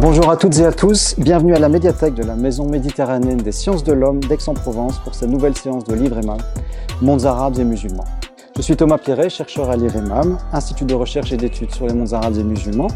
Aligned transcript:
Bonjour 0.00 0.30
à 0.30 0.36
toutes 0.38 0.58
et 0.58 0.64
à 0.64 0.72
tous, 0.72 1.14
bienvenue 1.18 1.54
à 1.54 1.58
la 1.58 1.68
médiathèque 1.68 2.14
de 2.14 2.22
la 2.22 2.34
Maison 2.34 2.66
méditerranéenne 2.66 3.36
des 3.36 3.52
sciences 3.52 3.84
de 3.84 3.92
l'homme 3.92 4.20
d'Aix-en-Provence 4.20 4.98
pour 5.00 5.14
cette 5.14 5.28
nouvelle 5.28 5.54
séance 5.54 5.84
de 5.84 5.94
Livre 5.94 6.18
Mondes 7.02 7.26
arabes 7.26 7.58
et 7.58 7.64
musulmans. 7.64 8.06
Je 8.56 8.62
suis 8.62 8.76
Thomas 8.76 8.96
Pierret, 8.96 9.28
chercheur 9.28 9.68
à 9.68 9.76
l'IREMAM, 9.76 10.38
Institut 10.54 10.86
de 10.86 10.94
recherche 10.94 11.32
et 11.32 11.36
d'études 11.36 11.74
sur 11.74 11.86
les 11.86 11.92
mondes 11.92 12.14
arabes 12.14 12.38
et 12.38 12.42
musulmans, 12.42 12.88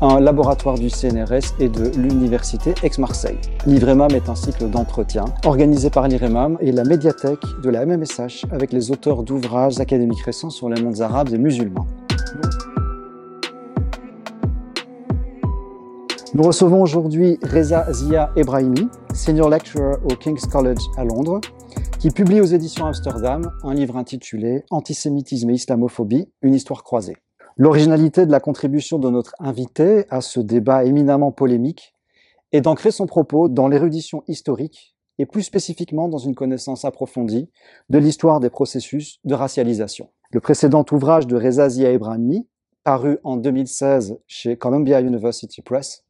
un 0.00 0.20
laboratoire 0.20 0.78
du 0.78 0.90
CNRS 0.90 1.58
et 1.58 1.68
de 1.68 1.90
l'Université 1.96 2.72
Aix-Marseille. 2.84 3.38
L'IREMAM 3.66 4.12
est 4.12 4.28
un 4.28 4.36
cycle 4.36 4.70
d'entretien 4.70 5.24
organisé 5.44 5.90
par 5.90 6.06
l'IREMAM 6.06 6.56
et 6.60 6.70
la 6.70 6.84
médiathèque 6.84 7.42
de 7.64 7.70
la 7.70 7.84
MMSH 7.84 8.46
avec 8.52 8.72
les 8.72 8.92
auteurs 8.92 9.24
d'ouvrages 9.24 9.80
académiques 9.80 10.22
récents 10.22 10.50
sur 10.50 10.68
les 10.68 10.80
mondes 10.80 11.00
arabes 11.00 11.30
et 11.32 11.38
musulmans. 11.38 11.88
Nous 16.34 16.42
recevons 16.42 16.82
aujourd'hui 16.82 17.38
Reza 17.44 17.86
Zia 17.92 18.32
Ebrahimi, 18.34 18.88
Senior 19.14 19.48
Lecturer 19.48 19.94
au 20.02 20.16
King's 20.16 20.46
College 20.46 20.80
à 20.96 21.04
Londres, 21.04 21.40
qui 22.00 22.10
publie 22.10 22.40
aux 22.40 22.44
éditions 22.44 22.86
Amsterdam 22.86 23.52
un 23.62 23.72
livre 23.72 23.96
intitulé 23.96 24.64
Antisémitisme 24.70 25.50
et 25.50 25.54
islamophobie, 25.54 26.28
une 26.42 26.54
histoire 26.54 26.82
croisée. 26.82 27.14
L'originalité 27.56 28.26
de 28.26 28.32
la 28.32 28.40
contribution 28.40 28.98
de 28.98 29.08
notre 29.10 29.36
invité 29.38 30.06
à 30.10 30.20
ce 30.20 30.40
débat 30.40 30.84
éminemment 30.84 31.30
polémique 31.30 31.94
est 32.50 32.62
d'ancrer 32.62 32.90
son 32.90 33.06
propos 33.06 33.48
dans 33.48 33.68
l'érudition 33.68 34.24
historique 34.26 34.96
et 35.20 35.26
plus 35.26 35.44
spécifiquement 35.44 36.08
dans 36.08 36.18
une 36.18 36.34
connaissance 36.34 36.84
approfondie 36.84 37.48
de 37.90 37.98
l'histoire 37.98 38.40
des 38.40 38.50
processus 38.50 39.20
de 39.22 39.34
racialisation. 39.34 40.08
Le 40.32 40.40
précédent 40.40 40.84
ouvrage 40.90 41.28
de 41.28 41.36
Reza 41.36 41.68
Zia 41.68 41.92
Ebrahimi, 41.92 42.48
paru 42.82 43.18
en 43.22 43.36
2016 43.36 44.18
chez 44.26 44.56
Columbia 44.56 45.00
University 45.00 45.62
Press, 45.62 46.03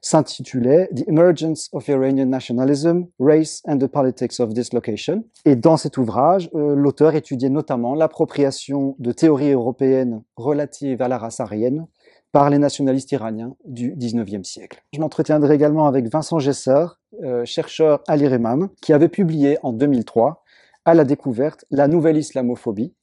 s'intitulait 0.00 0.88
The 0.94 1.08
Emergence 1.08 1.68
of 1.72 1.88
Iranian 1.88 2.26
Nationalism, 2.26 3.04
Race 3.18 3.62
and 3.66 3.78
the 3.78 3.86
Politics 3.86 4.40
of 4.40 4.52
Dislocation. 4.54 5.24
Et 5.44 5.56
dans 5.56 5.76
cet 5.76 5.98
ouvrage, 5.98 6.50
euh, 6.54 6.74
l'auteur 6.74 7.14
étudiait 7.14 7.50
notamment 7.50 7.94
l'appropriation 7.94 8.96
de 8.98 9.12
théories 9.12 9.52
européennes 9.52 10.22
relatives 10.36 11.02
à 11.02 11.08
la 11.08 11.18
race 11.18 11.40
aryenne 11.40 11.86
par 12.32 12.48
les 12.48 12.58
nationalistes 12.58 13.10
iraniens 13.12 13.56
du 13.64 13.94
19e 13.96 14.44
siècle. 14.44 14.82
Je 14.92 15.00
m'entretiendrai 15.00 15.54
également 15.54 15.86
avec 15.86 16.06
Vincent 16.08 16.38
Gesser, 16.38 16.86
euh, 17.24 17.44
chercheur 17.44 18.02
à 18.06 18.16
l'IREMAM, 18.16 18.68
qui 18.80 18.92
avait 18.92 19.08
publié 19.08 19.58
en 19.62 19.72
2003 19.72 20.39
à 20.84 20.94
la 20.94 21.04
découverte 21.04 21.64
La 21.70 21.88
nouvelle 21.88 22.16
islamophobie, 22.16 22.94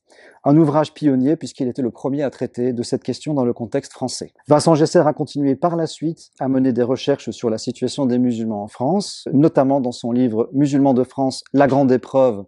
un 0.44 0.58
ouvrage 0.58 0.94
pionnier 0.94 1.36
puisqu'il 1.36 1.67
était 1.67 1.81
le 1.81 1.92
premier 1.92 2.23
à 2.23 2.30
traiter 2.30 2.73
de 2.73 2.83
cette 2.83 3.03
question 3.03 3.33
dans 3.33 3.45
le 3.45 3.53
contexte 3.53 3.94
français. 3.94 4.33
Vincent 4.47 4.75
Gesser 4.75 5.06
a 5.06 5.14
continué 5.14 5.56
par 5.56 5.75
la 5.75 5.88
suite 5.88 6.31
à 6.39 6.48
mener 6.48 6.73
des 6.73 6.83
recherches 6.83 7.31
sur 7.31 7.50
la 7.50 7.58
situation 7.58 8.05
des 8.05 8.17
musulmans 8.17 8.64
en 8.64 8.67
France, 8.67 9.28
notamment 9.33 9.81
dans 9.81 9.92
son 9.92 10.11
livre 10.11 10.50
Musulmans 10.53 10.94
de 10.94 11.03
France, 11.03 11.44
la 11.53 11.67
grande 11.67 11.92
épreuve 11.92 12.45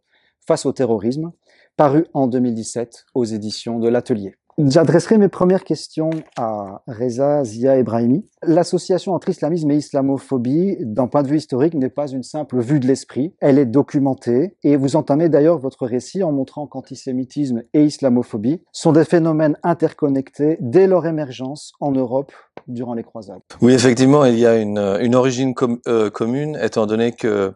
face 0.48 0.66
au 0.66 0.72
terrorisme, 0.72 1.32
paru 1.78 2.06
en 2.14 2.28
2017 2.28 3.06
aux 3.14 3.26
éditions 3.26 3.80
de 3.80 3.88
l'Atelier. 3.88 4.36
J'adresserai 4.62 5.18
mes 5.18 5.30
premières 5.30 5.64
questions 5.64 6.10
à 6.36 6.82
Reza 6.86 7.46
Zia 7.46 7.78
Ebrahimi. 7.78 8.26
L'association 8.44 9.14
entre 9.14 9.30
islamisme 9.30 9.72
et 9.72 9.78
islamophobie, 9.78 10.76
d'un 10.82 11.08
point 11.08 11.24
de 11.24 11.30
vue 11.30 11.38
historique, 11.38 11.76
n'est 11.76 11.90
pas 11.90 12.08
une 12.08 12.24
simple 12.24 12.60
vue 12.60 12.82
de 12.82 12.86
l'esprit. 12.86 13.34
Elle 13.40 13.58
est 13.58 13.66
documentée 13.66 14.58
et 14.64 14.76
vous 14.76 14.98
entamez 14.98 15.30
d'ailleurs 15.30 15.60
votre 15.60 15.86
récit 15.86 16.24
en 16.24 16.34
montrant 16.34 16.68
qu'antisémitisme 16.68 17.64
et 17.74 17.86
islamophobie 17.86 18.62
sont 18.74 18.92
des 18.92 19.06
phénomènes 19.06 19.56
interconnectés 19.64 20.58
dès 20.60 20.88
leur 20.88 21.06
émergence 21.06 21.72
en 21.80 21.94
Europe 21.94 22.34
durant 22.68 22.96
les 22.96 23.04
croisades. 23.04 23.40
Oui, 23.62 23.72
effectivement, 23.72 24.26
il 24.26 24.38
y 24.38 24.46
a 24.46 24.58
une, 24.58 24.78
une 25.00 25.16
origine 25.16 25.54
euh, 25.88 26.10
commune, 26.10 26.60
étant 26.62 26.86
donné 26.86 27.14
que 27.14 27.54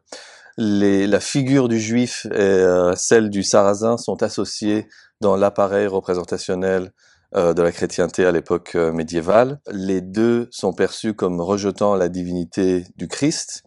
les, 0.58 1.08
la 1.08 1.20
figure 1.20 1.68
du 1.68 1.80
juif 1.80 2.26
et 2.32 2.40
euh, 2.40 2.96
celle 2.96 3.30
du 3.30 3.44
sarrasin 3.44 3.98
sont 3.98 4.22
associées 4.24 4.88
dans 5.22 5.36
l'appareil 5.36 5.88
représentationnel 5.88 6.92
euh, 7.36 7.56
de 7.56 7.64
la 7.64 7.72
chrétienté 7.72 8.26
à 8.26 8.32
l'époque 8.32 8.74
euh, 8.76 8.92
médiévale. 8.92 9.60
Les 9.72 10.02
deux 10.02 10.48
sont 10.52 10.72
perçus 10.72 11.16
comme 11.16 11.42
rejetant 11.42 11.96
la 11.96 12.08
divinité 12.08 12.86
du 12.96 13.08
Christ, 13.08 13.64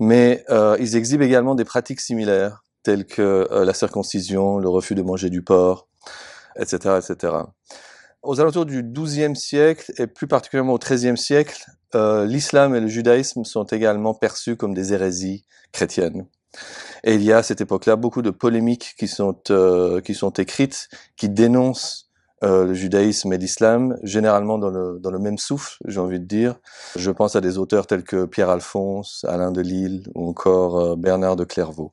mais 0.00 0.44
euh, 0.50 0.76
ils 0.80 0.96
exhibent 0.96 1.22
également 1.22 1.54
des 1.54 1.64
pratiques 1.64 2.00
similaires, 2.00 2.64
telles 2.82 3.06
que 3.06 3.46
la 3.52 3.74
circoncision, 3.74 4.58
le 4.58 4.68
refus 4.68 4.96
de 4.96 5.02
manger 5.02 5.30
du 5.30 5.42
porc, 5.42 5.88
etc., 6.56 6.98
etc. 6.98 7.32
Aux 8.26 8.40
alentours 8.40 8.66
du 8.66 8.82
XIIe 8.82 9.36
siècle 9.36 9.92
et 9.98 10.06
plus 10.06 10.26
particulièrement 10.26 10.74
au 10.74 10.78
XIIIe 10.78 11.16
siècle, 11.16 11.64
l'islam 11.94 12.74
et 12.74 12.80
le 12.80 12.88
judaïsme 12.88 13.44
sont 13.44 13.64
également 13.64 14.12
perçus 14.12 14.56
comme 14.56 14.74
des 14.74 14.92
hérésies 14.92 15.44
chrétiennes. 15.72 16.26
Et 17.04 17.14
il 17.14 17.22
y 17.22 17.32
a 17.32 17.38
à 17.38 17.42
cette 17.42 17.60
époque-là 17.60 17.96
beaucoup 17.96 18.22
de 18.22 18.30
polémiques 18.30 18.94
qui 18.98 19.08
sont, 19.08 19.38
euh, 19.50 20.00
qui 20.00 20.14
sont 20.14 20.30
écrites, 20.30 20.88
qui 21.16 21.28
dénoncent 21.28 22.10
euh, 22.44 22.66
le 22.66 22.74
judaïsme 22.74 23.32
et 23.32 23.38
l'islam, 23.38 23.96
généralement 24.02 24.58
dans 24.58 24.70
le, 24.70 24.98
dans 25.00 25.10
le 25.10 25.18
même 25.18 25.38
souffle, 25.38 25.78
j'ai 25.86 26.00
envie 26.00 26.20
de 26.20 26.24
dire. 26.24 26.56
Je 26.96 27.10
pense 27.10 27.36
à 27.36 27.40
des 27.40 27.58
auteurs 27.58 27.86
tels 27.86 28.04
que 28.04 28.26
Pierre 28.26 28.50
Alphonse, 28.50 29.24
Alain 29.28 29.52
de 29.52 29.60
Lille 29.60 30.08
ou 30.14 30.28
encore 30.28 30.80
euh, 30.80 30.96
Bernard 30.96 31.36
de 31.36 31.44
Clairvaux. 31.44 31.92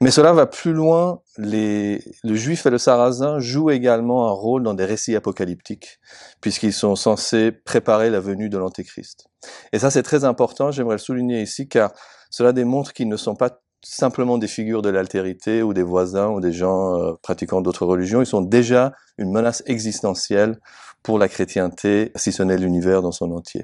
Mais 0.00 0.10
cela 0.10 0.32
va 0.32 0.46
plus 0.46 0.72
loin. 0.72 1.20
Les, 1.38 2.02
le 2.22 2.34
juif 2.34 2.66
et 2.66 2.70
le 2.70 2.78
sarrasin 2.78 3.38
jouent 3.38 3.70
également 3.70 4.28
un 4.28 4.32
rôle 4.32 4.62
dans 4.62 4.74
des 4.74 4.84
récits 4.84 5.16
apocalyptiques, 5.16 5.98
puisqu'ils 6.40 6.72
sont 6.72 6.96
censés 6.96 7.52
préparer 7.52 8.10
la 8.10 8.20
venue 8.20 8.48
de 8.48 8.58
l'Antéchrist. 8.58 9.26
Et 9.72 9.78
ça, 9.78 9.90
c'est 9.90 10.02
très 10.02 10.24
important, 10.24 10.70
j'aimerais 10.70 10.96
le 10.96 11.00
souligner 11.00 11.42
ici, 11.42 11.68
car 11.68 11.92
cela 12.30 12.52
démontre 12.52 12.92
qu'ils 12.92 13.08
ne 13.08 13.16
sont 13.16 13.36
pas 13.36 13.60
simplement 13.84 14.36
des 14.36 14.48
figures 14.48 14.82
de 14.82 14.88
l'altérité 14.88 15.62
ou 15.62 15.72
des 15.72 15.82
voisins 15.82 16.28
ou 16.28 16.40
des 16.40 16.52
gens 16.52 17.00
euh, 17.00 17.12
pratiquant 17.22 17.60
d'autres 17.60 17.86
religions, 17.86 18.20
ils 18.20 18.26
sont 18.26 18.42
déjà 18.42 18.92
une 19.16 19.30
menace 19.30 19.62
existentielle 19.66 20.58
pour 21.02 21.18
la 21.20 21.28
chrétienté, 21.28 22.10
si 22.16 22.32
ce 22.32 22.42
n'est 22.42 22.56
l'univers 22.56 23.00
dans 23.00 23.12
son 23.12 23.30
entier. 23.30 23.62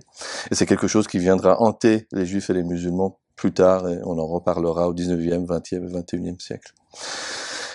Et 0.51 0.55
c'est 0.55 0.67
quelque 0.67 0.87
chose 0.87 1.09
qui 1.09 1.19
viendra 1.19 1.61
hanter 1.61 2.07
les 2.13 2.25
juifs 2.25 2.51
et 2.51 2.53
les 2.53 2.63
musulmans 2.63 3.19
plus 3.43 3.53
tard, 3.53 3.89
et 3.89 3.99
on 4.05 4.21
en 4.21 4.27
reparlera 4.29 4.89
au 4.89 4.95
19e, 4.95 5.47
20e 5.47 5.89
et 5.89 5.93
21e 6.01 6.41
siècle. 6.41 6.73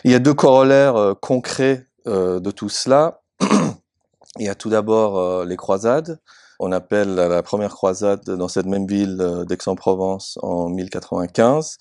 Il 0.05 0.11
y 0.11 0.15
a 0.15 0.19
deux 0.19 0.33
corollaires 0.33 0.95
euh, 0.95 1.13
concrets 1.13 1.87
euh, 2.07 2.39
de 2.39 2.51
tout 2.51 2.69
cela. 2.69 3.19
Il 4.39 4.45
y 4.45 4.47
a 4.47 4.55
tout 4.55 4.69
d'abord 4.69 5.43
les 5.43 5.57
croisades. 5.57 6.21
On 6.59 6.71
appelle 6.71 7.15
la 7.15 7.43
première 7.43 7.71
croisade 7.71 8.23
dans 8.23 8.47
cette 8.47 8.67
même 8.67 8.85
ville 8.85 9.17
d'Aix-en-Provence 9.47 10.37
en 10.41 10.69
1095. 10.69 11.77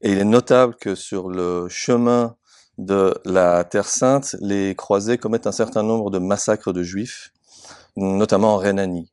Et 0.00 0.10
il 0.12 0.18
est 0.18 0.24
notable 0.24 0.74
que 0.80 0.94
sur 0.94 1.28
le 1.28 1.68
chemin 1.68 2.34
de 2.78 3.14
la 3.26 3.62
Terre 3.64 3.88
Sainte, 3.88 4.36
les 4.40 4.74
croisés 4.74 5.18
commettent 5.18 5.46
un 5.46 5.52
certain 5.52 5.82
nombre 5.82 6.10
de 6.10 6.18
massacres 6.18 6.72
de 6.72 6.82
juifs, 6.82 7.30
notamment 7.96 8.54
en 8.54 8.56
Rhénanie. 8.56 9.11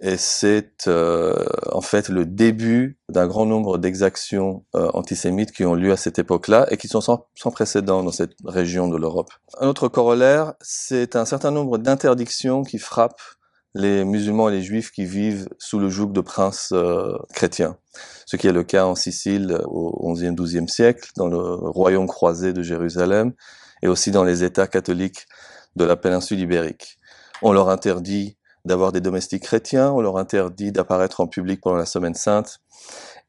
Et 0.00 0.16
c'est 0.16 0.88
euh, 0.88 1.44
en 1.72 1.80
fait 1.80 2.08
le 2.08 2.26
début 2.26 2.98
d'un 3.08 3.26
grand 3.26 3.46
nombre 3.46 3.78
d'exactions 3.78 4.64
euh, 4.74 4.90
antisémites 4.94 5.52
qui 5.52 5.64
ont 5.64 5.74
lieu 5.74 5.92
à 5.92 5.96
cette 5.96 6.18
époque-là 6.18 6.66
et 6.70 6.76
qui 6.76 6.88
sont 6.88 7.00
sans, 7.00 7.26
sans 7.34 7.50
précédent 7.50 8.02
dans 8.02 8.12
cette 8.12 8.34
région 8.44 8.88
de 8.88 8.96
l'Europe. 8.96 9.30
Un 9.60 9.68
autre 9.68 9.88
corollaire, 9.88 10.54
c'est 10.60 11.16
un 11.16 11.24
certain 11.24 11.50
nombre 11.50 11.78
d'interdictions 11.78 12.62
qui 12.64 12.78
frappent 12.78 13.20
les 13.74 14.04
musulmans 14.04 14.48
et 14.48 14.52
les 14.52 14.62
juifs 14.62 14.92
qui 14.92 15.04
vivent 15.04 15.48
sous 15.58 15.78
le 15.78 15.88
joug 15.88 16.12
de 16.12 16.20
princes 16.20 16.70
euh, 16.72 17.16
chrétiens. 17.32 17.76
Ce 18.26 18.36
qui 18.36 18.46
est 18.46 18.52
le 18.52 18.62
cas 18.62 18.86
en 18.86 18.94
Sicile 18.94 19.58
au 19.66 20.12
XIe, 20.12 20.34
XIIe 20.34 20.68
siècle, 20.68 21.10
dans 21.16 21.26
le 21.26 21.38
royaume 21.38 22.06
croisé 22.06 22.52
de 22.52 22.62
Jérusalem, 22.62 23.32
et 23.82 23.88
aussi 23.88 24.10
dans 24.10 24.24
les 24.24 24.44
États 24.44 24.66
catholiques 24.66 25.26
de 25.76 25.84
la 25.84 25.96
péninsule 25.96 26.38
ibérique. 26.38 26.98
On 27.42 27.52
leur 27.52 27.68
interdit 27.68 28.36
d'avoir 28.64 28.92
des 28.92 29.00
domestiques 29.00 29.42
chrétiens, 29.42 29.92
on 29.92 30.00
leur 30.00 30.16
interdit 30.16 30.72
d'apparaître 30.72 31.20
en 31.20 31.26
public 31.26 31.60
pendant 31.60 31.76
la 31.76 31.86
Semaine 31.86 32.14
Sainte, 32.14 32.60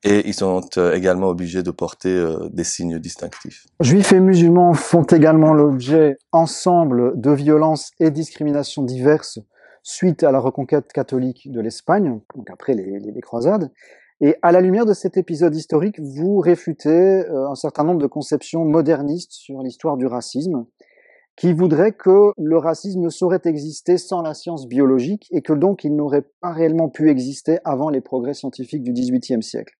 et 0.03 0.27
ils 0.27 0.33
sont 0.33 0.61
euh, 0.77 0.93
également 0.93 1.27
obligés 1.27 1.63
de 1.63 1.71
porter 1.71 2.09
euh, 2.09 2.49
des 2.51 2.63
signes 2.63 2.99
distinctifs. 2.99 3.65
Juifs 3.79 4.13
et 4.13 4.19
musulmans 4.19 4.73
font 4.73 5.03
également 5.03 5.53
l'objet 5.53 6.17
ensemble 6.31 7.19
de 7.19 7.31
violences 7.31 7.91
et 7.99 8.11
discriminations 8.11 8.83
diverses 8.83 9.39
suite 9.81 10.23
à 10.23 10.31
la 10.31 10.39
reconquête 10.39 10.91
catholique 10.91 11.51
de 11.51 11.61
l'Espagne, 11.61 12.19
donc 12.35 12.49
après 12.49 12.73
les, 12.73 12.99
les, 12.99 13.21
croisades. 13.21 13.71
Et 14.21 14.35
à 14.41 14.51
la 14.51 14.61
lumière 14.61 14.85
de 14.85 14.93
cet 14.93 15.17
épisode 15.17 15.55
historique, 15.55 15.99
vous 15.99 16.39
réfutez 16.39 16.89
euh, 16.89 17.49
un 17.49 17.55
certain 17.55 17.83
nombre 17.83 18.01
de 18.01 18.07
conceptions 18.07 18.65
modernistes 18.65 19.33
sur 19.33 19.61
l'histoire 19.61 19.97
du 19.97 20.07
racisme, 20.07 20.65
qui 21.35 21.53
voudraient 21.53 21.91
que 21.91 22.31
le 22.37 22.57
racisme 22.57 23.01
ne 23.01 23.09
saurait 23.09 23.41
exister 23.45 23.97
sans 23.97 24.21
la 24.21 24.33
science 24.33 24.67
biologique 24.67 25.27
et 25.31 25.41
que 25.41 25.53
donc 25.53 25.83
il 25.83 25.95
n'aurait 25.95 26.25
pas 26.41 26.51
réellement 26.51 26.89
pu 26.89 27.09
exister 27.09 27.59
avant 27.65 27.89
les 27.89 28.01
progrès 28.01 28.33
scientifiques 28.33 28.83
du 28.83 28.93
XVIIIe 28.93 29.43
siècle. 29.43 29.73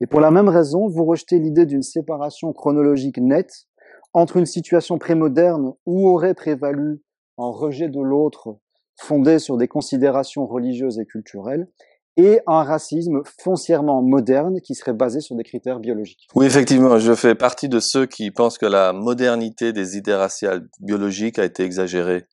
Et 0.00 0.06
pour 0.06 0.20
la 0.20 0.30
même 0.30 0.48
raison, 0.48 0.86
vous 0.88 1.04
rejetez 1.04 1.38
l'idée 1.38 1.66
d'une 1.66 1.82
séparation 1.82 2.52
chronologique 2.52 3.18
nette 3.18 3.66
entre 4.12 4.36
une 4.36 4.46
situation 4.46 4.98
prémoderne 4.98 5.72
où 5.86 6.08
aurait 6.08 6.34
prévalu 6.34 7.02
un 7.38 7.50
rejet 7.50 7.88
de 7.88 8.00
l'autre 8.00 8.56
fondée 8.96 9.40
sur 9.40 9.56
des 9.56 9.66
considérations 9.66 10.46
religieuses 10.46 11.00
et 11.00 11.06
culturelles, 11.06 11.66
et 12.16 12.40
un 12.46 12.62
racisme 12.62 13.22
foncièrement 13.42 14.02
moderne 14.02 14.60
qui 14.60 14.74
serait 14.74 14.92
basé 14.92 15.20
sur 15.20 15.34
des 15.34 15.42
critères 15.42 15.80
biologiques. 15.80 16.28
Oui, 16.34 16.46
effectivement, 16.46 16.98
je 16.98 17.14
fais 17.14 17.34
partie 17.34 17.68
de 17.68 17.80
ceux 17.80 18.06
qui 18.06 18.30
pensent 18.30 18.58
que 18.58 18.66
la 18.66 18.92
modernité 18.92 19.72
des 19.72 19.96
idées 19.96 20.14
raciales 20.14 20.68
biologiques 20.80 21.38
a 21.38 21.44
été 21.44 21.64
exagérée 21.64 22.26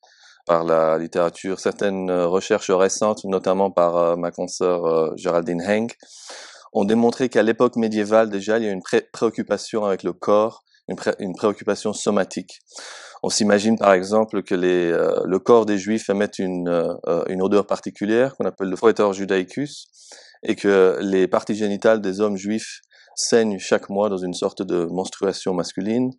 par 0.46 0.64
la 0.64 0.98
littérature. 0.98 1.60
Certaines 1.60 2.10
recherches 2.10 2.70
récentes, 2.70 3.24
notamment 3.24 3.70
par 3.70 3.96
euh, 3.96 4.16
ma 4.16 4.30
consoeur 4.30 4.86
euh, 4.86 5.12
Geraldine 5.16 5.62
Henk, 5.62 5.96
ont 6.72 6.84
démontré 6.84 7.28
qu'à 7.28 7.42
l'époque 7.42 7.76
médiévale 7.76 8.30
déjà, 8.30 8.58
il 8.58 8.64
y 8.64 8.68
a 8.68 8.70
une 8.70 8.82
préoccupation 9.12 9.84
avec 9.84 10.02
le 10.02 10.12
corps, 10.12 10.64
une, 10.88 11.34
préoccupation 11.34 11.92
somatique. 11.92 12.60
On 13.22 13.28
s'imagine 13.28 13.78
par 13.78 13.92
exemple 13.92 14.42
que 14.42 14.54
les, 14.54 14.90
le 14.90 15.38
corps 15.38 15.64
des 15.64 15.78
Juifs 15.78 16.10
émette 16.10 16.38
une, 16.38 16.98
une 17.28 17.42
odeur 17.42 17.66
particulière 17.66 18.36
qu'on 18.36 18.44
appelle 18.44 18.68
le 18.68 18.76
foetor 18.76 19.12
judaicus 19.12 19.86
et 20.42 20.56
que 20.56 20.98
les 21.00 21.28
parties 21.28 21.54
génitales 21.54 22.00
des 22.00 22.20
hommes 22.20 22.36
juifs 22.36 22.80
saignent 23.14 23.58
chaque 23.58 23.90
mois 23.90 24.08
dans 24.08 24.16
une 24.16 24.34
sorte 24.34 24.62
de 24.62 24.86
menstruation 24.86 25.54
masculine. 25.54 26.10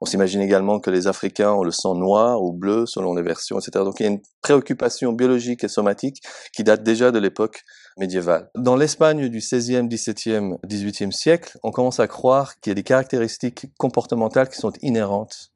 On 0.00 0.06
s'imagine 0.06 0.40
également 0.40 0.80
que 0.80 0.90
les 0.90 1.06
Africains 1.06 1.52
ont 1.52 1.62
le 1.62 1.70
sang 1.70 1.94
noir 1.94 2.42
ou 2.42 2.52
bleu 2.52 2.86
selon 2.86 3.14
les 3.14 3.22
versions, 3.22 3.58
etc. 3.58 3.84
Donc 3.84 4.00
il 4.00 4.02
y 4.04 4.06
a 4.06 4.12
une 4.12 4.20
préoccupation 4.42 5.12
biologique 5.12 5.64
et 5.64 5.68
somatique 5.68 6.22
qui 6.54 6.64
date 6.64 6.82
déjà 6.82 7.10
de 7.10 7.18
l'époque 7.18 7.62
médiévale. 7.98 8.50
Dans 8.54 8.76
l'Espagne 8.76 9.28
du 9.28 9.38
16e, 9.38 9.88
17e, 9.88 10.58
18e 10.66 11.12
siècle, 11.12 11.58
on 11.62 11.70
commence 11.70 12.00
à 12.00 12.08
croire 12.08 12.58
qu'il 12.60 12.70
y 12.70 12.72
a 12.72 12.74
des 12.74 12.82
caractéristiques 12.82 13.66
comportementales 13.78 14.48
qui 14.48 14.56
sont 14.56 14.72
inhérentes 14.82 15.52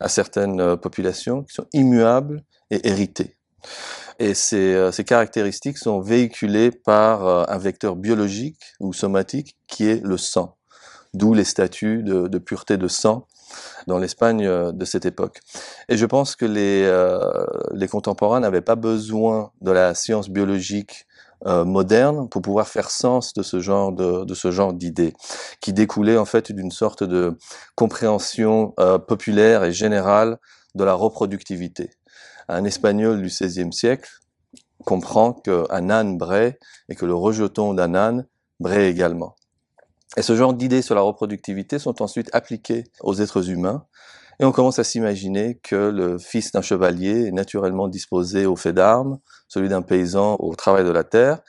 à 0.00 0.08
certaines 0.08 0.60
euh, 0.60 0.76
populations, 0.76 1.42
qui 1.42 1.54
sont 1.54 1.66
immuables 1.72 2.42
et 2.70 2.86
héritées. 2.86 3.38
Et 4.18 4.34
ces, 4.34 4.74
euh, 4.74 4.90
ces, 4.90 5.04
caractéristiques 5.04 5.78
sont 5.78 6.00
véhiculées 6.00 6.70
par 6.70 7.26
euh, 7.26 7.44
un 7.48 7.58
vecteur 7.58 7.94
biologique 7.96 8.60
ou 8.80 8.92
somatique 8.92 9.56
qui 9.68 9.86
est 9.86 10.04
le 10.04 10.16
sang, 10.16 10.56
d'où 11.14 11.34
les 11.34 11.44
statuts 11.44 12.02
de, 12.02 12.26
de, 12.26 12.38
pureté 12.38 12.76
de 12.76 12.88
sang 12.88 13.26
dans 13.86 13.98
l'Espagne 13.98 14.44
euh, 14.44 14.72
de 14.72 14.84
cette 14.84 15.06
époque. 15.06 15.40
Et 15.88 15.96
je 15.96 16.04
pense 16.04 16.34
que 16.34 16.44
les, 16.44 16.90
les 17.72 17.88
contemporains 17.88 18.40
n'avaient 18.40 18.60
pas 18.60 18.76
besoin 18.76 19.52
de 19.60 19.70
la 19.70 19.94
science 19.94 20.28
biologique 20.28 21.06
euh, 21.46 21.64
moderne 21.64 22.28
pour 22.28 22.42
pouvoir 22.42 22.68
faire 22.68 22.90
sens 22.90 23.32
de 23.34 23.42
ce 23.42 23.60
genre 23.60 23.92
de, 23.92 24.24
de 24.24 24.34
ce 24.34 24.50
genre 24.50 24.72
d'idées 24.72 25.14
qui 25.60 25.72
découlaient 25.72 26.18
en 26.18 26.24
fait 26.24 26.50
d'une 26.52 26.70
sorte 26.70 27.04
de 27.04 27.38
compréhension 27.74 28.74
euh, 28.80 28.98
populaire 28.98 29.64
et 29.64 29.72
générale 29.72 30.38
de 30.74 30.84
la 30.84 30.94
reproductivité 30.94 31.90
un 32.48 32.64
Espagnol 32.64 33.20
du 33.20 33.28
XVIe 33.28 33.72
siècle 33.72 34.10
comprend 34.84 35.32
qu'un 35.32 35.90
âne 35.90 36.16
braie 36.16 36.58
et 36.88 36.94
que 36.94 37.04
le 37.04 37.14
rejeton 37.14 37.74
d'un 37.74 37.94
âne 37.94 38.26
braie 38.58 38.88
également. 38.88 39.36
Et 40.16 40.22
ce 40.22 40.34
genre 40.34 40.54
d'idées 40.54 40.82
sur 40.82 40.94
la 40.94 41.02
reproductivité 41.02 41.78
sont 41.78 42.00
ensuite 42.00 42.30
appliquées 42.32 42.84
aux 43.00 43.14
êtres 43.14 43.50
humains 43.50 43.84
et 44.40 44.44
on 44.44 44.52
commence 44.52 44.78
à 44.78 44.84
s'imaginer 44.84 45.58
que 45.62 45.74
le 45.74 46.18
fils 46.18 46.52
d'un 46.52 46.62
chevalier 46.62 47.26
est 47.26 47.32
naturellement 47.32 47.88
disposé 47.88 48.46
au 48.46 48.56
fait 48.56 48.72
d'armes, 48.72 49.18
celui 49.48 49.68
d'un 49.68 49.82
paysan 49.82 50.36
au 50.38 50.54
travail 50.54 50.84
de 50.84 50.90
la 50.90 51.04
terre, 51.04 51.40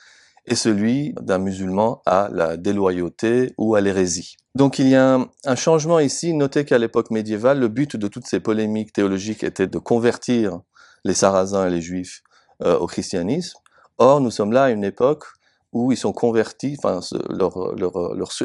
et 0.46 0.56
celui 0.56 1.14
d'un 1.20 1.38
musulman 1.38 2.02
à 2.06 2.28
la 2.32 2.56
déloyauté 2.56 3.54
ou 3.58 3.76
à 3.76 3.80
l'hérésie. 3.80 4.36
Donc 4.56 4.80
il 4.80 4.88
y 4.88 4.96
a 4.96 5.20
un, 5.44 5.56
changement 5.56 6.00
ici. 6.00 6.34
Notez 6.34 6.64
qu'à 6.64 6.78
l'époque 6.78 7.10
médiévale, 7.10 7.60
le 7.60 7.68
but 7.68 7.96
de 7.96 8.08
toutes 8.08 8.26
ces 8.26 8.40
polémiques 8.40 8.92
théologiques 8.92 9.44
était 9.44 9.68
de 9.68 9.78
convertir 9.78 10.60
les 11.04 11.14
Sarrasins 11.14 11.66
et 11.66 11.70
les 11.70 11.80
Juifs 11.80 12.22
euh, 12.62 12.76
au 12.78 12.86
christianisme. 12.86 13.58
Or, 13.98 14.20
nous 14.20 14.30
sommes 14.32 14.52
là 14.52 14.64
à 14.64 14.70
une 14.70 14.82
époque 14.82 15.24
où 15.72 15.92
ils 15.92 15.96
sont 15.96 16.12
convertis, 16.12 16.76
enfin, 16.82 16.98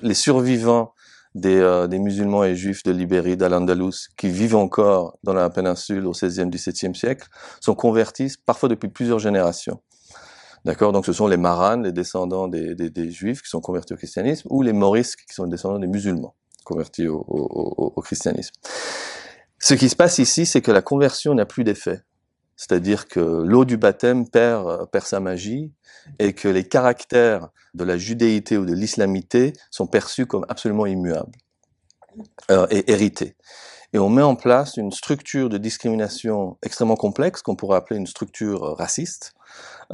les 0.03 0.13
survivants 0.13 0.93
euh, 1.43 1.87
des, 1.87 1.99
musulmans 1.99 2.43
et 2.43 2.55
juifs 2.55 2.83
de 2.83 2.91
l'Ibérie, 2.91 3.35
d'Al-Andalus, 3.35 4.09
qui 4.17 4.29
vivent 4.29 4.55
encore 4.55 5.17
dans 5.23 5.33
la 5.33 5.49
péninsule 5.49 6.05
au 6.05 6.11
XVIe, 6.11 6.47
XVIIe 6.47 6.95
siècle, 6.95 7.27
sont 7.61 7.75
convertis 7.75 8.33
parfois 8.45 8.69
depuis 8.69 8.87
plusieurs 8.87 9.19
générations. 9.19 9.81
D'accord? 10.63 10.91
Donc 10.91 11.05
ce 11.05 11.13
sont 11.13 11.27
les 11.27 11.37
Maranes, 11.37 11.83
les 11.83 11.91
descendants 11.91 12.47
des, 12.47 13.11
juifs 13.11 13.41
qui 13.41 13.49
sont 13.49 13.61
convertis 13.61 13.93
au 13.93 13.97
christianisme, 13.97 14.47
ou 14.49 14.61
les 14.61 14.73
Morisques 14.73 15.25
qui 15.27 15.33
sont 15.33 15.43
les 15.43 15.51
descendants 15.51 15.79
des 15.79 15.87
musulmans 15.87 16.35
convertis 16.63 17.07
au 17.07 18.01
christianisme. 18.03 18.53
Ce 19.59 19.73
qui 19.73 19.89
se 19.89 19.95
passe 19.95 20.17
ici, 20.17 20.45
c'est 20.45 20.61
que 20.61 20.71
la 20.71 20.81
conversion 20.81 21.35
n'a 21.35 21.45
plus 21.45 21.63
d'effet. 21.63 22.01
C'est-à-dire 22.57 23.07
que 23.07 23.19
l'eau 23.19 23.65
du 23.65 23.77
baptême 23.77 24.29
perd, 24.29 24.89
perd 24.91 25.05
sa 25.05 25.19
magie 25.19 25.73
et 26.19 26.33
que 26.33 26.47
les 26.47 26.67
caractères 26.67 27.49
de 27.73 27.83
la 27.83 27.97
judéité 27.97 28.57
ou 28.57 28.65
de 28.65 28.73
l'islamité 28.73 29.53
sont 29.71 29.87
perçus 29.87 30.25
comme 30.25 30.45
absolument 30.47 30.85
immuables 30.85 31.37
euh, 32.51 32.67
et 32.71 32.91
hérités. 32.91 33.35
Et 33.93 33.99
on 33.99 34.09
met 34.09 34.21
en 34.21 34.35
place 34.35 34.75
une 34.77 34.91
structure 34.91 35.47
de 35.47 35.57
discrimination 35.57 36.57
extrêmement 36.63 36.97
complexe 36.97 37.41
qu'on 37.41 37.55
pourrait 37.55 37.77
appeler 37.77 37.97
une 37.97 38.07
structure 38.07 38.75
raciste, 38.77 39.33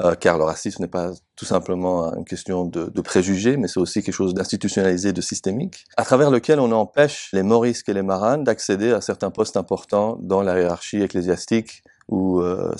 euh, 0.00 0.14
car 0.14 0.38
le 0.38 0.44
racisme 0.44 0.82
n'est 0.82 0.88
pas 0.88 1.12
tout 1.36 1.44
simplement 1.44 2.12
une 2.14 2.24
question 2.24 2.64
de, 2.64 2.86
de 2.86 3.00
préjugés, 3.00 3.56
mais 3.56 3.68
c'est 3.68 3.78
aussi 3.78 4.02
quelque 4.02 4.14
chose 4.14 4.34
d'institutionnalisé, 4.34 5.12
de 5.12 5.20
systémique, 5.20 5.84
à 5.96 6.04
travers 6.04 6.30
lequel 6.30 6.58
on 6.58 6.72
empêche 6.72 7.28
les 7.32 7.44
morisques 7.44 7.88
et 7.88 7.94
les 7.94 8.02
maranes 8.02 8.42
d'accéder 8.42 8.92
à 8.92 9.00
certains 9.00 9.30
postes 9.30 9.56
importants 9.56 10.18
dans 10.20 10.42
la 10.42 10.58
hiérarchie 10.58 11.02
ecclésiastique 11.02 11.84
euh, 12.12 12.72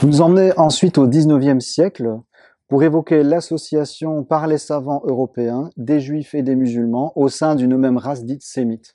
Vous 0.00 0.08
nous 0.08 0.20
emmenez 0.20 0.52
ensuite 0.56 0.98
au 0.98 1.06
XIXe 1.06 1.64
siècle 1.64 2.18
pour 2.68 2.82
évoquer 2.82 3.22
l'association 3.22 4.24
par 4.24 4.46
les 4.46 4.58
savants 4.58 5.02
européens 5.04 5.70
des 5.76 6.00
juifs 6.00 6.34
et 6.34 6.42
des 6.42 6.54
musulmans 6.54 7.12
au 7.16 7.28
sein 7.28 7.54
d'une 7.54 7.76
même 7.76 7.96
race 7.96 8.24
dite 8.24 8.42
sémite. 8.42 8.94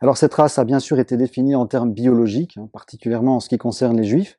Alors 0.00 0.16
cette 0.16 0.32
race 0.32 0.58
a 0.58 0.64
bien 0.64 0.80
sûr 0.80 0.98
été 0.98 1.18
définie 1.18 1.54
en 1.54 1.66
termes 1.66 1.92
biologiques, 1.92 2.56
hein, 2.56 2.68
particulièrement 2.72 3.36
en 3.36 3.40
ce 3.40 3.50
qui 3.50 3.58
concerne 3.58 3.98
les 3.98 4.04
juifs, 4.04 4.36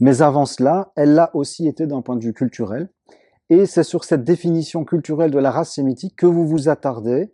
mais 0.00 0.20
avant 0.20 0.44
cela, 0.44 0.92
elle 0.96 1.14
l'a 1.14 1.30
aussi 1.34 1.66
été 1.66 1.86
d'un 1.86 2.02
point 2.02 2.16
de 2.16 2.24
vue 2.24 2.34
culturel. 2.34 2.90
Et 3.48 3.64
c'est 3.64 3.82
sur 3.82 4.04
cette 4.04 4.24
définition 4.24 4.84
culturelle 4.84 5.30
de 5.30 5.38
la 5.38 5.50
race 5.50 5.72
sémitique 5.72 6.14
que 6.16 6.26
vous 6.26 6.46
vous 6.46 6.68
attardez 6.68 7.30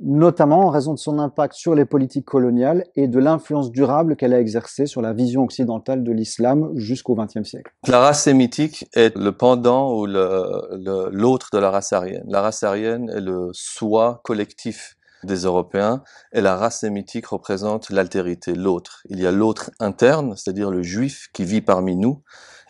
notamment 0.00 0.66
en 0.66 0.70
raison 0.70 0.94
de 0.94 0.98
son 0.98 1.18
impact 1.18 1.54
sur 1.54 1.74
les 1.74 1.84
politiques 1.84 2.24
coloniales 2.24 2.86
et 2.96 3.08
de 3.08 3.18
l'influence 3.18 3.70
durable 3.70 4.16
qu'elle 4.16 4.32
a 4.32 4.40
exercée 4.40 4.86
sur 4.86 5.02
la 5.02 5.12
vision 5.12 5.44
occidentale 5.44 6.02
de 6.02 6.12
l'islam 6.12 6.70
jusqu'au 6.74 7.14
XXe 7.14 7.48
siècle. 7.48 7.72
La 7.86 8.00
race 8.00 8.22
sémitique 8.22 8.88
est 8.94 9.16
le 9.16 9.32
pendant 9.32 9.94
ou 9.94 10.06
l'autre 10.06 11.48
de 11.52 11.58
la 11.58 11.70
race 11.70 11.92
aryenne. 11.92 12.24
La 12.28 12.40
race 12.40 12.62
aryenne 12.62 13.10
est 13.10 13.20
le 13.20 13.50
soi 13.52 14.20
collectif 14.24 14.96
des 15.24 15.44
Européens 15.44 16.02
et 16.32 16.40
la 16.40 16.56
race 16.56 16.80
sémitique 16.80 17.26
représente 17.26 17.90
l'altérité, 17.90 18.54
l'autre. 18.54 19.02
Il 19.10 19.20
y 19.20 19.26
a 19.26 19.32
l'autre 19.32 19.70
interne, 19.78 20.34
c'est-à-dire 20.36 20.70
le 20.70 20.82
juif 20.82 21.28
qui 21.32 21.44
vit 21.44 21.60
parmi 21.60 21.96
nous, 21.96 22.22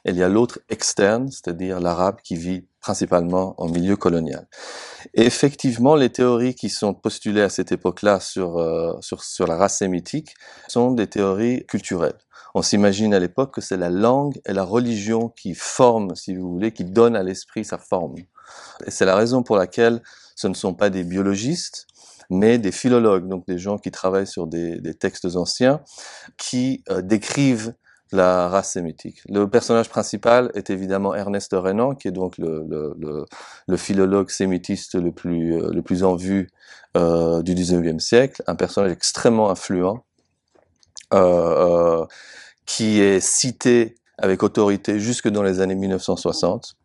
et 0.04 0.10
il 0.10 0.16
y 0.16 0.22
a 0.22 0.28
l'autre 0.28 0.60
externe, 0.68 1.30
c'est-à-dire 1.30 1.80
l'arabe 1.80 2.16
qui 2.22 2.36
vit 2.36 2.64
principalement 2.80 3.54
en 3.58 3.68
milieu 3.68 3.96
colonial. 3.96 4.46
Et 5.14 5.22
effectivement, 5.22 5.94
les 5.94 6.10
théories 6.10 6.54
qui 6.54 6.70
sont 6.70 6.94
postulées 6.94 7.42
à 7.42 7.48
cette 7.48 7.72
époque-là 7.72 8.20
sur, 8.20 8.58
euh, 8.58 8.94
sur, 9.00 9.22
sur 9.22 9.46
la 9.46 9.56
race 9.56 9.78
sémitique 9.78 10.34
sont 10.68 10.92
des 10.92 11.06
théories 11.06 11.64
culturelles. 11.66 12.18
On 12.54 12.62
s'imagine 12.62 13.14
à 13.14 13.20
l'époque 13.20 13.54
que 13.54 13.60
c'est 13.60 13.76
la 13.76 13.90
langue 13.90 14.40
et 14.46 14.52
la 14.52 14.64
religion 14.64 15.28
qui 15.28 15.54
forment, 15.54 16.16
si 16.16 16.34
vous 16.34 16.50
voulez, 16.50 16.72
qui 16.72 16.84
donnent 16.84 17.16
à 17.16 17.22
l'esprit 17.22 17.64
sa 17.64 17.78
forme. 17.78 18.16
Et 18.86 18.90
c'est 18.90 19.04
la 19.04 19.14
raison 19.14 19.42
pour 19.42 19.56
laquelle 19.56 20.02
ce 20.34 20.48
ne 20.48 20.54
sont 20.54 20.74
pas 20.74 20.90
des 20.90 21.04
biologistes, 21.04 21.86
mais 22.30 22.58
des 22.58 22.72
philologues, 22.72 23.28
donc 23.28 23.46
des 23.46 23.58
gens 23.58 23.78
qui 23.78 23.90
travaillent 23.90 24.26
sur 24.26 24.46
des, 24.46 24.80
des 24.80 24.94
textes 24.94 25.36
anciens, 25.36 25.80
qui 26.38 26.82
euh, 26.90 27.02
décrivent 27.02 27.74
la 28.12 28.48
race 28.48 28.72
sémitique. 28.72 29.20
Le 29.28 29.48
personnage 29.48 29.88
principal 29.88 30.50
est 30.54 30.70
évidemment 30.70 31.14
Ernest 31.14 31.52
Renan, 31.52 31.94
qui 31.94 32.08
est 32.08 32.12
donc 32.12 32.38
le, 32.38 32.66
le, 32.68 33.26
le, 33.66 33.76
philologue 33.76 34.30
sémitiste 34.30 34.96
le 34.96 35.12
plus, 35.12 35.54
euh, 35.54 35.70
le 35.72 35.82
plus 35.82 36.02
en 36.02 36.16
vue 36.16 36.48
euh, 36.96 37.42
du 37.42 37.54
19e 37.54 38.00
siècle, 38.00 38.42
un 38.46 38.56
personnage 38.56 38.92
extrêmement 38.92 39.50
influent, 39.50 40.04
euh, 41.12 42.02
euh, 42.02 42.06
qui 42.66 43.00
est 43.00 43.20
cité 43.20 43.96
avec 44.18 44.42
autorité 44.42 45.00
jusque 45.00 45.28
dans 45.28 45.42
les 45.42 45.60
années 45.60 45.74
1960, 45.74 46.76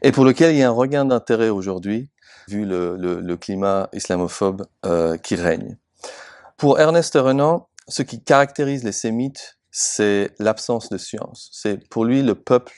et 0.00 0.12
pour 0.12 0.24
lequel 0.24 0.54
il 0.54 0.58
y 0.58 0.62
a 0.62 0.68
un 0.68 0.72
regain 0.72 1.04
d'intérêt 1.04 1.50
aujourd'hui, 1.50 2.08
vu 2.48 2.64
le, 2.64 2.96
le, 2.96 3.36
climat 3.36 3.88
islamophobe 3.92 4.66
euh, 4.86 5.16
qui 5.16 5.36
règne. 5.36 5.76
Pour 6.56 6.80
Ernest 6.80 7.14
Renan, 7.14 7.68
ce 7.88 8.02
qui 8.02 8.22
caractérise 8.22 8.84
les 8.84 8.92
sémites, 8.92 9.58
c'est 9.72 10.30
l'absence 10.38 10.90
de 10.90 10.98
science. 10.98 11.48
C'est 11.50 11.88
pour 11.88 12.04
lui 12.04 12.22
le 12.22 12.36
peuple 12.36 12.74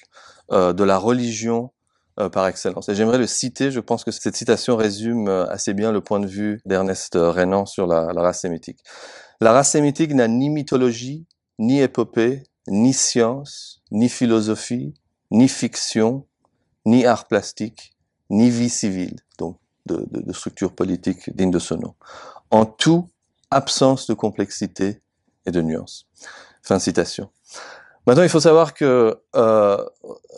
euh, 0.53 0.73
de 0.73 0.85
la 0.85 0.97
religion 0.97 1.73
euh, 2.21 2.29
par 2.29 2.47
excellence. 2.47 2.89
Et 2.89 2.95
j'aimerais 2.95 3.19
le 3.19 3.27
citer, 3.27 3.73
je 3.73 3.81
pense 3.81 4.05
que 4.05 4.13
cette 4.13 4.37
citation 4.37 4.77
résume 4.77 5.29
euh, 5.29 5.45
assez 5.51 5.75
bien 5.75 5.91
le 5.91 6.01
point 6.01 6.21
de 6.21 6.29
vue 6.29 6.63
d'Ernest 6.65 7.17
Renan 7.17 7.67
sur 7.67 7.89
la, 7.89 8.13
la, 8.13 8.23
race 8.23 8.41
sémitique. 8.41 8.79
La 9.41 9.53
race 9.53 9.73
sémitique 9.73 10.15
n'a 10.15 10.29
ni 10.29 10.49
mythologie, 10.49 11.27
ni 11.59 11.81
épopée, 11.81 12.45
ni 12.69 12.93
science, 12.93 13.83
ni 13.91 14.09
philosophie, 14.09 14.95
ni 15.33 15.49
fiction, 15.49 16.25
ni 16.87 17.05
art 17.05 17.27
plastique, 17.27 17.93
ni 18.31 18.51
vie 18.51 18.71
civile, 18.71 19.17
donc 19.39 19.59
de, 19.87 20.07
de, 20.11 20.21
de 20.21 20.33
structure 20.33 20.73
politique 20.73 21.35
digne 21.37 21.51
de 21.51 21.59
ce 21.59 21.75
nom. 21.75 21.95
En 22.51 22.65
tout, 22.67 23.09
absence 23.51 24.07
de 24.07 24.15
complexité 24.15 25.03
et 25.47 25.51
de 25.51 25.61
nuance. 25.61 26.07
Fin 26.65 26.79
de 26.79 26.81
citation. 26.81 27.29
Maintenant, 28.07 28.23
il 28.23 28.31
faut 28.31 28.41
savoir 28.41 28.73
que 28.73 29.19
euh, 29.37 29.85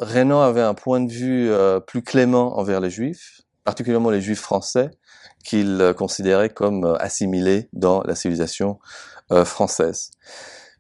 Renan 0.01 0.43
avait 0.43 0.61
un 0.61 0.75
point 0.75 1.01
de 1.01 1.11
vue 1.11 1.51
euh, 1.51 1.79
plus 1.79 2.03
clément 2.03 2.59
envers 2.59 2.81
les 2.81 2.91
Juifs, 2.91 3.43
particulièrement 3.65 4.11
les 4.11 4.21
Juifs 4.21 4.41
français, 4.41 4.91
qu'il 5.45 5.81
euh, 5.81 5.95
considérait 5.95 6.51
comme 6.51 6.85
euh, 6.85 6.97
assimilés 6.97 7.69
dans 7.73 8.03
la 8.03 8.15
civilisation 8.15 8.79
française. 9.45 10.13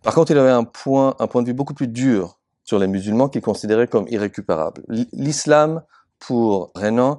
Par 0.04 0.14
contre, 0.14 0.30
il 0.30 0.38
avait 0.38 0.50
un 0.50 0.62
point, 0.62 1.16
un 1.18 1.26
point 1.26 1.42
de 1.42 1.48
vue 1.48 1.52
beaucoup 1.52 1.74
plus 1.74 1.88
dur 1.88 2.38
sur 2.62 2.78
les 2.78 2.86
musulmans 2.86 3.28
qu'il 3.28 3.42
considérait 3.42 3.88
comme 3.88 4.06
irrécupérables. 4.06 4.84
L'islam, 5.12 5.82
pour 6.20 6.70
Renan, 6.76 7.18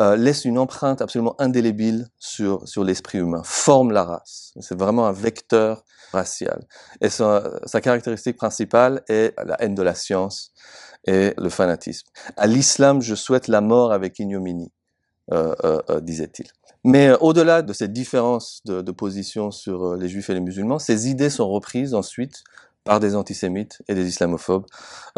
euh, 0.00 0.16
laisse 0.16 0.44
une 0.44 0.58
empreinte 0.58 1.00
absolument 1.02 1.34
indélébile 1.40 2.08
sur, 2.18 2.66
sur 2.68 2.84
l'esprit 2.84 3.18
humain, 3.18 3.42
forme 3.44 3.92
la 3.92 4.04
race. 4.04 4.52
C'est 4.60 4.78
vraiment 4.78 5.06
un 5.06 5.12
vecteur 5.12 5.84
racial. 6.12 6.66
Et 7.00 7.08
sa, 7.08 7.60
sa, 7.64 7.80
caractéristique 7.80 8.36
principale 8.36 9.02
est 9.08 9.34
la 9.44 9.60
haine 9.62 9.74
de 9.74 9.82
la 9.82 9.94
science 9.94 10.52
et 11.06 11.34
le 11.36 11.48
fanatisme. 11.48 12.06
À 12.36 12.46
l'islam, 12.46 13.02
je 13.02 13.14
souhaite 13.14 13.48
la 13.48 13.60
mort 13.60 13.92
avec 13.92 14.18
ignominie, 14.18 14.72
euh, 15.32 15.54
euh, 15.64 15.80
euh 15.90 16.00
disait-il. 16.00 16.46
Mais 16.84 17.08
euh, 17.08 17.16
au-delà 17.20 17.62
de 17.62 17.72
cette 17.72 17.92
différence 17.92 18.60
de, 18.66 18.82
de, 18.82 18.92
position 18.92 19.50
sur 19.50 19.84
euh, 19.84 19.96
les 19.96 20.08
juifs 20.08 20.28
et 20.28 20.34
les 20.34 20.40
musulmans, 20.40 20.78
ces 20.78 21.08
idées 21.08 21.30
sont 21.30 21.48
reprises 21.48 21.94
ensuite 21.94 22.44
par 22.84 23.00
des 23.00 23.16
antisémites 23.16 23.82
et 23.88 23.94
des 23.94 24.06
islamophobes 24.06 24.66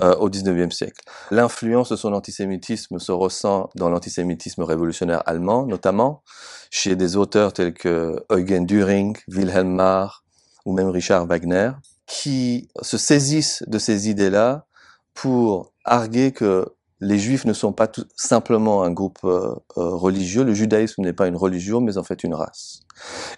euh, 0.00 0.14
au 0.16 0.30
XIXe 0.30 0.74
siècle. 0.74 1.02
L'influence 1.30 1.90
de 1.90 1.96
son 1.96 2.12
antisémitisme 2.12 2.98
se 2.98 3.12
ressent 3.12 3.70
dans 3.74 3.90
l'antisémitisme 3.90 4.62
révolutionnaire 4.62 5.22
allemand, 5.26 5.66
notamment 5.66 6.22
chez 6.70 6.96
des 6.96 7.16
auteurs 7.16 7.52
tels 7.52 7.74
que 7.74 8.24
Eugen 8.30 8.64
Düring, 8.66 9.16
Wilhelm 9.28 9.74
Marr 9.74 10.24
ou 10.64 10.72
même 10.72 10.88
Richard 10.88 11.26
Wagner, 11.26 11.72
qui 12.06 12.68
se 12.82 12.96
saisissent 12.96 13.64
de 13.66 13.78
ces 13.78 14.08
idées-là 14.08 14.66
pour 15.14 15.72
arguer 15.84 16.32
que 16.32 16.66
les 17.00 17.18
juifs 17.18 17.44
ne 17.44 17.52
sont 17.52 17.72
pas 17.72 17.88
tout 17.88 18.06
simplement 18.16 18.82
un 18.82 18.90
groupe 18.90 19.18
euh, 19.24 19.54
euh, 19.76 19.88
religieux, 19.90 20.44
le 20.44 20.54
judaïsme 20.54 21.02
n'est 21.02 21.12
pas 21.12 21.26
une 21.26 21.36
religion, 21.36 21.80
mais 21.80 21.98
en 21.98 22.02
fait 22.02 22.24
une 22.24 22.34
race. 22.34 22.80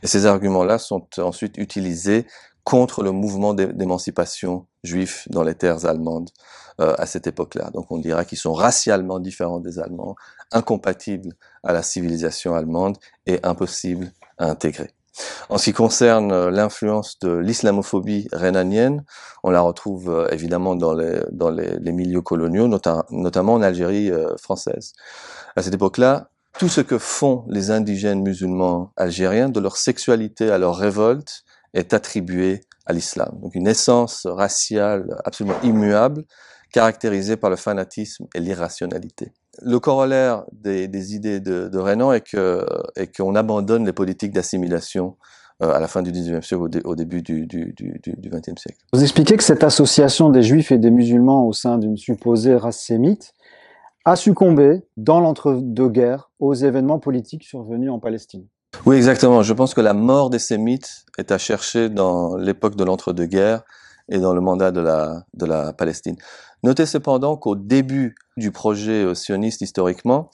Et 0.03 0.07
ces 0.07 0.27
arguments-là 0.27 0.79
sont 0.79 1.07
ensuite 1.19 1.59
utilisés 1.59 2.27
contre 2.69 3.03
le 3.03 3.13
mouvement 3.13 3.55
d'émancipation 3.55 4.67
juif 4.85 5.27
dans 5.31 5.43
les 5.43 5.55
terres 5.55 5.87
allemandes 5.87 6.29
euh, 6.83 6.95
à 6.99 7.07
cette 7.07 7.27
époque-là. 7.27 7.71
Donc 7.73 7.91
on 7.91 7.97
dira 7.97 8.27
qu'ils 8.27 8.37
sont 8.37 8.53
racialement 8.53 9.21
différents 9.21 9.59
des 9.59 9.79
Allemands, 9.79 10.17
incompatibles 10.53 11.33
à 11.63 11.73
la 11.73 11.83
civilisation 11.83 12.55
allemande 12.55 12.99
et 13.25 13.41
impossibles 13.43 14.13
à 14.37 14.51
intégrer. 14.51 14.93
En 15.49 15.57
ce 15.57 15.65
qui 15.65 15.73
concerne 15.73 16.31
euh, 16.31 16.51
l'influence 16.51 17.19
de 17.21 17.39
l'islamophobie 17.39 18.29
rhénanienne, 18.33 19.03
on 19.43 19.49
la 19.49 19.63
retrouve 19.63 20.11
euh, 20.11 20.29
évidemment 20.31 20.77
dans 20.77 20.93
les, 20.93 21.23
dans 21.33 21.51
les, 21.51 21.93
milieux 21.93 22.21
coloniaux, 22.21 22.69
nota 22.69 23.07
notamment 23.09 23.55
en 23.55 23.63
Algérie 23.63 24.11
euh, 24.11 24.37
française. 24.37 24.93
À 25.57 25.63
cette 25.63 25.73
époque-là, 25.73 26.29
tout 26.59 26.69
ce 26.69 26.83
que 26.83 26.99
font 26.99 27.47
les 27.49 27.71
indigènes 27.71 28.23
musulmans 28.23 28.93
algériens, 28.99 29.49
de 29.49 29.59
leur 29.59 29.79
sexualité 29.79 30.51
à 30.51 30.59
leur 30.59 30.77
révolte, 30.77 31.45
est 31.75 31.93
attribué 31.93 32.61
à 32.87 32.93
l'islam. 32.93 33.39
Donc 33.43 33.55
une 33.55 33.67
essence 33.67 34.27
raciale 34.27 35.21
absolument 35.25 35.61
immuable, 35.63 36.25
caractérisée 36.73 37.37
par 37.37 37.51
le 37.51 37.57
fanatisme 37.57 38.27
et 38.35 38.41
l'irrationalité. 38.41 39.33
Le 39.61 39.81
corollaire 39.81 40.45
des, 40.53 41.15
idées 41.15 41.41
de, 41.41 41.69
de, 41.69 41.79
Renan 41.79 42.13
est 42.13 42.21
que 42.21 42.65
est 42.97 43.15
qu'on 43.15 43.35
abandonne 43.35 43.85
les 43.85 43.93
politiques 43.93 44.33
d'assimilation 44.33 45.17
euh, 45.63 45.73
à 45.73 45.81
la 45.81 45.89
fin 45.89 46.03
du 46.03 46.13
19e 46.13 46.43
siècle, 46.43 46.63
au, 46.63 46.69
dé, 46.69 46.81
au 46.85 46.95
début 46.95 47.21
du, 47.23 47.47
du, 47.47 47.75
du, 47.77 48.01
du 48.01 48.31
20e 48.31 48.57
siècle. 48.57 48.79
Vous 48.93 49.03
expliquez 49.03 49.37
que 49.37 49.43
cette 49.43 49.65
association 49.65 50.31
des 50.31 50.43
juifs 50.43 50.71
et 50.71 50.79
des 50.79 50.93
musulmans 50.93 51.47
au 51.47 51.53
sein 51.53 51.79
d'une 51.79 51.97
supposée 51.97 52.55
race 52.55 52.79
sémite 52.79 53.35
a 54.05 54.15
succombé 54.15 54.85
dans 54.97 55.21
l'entre-deux-guerres 55.21 56.31
aux 56.39 56.55
événements 56.55 57.01
politiques 57.01 57.43
survenus 57.43 57.91
en 57.91 57.99
Palestine. 57.99 58.47
Oui, 58.87 58.97
exactement. 58.97 59.43
Je 59.43 59.53
pense 59.53 59.75
que 59.75 59.81
la 59.81 59.95
mort 59.95 60.31
des 60.31 60.39
Sémites 60.39 61.05
est 61.19 61.33
à 61.33 61.39
chercher 61.39 61.89
dans 61.89 62.37
l'époque 62.37 62.77
de 62.77 62.85
l'entre-deux-guerres 62.85 63.63
et 64.09 64.19
dans 64.19 64.35
le 64.35 64.41
mandat 64.41 64.71
de 64.71 64.81
la, 64.81 65.73
Palestine. 65.73 66.17
Notez 66.63 66.87
cependant 66.87 67.37
qu'au 67.37 67.55
début 67.55 68.15
du 68.37 68.51
projet 68.51 69.05
euh, 69.05 69.15
sioniste 69.15 69.61
historiquement, 69.61 70.31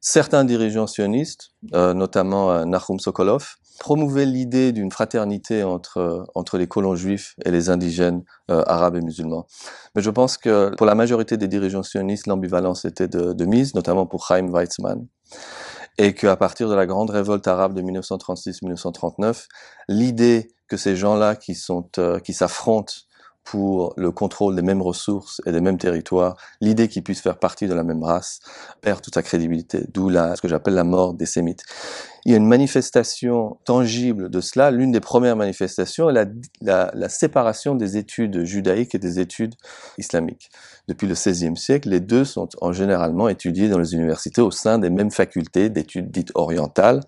certains 0.00 0.44
dirigeants 0.44 0.86
sionistes, 0.86 1.50
euh, 1.74 1.92
notamment 1.92 2.50
euh, 2.50 2.64
Nahum 2.64 2.98
Sokolov, 2.98 3.56
promouvaient 3.78 4.24
l'idée 4.24 4.72
d'une 4.72 4.90
fraternité 4.90 5.62
entre, 5.62 6.26
entre 6.34 6.56
les 6.56 6.66
colons 6.66 6.96
juifs 6.96 7.34
et 7.44 7.50
les 7.50 7.68
indigènes 7.68 8.22
euh, 8.50 8.62
arabes 8.66 8.96
et 8.96 9.02
musulmans. 9.02 9.46
Mais 9.94 10.02
je 10.02 10.10
pense 10.10 10.38
que 10.38 10.74
pour 10.76 10.86
la 10.86 10.94
majorité 10.94 11.36
des 11.36 11.48
dirigeants 11.48 11.82
sionistes, 11.82 12.26
l'ambivalence 12.26 12.84
était 12.84 13.08
de, 13.08 13.32
de 13.32 13.44
mise, 13.44 13.74
notamment 13.74 14.06
pour 14.06 14.26
Chaim 14.26 14.48
Weizmann 14.50 15.06
et 15.98 16.14
qu'à 16.14 16.36
partir 16.36 16.68
de 16.68 16.74
la 16.74 16.86
grande 16.86 17.10
révolte 17.10 17.46
arabe 17.48 17.74
de 17.74 17.82
1936-1939, 17.82 19.46
l'idée 19.88 20.48
que 20.68 20.76
ces 20.76 20.96
gens-là 20.96 21.36
qui 21.36 21.54
sont 21.54 21.88
euh, 21.98 22.18
qui 22.18 22.32
s'affrontent 22.32 22.94
pour 23.46 23.94
le 23.96 24.10
contrôle 24.10 24.56
des 24.56 24.62
mêmes 24.62 24.82
ressources 24.82 25.40
et 25.46 25.52
des 25.52 25.60
mêmes 25.60 25.78
territoires, 25.78 26.36
l'idée 26.60 26.88
qu'ils 26.88 27.04
puissent 27.04 27.20
faire 27.20 27.38
partie 27.38 27.68
de 27.68 27.74
la 27.74 27.84
même 27.84 28.02
race 28.02 28.40
perd 28.80 29.00
toute 29.00 29.14
sa 29.14 29.22
crédibilité, 29.22 29.84
d'où 29.94 30.10
ce 30.10 30.40
que 30.40 30.48
j'appelle 30.48 30.74
la 30.74 30.82
mort 30.82 31.14
des 31.14 31.26
Sémites. 31.26 31.62
Il 32.24 32.32
y 32.32 32.34
a 32.34 32.38
une 32.38 32.48
manifestation 32.48 33.56
tangible 33.64 34.30
de 34.30 34.40
cela. 34.40 34.72
L'une 34.72 34.90
des 34.90 34.98
premières 34.98 35.36
manifestations 35.36 36.10
est 36.10 36.12
la, 36.12 36.26
la, 36.60 36.90
la, 36.92 37.08
séparation 37.08 37.76
des 37.76 37.96
études 37.96 38.42
judaïques 38.42 38.96
et 38.96 38.98
des 38.98 39.20
études 39.20 39.54
islamiques. 39.96 40.50
Depuis 40.88 41.08
le 41.08 41.14
XVIe 41.14 41.56
siècle, 41.56 41.88
les 41.88 41.98
deux 41.98 42.24
sont 42.24 42.48
en 42.60 42.72
généralement 42.72 43.28
étudiés 43.28 43.68
dans 43.68 43.78
les 43.78 43.94
universités 43.94 44.40
au 44.40 44.52
sein 44.52 44.78
des 44.78 44.88
mêmes 44.88 45.10
facultés 45.10 45.68
d'études 45.68 46.12
dites 46.12 46.30
orientales. 46.36 47.00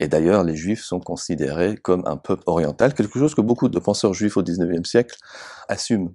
Et 0.00 0.08
d'ailleurs, 0.08 0.42
les 0.42 0.56
juifs 0.56 0.82
sont 0.82 0.98
considérés 0.98 1.76
comme 1.76 2.02
un 2.06 2.16
peuple 2.16 2.42
oriental, 2.46 2.92
quelque 2.92 3.20
chose 3.20 3.36
que 3.36 3.40
beaucoup 3.40 3.68
de 3.68 3.78
penseurs 3.78 4.14
juifs 4.14 4.36
au 4.36 4.42
XIXe 4.42 4.88
siècle 4.88 5.16
assument. 5.68 6.12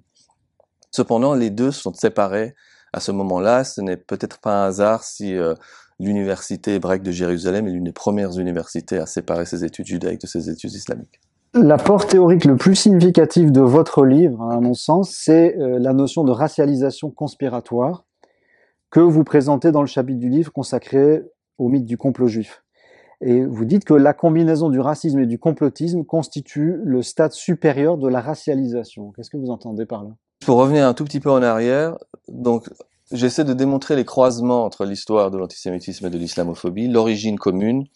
Cependant, 0.90 1.34
les 1.34 1.48
deux 1.48 1.72
sont 1.72 1.94
séparés 1.94 2.54
à 2.92 3.00
ce 3.00 3.12
moment-là. 3.12 3.64
Ce 3.64 3.80
n'est 3.80 3.96
peut-être 3.96 4.38
pas 4.38 4.64
un 4.64 4.66
hasard 4.68 5.02
si 5.02 5.34
euh, 5.34 5.54
l'université 5.98 6.74
hébraïque 6.74 7.02
de 7.02 7.12
Jérusalem 7.12 7.66
est 7.66 7.72
l'une 7.72 7.84
des 7.84 7.92
premières 7.92 8.38
universités 8.38 8.98
à 8.98 9.06
séparer 9.06 9.46
ses 9.46 9.64
études 9.64 9.86
judaïques 9.86 10.20
de 10.20 10.26
ses 10.26 10.50
études 10.50 10.72
islamiques. 10.72 11.20
L'apport 11.56 12.06
théorique 12.06 12.44
le 12.44 12.56
plus 12.56 12.74
significatif 12.74 13.50
de 13.50 13.62
votre 13.62 14.04
livre, 14.04 14.42
à 14.42 14.60
mon 14.60 14.74
sens, 14.74 15.10
c'est 15.10 15.56
euh, 15.56 15.78
la 15.78 15.94
notion 15.94 16.22
de 16.22 16.30
racialisation 16.30 17.10
conspiratoire 17.10 18.04
que 18.90 19.00
vous 19.00 19.24
présentez 19.24 19.72
dans 19.72 19.80
le 19.80 19.86
chapitre 19.86 20.18
du 20.18 20.28
livre 20.28 20.52
consacré 20.52 21.22
au 21.56 21.68
mythe 21.70 21.86
du 21.86 21.96
complot 21.96 22.28
juif. 22.28 22.62
Et 23.22 23.42
vous 23.42 23.64
dites 23.64 23.86
que 23.86 23.94
la 23.94 24.12
combinaison 24.12 24.68
du 24.68 24.80
racisme 24.80 25.18
et 25.18 25.26
du 25.26 25.38
complotisme 25.38 26.04
constitue 26.04 26.76
le 26.84 27.00
stade 27.00 27.32
supérieur 27.32 27.96
de 27.96 28.08
la 28.08 28.20
racialisation. 28.20 29.12
Qu'est-ce 29.12 29.30
que 29.30 29.38
vous 29.38 29.50
entendez 29.50 29.86
par 29.86 30.04
là? 30.04 30.10
Pour 30.44 30.58
revenir 30.58 30.86
un 30.86 30.92
tout 30.92 31.04
petit 31.04 31.20
peu 31.20 31.30
en 31.30 31.42
arrière, 31.42 31.96
donc 32.28 32.68
j'essaie 33.12 33.44
de 33.44 33.54
démontrer 33.54 33.96
les 33.96 34.04
croisements 34.04 34.66
entre 34.66 34.84
l'histoire 34.84 35.30
de 35.30 35.38
l'antisémitisme 35.38 36.06
et 36.06 36.10
de 36.10 36.18
l'islamophobie, 36.18 36.88
l'origine 36.88 37.38
commune 37.38 37.86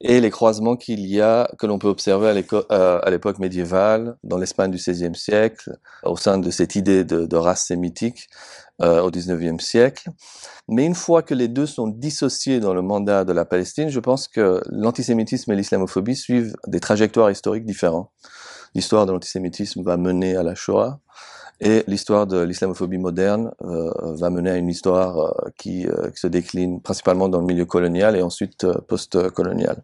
et 0.00 0.20
les 0.20 0.30
croisements 0.30 0.76
qu'il 0.76 1.06
y 1.06 1.20
a, 1.20 1.50
que 1.58 1.66
l'on 1.66 1.78
peut 1.78 1.88
observer 1.88 2.28
à 2.28 3.10
l'époque 3.10 3.38
médiévale, 3.38 4.16
dans 4.22 4.38
l'Espagne 4.38 4.70
du 4.70 4.76
XVIe 4.76 5.14
siècle, 5.14 5.76
au 6.04 6.16
sein 6.16 6.38
de 6.38 6.50
cette 6.50 6.76
idée 6.76 7.04
de, 7.04 7.26
de 7.26 7.36
race 7.36 7.66
sémitique 7.66 8.28
euh, 8.80 9.02
au 9.02 9.10
XIXe 9.10 9.62
siècle. 9.62 10.10
Mais 10.68 10.84
une 10.84 10.94
fois 10.94 11.22
que 11.22 11.34
les 11.34 11.48
deux 11.48 11.66
sont 11.66 11.88
dissociés 11.88 12.60
dans 12.60 12.74
le 12.74 12.82
mandat 12.82 13.24
de 13.24 13.32
la 13.32 13.44
Palestine, 13.44 13.88
je 13.88 13.98
pense 13.98 14.28
que 14.28 14.60
l'antisémitisme 14.70 15.50
et 15.50 15.56
l'islamophobie 15.56 16.14
suivent 16.14 16.54
des 16.68 16.78
trajectoires 16.78 17.30
historiques 17.30 17.64
différentes. 17.64 18.10
L'histoire 18.74 19.04
de 19.04 19.12
l'antisémitisme 19.12 19.82
va 19.82 19.96
mener 19.96 20.36
à 20.36 20.44
la 20.44 20.54
Shoah, 20.54 21.00
et 21.60 21.84
l'histoire 21.88 22.26
de 22.26 22.40
l'islamophobie 22.40 22.98
moderne 22.98 23.50
euh, 23.62 23.90
va 24.14 24.30
mener 24.30 24.50
à 24.50 24.56
une 24.56 24.68
histoire 24.68 25.18
euh, 25.18 25.50
qui, 25.56 25.86
euh, 25.86 26.10
qui, 26.10 26.20
se 26.20 26.26
décline 26.28 26.80
principalement 26.80 27.28
dans 27.28 27.40
le 27.40 27.46
milieu 27.46 27.64
colonial 27.64 28.16
et 28.16 28.22
ensuite 28.22 28.64
euh, 28.64 28.74
post-colonial. 28.86 29.82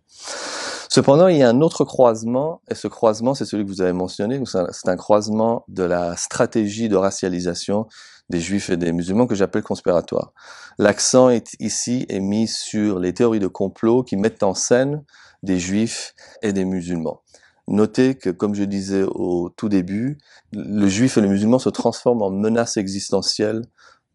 Cependant, 0.88 1.26
il 1.26 1.38
y 1.38 1.42
a 1.42 1.48
un 1.48 1.60
autre 1.60 1.84
croisement, 1.84 2.60
et 2.70 2.76
ce 2.76 2.86
croisement, 2.86 3.34
c'est 3.34 3.44
celui 3.44 3.64
que 3.64 3.68
vous 3.68 3.82
avez 3.82 3.92
mentionné, 3.92 4.40
c'est 4.46 4.88
un 4.88 4.96
croisement 4.96 5.64
de 5.66 5.82
la 5.82 6.16
stratégie 6.16 6.88
de 6.88 6.94
racialisation 6.94 7.88
des 8.30 8.40
juifs 8.40 8.70
et 8.70 8.76
des 8.76 8.92
musulmans 8.92 9.26
que 9.26 9.34
j'appelle 9.34 9.64
conspiratoire. 9.64 10.32
L'accent 10.78 11.30
est 11.30 11.56
ici 11.58 12.06
est 12.08 12.20
mis 12.20 12.46
sur 12.46 13.00
les 13.00 13.12
théories 13.12 13.40
de 13.40 13.48
complot 13.48 14.04
qui 14.04 14.16
mettent 14.16 14.44
en 14.44 14.54
scène 14.54 15.02
des 15.42 15.58
juifs 15.58 16.14
et 16.42 16.52
des 16.52 16.64
musulmans. 16.64 17.22
Notez 17.66 18.14
que, 18.16 18.30
comme 18.30 18.54
je 18.54 18.64
disais 18.64 19.02
au 19.02 19.48
tout 19.48 19.68
début, 19.68 20.18
le 20.52 20.86
juif 20.86 21.16
et 21.16 21.20
le 21.20 21.28
musulman 21.28 21.58
se 21.58 21.70
transforment 21.70 22.22
en 22.22 22.30
menace 22.30 22.76
existentielle 22.76 23.62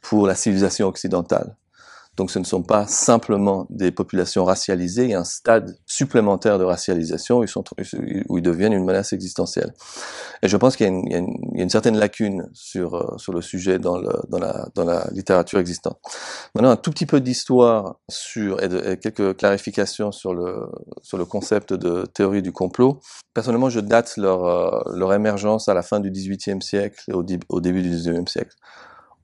pour 0.02 0.28
la 0.28 0.36
civilisation 0.36 0.88
occidentale. 0.88 1.56
Donc 2.20 2.32
ce 2.32 2.40
ne 2.40 2.44
sont 2.44 2.64
pas 2.64 2.86
simplement 2.86 3.66
des 3.70 3.92
populations 3.92 4.44
racialisées, 4.44 5.06
il 5.06 5.12
y 5.12 5.14
a 5.14 5.22
un 5.22 5.24
stade 5.24 5.78
supplémentaire 5.86 6.60
de 6.60 6.66
racialisation 6.66 7.40
où 7.40 7.46
ils, 7.46 8.42
deviennent 8.42 8.74
une 8.74 8.84
menace 8.84 9.14
existentielle. 9.14 9.74
Et 10.44 10.50
je 10.50 10.58
pense 10.58 10.76
qu'il 10.76 10.86
y, 10.86 11.16
a 11.16 11.22
une 11.54 11.70
certaine 11.70 11.98
lacune 11.98 12.50
sur, 12.52 12.96
euh, 12.96 13.16
le 13.34 13.42
sujet 13.42 13.80
dans, 13.80 13.98
la, 13.98 15.08
littérature 15.14 15.60
existante. 15.60 15.98
Maintenant, 16.56 16.72
un 16.72 16.76
tout 16.76 16.92
petit 16.92 17.06
peu 17.06 17.22
d'histoire 17.22 17.96
sur, 18.10 18.62
et, 18.62 18.98
quelques 18.98 19.38
clarifications 19.38 20.12
sur 20.12 20.34
le, 20.34 20.68
concept 21.24 21.72
de 21.72 22.06
théorie 22.06 22.42
du 22.42 22.52
complot. 22.52 23.00
Personnellement, 23.34 23.70
je 23.70 23.80
date 23.80 24.18
leur, 24.18 24.44
euh, 24.44 25.16
émergence 25.16 25.70
à 25.70 25.74
la 25.74 25.84
fin 25.84 26.02
du 26.02 26.12
XVIIIe 26.12 26.62
siècle 26.62 27.02
et 27.08 27.14
au 27.14 27.24
début 27.62 27.82
du 27.82 27.90
XIXe 27.92 28.30
siècle. 28.30 28.56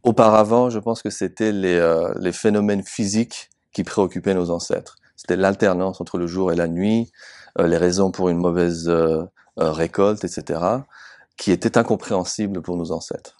Auparavant, 0.05 0.69
je 0.69 0.77
pense 0.77 1.01
que 1.01 1.09
c'était 1.09 1.51
les, 1.51 1.73
euh, 1.73 2.13
les, 2.19 2.31
phénomènes 2.31 2.83
physiques 2.83 3.49
qui 3.73 3.83
préoccupaient 3.83 4.35
nos 4.35 4.51
ancêtres. 4.51 4.97
C'était 5.15 5.35
l'alternance 5.35 5.99
entre 5.99 6.19
le 6.19 6.27
jour 6.27 6.51
et 6.51 6.55
la 6.55 6.67
nuit, 6.67 7.11
euh, 7.59 7.65
les 7.65 7.77
raisons 7.77 8.11
pour 8.11 8.29
une 8.29 8.37
mauvaise 8.37 8.87
euh, 8.87 9.23
euh 9.59 9.71
récolte, 9.71 10.23
etc., 10.23 10.61
qui 11.37 11.51
étaient 11.51 11.79
incompréhensibles 11.79 12.61
pour 12.61 12.77
nos 12.77 12.91
ancêtres. 12.91 13.37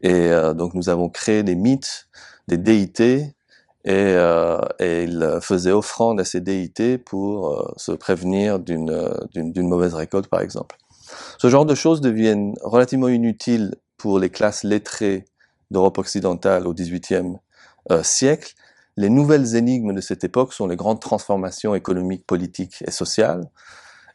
Et 0.00 0.12
euh, 0.12 0.52
donc 0.52 0.74
nous 0.74 0.88
avons 0.88 1.08
créé 1.08 1.44
des 1.44 1.54
mythes, 1.54 2.08
des 2.48 2.58
déités, 2.58 3.36
et, 3.84 4.14
et 4.78 5.04
ils 5.04 5.38
faisaient 5.40 5.70
offrande 5.70 6.20
à 6.20 6.24
ces 6.26 6.42
déités 6.42 6.98
pour 6.98 7.72
se 7.78 7.92
prévenir 7.92 8.58
d'une 8.58 8.90
mauvaise 9.56 9.94
récolte, 9.94 10.26
par 10.26 10.42
exemple. 10.42 10.76
Ce 11.38 11.48
genre 11.48 11.64
de 11.64 11.74
choses 11.74 12.02
deviennent 12.02 12.52
relativement 12.62 13.08
inutiles 13.08 13.74
pour 13.96 14.18
les 14.18 14.28
classes 14.28 14.64
lettrées 14.64 15.24
d'Europe 15.70 15.98
occidentale 15.98 16.66
au 16.66 16.74
XVIIIe 16.74 17.36
euh, 17.90 18.02
siècle, 18.02 18.54
les 18.96 19.08
nouvelles 19.08 19.56
énigmes 19.56 19.94
de 19.94 20.00
cette 20.00 20.24
époque 20.24 20.52
sont 20.52 20.66
les 20.66 20.76
grandes 20.76 21.00
transformations 21.00 21.74
économiques, 21.74 22.26
politiques 22.26 22.82
et 22.86 22.90
sociales. 22.90 23.48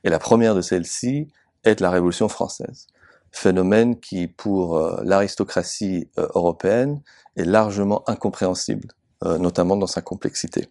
Et 0.03 0.09
la 0.09 0.19
première 0.19 0.53
de 0.53 0.61
celles-ci 0.61 1.29
est 1.63 1.79
la 1.79 1.89
Révolution 1.89 2.29
française. 2.29 2.87
Phénomène 3.31 3.99
qui, 3.99 4.27
pour 4.27 4.77
euh, 4.77 5.01
l'aristocratie 5.03 6.09
euh, 6.17 6.27
européenne, 6.35 7.01
est 7.35 7.45
largement 7.45 8.07
incompréhensible, 8.09 8.87
notamment 9.21 9.75
dans 9.75 9.87
sa 9.87 10.01
complexité. 10.01 10.69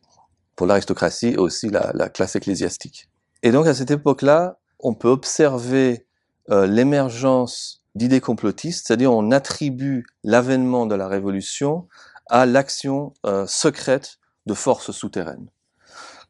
Pour 0.57 0.67
l'aristocratie 0.67 1.31
et 1.31 1.37
aussi 1.37 1.69
la, 1.69 1.91
la, 1.93 2.09
classe 2.09 2.37
ecclésiastique. 2.37 3.11
Et 3.43 3.51
donc 3.51 3.67
à 3.67 3.75
cette 3.75 3.91
époque-là, 3.91 4.59
on 4.79 4.95
peut 4.95 5.09
observer 5.09 6.07
l'émergence 6.49 7.84
d'idées 7.95 8.21
complotistes, 8.21 8.87
c'est-à-dire 8.87 9.13
on 9.13 9.31
attribue 9.31 10.05
l'avènement 10.23 10.87
de 10.87 10.95
la 10.95 11.09
révolution 11.09 11.87
à 12.29 12.47
l'action 12.47 13.13
euh, 13.27 13.47
secrète 13.47 14.19
de 14.47 14.55
forces 14.55 14.91
souterraines, 14.91 15.49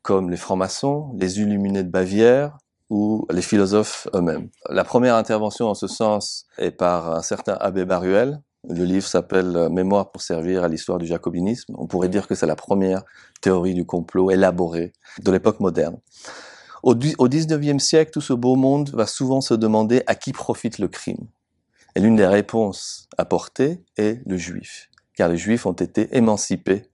comme 0.03 0.31
les 0.31 0.37
francs-maçons, 0.37 1.13
les 1.19 1.41
illuminés 1.41 1.83
de 1.83 1.91
Bavière 1.91 2.59
ou 2.91 3.27
les 3.31 3.43
philosophes 3.43 4.09
eux-mêmes. 4.15 4.51
La 4.69 4.85
première 4.85 5.17
intervention 5.17 5.69
en 5.69 5.75
ce 5.75 5.87
sens 5.87 6.47
est 6.59 6.71
par 6.71 7.15
un 7.15 7.23
certain 7.23 7.55
Abbé 7.55 7.85
Baruel. 7.85 8.41
Le 8.69 8.85
livre 8.85 9.07
s'appelle 9.07 9.57
euh, 9.57 9.69
Mémoire 9.69 10.11
pour 10.11 10.23
servir 10.23 10.65
à 10.65 10.69
l'histoire 10.69 10.99
du 10.99 11.07
jacobinisme. 11.07 11.75
On 11.77 11.87
pourrait 11.87 12.09
dire 12.09 12.27
que 12.27 12.35
c'est 12.35 12.47
la 12.47 12.57
première 12.57 13.03
théorie 13.41 13.75
du 13.75 13.85
complot 13.85 14.31
élaborée 14.31 14.93
de 15.23 15.31
l'époque 15.31 15.61
moderne. 15.61 15.99
Au, 16.83 16.93
au 16.93 17.29
19e 17.29 17.79
siècle, 17.79 18.11
tout 18.11 18.21
ce 18.21 18.33
beau 18.33 18.57
monde 18.57 18.91
va 18.91 19.07
souvent 19.07 19.41
se 19.41 19.55
demander 19.55 20.03
à 20.07 20.15
qui 20.15 20.33
profite 20.33 20.79
le 20.79 20.89
crime. 20.89 21.29
Et 21.97 22.01
l'une 22.01 22.17
des 22.17 22.27
réponses 22.27 23.09
apportées 23.19 23.85
est 23.97 24.21
le 24.27 24.37
juif, 24.37 24.91
car 25.17 25.29
les 25.29 25.37
juifs 25.37 25.67
ont 25.67 25.73
été 25.73 26.17
émancipés 26.17 26.91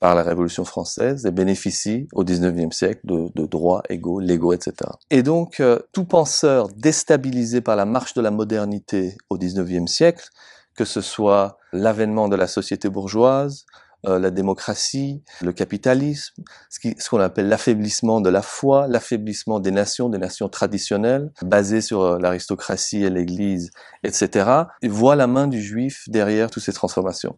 par 0.00 0.16
la 0.16 0.24
Révolution 0.24 0.64
française 0.64 1.26
et 1.26 1.30
bénéficient 1.30 2.08
au 2.12 2.24
XIXe 2.24 2.74
siècle 2.76 3.00
de, 3.04 3.46
droits 3.46 3.84
égaux, 3.88 4.18
légaux, 4.18 4.52
etc. 4.52 4.74
Et 5.10 5.22
donc, 5.22 5.60
euh, 5.60 5.78
tout 5.92 6.06
penseur 6.06 6.66
déstabilisé 6.70 7.60
par 7.60 7.76
la 7.76 7.84
marche 7.84 8.12
de 8.14 8.20
la 8.20 8.32
modernité 8.32 9.16
au 9.30 9.38
XIXe 9.38 9.88
siècle, 9.88 10.28
que 10.74 10.84
ce 10.84 11.00
soit 11.00 11.56
l'avènement 11.72 12.28
de 12.28 12.34
la 12.34 12.48
société 12.48 12.88
bourgeoise, 12.88 13.64
euh, 14.06 14.18
la 14.18 14.30
démocratie, 14.30 15.22
le 15.42 15.52
capitalisme, 15.52 16.42
ce 16.68 16.80
qu'on 16.80 16.94
ce 16.98 17.22
appelle 17.22 17.48
l'affaiblissement 17.48 18.20
de 18.20 18.30
la 18.30 18.42
foi, 18.42 18.88
l'affaiblissement 18.88 19.60
des 19.60 19.70
nations, 19.70 20.08
des 20.08 20.18
nations 20.18 20.48
traditionnelles, 20.48 21.30
basées 21.42 21.80
sur 21.80 22.02
euh, 22.02 22.18
l'aristocratie 22.18 23.04
et 23.04 23.10
l'Église, 23.10 23.70
etc., 24.02 24.64
voit 24.82 25.14
la 25.14 25.26
main 25.26 25.46
du 25.46 25.62
juif 25.62 26.08
derrière 26.08 26.50
toutes 26.50 26.64
ces 26.64 26.72
transformations. 26.72 27.34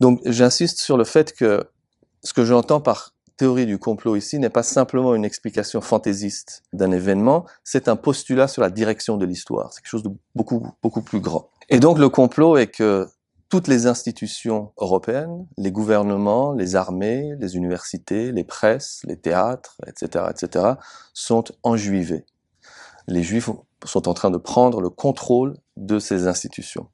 Donc 0.00 0.20
j'insiste 0.24 0.80
sur 0.80 0.96
le 0.96 1.04
fait 1.04 1.32
que 1.32 1.64
ce 2.24 2.32
que 2.32 2.44
j'entends 2.44 2.80
par 2.80 3.12
théorie 3.36 3.66
du 3.66 3.78
complot 3.78 4.16
ici 4.16 4.38
n'est 4.38 4.50
pas 4.50 4.62
simplement 4.62 5.14
une 5.14 5.24
explication 5.24 5.80
fantaisiste 5.80 6.62
d'un 6.72 6.92
événement, 6.92 7.46
c'est 7.64 7.88
un 7.88 7.96
postulat 7.96 8.48
sur 8.48 8.62
la 8.62 8.70
direction 8.70 9.16
de 9.16 9.24
l'histoire. 9.24 9.72
C'est 9.72 9.80
quelque 9.80 9.90
chose 9.90 10.02
de 10.02 10.10
beaucoup, 10.34 10.66
beaucoup 10.82 11.02
plus 11.02 11.20
grand. 11.20 11.50
Et 11.68 11.80
donc 11.80 11.98
le 11.98 12.08
complot 12.08 12.56
est 12.56 12.68
que 12.68 13.08
toutes 13.52 13.68
les 13.68 13.86
institutions 13.86 14.72
européennes, 14.78 15.46
les 15.58 15.72
gouvernements, 15.72 16.54
les 16.54 16.74
armées, 16.74 17.34
les 17.38 17.54
universités, 17.54 18.32
les 18.32 18.44
presses, 18.44 19.02
les 19.04 19.18
théâtres, 19.18 19.76
etc., 19.86 20.24
etc., 20.30 20.64
sont 21.12 21.44
enjuivés. 21.62 22.24
Les 23.08 23.22
juifs 23.22 23.50
sont 23.84 24.08
en 24.08 24.14
train 24.14 24.30
de 24.30 24.38
prendre 24.38 24.80
le 24.80 24.88
contrôle 24.88 25.58
de 25.76 25.98
ces 25.98 26.28
institutions. 26.28 26.88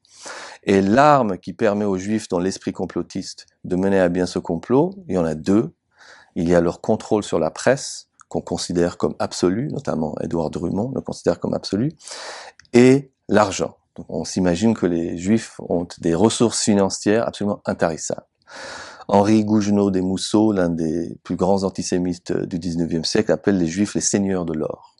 Et 0.64 0.82
l'arme 0.82 1.38
qui 1.38 1.52
permet 1.52 1.84
aux 1.84 1.96
juifs, 1.96 2.28
dans 2.28 2.40
l'esprit 2.40 2.72
complotiste, 2.72 3.46
de 3.62 3.76
mener 3.76 4.00
à 4.00 4.08
bien 4.08 4.26
ce 4.26 4.40
complot, 4.40 4.96
il 5.06 5.14
y 5.14 5.18
en 5.18 5.24
a 5.24 5.36
deux. 5.36 5.76
Il 6.34 6.48
y 6.48 6.56
a 6.56 6.60
leur 6.60 6.80
contrôle 6.80 7.22
sur 7.22 7.38
la 7.38 7.52
presse, 7.52 8.08
qu'on 8.28 8.40
considère 8.40 8.98
comme 8.98 9.14
absolu, 9.20 9.68
notamment 9.68 10.16
Édouard 10.22 10.50
Drummond 10.50 10.90
le 10.92 11.02
considère 11.02 11.38
comme 11.38 11.54
absolu, 11.54 11.92
et 12.72 13.12
l'argent 13.28 13.76
on 14.08 14.24
s'imagine 14.24 14.74
que 14.74 14.86
les 14.86 15.16
Juifs 15.16 15.60
ont 15.68 15.86
des 15.98 16.14
ressources 16.14 16.62
financières 16.62 17.26
absolument 17.26 17.60
intarissables. 17.64 18.26
Henri 19.08 19.44
Gougenot 19.44 19.90
des 19.90 20.02
Mousseaux, 20.02 20.52
l'un 20.52 20.68
des 20.68 21.16
plus 21.24 21.36
grands 21.36 21.64
antisémites 21.64 22.32
du 22.32 22.58
19e 22.58 23.04
siècle, 23.04 23.32
appelle 23.32 23.58
les 23.58 23.66
Juifs 23.66 23.94
les 23.94 24.02
seigneurs 24.02 24.44
de 24.44 24.52
l'or. 24.52 24.96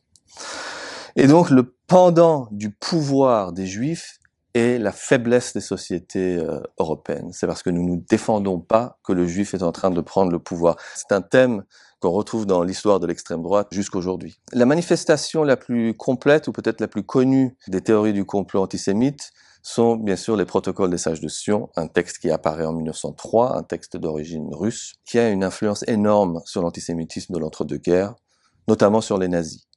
Et 1.16 1.26
donc 1.26 1.50
le 1.50 1.74
pendant 1.86 2.48
du 2.50 2.70
pouvoir 2.70 3.52
des 3.52 3.66
Juifs 3.66 4.18
est 4.54 4.78
la 4.78 4.92
faiblesse 4.92 5.52
des 5.52 5.60
sociétés 5.60 6.36
euh, 6.36 6.60
européennes. 6.78 7.30
C'est 7.32 7.46
parce 7.46 7.62
que 7.62 7.70
nous 7.70 7.96
ne 7.96 7.96
défendons 7.96 8.60
pas 8.60 8.98
que 9.04 9.12
le 9.12 9.26
Juif 9.26 9.54
est 9.54 9.62
en 9.62 9.72
train 9.72 9.90
de 9.90 10.00
prendre 10.00 10.32
le 10.32 10.38
pouvoir. 10.38 10.76
C'est 10.94 11.14
un 11.14 11.22
thème 11.22 11.64
qu'on 12.00 12.10
retrouve 12.10 12.46
dans 12.46 12.62
l'histoire 12.62 13.00
de 13.00 13.06
l'extrême 13.06 13.42
droite 13.42 13.68
jusqu'aujourd'hui. 13.72 14.40
La 14.52 14.66
manifestation 14.66 15.42
la 15.42 15.56
plus 15.56 15.94
complète 15.94 16.48
ou 16.48 16.52
peut-être 16.52 16.80
la 16.80 16.88
plus 16.88 17.02
connue 17.02 17.56
des 17.68 17.80
théories 17.80 18.12
du 18.12 18.24
complot 18.24 18.62
antisémite 18.62 19.32
sont 19.62 19.96
bien 19.96 20.16
sûr 20.16 20.36
les 20.36 20.44
protocoles 20.44 20.90
des 20.90 20.98
sages 20.98 21.20
de 21.20 21.28
Sion, 21.28 21.68
un 21.76 21.88
texte 21.88 22.18
qui 22.18 22.30
apparaît 22.30 22.64
en 22.64 22.72
1903, 22.72 23.56
un 23.56 23.62
texte 23.62 23.96
d'origine 23.96 24.48
russe, 24.54 24.94
qui 25.04 25.18
a 25.18 25.28
une 25.28 25.44
influence 25.44 25.84
énorme 25.88 26.40
sur 26.44 26.62
l'antisémitisme 26.62 27.34
de 27.34 27.38
l'entre-deux-guerres, 27.38 28.14
notamment 28.68 29.00
sur 29.00 29.18
les 29.18 29.28
nazis. 29.28 29.68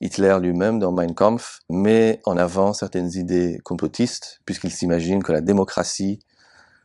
Hitler 0.00 0.36
lui-même, 0.42 0.78
dans 0.78 0.92
Mein 0.92 1.14
Kampf, 1.14 1.60
met 1.70 2.20
en 2.24 2.36
avant 2.36 2.74
certaines 2.74 3.10
idées 3.14 3.58
complotistes, 3.64 4.40
puisqu'il 4.44 4.70
s'imagine 4.70 5.22
que 5.22 5.32
la 5.32 5.40
démocratie, 5.40 6.18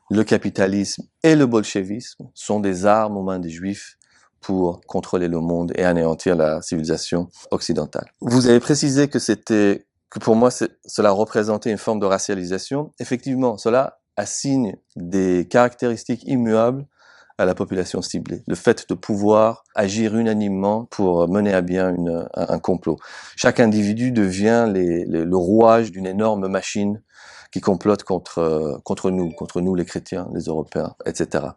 le 0.09 0.23
capitalisme 0.23 1.03
et 1.23 1.35
le 1.35 1.45
bolchevisme 1.45 2.29
sont 2.33 2.59
des 2.61 2.85
armes 2.85 3.17
aux 3.17 3.23
mains 3.23 3.39
des 3.39 3.49
juifs 3.49 3.97
pour 4.41 4.81
contrôler 4.87 5.27
le 5.27 5.39
monde 5.39 5.71
et 5.75 5.83
anéantir 5.83 6.35
la 6.35 6.61
civilisation 6.61 7.29
occidentale. 7.51 8.11
Vous 8.21 8.47
avez 8.47 8.59
précisé 8.59 9.07
que 9.07 9.19
c'était, 9.19 9.85
que 10.09 10.19
pour 10.19 10.35
moi, 10.35 10.49
cela 10.51 11.11
représentait 11.11 11.71
une 11.71 11.77
forme 11.77 11.99
de 11.99 12.05
racialisation. 12.05 12.91
Effectivement, 12.99 13.57
cela 13.57 13.99
assigne 14.17 14.75
des 14.95 15.47
caractéristiques 15.49 16.23
immuables 16.25 16.85
à 17.37 17.45
la 17.45 17.55
population 17.55 18.01
ciblée. 18.01 18.43
Le 18.47 18.55
fait 18.55 18.87
de 18.89 18.93
pouvoir 18.93 19.63
agir 19.73 20.15
unanimement 20.15 20.85
pour 20.85 21.27
mener 21.27 21.53
à 21.53 21.61
bien 21.61 21.95
un, 22.35 22.59
complot. 22.59 22.97
Chaque 23.35 23.59
individu 23.59 24.11
devient 24.11 24.71
le 24.73 25.37
rouage 25.37 25.91
d'une 25.91 26.05
énorme 26.05 26.47
machine 26.47 27.01
qui 27.51 27.59
complotent 27.59 28.03
contre, 28.03 28.79
contre 28.83 29.11
nous, 29.11 29.31
contre 29.31 29.61
nous 29.61 29.75
les 29.75 29.85
chrétiens, 29.85 30.27
les 30.33 30.43
Européens, 30.43 30.95
etc. 31.05 31.47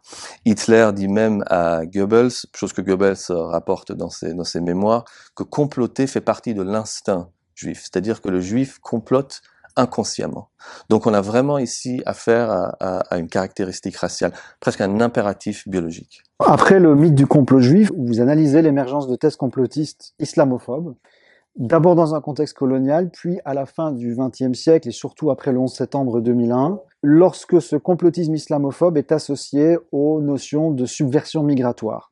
Hitler 0.45 0.91
dit 0.93 1.07
même 1.07 1.43
à 1.47 1.85
Goebbels, 1.85 2.31
chose 2.55 2.73
que 2.73 2.81
Goebbels 2.81 3.17
rapporte 3.29 3.91
dans 3.91 4.09
ses, 4.09 4.33
dans 4.33 4.43
ses 4.43 4.61
mémoires, 4.61 5.05
que 5.35 5.43
comploter 5.43 6.07
fait 6.07 6.21
partie 6.21 6.53
de 6.53 6.61
l'instinct 6.61 7.29
juif, 7.55 7.81
c'est-à-dire 7.83 8.21
que 8.21 8.29
le 8.29 8.41
juif 8.41 8.79
complote 8.79 9.41
inconsciemment. 9.77 10.49
Donc 10.89 11.05
on 11.05 11.13
a 11.13 11.21
vraiment 11.21 11.57
ici 11.57 12.01
affaire 12.05 12.49
à, 12.49 12.75
à, 12.79 12.99
à, 13.13 13.17
une 13.17 13.27
caractéristique 13.27 13.97
raciale, 13.97 14.33
presque 14.59 14.81
un 14.81 15.01
impératif 15.01 15.67
biologique. 15.67 16.23
Après 16.39 16.79
le 16.79 16.95
mythe 16.95 17.15
du 17.15 17.27
complot 17.27 17.59
juif, 17.59 17.91
vous 17.97 18.21
analysez 18.21 18.61
l'émergence 18.61 19.07
de 19.07 19.15
thèses 19.15 19.35
complotistes 19.35 20.13
islamophobes 20.19 20.95
d'abord 21.55 21.95
dans 21.95 22.15
un 22.15 22.21
contexte 22.21 22.55
colonial, 22.55 23.09
puis 23.09 23.39
à 23.45 23.53
la 23.53 23.65
fin 23.65 23.91
du 23.91 24.15
XXe 24.15 24.57
siècle 24.57 24.89
et 24.89 24.91
surtout 24.91 25.31
après 25.31 25.51
le 25.51 25.59
11 25.59 25.73
septembre 25.73 26.21
2001, 26.21 26.79
lorsque 27.01 27.61
ce 27.61 27.75
complotisme 27.75 28.33
islamophobe 28.33 28.97
est 28.97 29.11
associé 29.11 29.77
aux 29.91 30.21
notions 30.21 30.71
de 30.71 30.85
subversion 30.85 31.43
migratoire. 31.43 32.11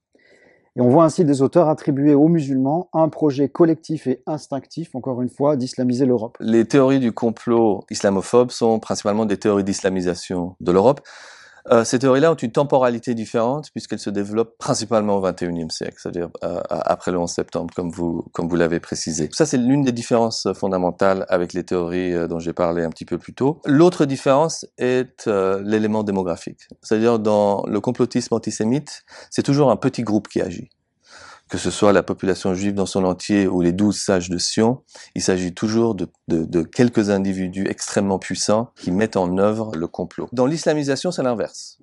Et 0.76 0.82
on 0.82 0.90
voit 0.90 1.04
ainsi 1.04 1.24
des 1.24 1.44
auteurs 1.44 1.70
attribuer 1.70 2.16
aux 2.16 2.28
musulmans 2.28 2.90
un 2.94 3.08
projet 3.08 3.48
collectif 3.48 4.08
et 4.08 4.24
instinctif, 4.26 4.96
encore 4.96 5.22
une 5.22 5.30
fois, 5.30 5.56
d'islamiser 5.56 6.08
l'Europe. 6.08 6.36
Les 6.40 6.66
théories 6.66 7.00
du 7.00 7.12
complot 7.12 7.84
islamophobe 7.92 8.50
sont 8.50 8.80
principalement 8.80 9.28
des 9.28 9.38
théories 9.38 9.64
d'islamisation 9.64 10.56
de 10.60 10.72
l'Europe. 10.72 11.02
Euh, 11.72 11.84
ces 11.84 12.00
théories-là 12.00 12.32
ont 12.32 12.36
une 12.36 12.52
temporalité 12.52 13.14
différente 13.14 13.70
puisqu'elles 13.72 14.00
se 14.00 14.10
développent 14.10 14.58
principalement 14.58 15.18
au 15.18 15.22
XXIe 15.22 15.70
siècle, 15.70 15.96
c'est-à-dire 15.98 16.30
euh, 16.44 16.62
après 16.70 17.12
le 17.12 17.20
11 17.20 17.30
septembre, 17.30 17.74
comme 17.74 17.90
vous, 17.90 18.26
comme 18.34 18.50
vous 18.50 18.56
l'avez 18.56 18.80
précisé. 18.80 19.30
Ça, 19.32 19.46
c'est 19.46 19.58
l'une 19.58 19.84
des 19.84 19.92
différences 19.92 20.48
fondamentales 20.54 21.26
avec 21.30 21.54
les 21.54 21.64
théories 21.64 22.14
euh, 22.14 22.28
dont 22.28 22.40
j'ai 22.40 22.54
parlé 22.54 22.84
un 22.84 22.90
petit 22.90 23.06
peu 23.06 23.18
plus 23.18 23.34
tôt. 23.34 23.62
L'autre 23.66 24.06
différence 24.06 24.66
est 24.78 25.28
l'élément 25.28 26.04
démographique, 26.04 26.68
c'est-à-dire 26.82 27.20
dans 27.20 27.64
le 27.66 27.80
complotisme 27.80 28.34
antisémite, 28.34 29.04
c'est 29.30 29.44
toujours 29.44 29.72
un 29.72 29.76
petit 29.76 30.04
groupe 30.04 30.28
qui 30.28 30.42
agit 30.42 30.70
que 31.54 31.60
ce 31.60 31.70
soit 31.70 31.94
la 31.94 32.02
population 32.02 32.56
juive 32.56 32.74
dans 32.74 32.88
son 32.88 33.04
entier 33.04 33.46
ou 33.46 33.62
les 33.62 33.74
douze 33.74 34.02
sages 34.02 34.28
de 34.28 34.40
Sion, 34.40 34.82
il 35.14 35.22
s'agit 35.22 35.54
toujours 35.54 35.94
de, 35.94 36.64
quelques 36.64 37.12
individus 37.12 37.68
extrêmement 37.70 38.18
puissants 38.18 38.72
qui 38.76 38.90
mettent 38.90 39.18
en 39.18 39.38
œuvre 39.38 39.76
le 39.76 39.86
complot. 39.86 40.28
Dans 40.32 40.48
l'islamisation, 40.48 41.12
c'est 41.12 41.22
l'inverse. 41.22 41.78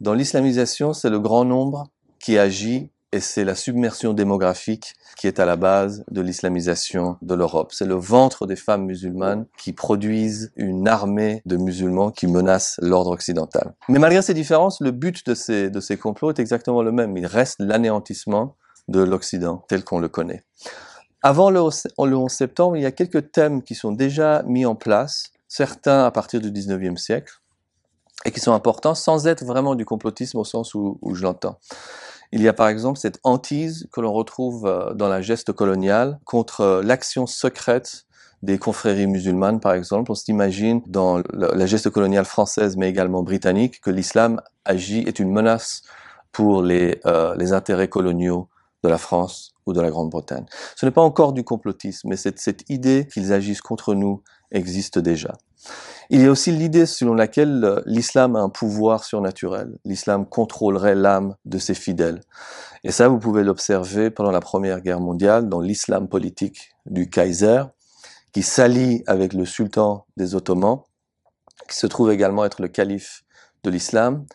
Dans 0.00 0.14
l'islamisation, 0.14 0.92
c'est 0.92 1.10
le 1.10 1.18
grand 1.18 1.44
nombre 1.44 1.88
qui 2.20 2.38
agit 2.38 2.92
et 3.10 3.18
c'est 3.18 3.42
la 3.42 3.56
submersion 3.56 4.12
démographique 4.12 4.94
qui 5.16 5.26
est 5.26 5.40
à 5.40 5.46
la 5.46 5.56
base 5.56 6.04
de 6.08 6.20
l'islamisation 6.20 7.16
de 7.22 7.34
l'Europe. 7.34 7.72
C'est 7.72 7.86
le 7.86 7.96
ventre 7.96 8.46
des 8.46 8.54
femmes 8.54 8.84
musulmanes 8.84 9.46
qui 9.58 9.72
produisent 9.72 10.52
une 10.54 10.86
armée 10.86 11.42
de 11.44 11.56
musulmans 11.56 12.12
qui 12.12 12.28
menacent 12.28 12.78
l'ordre 12.80 13.10
occidental. 13.10 13.74
Mais 13.88 13.98
malgré 13.98 14.22
ces 14.22 14.34
différences, 14.34 14.80
le 14.80 14.92
but 14.92 15.26
de 15.26 15.34
ces, 15.34 15.70
de 15.70 15.80
ces 15.80 15.96
complots 15.96 16.30
est 16.30 16.38
exactement 16.38 16.82
le 16.82 16.92
même. 16.92 17.16
Il 17.16 17.26
reste 17.26 17.56
l'anéantissement 17.58 18.54
de 18.88 19.00
l'Occident 19.00 19.64
tel 19.68 19.84
qu'on 19.84 19.98
le 19.98 20.08
connaît. 20.08 20.44
Avant 21.22 21.50
le 21.50 21.60
11 21.60 22.30
septembre, 22.30 22.76
il 22.76 22.82
y 22.82 22.86
a 22.86 22.92
quelques 22.92 23.32
thèmes 23.32 23.62
qui 23.62 23.74
sont 23.74 23.92
déjà 23.92 24.42
mis 24.46 24.64
en 24.64 24.76
place, 24.76 25.32
certains 25.48 26.04
à 26.04 26.10
partir 26.10 26.40
du 26.40 26.52
19e 26.52 26.96
siècle, 26.96 27.40
et 28.24 28.30
qui 28.30 28.40
sont 28.40 28.52
importants 28.52 28.94
sans 28.94 29.26
être 29.26 29.44
vraiment 29.44 29.74
du 29.74 29.84
complotisme 29.84 30.38
au 30.38 30.44
sens 30.44 30.74
où, 30.74 30.98
je 31.14 31.22
l'entends. 31.22 31.58
Il 32.32 32.42
y 32.42 32.48
a 32.48 32.52
par 32.52 32.68
exemple 32.68 32.98
cette 32.98 33.20
hantise 33.22 33.88
que 33.92 34.00
l'on 34.00 34.12
retrouve 34.12 34.66
euh, 34.66 34.94
dans 34.94 35.08
la 35.08 35.22
geste 35.22 35.52
coloniale 35.52 36.18
contre 36.24 36.60
euh, 36.60 36.82
l'action 36.82 37.26
secrète 37.26 38.06
des 38.42 38.58
confréries 38.58 39.06
musulmanes, 39.06 39.60
par 39.60 39.74
exemple. 39.74 40.10
On 40.10 40.14
s'imagine 40.14 40.82
dans 40.86 41.22
la 41.32 41.66
geste 41.66 41.88
coloniale 41.90 42.24
française, 42.24 42.76
mais 42.76 42.88
également 42.88 43.22
britannique, 43.22 43.80
que 43.80 43.90
l'islam 43.90 44.40
agit, 44.64 45.00
est 45.06 45.18
une 45.18 45.30
menace 45.30 45.82
pour 46.32 46.62
les, 46.62 47.00
euh, 47.06 47.34
les 47.36 47.52
intérêts 47.52 47.88
coloniaux 47.88 48.48
de 48.86 48.90
la 48.90 48.98
France 48.98 49.52
ou 49.66 49.72
de 49.72 49.80
la 49.80 49.90
Grande-Bretagne. 49.90 50.46
Ce 50.76 50.86
n'est 50.86 50.92
pas 50.92 51.02
encore 51.02 51.32
du 51.32 51.42
complotisme, 51.42 52.08
mais 52.08 52.16
cette, 52.16 52.38
cette 52.38 52.64
idée 52.70 53.08
qu'ils 53.12 53.32
agissent 53.32 53.60
contre 53.60 53.94
nous 53.94 54.22
existe 54.52 54.98
déjà. 54.98 55.32
Il 56.08 56.22
y 56.22 56.26
a 56.26 56.30
aussi 56.30 56.52
l'idée 56.52 56.86
selon 56.86 57.14
laquelle 57.14 57.64
euh, 57.64 57.80
l'islam 57.84 58.36
a 58.36 58.40
un 58.40 58.48
pouvoir 58.48 59.02
surnaturel. 59.02 59.76
L'islam 59.84 60.24
contrôlerait 60.24 60.94
l'âme 60.94 61.34
de 61.44 61.58
ses 61.58 61.74
fidèles. 61.74 62.20
Et 62.84 62.92
ça, 62.92 63.08
vous 63.08 63.18
pouvez 63.18 63.42
l'observer 63.42 64.10
pendant 64.10 64.30
la 64.30 64.40
Première 64.40 64.80
Guerre 64.80 65.00
mondiale 65.00 65.48
dans 65.48 65.60
l'islam 65.60 66.06
politique 66.08 66.70
du 66.86 67.10
Kaiser, 67.10 67.64
qui 68.32 68.42
s'allie 68.42 69.02
avec 69.08 69.32
le 69.32 69.44
sultan 69.44 70.06
des 70.16 70.36
Ottomans, 70.36 70.82
qui 71.68 71.76
se 71.76 71.88
trouve 71.88 72.12
également 72.12 72.44
être 72.44 72.62
le 72.62 72.68
calife 72.68 73.24
de 73.64 73.70
l'islam, 73.70 74.26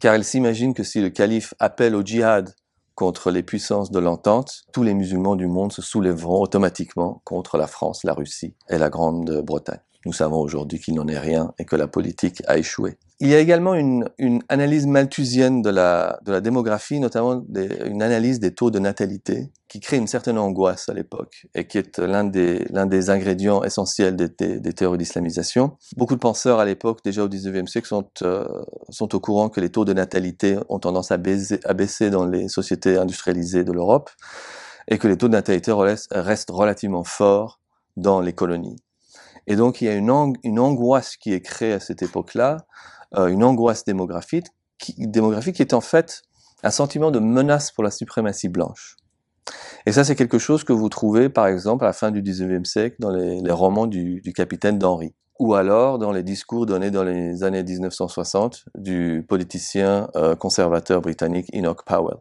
car 0.00 0.14
elle 0.14 0.24
s'imagine 0.24 0.72
que 0.72 0.84
si 0.84 1.02
le 1.02 1.10
calife 1.10 1.52
appelle 1.58 1.94
au 1.94 2.02
djihad 2.02 2.54
contre 2.98 3.30
les 3.30 3.44
puissances 3.44 3.92
de 3.92 4.00
l'entente, 4.00 4.64
tous 4.72 4.82
les 4.82 4.92
musulmans 4.92 5.36
du 5.36 5.46
monde 5.46 5.72
se 5.72 5.82
soulèveront 5.82 6.42
automatiquement 6.42 7.22
contre 7.22 7.56
la 7.56 7.68
France, 7.68 8.02
la 8.02 8.12
Russie 8.12 8.56
et 8.68 8.76
la 8.76 8.90
Grande-Bretagne. 8.90 9.78
Nous 10.06 10.12
savons 10.12 10.38
aujourd'hui 10.38 10.78
qu'il 10.78 10.94
n'en 10.94 11.08
est 11.08 11.18
rien 11.18 11.52
et 11.58 11.64
que 11.64 11.74
la 11.74 11.88
politique 11.88 12.42
a 12.46 12.56
échoué. 12.56 12.98
Il 13.20 13.28
y 13.28 13.34
a 13.34 13.40
également 13.40 13.74
une, 13.74 14.08
une 14.18 14.42
analyse 14.48 14.86
malthusienne 14.86 15.60
de 15.60 15.70
la, 15.70 16.20
de 16.24 16.30
la 16.30 16.40
démographie, 16.40 17.00
notamment 17.00 17.34
des, 17.48 17.68
une 17.86 18.00
analyse 18.00 18.38
des 18.38 18.54
taux 18.54 18.70
de 18.70 18.78
natalité, 18.78 19.50
qui 19.68 19.80
crée 19.80 19.96
une 19.96 20.06
certaine 20.06 20.38
angoisse 20.38 20.88
à 20.88 20.94
l'époque 20.94 21.46
et 21.56 21.66
qui 21.66 21.78
est 21.78 21.98
l'un 21.98 22.22
des, 22.22 22.64
l'un 22.70 22.86
des 22.86 23.10
ingrédients 23.10 23.64
essentiels 23.64 24.14
des, 24.14 24.28
des, 24.28 24.72
théories 24.72 24.98
d'islamisation. 24.98 25.76
Beaucoup 25.96 26.14
de 26.14 26.20
penseurs 26.20 26.60
à 26.60 26.64
l'époque, 26.64 27.00
déjà 27.04 27.24
au 27.24 27.28
19e 27.28 27.66
siècle, 27.66 27.88
sont, 27.88 28.08
euh, 28.22 28.46
sont 28.90 29.12
au 29.16 29.20
courant 29.20 29.48
que 29.48 29.60
les 29.60 29.70
taux 29.70 29.84
de 29.84 29.92
natalité 29.92 30.56
ont 30.68 30.78
tendance 30.78 31.10
à, 31.10 31.16
baiser, 31.16 31.58
à 31.64 31.74
baisser 31.74 32.10
dans 32.10 32.24
les 32.24 32.46
sociétés 32.46 32.96
industrialisées 32.98 33.64
de 33.64 33.72
l'Europe 33.72 34.10
et 34.86 34.98
que 34.98 35.08
les 35.08 35.18
taux 35.18 35.26
de 35.26 35.32
natalité 35.32 35.72
restent 36.12 36.50
relativement 36.50 37.02
forts 37.02 37.60
dans 37.96 38.20
les 38.20 38.32
colonies. 38.32 38.76
Et 39.48 39.56
donc 39.56 39.80
il 39.80 39.86
y 39.86 39.88
a 39.88 39.94
une, 39.94 40.10
angoisse 40.10 41.16
qui 41.16 41.32
est 41.32 41.40
créée 41.40 41.72
à 41.72 41.80
cette 41.80 42.02
époque-là, 42.02 42.58
euh, 43.16 43.28
une 43.28 43.42
angoisse 43.42 43.84
démographique 43.84 44.46
qui, 44.78 44.94
est 45.00 45.72
en 45.72 45.80
fait 45.80 46.22
un 46.62 46.70
sentiment 46.70 47.10
de 47.10 47.18
menace 47.18 47.72
pour 47.72 47.82
la 47.82 47.90
suprématie 47.90 48.48
blanche. 48.48 48.96
Et 49.86 49.92
ça, 49.92 50.04
c'est 50.04 50.14
quelque 50.14 50.38
chose 50.38 50.64
que 50.64 50.74
vous 50.74 50.90
trouvez, 50.90 51.30
par 51.30 51.46
exemple, 51.46 51.84
à 51.84 51.88
la 51.88 51.92
fin 51.94 52.10
du 52.10 52.22
19e 52.22 52.66
siècle 52.66 52.96
dans 52.98 53.10
les, 53.10 53.50
romans 53.50 53.86
du, 53.86 54.20
du 54.20 54.34
capitaine 54.34 54.78
d'Henri, 54.78 55.14
ou 55.38 55.54
alors 55.54 55.98
dans 55.98 56.12
les 56.12 56.22
discours 56.22 56.66
donnés 56.66 56.90
dans 56.90 57.04
les 57.04 57.42
années 57.42 57.62
1960 57.62 58.66
du 58.76 59.24
politicien 59.26 60.10
euh, 60.14 60.36
conservateur 60.36 61.00
britannique 61.00 61.48
Enoch 61.54 61.84
Powell. 61.86 62.18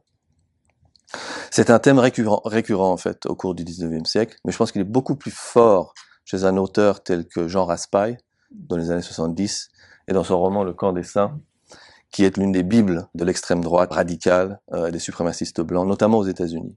C'est 1.52 1.70
un 1.70 1.80
thème 1.80 2.00
récurrent, 2.00 2.42
récurrent, 2.46 2.92
en 2.92 2.98
fait, 2.98 3.26
au 3.26 3.36
cours 3.36 3.54
du 3.54 3.66
19e 3.66 4.06
siècle, 4.06 4.38
mais 4.46 4.54
je 4.54 4.58
pense 4.58 4.72
qu'il 4.72 4.82
est 4.82 4.86
beaucoup 4.86 5.16
plus 5.18 5.32
fort 5.32 5.94
chez 6.28 6.44
un 6.44 6.58
auteur 6.58 7.04
tel 7.04 7.26
que 7.26 7.48
Jean 7.48 7.66
Raspail, 7.66 8.18
dans 8.52 8.76
les 8.76 8.92
années 8.92 9.02
70, 9.02 9.70
et 10.10 10.14
dans 10.14 10.26
son 10.26 10.38
roman 10.38 10.64
Le 10.64 10.74
camp 10.74 10.92
des 10.92 11.04
saints, 11.04 11.40
qui 12.12 12.26
est 12.26 12.38
l'une 12.38 12.52
des 12.52 12.64
bibles 12.64 13.08
de 13.16 13.24
l'extrême 13.24 13.64
droite 13.64 13.94
radicale 13.94 14.60
euh, 14.74 14.92
des 14.92 15.00
suprémacistes 15.00 15.62
blancs, 15.62 15.88
notamment 15.88 16.18
aux 16.18 16.28
États-Unis. 16.28 16.76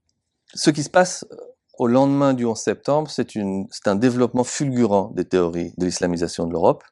Ce 0.55 0.71
qui 0.71 0.85
se 0.85 0.91
passe 0.91 1.27
euh, 1.33 1.37
au 1.79 1.89
lendemain 1.89 2.33
du 2.33 2.45
11 2.45 2.57
septembre, 2.57 3.11
c'est 3.11 3.89
un 3.89 3.97
développement 3.97 4.45
fulgurant 4.45 5.11
des 5.17 5.25
théories 5.25 5.75
de 5.79 5.85
l'islamisation 5.85 6.47
de 6.47 6.53
l'Europe. 6.53 6.85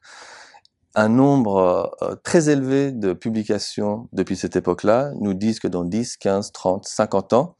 Un 0.95 1.07
nombre 1.07 1.95
euh, 2.01 2.15
très 2.23 2.49
élevé 2.49 2.91
de 2.91 3.13
publications 3.13 4.09
depuis 4.11 4.35
cette 4.35 4.57
époque-là 4.57 5.13
nous 5.21 5.33
disent 5.33 5.61
que 5.61 5.69
dans 5.69 5.85
10, 5.85 6.17
15, 6.17 6.51
30, 6.51 6.85
50 6.85 7.33
ans, 7.33 7.55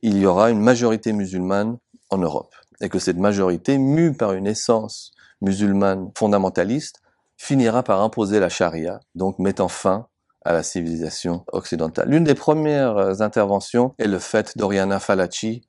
il 0.00 0.16
y 0.16 0.24
aura 0.24 0.50
une 0.50 0.60
majorité 0.60 1.12
musulmane 1.12 1.76
en 2.08 2.18
Europe. 2.18 2.54
Et 2.80 2.88
que 2.88 2.98
cette 2.98 3.18
majorité, 3.18 3.78
mue 3.78 4.14
par 4.14 4.32
une 4.32 4.46
essence 4.46 5.12
musulmane 5.40 6.10
fondamentaliste, 6.16 7.00
finira 7.36 7.82
par 7.82 8.02
imposer 8.02 8.40
la 8.40 8.48
charia, 8.48 9.00
donc 9.14 9.38
mettant 9.38 9.68
fin 9.68 10.06
à 10.44 10.52
la 10.52 10.62
civilisation 10.62 11.44
occidentale. 11.52 12.08
L'une 12.08 12.24
des 12.24 12.34
premières 12.34 12.96
euh, 12.96 13.20
interventions 13.20 13.94
est 13.98 14.06
le 14.06 14.18
fait 14.18 14.56
d'Oriana 14.56 14.98
Falacci, 14.98 15.62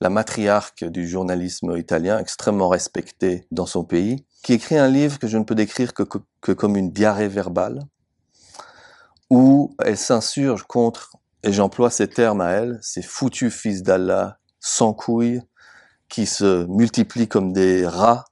la 0.00 0.10
matriarque 0.10 0.84
du 0.84 1.08
journalisme 1.08 1.76
italien, 1.76 2.18
extrêmement 2.18 2.68
respectée 2.68 3.46
dans 3.50 3.66
son 3.66 3.84
pays, 3.84 4.24
qui 4.42 4.52
écrit 4.52 4.78
un 4.78 4.88
livre 4.88 5.18
que 5.18 5.26
je 5.26 5.38
ne 5.38 5.44
peux 5.44 5.54
décrire 5.54 5.92
que, 5.92 6.02
que, 6.02 6.18
que 6.40 6.52
comme 6.52 6.76
une 6.76 6.92
diarrhée 6.92 7.28
verbale, 7.28 7.80
où 9.30 9.74
elle 9.84 9.98
s'insurge 9.98 10.62
contre, 10.62 11.16
et 11.42 11.52
j'emploie 11.52 11.90
ces 11.90 12.08
termes 12.08 12.40
à 12.40 12.50
elle, 12.50 12.78
ces 12.82 13.02
foutus 13.02 13.54
fils 13.54 13.82
d'Allah 13.82 14.38
sans 14.60 14.92
couilles, 14.92 15.42
qui 16.08 16.26
se 16.26 16.66
multiplient 16.66 17.28
comme 17.28 17.52
des 17.52 17.86
rats 17.86 18.24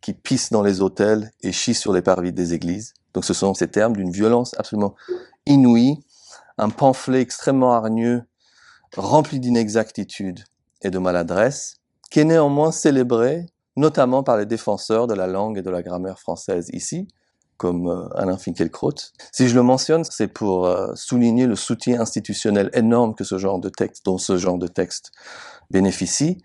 qui 0.00 0.12
pissent 0.12 0.50
dans 0.50 0.62
les 0.62 0.82
hôtels 0.82 1.30
et 1.42 1.52
chient 1.52 1.74
sur 1.74 1.92
les 1.92 2.02
parvis 2.02 2.32
des 2.32 2.54
églises. 2.54 2.94
Donc 3.14 3.24
ce 3.24 3.34
sont 3.34 3.54
ces 3.54 3.68
termes 3.68 3.96
d'une 3.96 4.10
violence 4.10 4.54
absolument 4.58 4.94
inouïe, 5.46 5.98
un 6.58 6.70
pamphlet 6.70 7.20
extrêmement 7.20 7.72
hargneux, 7.72 8.22
rempli 8.96 9.40
d'inexactitudes 9.40 10.44
et 10.82 10.90
de 10.90 10.98
maladresse, 10.98 11.76
qui 12.10 12.20
est 12.20 12.24
néanmoins 12.24 12.72
célébré 12.72 13.46
notamment 13.76 14.22
par 14.22 14.36
les 14.36 14.46
défenseurs 14.46 15.06
de 15.06 15.14
la 15.14 15.26
langue 15.26 15.58
et 15.58 15.62
de 15.62 15.70
la 15.70 15.82
grammaire 15.82 16.18
française 16.18 16.68
ici, 16.72 17.08
comme 17.56 17.88
euh, 17.88 18.08
Alain 18.14 18.36
Finkielkraut. 18.36 18.94
Si 19.30 19.48
je 19.48 19.54
le 19.54 19.62
mentionne, 19.62 20.04
c'est 20.04 20.28
pour 20.28 20.66
euh, 20.66 20.92
souligner 20.94 21.46
le 21.46 21.56
soutien 21.56 22.00
institutionnel 22.00 22.70
énorme 22.74 23.14
que 23.14 23.24
ce 23.24 23.38
genre 23.38 23.60
de 23.60 23.68
texte, 23.68 24.04
dont 24.04 24.18
ce 24.18 24.36
genre 24.36 24.58
de 24.58 24.66
texte 24.66 25.12
bénéficie, 25.70 26.42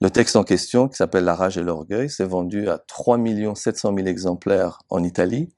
le 0.00 0.10
texte 0.10 0.36
en 0.36 0.44
question, 0.44 0.88
qui 0.88 0.96
s'appelle 0.96 1.24
La 1.24 1.34
rage 1.34 1.58
et 1.58 1.62
l'orgueil, 1.62 2.08
s'est 2.08 2.24
vendu 2.24 2.68
à 2.68 2.78
3 2.78 3.18
700 3.54 3.94
000 3.94 4.06
exemplaires 4.06 4.80
en 4.88 5.02
Italie, 5.02 5.52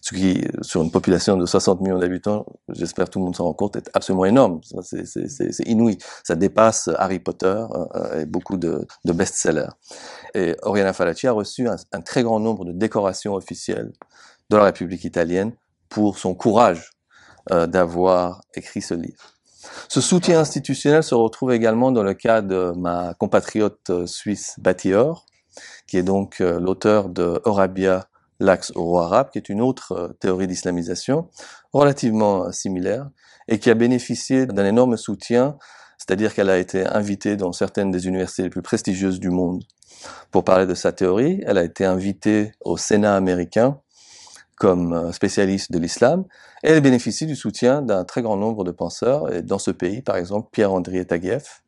ce 0.00 0.14
qui, 0.14 0.42
sur 0.62 0.82
une 0.82 0.90
population 0.90 1.36
de 1.36 1.44
60 1.44 1.80
millions 1.80 1.98
d'habitants, 1.98 2.46
j'espère 2.68 3.06
que 3.06 3.10
tout 3.10 3.18
le 3.18 3.26
monde 3.26 3.36
s'en 3.36 3.44
rend 3.44 3.52
compte, 3.52 3.76
est 3.76 3.90
absolument 3.94 4.24
énorme. 4.24 4.60
C'est 4.82 5.66
inouï. 5.66 5.98
Ça 6.22 6.36
dépasse 6.36 6.88
Harry 6.96 7.18
Potter 7.18 7.64
euh, 7.94 8.20
et 8.20 8.26
beaucoup 8.26 8.56
de, 8.56 8.86
best-sellers. 9.04 9.70
Et 10.34 10.56
Oriana 10.62 10.92
Falacci 10.92 11.26
a 11.26 11.32
reçu 11.32 11.68
un, 11.68 11.76
un, 11.92 12.00
très 12.00 12.22
grand 12.22 12.38
nombre 12.38 12.64
de 12.64 12.72
décorations 12.72 13.34
officielles 13.34 13.92
de 14.50 14.56
la 14.56 14.64
République 14.64 15.04
italienne 15.04 15.52
pour 15.88 16.18
son 16.18 16.34
courage 16.34 16.92
euh, 17.50 17.66
d'avoir 17.66 18.42
écrit 18.54 18.82
ce 18.82 18.94
livre. 18.94 19.37
Ce 19.88 20.00
soutien 20.00 20.40
institutionnel 20.40 21.02
se 21.02 21.14
retrouve 21.14 21.52
également 21.52 21.90
dans 21.90 22.02
le 22.02 22.14
cas 22.14 22.42
de 22.42 22.72
ma 22.76 23.14
compatriote 23.14 23.90
euh, 23.90 24.06
suisse 24.06 24.54
Batior, 24.58 25.26
qui 25.86 25.96
est 25.96 26.02
donc 26.02 26.40
euh, 26.40 26.60
l'auteur 26.60 27.08
de 27.08 27.40
Eurabia, 27.44 28.08
l'axe 28.38 28.70
euro-arabe, 28.76 29.30
qui 29.30 29.38
est 29.38 29.48
une 29.48 29.60
autre 29.60 30.14
théorie 30.20 30.46
d'islamisation 30.46 31.28
relativement 31.72 32.52
similaire 32.52 33.08
et 33.48 33.58
qui 33.58 33.70
a 33.70 33.74
bénéficié 33.74 34.46
d'un 34.46 34.64
énorme 34.64 34.96
soutien, 34.96 35.56
c'est-à-dire 35.96 36.34
qu'elle 36.34 36.50
a 36.50 36.58
été 36.58 36.86
invitée 36.86 37.36
dans 37.36 37.52
certaines 37.52 37.90
des 37.90 38.06
universités 38.06 38.42
les 38.42 38.50
plus 38.50 38.62
prestigieuses 38.62 39.18
du 39.18 39.30
monde 39.30 39.64
pour 40.30 40.44
parler 40.44 40.66
de 40.66 40.74
sa 40.74 40.92
théorie. 40.92 41.42
Elle 41.46 41.58
a 41.58 41.64
été 41.64 41.84
invitée 41.84 42.52
au 42.60 42.76
Sénat 42.76 43.16
américain 43.16 43.80
comme 44.58 44.92
euh, 44.92 45.12
spécialiste 45.12 45.72
de 45.72 45.78
l'islam, 45.78 46.24
elle 46.62 46.80
bénéficie 46.80 47.26
du 47.26 47.36
soutien 47.36 47.82
d'un 47.82 48.04
très 48.04 48.22
grand 48.22 48.36
nombre 48.36 48.64
de 48.64 48.70
penseurs, 48.70 49.32
et 49.32 49.42
dans 49.42 49.58
ce 49.58 49.70
pays, 49.70 50.02
par 50.02 50.16
exemple, 50.16 50.48
Pierre-André 50.52 51.04
Taguieff 51.06 51.62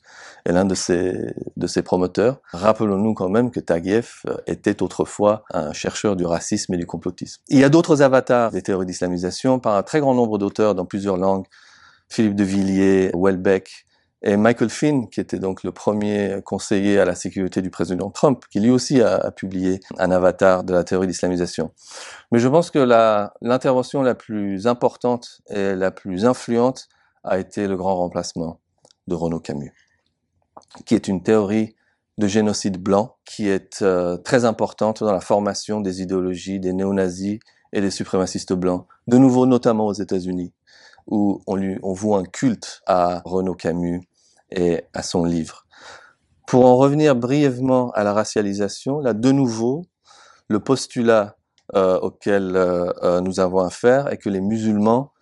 est 0.45 0.53
l'un 0.53 0.65
de 0.65 0.75
ses, 0.75 1.35
de 1.57 1.67
ses 1.67 1.83
promoteurs. 1.83 2.41
Rappelons-nous 2.53 3.15
quand 3.15 3.29
même 3.29 3.51
que 3.51 3.61
Taguieff 3.61 4.25
euh, 4.29 4.37
était 4.47 4.83
autrefois 4.83 5.45
un 5.53 5.73
chercheur 5.73 6.17
du 6.17 6.27
racisme 6.27 6.75
et 6.75 6.77
du 6.77 6.87
complotisme. 6.87 7.43
Il 7.49 7.59
y 7.59 7.65
a 7.65 7.69
d'autres 7.69 8.03
avatars 8.03 8.51
des 8.51 8.63
théories 8.63 8.87
d'islamisation 8.87 9.61
par 9.61 9.77
un 9.77 9.83
très 9.83 10.01
grand 10.01 10.15
nombre 10.15 10.39
d'auteurs 10.39 10.75
dans 10.75 10.87
plusieurs 10.87 11.17
langues, 11.17 11.47
Philippe 12.09 12.35
de 12.35 12.45
Villiers, 12.45 13.13
Welbeck, 13.15 13.87
et 14.23 14.37
Michael 14.37 14.69
Finn, 14.69 15.09
qui 15.09 15.21
était 15.21 15.39
donc 15.39 15.63
le 15.63 15.73
premier 15.73 16.41
conseiller 16.45 17.01
à 17.01 17.05
la 17.05 17.15
sécurité 17.15 17.63
du 17.63 17.71
président 17.71 18.11
Trump, 18.11 18.45
qui 18.51 18.61
lui 18.61 18.71
aussi 18.71 19.01
a, 19.01 19.31
publié 19.31 19.81
un 19.99 20.11
avatar 20.11 20.63
de 20.63 20.75
la 20.75 20.85
théorie 20.85 21.07
d'islamisation. 21.07 21.73
Mais 22.31 22.39
je 22.39 22.49
pense 22.49 22.71
que 22.71 22.79
l'intervention 23.41 24.03
la, 24.03 24.15
plus 24.15 24.67
importante 24.67 25.41
et 25.49 25.75
la 25.75 25.91
plus 25.91 26.27
influente 26.27 26.89
a 27.25 27.39
été 27.39 27.67
le 27.67 27.77
grand 27.77 27.97
remplacement 27.97 28.61
de 29.07 29.15
Renaud 29.15 29.41
Camus, 29.41 29.73
qui 30.85 30.95
est 30.95 31.09
une 31.09 31.23
théorie 31.23 31.75
de 32.19 32.27
génocide 32.27 32.77
blanc 32.77 33.17
qui 33.25 33.49
est 33.49 33.81
euh, 33.81 34.19
très 34.19 34.45
importante 34.45 35.03
dans 35.03 35.13
la 35.13 35.21
formation 35.21 35.81
des 35.81 36.03
idéologies 36.03 36.61
des 36.61 36.75
néo-nazis 36.75 37.39
et 37.73 37.81
des 37.81 37.91
suprémacistes 37.91 38.53
blancs, 38.53 38.87
de 39.07 39.17
nouveau 39.17 39.47
notamment 39.47 39.87
aux 39.87 39.95
États-Unis, 39.95 40.53
où 41.07 41.41
on, 41.47 41.57
lui, 41.57 41.79
on 41.83 41.95
voit 41.95 42.19
un 42.19 42.25
culte 42.25 42.83
à 42.87 43.23
Renaud 43.25 43.55
Camus 43.55 44.03
et 44.51 44.85
à 44.95 45.03
son 45.03 45.25
livre. 45.25 45.67
Pour 46.47 46.67
en 46.67 46.77
revenir 46.77 47.15
brièvement 47.15 47.91
à 47.93 48.03
la 48.03 48.13
racialisation, 48.13 49.01
là 49.01 49.15
de 49.15 49.31
nouveau, 49.31 49.85
le 50.49 50.59
postulat 50.59 51.37
euh, 51.77 52.01
auquel 52.01 52.57
euh, 52.57 52.93
euh, 53.05 53.21
nous 53.21 53.39
avons 53.39 53.61
affaire 53.61 54.13
est 54.13 54.17
que 54.17 54.29
les 54.29 54.41
musulmans, 54.41 55.13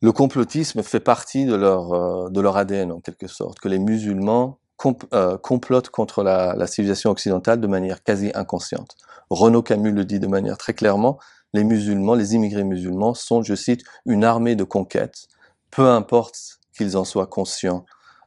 le 0.00 0.12
complotisme 0.12 0.82
fait 0.82 1.00
partie 1.00 1.44
de 1.44 1.54
leur, 1.54 2.30
de 2.30 2.40
leur 2.40 2.56
ADN 2.56 2.92
en 2.92 3.00
quelque 3.00 3.26
sorte, 3.26 3.58
que 3.58 3.68
les 3.68 3.78
musulmans 3.78 4.58
complotent 4.76 5.90
contre 5.90 6.22
la, 6.22 6.54
la 6.54 6.66
civilisation 6.68 7.10
occidentale 7.10 7.60
de 7.60 7.66
manière 7.66 8.02
quasi 8.02 8.30
inconsciente. 8.34 8.96
Renaud 9.28 9.62
Camus 9.62 9.92
le 9.92 10.04
dit 10.04 10.20
de 10.20 10.28
manière 10.28 10.56
très 10.56 10.72
clairement, 10.72 11.18
les 11.52 11.64
musulmans, 11.64 12.14
les 12.14 12.34
immigrés 12.34 12.64
musulmans 12.64 13.12
sont, 13.12 13.42
je 13.42 13.54
cite, 13.54 13.82
une 14.06 14.24
armée 14.24 14.54
de 14.54 14.64
conquête, 14.64 15.26
peu 15.70 15.88
importe 15.88 16.60
qu'ils 16.76 16.96
en 16.96 17.04
soient 17.04 17.26
conscients 17.26 17.84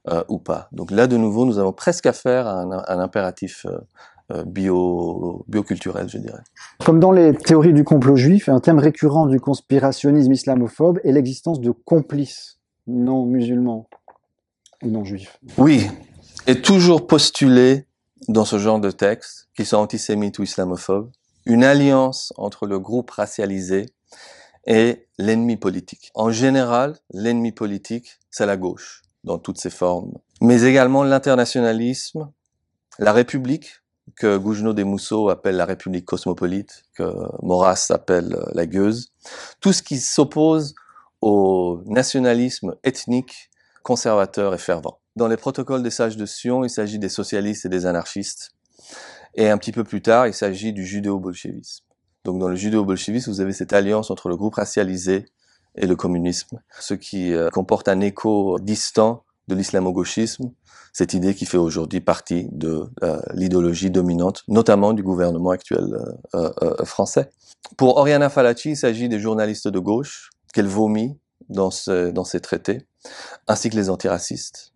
euh, 0.10 0.24
ou 0.30 0.40
pas. 0.40 0.68
Donc 0.72 0.90
là, 0.90 1.06
de 1.08 1.16
nouveau, 1.16 1.46
nous 1.46 1.60
avons 1.60 1.74
presque 1.74 2.08
affaire 2.08 2.48
à 2.48 2.62
un, 2.62 2.72
un 2.72 3.00
impératif 3.00 3.66
euh, 3.66 3.78
euh, 4.32 4.44
bio, 4.44 5.46
bioculturel, 5.48 6.10
je 6.10 6.18
dirais. 6.18 6.42
Comme 6.84 7.00
dans 7.00 7.12
les 7.12 7.36
théories 7.36 7.74
du 7.74 7.84
complot 7.84 8.16
juif, 8.16 8.50
un 8.50 8.60
thème 8.60 8.80
récurrent 8.80 9.28
du 9.28 9.40
conspirationnisme 9.40 10.32
islamophobe 10.32 11.00
est 11.04 11.12
l'existence 11.12 11.60
de 11.60 11.72
complices 11.72 12.60
non 12.88 13.26
musulmans 13.26 13.88
ou 14.84 14.90
non 14.90 15.04
juifs. 15.04 15.40
Oui, 15.58 15.88
et 16.48 16.62
toujours 16.62 17.06
postulé 17.06 17.86
dans 18.28 18.46
ce 18.46 18.58
genre 18.58 18.80
de 18.80 18.90
texte, 18.92 19.50
qu'ils 19.56 19.66
soient 19.66 19.80
antisémites 19.80 20.40
ou 20.40 20.44
islamophobes, 20.44 21.12
une 21.46 21.64
alliance 21.64 22.34
entre 22.38 22.66
le 22.66 22.80
groupe 22.80 23.12
racialisé 23.12 23.88
et 24.66 25.08
l'ennemi 25.18 25.58
politique. 25.58 26.12
En 26.16 26.32
général, 26.32 26.98
l'ennemi 27.14 27.52
politique, 27.52 28.20
c'est 28.30 28.46
la 28.46 28.58
gauche 28.58 29.02
dans 29.24 29.38
toutes 29.38 29.60
ses 29.60 29.70
formes, 29.70 30.14
mais 30.42 30.64
également 30.64 31.04
l'internationalisme, 31.04 32.32
la 33.00 33.14
République, 33.14 33.82
que 34.16 34.38
Gougenot 34.38 34.74
des 34.74 34.84
Mousseaux 34.84 35.30
appelle 35.30 35.56
la 35.56 35.66
République 35.66 36.06
cosmopolite, 36.06 36.84
que 36.96 37.14
Maurras 37.44 37.88
appelle 37.92 38.38
la 38.54 38.66
gueuse, 38.66 39.12
tout 39.60 39.74
ce 39.74 39.84
qui 39.84 40.00
s'oppose 40.00 40.76
au 41.22 41.82
nationalisme 41.86 42.76
ethnique, 42.84 43.52
conservateur 43.84 44.54
et 44.54 44.58
fervent. 44.58 45.00
Dans 45.16 45.28
les 45.28 45.38
protocoles 45.38 45.84
des 45.84 45.92
sages 45.92 46.18
de 46.18 46.26
Sion, 46.26 46.64
il 46.64 46.70
s'agit 46.70 47.00
des 47.00 47.10
socialistes 47.10 47.66
et 47.66 47.70
des 47.70 47.86
anarchistes. 47.86 48.52
Et 49.36 49.50
un 49.50 49.58
petit 49.58 49.72
peu 49.72 49.84
plus 49.84 50.02
tard, 50.02 50.28
il 50.28 50.34
s'agit 50.34 50.74
du 50.74 50.86
judéo-bolchevisme. 50.86 51.84
Donc 52.24 52.40
dans 52.40 52.48
le 52.48 52.56
judéo-bolchevisme, 52.56 53.32
vous 53.32 53.42
avez 53.42 53.54
cette 53.54 53.74
alliance 53.74 54.12
entre 54.12 54.30
le 54.30 54.36
groupe 54.36 54.56
racialisé 54.56 55.26
et 55.76 55.88
le 55.88 55.96
communisme, 55.96 56.62
ce 56.80 56.94
qui 56.94 57.34
euh, 57.34 57.50
comporte 57.50 57.88
un 57.88 58.00
écho 58.02 58.60
distant 58.60 59.24
de 59.48 59.56
l'islamo-gauchisme, 59.56 60.52
cette 60.94 61.14
idée 61.14 61.34
qui 61.34 61.46
fait 61.46 61.58
aujourd'hui 61.58 62.02
partie 62.02 62.48
de 62.52 62.90
euh, 63.04 63.22
l'idéologie 63.34 63.90
dominante, 63.90 64.44
notamment 64.48 64.94
du 64.94 65.04
gouvernement 65.04 65.52
actuel 65.52 65.98
euh, 66.36 66.86
français. 66.86 67.32
Pour 67.78 67.98
Oriana 67.98 68.30
Falaci, 68.30 68.72
il 68.72 68.78
s'agit 68.78 69.08
des 69.08 69.20
journalistes 69.20 69.68
de 69.68 69.80
gauche 69.80 70.30
qu'elle 70.54 70.68
vomit 70.68 71.18
dans, 71.50 71.70
dans 71.88 72.24
ses 72.24 72.42
traités, 72.42 72.86
ainsi 73.48 73.70
que 73.70 73.76
les 73.76 73.90
antiracistes. 73.90 74.71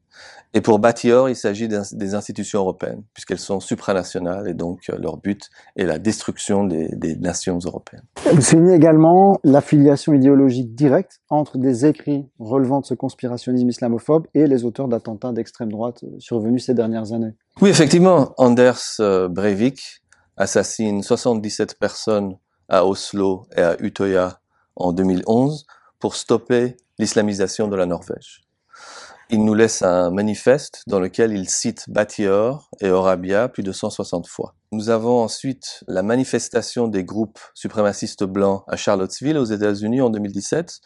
Et 0.56 0.62
pour 0.62 0.80
Batior, 0.80 1.28
il 1.28 1.36
s'agit 1.36 1.68
des 1.68 2.16
institutions 2.16 2.60
européennes, 2.60 3.04
puisqu'elles 3.14 3.40
sont 3.40 3.60
supranationales 3.60 4.48
et 4.48 4.54
donc 4.54 4.90
euh, 4.90 4.98
leur 4.98 5.18
but 5.18 5.50
est 5.76 5.84
la 5.84 6.00
destruction 6.00 6.64
des, 6.64 6.88
des 6.96 7.18
nations 7.18 7.60
européennes. 7.60 8.06
Vous 8.32 8.42
soulignez 8.42 8.74
également 8.74 9.38
l'affiliation 9.44 10.14
idéologique 10.14 10.74
directe 10.74 11.20
entre 11.30 11.58
des 11.58 11.86
écrits 11.86 12.26
relevant 12.40 12.80
de 12.80 12.86
ce 12.86 12.94
conspirationnisme 12.94 13.68
islamophobe 13.68 14.28
et 14.34 14.48
les 14.48 14.64
auteurs 14.64 14.88
d'attentats 14.88 15.34
d'extrême 15.34 15.70
droite 15.70 16.06
euh, 16.06 16.16
survenus 16.20 16.66
ces 16.66 16.74
dernières 16.74 17.12
années. 17.12 17.34
Oui, 17.60 17.70
effectivement, 17.70 18.34
Anders 18.38 18.80
euh, 19.02 19.28
Breivik 19.28 20.04
assassine 20.38 21.04
77 21.04 21.78
personnes 21.78 22.38
à 22.70 22.86
Oslo 22.86 23.46
et 23.58 23.62
à 23.62 23.76
Utøya 23.82 24.40
en 24.78 24.94
2011 24.94 25.66
pour 26.00 26.16
stopper 26.16 26.78
l'islamisation 26.98 27.68
de 27.68 27.76
la 27.76 27.86
Norvège 27.86 28.45
il 29.30 29.44
nous 29.44 29.54
laisse 29.54 29.82
un 29.82 30.12
manifeste 30.12 30.84
dans 30.88 31.00
lequel 31.00 31.34
il 31.34 31.50
cite 31.50 31.90
Batior 31.90 32.70
et 32.80 32.90
Orabia 32.90 33.50
plus 33.50 33.64
de 33.64 33.72
160 33.72 34.28
fois. 34.28 34.56
Nous 34.72 34.90
avons 34.90 35.22
ensuite 35.22 35.84
la 35.88 36.04
manifestation 36.04 36.88
des 36.88 37.04
groupes 37.04 37.40
suprémacistes 37.54 38.24
blancs 38.24 38.64
à 38.68 38.76
Charlottesville 38.76 39.38
aux 39.38 39.46
États-Unis 39.46 40.02
en 40.02 40.10
2017 40.10 40.80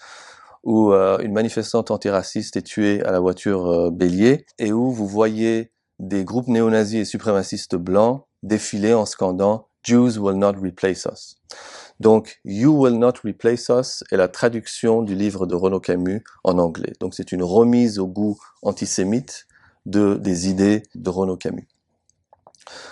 où 0.63 0.91
euh, 0.93 1.17
une 1.19 1.33
manifestante 1.33 1.91
antiraciste 1.91 2.57
est 2.57 2.63
tuée 2.63 3.03
à 3.03 3.11
la 3.11 3.19
voiture 3.19 3.67
euh, 3.67 3.91
bélier 3.91 4.45
et 4.57 4.71
où 4.71 4.91
vous 4.91 5.07
voyez 5.07 5.71
des 5.99 6.23
groupes 6.23 6.47
néo-nazis 6.47 7.01
et 7.01 7.05
suprémacistes 7.05 7.75
blancs 7.75 8.23
défiler 8.43 8.93
en 8.93 9.05
scandant 9.05 9.67
Jews 9.83 10.17
will 10.17 10.37
not 10.37 10.53
replace 10.61 11.05
us. 11.05 11.37
Donc, 11.99 12.39
You 12.45 12.71
Will 12.71 12.97
Not 12.97 13.13
Replace 13.25 13.69
Us 13.69 14.03
est 14.11 14.17
la 14.17 14.29
traduction 14.29 15.01
du 15.01 15.15
livre 15.15 15.45
de 15.45 15.55
Renaud 15.55 15.81
Camus 15.81 16.23
en 16.43 16.57
anglais. 16.57 16.93
Donc, 17.01 17.13
c'est 17.13 17.31
une 17.31 17.43
remise 17.43 17.99
au 17.99 18.07
goût 18.07 18.39
antisémite 18.61 19.47
de, 19.85 20.15
des 20.15 20.47
idées 20.47 20.83
de 20.95 21.09
Renaud 21.09 21.35
Camus. 21.35 21.67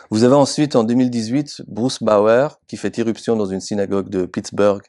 Vous 0.09 0.23
avez 0.23 0.35
ensuite, 0.35 0.75
en 0.75 0.83
2018, 0.83 1.63
Bruce 1.67 2.01
Bauer, 2.01 2.59
qui 2.67 2.75
fait 2.77 2.97
irruption 2.97 3.35
dans 3.35 3.45
une 3.45 3.61
synagogue 3.61 4.09
de 4.09 4.25
Pittsburgh 4.25 4.83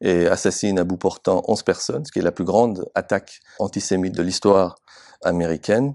et 0.00 0.26
assassine 0.26 0.78
à 0.78 0.84
bout 0.84 0.96
portant 0.96 1.42
11 1.48 1.62
personnes, 1.62 2.04
ce 2.04 2.12
qui 2.12 2.18
est 2.18 2.22
la 2.22 2.32
plus 2.32 2.44
grande 2.44 2.84
attaque 2.94 3.40
antisémite 3.58 4.14
de 4.14 4.22
l'histoire 4.22 4.76
américaine. 5.22 5.94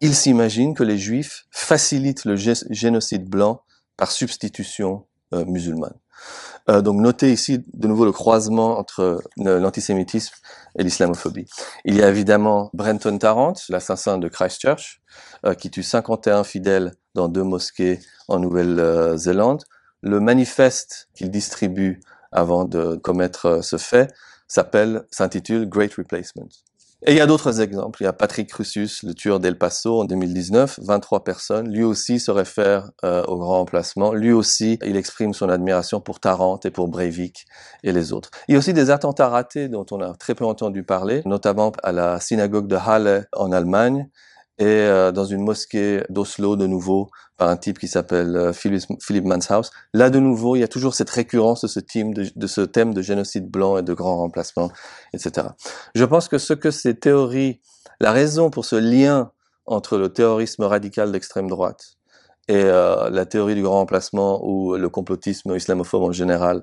Il 0.00 0.14
s'imagine 0.14 0.74
que 0.74 0.84
les 0.84 0.98
Juifs 0.98 1.46
facilitent 1.50 2.24
le 2.24 2.36
génocide 2.36 3.28
blanc 3.28 3.62
par 3.96 4.12
substitution 4.12 5.06
euh, 5.34 5.44
musulmane. 5.44 5.94
Euh, 6.70 6.82
donc 6.82 7.00
notez 7.00 7.32
ici 7.32 7.64
de 7.72 7.88
nouveau 7.88 8.04
le 8.04 8.12
croisement 8.12 8.78
entre 8.78 9.22
l'antisémitisme 9.36 10.34
et 10.78 10.82
l'islamophobie. 10.82 11.46
Il 11.84 11.96
y 11.96 12.02
a 12.02 12.08
évidemment 12.08 12.70
Brenton 12.74 13.16
Tarrant, 13.18 13.54
l'assassin 13.68 14.18
de 14.18 14.28
Christchurch, 14.28 15.00
euh, 15.46 15.54
qui 15.54 15.70
tue 15.70 15.82
51 15.82 16.44
fidèles 16.44 16.92
dans 17.14 17.28
deux 17.28 17.42
mosquées 17.42 18.00
en 18.28 18.38
Nouvelle-Zélande. 18.38 19.64
Le 20.02 20.20
manifeste 20.20 21.08
qu'il 21.14 21.30
distribue 21.30 22.00
avant 22.32 22.64
de 22.64 22.96
commettre 22.96 23.64
ce 23.64 23.78
fait 23.78 24.12
s'intitule 24.48 25.68
Great 25.68 25.94
Replacement. 25.94 26.48
Et 27.06 27.12
il 27.12 27.16
y 27.16 27.20
a 27.20 27.26
d'autres 27.26 27.60
exemples. 27.60 28.02
Il 28.02 28.04
y 28.04 28.08
a 28.08 28.12
Patrick 28.12 28.50
Crucius, 28.50 29.04
le 29.04 29.14
tueur 29.14 29.38
d'El 29.38 29.56
Paso 29.56 30.00
en 30.00 30.04
2019, 30.04 30.80
23 30.82 31.22
personnes. 31.22 31.72
Lui 31.72 31.84
aussi 31.84 32.18
se 32.18 32.32
réfère 32.32 32.90
euh, 33.04 33.22
au 33.24 33.36
grand 33.36 33.60
emplacement. 33.60 34.12
Lui 34.12 34.32
aussi, 34.32 34.80
il 34.84 34.96
exprime 34.96 35.32
son 35.32 35.48
admiration 35.48 36.00
pour 36.00 36.18
Tarente 36.18 36.66
et 36.66 36.72
pour 36.72 36.88
Breivik 36.88 37.46
et 37.84 37.92
les 37.92 38.12
autres. 38.12 38.32
Il 38.48 38.52
y 38.52 38.54
a 38.56 38.58
aussi 38.58 38.72
des 38.72 38.90
attentats 38.90 39.28
ratés 39.28 39.68
dont 39.68 39.86
on 39.92 40.00
a 40.00 40.12
très 40.14 40.34
peu 40.34 40.44
entendu 40.44 40.82
parler, 40.82 41.22
notamment 41.24 41.70
à 41.84 41.92
la 41.92 42.18
synagogue 42.18 42.66
de 42.66 42.76
Halle 42.76 43.28
en 43.32 43.52
Allemagne 43.52 44.08
et 44.58 44.64
euh, 44.66 45.12
dans 45.12 45.24
une 45.24 45.42
mosquée 45.42 46.02
d'Oslo 46.08 46.56
de 46.56 46.66
nouveau 46.66 47.10
par 47.36 47.48
un 47.48 47.56
type 47.56 47.78
qui 47.78 47.86
s'appelle 47.86 48.36
euh, 48.36 48.52
Philip, 48.52 49.24
Manshaus. 49.24 49.70
Là 49.94 50.10
de 50.10 50.18
nouveau, 50.18 50.56
il 50.56 50.60
y 50.60 50.64
a 50.64 50.68
toujours 50.68 50.94
cette 50.94 51.10
récurrence 51.10 51.62
de 51.62 51.68
ce, 51.68 51.80
thème 51.80 52.12
de, 52.12 52.46
ce 52.46 52.60
thème 52.62 52.92
de 52.92 53.00
génocide 53.00 53.48
blanc 53.48 53.78
et 53.78 53.82
de 53.82 53.94
grand 53.94 54.16
remplacement, 54.16 54.70
etc. 55.14 55.48
Je 55.94 56.04
pense 56.04 56.28
que 56.28 56.38
ce 56.38 56.54
que 56.54 56.70
ces 56.72 56.98
théories, 56.98 57.60
la 58.00 58.10
raison 58.10 58.50
pour 58.50 58.64
ce 58.64 58.76
lien 58.76 59.30
entre 59.66 59.96
le 59.96 60.12
terrorisme 60.12 60.64
radical 60.64 61.12
d'extrême 61.12 61.48
droite 61.48 61.98
et 62.48 62.64
euh, 62.64 63.10
la 63.10 63.26
théorie 63.26 63.54
du 63.54 63.62
grand 63.62 63.76
remplacement 63.76 64.40
ou 64.42 64.74
le 64.74 64.88
complotisme 64.88 65.54
islamophobe 65.54 66.02
en 66.02 66.12
général, 66.12 66.62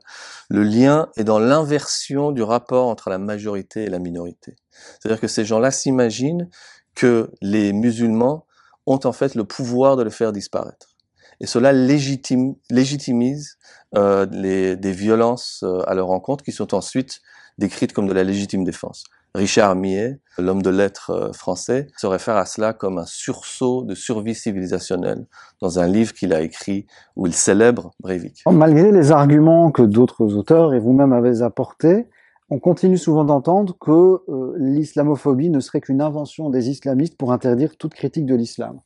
le 0.49 0.63
lien 0.63 1.10
est 1.15 1.23
dans 1.23 1.39
l'inversion 1.39 2.31
du 2.31 2.41
rapport 2.41 2.88
entre 2.88 3.10
la 3.10 3.19
majorité 3.19 3.84
et 3.84 3.89
la 3.89 3.99
minorité. 3.99 4.55
C'est-à-dire 4.99 5.21
que 5.21 5.27
ces 5.27 5.45
gens-là 5.45 5.71
s'imaginent 5.71 6.49
que 6.95 7.31
les 7.41 7.73
musulmans 7.73 8.45
ont 8.86 8.99
en 9.03 9.12
fait 9.12 9.36
le 9.36 9.43
pouvoir 9.43 9.97
de 9.97 10.03
le 10.03 10.10
faire 10.10 10.31
disparaître. 10.31 10.95
Et 11.41 11.47
cela 11.47 11.73
légitime, 11.73 12.55
légitimise 12.69 13.58
euh, 13.95 14.25
les, 14.31 14.75
des 14.75 14.91
violences 14.91 15.63
euh, 15.63 15.81
à 15.88 15.93
leur 15.93 16.10
encontre 16.12 16.43
qui 16.43 16.51
sont 16.51 16.73
ensuite 16.73 17.21
décrites 17.58 17.93
comme 17.93 18.08
de 18.08 18.13
la 18.13 18.23
légitime 18.23 18.63
défense. 18.63 19.03
Richard 19.36 19.75
Millet, 19.75 20.19
l'homme 20.38 20.62
de 20.62 20.69
lettres 20.69 21.10
euh, 21.10 21.34
français, 21.34 21.88
se 21.97 22.08
réfère 22.08 22.38
à 22.38 22.45
cela 22.45 22.71
comme 22.71 22.97
un 22.97 23.05
sursaut 23.05 23.84
de 23.84 23.93
survie 23.93 24.34
civilisationnelle 24.34 25.25
dans 25.62 25.77
un 25.79 25.88
livre 25.88 26.13
qu'il 26.13 26.34
a 26.34 26.41
écrit 26.41 26.88
où 27.17 27.27
il 27.27 27.34
célèbre 27.34 27.91
Breivik. 27.99 28.43
Malgré 28.49 28.91
les 28.91 29.12
arguments 29.12 29.71
que 29.71 29.81
d'autres 29.81 30.36
auteurs 30.36 30.73
et 30.73 30.79
vous-même 30.79 31.12
avez 31.12 31.41
apportés, 31.41 32.08
on 32.49 32.60
continue 32.60 32.97
souvent 32.97 33.23
d'entendre 33.23 33.75
que 33.79 33.91
euh, 34.29 34.55
l'islamophobie 34.58 35.49
ne 35.49 35.60
serait 35.60 35.81
qu'une 35.81 36.01
invention 36.01 36.49
des 36.49 36.69
islamistes 36.69 37.17
pour 37.17 37.31
interdire 37.31 37.77
toute 37.77 37.93
critique 37.93 38.25
de 38.25 38.36
l'islam. 38.36 38.81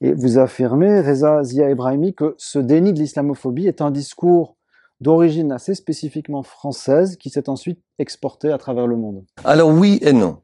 Et 0.00 0.12
vous 0.12 0.38
affirmez, 0.38 1.00
Reza 1.00 1.42
Zia 1.42 1.70
Ebrahimi, 1.70 2.14
que 2.14 2.34
ce 2.38 2.58
déni 2.58 2.92
de 2.92 2.98
l'islamophobie 2.98 3.66
est 3.66 3.80
un 3.80 3.90
discours 3.90 4.56
d'origine 5.00 5.52
assez 5.52 5.74
spécifiquement 5.74 6.42
française 6.42 7.16
qui 7.16 7.28
s'est 7.28 7.48
ensuite 7.48 7.80
exporté 7.98 8.50
à 8.50 8.58
travers 8.58 8.86
le 8.86 8.96
monde. 8.96 9.24
Alors 9.44 9.70
oui 9.70 9.98
et 10.02 10.12
non. 10.12 10.38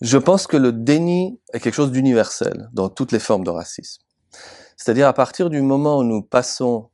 Je 0.00 0.18
pense 0.18 0.46
que 0.46 0.58
le 0.58 0.72
déni 0.72 1.40
est 1.52 1.60
quelque 1.60 1.74
chose 1.74 1.92
d'universel 1.92 2.68
dans 2.72 2.90
toutes 2.90 3.12
les 3.12 3.18
formes 3.18 3.44
de 3.44 3.50
racisme. 3.50 4.02
C'est-à-dire 4.76 5.08
à 5.08 5.14
partir 5.14 5.48
du 5.48 5.62
moment 5.62 5.98
où 5.98 6.04
nous 6.04 6.20
passons 6.22 6.90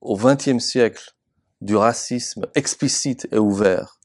au 0.00 0.16
XXe 0.16 0.58
siècle 0.58 1.16
du 1.60 1.76
racisme 1.76 2.46
explicite 2.54 3.28
et 3.32 3.38
ouvert, 3.38 3.98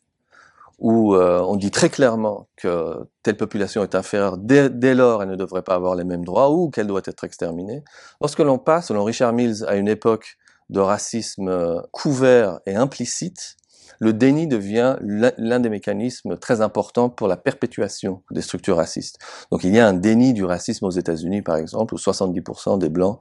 où 0.79 1.15
euh, 1.15 1.39
on 1.41 1.55
dit 1.55 1.71
très 1.71 1.89
clairement 1.89 2.47
que 2.57 3.07
telle 3.23 3.37
population 3.37 3.83
est 3.83 3.95
inférieure, 3.95 4.37
dès, 4.37 4.69
dès 4.69 4.93
lors 4.93 5.23
elle 5.23 5.29
ne 5.29 5.35
devrait 5.35 5.61
pas 5.61 5.75
avoir 5.75 5.95
les 5.95 6.03
mêmes 6.03 6.25
droits 6.25 6.51
ou 6.51 6.69
qu'elle 6.69 6.87
doit 6.87 7.01
être 7.05 7.23
exterminée. 7.23 7.83
Lorsque 8.21 8.39
l'on 8.39 8.57
passe, 8.57 8.87
selon 8.87 9.03
Richard 9.03 9.33
Mills, 9.33 9.65
à 9.67 9.75
une 9.75 9.87
époque 9.87 10.37
de 10.69 10.79
racisme 10.79 11.47
euh, 11.47 11.81
couvert 11.91 12.59
et 12.65 12.75
implicite, 12.75 13.55
le 13.99 14.13
déni 14.13 14.47
devient 14.47 14.97
l'un 15.01 15.59
des 15.59 15.69
mécanismes 15.69 16.37
très 16.37 16.61
importants 16.61 17.09
pour 17.09 17.27
la 17.27 17.37
perpétuation 17.37 18.23
des 18.31 18.41
structures 18.41 18.77
racistes. 18.77 19.19
Donc 19.51 19.63
il 19.63 19.73
y 19.73 19.79
a 19.79 19.87
un 19.87 19.93
déni 19.93 20.33
du 20.33 20.43
racisme 20.43 20.85
aux 20.85 20.91
États-Unis, 20.91 21.41
par 21.41 21.55
exemple, 21.55 21.93
où 21.93 21.97
70% 21.97 22.77
des 22.77 22.89
Blancs 22.89 23.19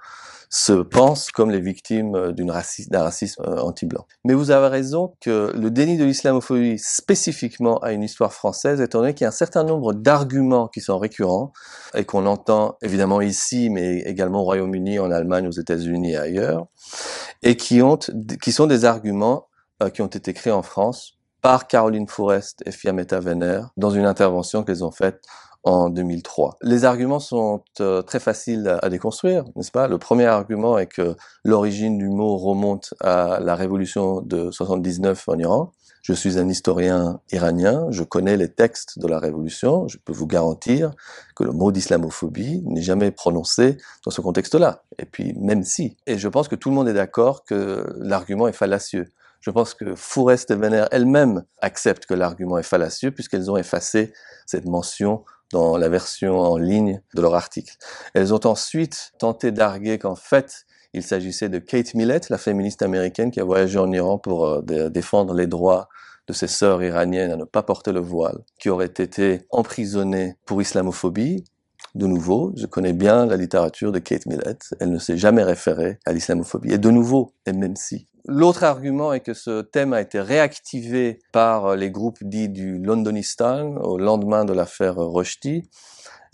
se 0.50 0.72
pensent 0.72 1.30
comme 1.30 1.50
les 1.50 1.60
victimes 1.60 2.14
euh, 2.14 2.32
d'un 2.32 2.52
racisme, 2.52 3.42
euh, 3.46 3.58
anti-blanc. 3.58 4.06
Mais 4.24 4.34
vous 4.34 4.50
avez 4.50 4.68
raison 4.68 5.14
que 5.20 5.52
le 5.54 5.70
déni 5.70 5.96
de 5.96 6.04
l'islamophobie 6.04 6.78
spécifiquement 6.78 7.78
à 7.78 7.92
une 7.92 8.02
histoire 8.02 8.32
française, 8.32 8.80
étant 8.80 9.00
donné 9.00 9.14
qu'il 9.14 9.24
y 9.24 9.26
a 9.26 9.28
un 9.28 9.32
certain 9.32 9.64
nombre 9.64 9.92
d'arguments 9.92 10.68
qui 10.68 10.80
sont 10.80 10.98
récurrents 10.98 11.52
et 11.94 12.04
qu'on 12.04 12.26
entend 12.26 12.76
évidemment 12.82 13.20
ici, 13.20 13.70
mais 13.70 13.98
également 14.00 14.40
au 14.40 14.44
Royaume-Uni, 14.44 14.98
en 14.98 15.10
Allemagne, 15.10 15.46
aux 15.48 15.52
États-Unis 15.52 16.12
et 16.12 16.16
ailleurs, 16.16 16.66
et 17.42 17.56
qui, 17.56 17.82
ont, 17.82 17.98
qui 18.42 18.52
sont 18.52 18.66
des 18.66 18.84
arguments 18.84 19.48
euh, 19.82 19.90
qui 19.90 20.02
ont 20.02 20.06
été 20.06 20.32
créés 20.32 20.52
en 20.52 20.62
France 20.62 21.18
par 21.42 21.66
Caroline 21.66 22.08
Forest 22.08 22.62
et 22.64 22.70
Fiametta 22.70 23.20
Venner 23.20 23.60
dans 23.76 23.90
une 23.90 24.06
intervention 24.06 24.62
qu'elles 24.62 24.84
ont 24.84 24.92
faite 24.92 25.20
en 25.64 25.88
2003. 25.88 26.58
Les 26.62 26.84
arguments 26.84 27.20
sont 27.20 27.62
euh, 27.80 28.02
très 28.02 28.20
faciles 28.20 28.78
à 28.82 28.88
déconstruire, 28.88 29.44
n'est-ce 29.56 29.70
pas? 29.70 29.88
Le 29.88 29.98
premier 29.98 30.26
argument 30.26 30.78
est 30.78 30.86
que 30.86 31.16
l'origine 31.42 31.98
du 31.98 32.08
mot 32.08 32.36
remonte 32.36 32.94
à 33.00 33.40
la 33.40 33.54
révolution 33.54 34.20
de 34.20 34.50
79 34.50 35.28
en 35.28 35.38
Iran. 35.38 35.72
Je 36.02 36.12
suis 36.12 36.38
un 36.38 36.50
historien 36.50 37.20
iranien, 37.32 37.86
je 37.88 38.02
connais 38.02 38.36
les 38.36 38.52
textes 38.52 38.98
de 38.98 39.08
la 39.08 39.18
révolution, 39.18 39.88
je 39.88 39.96
peux 39.96 40.12
vous 40.12 40.26
garantir 40.26 40.90
que 41.34 41.44
le 41.44 41.52
mot 41.52 41.72
d'islamophobie 41.72 42.62
n'est 42.66 42.82
jamais 42.82 43.10
prononcé 43.10 43.78
dans 44.04 44.10
ce 44.10 44.20
contexte-là. 44.20 44.82
Et 44.98 45.06
puis 45.06 45.32
même 45.38 45.64
si. 45.64 45.96
Et 46.06 46.18
je 46.18 46.28
pense 46.28 46.48
que 46.48 46.56
tout 46.56 46.68
le 46.68 46.74
monde 46.74 46.88
est 46.88 46.94
d'accord 46.94 47.44
que 47.44 47.86
l'argument 47.96 48.48
est 48.48 48.52
fallacieux. 48.52 49.10
Je 49.40 49.50
pense 49.50 49.72
que 49.72 49.94
Fourest 49.94 50.50
et 50.50 50.56
Venner 50.56 50.84
elles-mêmes 50.90 51.44
acceptent 51.62 52.04
que 52.04 52.14
l'argument 52.14 52.58
est 52.58 52.62
fallacieux 52.62 53.10
puisqu'elles 53.10 53.50
ont 53.50 53.56
effacé 53.56 54.12
cette 54.44 54.66
mention 54.66 55.24
dans 55.54 55.76
la 55.76 55.88
version 55.88 56.40
en 56.40 56.56
ligne 56.56 57.00
de 57.14 57.22
leur 57.22 57.36
article. 57.36 57.76
Elles 58.12 58.34
ont 58.34 58.44
ensuite 58.44 59.12
tenté 59.20 59.52
d'arguer 59.52 59.98
qu'en 59.98 60.16
fait, 60.16 60.66
il 60.92 61.04
s'agissait 61.04 61.48
de 61.48 61.60
Kate 61.60 61.94
Millett, 61.94 62.28
la 62.28 62.38
féministe 62.38 62.82
américaine 62.82 63.30
qui 63.30 63.38
a 63.38 63.44
voyagé 63.44 63.78
en 63.78 63.90
Iran 63.92 64.18
pour 64.18 64.46
euh, 64.46 64.88
défendre 64.90 65.32
les 65.32 65.46
droits 65.46 65.88
de 66.26 66.32
ses 66.32 66.48
sœurs 66.48 66.82
iraniennes 66.82 67.30
à 67.30 67.36
ne 67.36 67.44
pas 67.44 67.62
porter 67.62 67.92
le 67.92 68.00
voile, 68.00 68.38
qui 68.58 68.68
aurait 68.68 68.86
été 68.86 69.42
emprisonnée 69.50 70.34
pour 70.44 70.60
islamophobie. 70.60 71.44
De 71.94 72.06
nouveau, 72.08 72.52
je 72.56 72.66
connais 72.66 72.92
bien 72.92 73.24
la 73.26 73.36
littérature 73.36 73.92
de 73.92 74.00
Kate 74.00 74.26
Millett, 74.26 74.74
elle 74.80 74.90
ne 74.90 74.98
s'est 74.98 75.16
jamais 75.16 75.44
référée 75.44 76.00
à 76.04 76.12
l'islamophobie. 76.12 76.72
Et 76.72 76.78
de 76.78 76.90
nouveau, 76.90 77.32
et 77.46 77.52
même 77.52 77.76
si, 77.76 78.08
L'autre 78.26 78.64
argument 78.64 79.12
est 79.12 79.20
que 79.20 79.34
ce 79.34 79.60
thème 79.60 79.92
a 79.92 80.00
été 80.00 80.18
réactivé 80.18 81.18
par 81.32 81.66
euh, 81.66 81.76
les 81.76 81.90
groupes 81.90 82.22
dits 82.22 82.48
du 82.48 82.78
Londonistan 82.78 83.76
au 83.76 83.98
lendemain 83.98 84.46
de 84.46 84.54
l'affaire 84.54 84.96
Rushdie. 84.96 85.68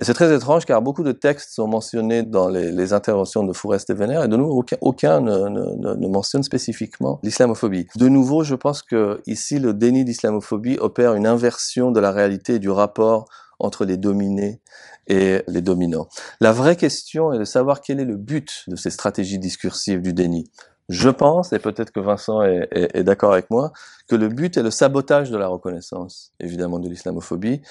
Et 0.00 0.05
c'est 0.05 0.14
très 0.14 0.35
étrange 0.35 0.64
car 0.64 0.81
beaucoup 0.81 1.03
de 1.03 1.12
textes 1.12 1.50
sont 1.53 1.66
mentionnés 1.66 2.22
dans 2.22 2.48
les, 2.48 2.92
interventions 2.94 3.44
de 3.44 3.53
Fourest 3.53 3.90
et 3.90 3.94
Vénère 3.94 4.24
et 4.24 4.29
de 4.29 4.37
nouveau 4.37 4.64
aucun, 4.81 5.20
ne, 5.20 6.09
mentionne 6.09 6.42
spécifiquement 6.42 7.20
l'islamophobie. 7.22 7.87
De 7.96 8.09
nouveau, 8.09 8.42
je 8.42 8.55
pense 8.55 8.83
que 8.83 9.20
ici 9.26 9.59
le 9.59 9.74
déni 9.74 10.05
d'islamophobie 10.05 10.79
opère 10.79 11.14
une 11.14 11.26
inversion 11.26 11.90
de 11.90 12.00
la 12.00 12.12
réalité 12.12 12.59
du 12.59 12.70
rapport 12.70 13.26
entre 13.59 13.85
les 13.85 13.98
dominés 13.98 14.62
et 15.07 15.42
les 15.48 15.61
dominants. 15.61 16.09
La 16.40 16.53
vraie 16.53 16.76
question 16.76 17.35
est 17.35 17.38
de 17.38 17.44
savoir 17.44 17.83
quel 17.83 18.00
est 18.00 18.07
le 18.07 18.16
but 18.16 18.64
de 18.68 18.76
ces 18.76 18.90
stratégies 18.90 19.38
discursives 19.38 20.00
du 20.00 20.14
déni. 20.14 20.50
Je 20.90 21.09
pense, 21.09 21.53
et 21.53 21.61
peut-être 21.61 21.92
que 21.92 22.00
Vincent 22.00 22.42
est, 22.42 23.05
d'accord 23.05 23.33
avec 23.33 23.48
moi, 23.48 23.72
que 24.09 24.16
le 24.16 24.26
but 24.26 24.57
est 24.57 24.62
le 24.64 24.72
sabotage 24.72 25.31
de 25.31 25.38
la 25.38 25.46
reconnaissance, 25.46 26.33
évidemment, 26.40 26.81
de 26.81 26.88
l'islamophobie. 26.88 27.62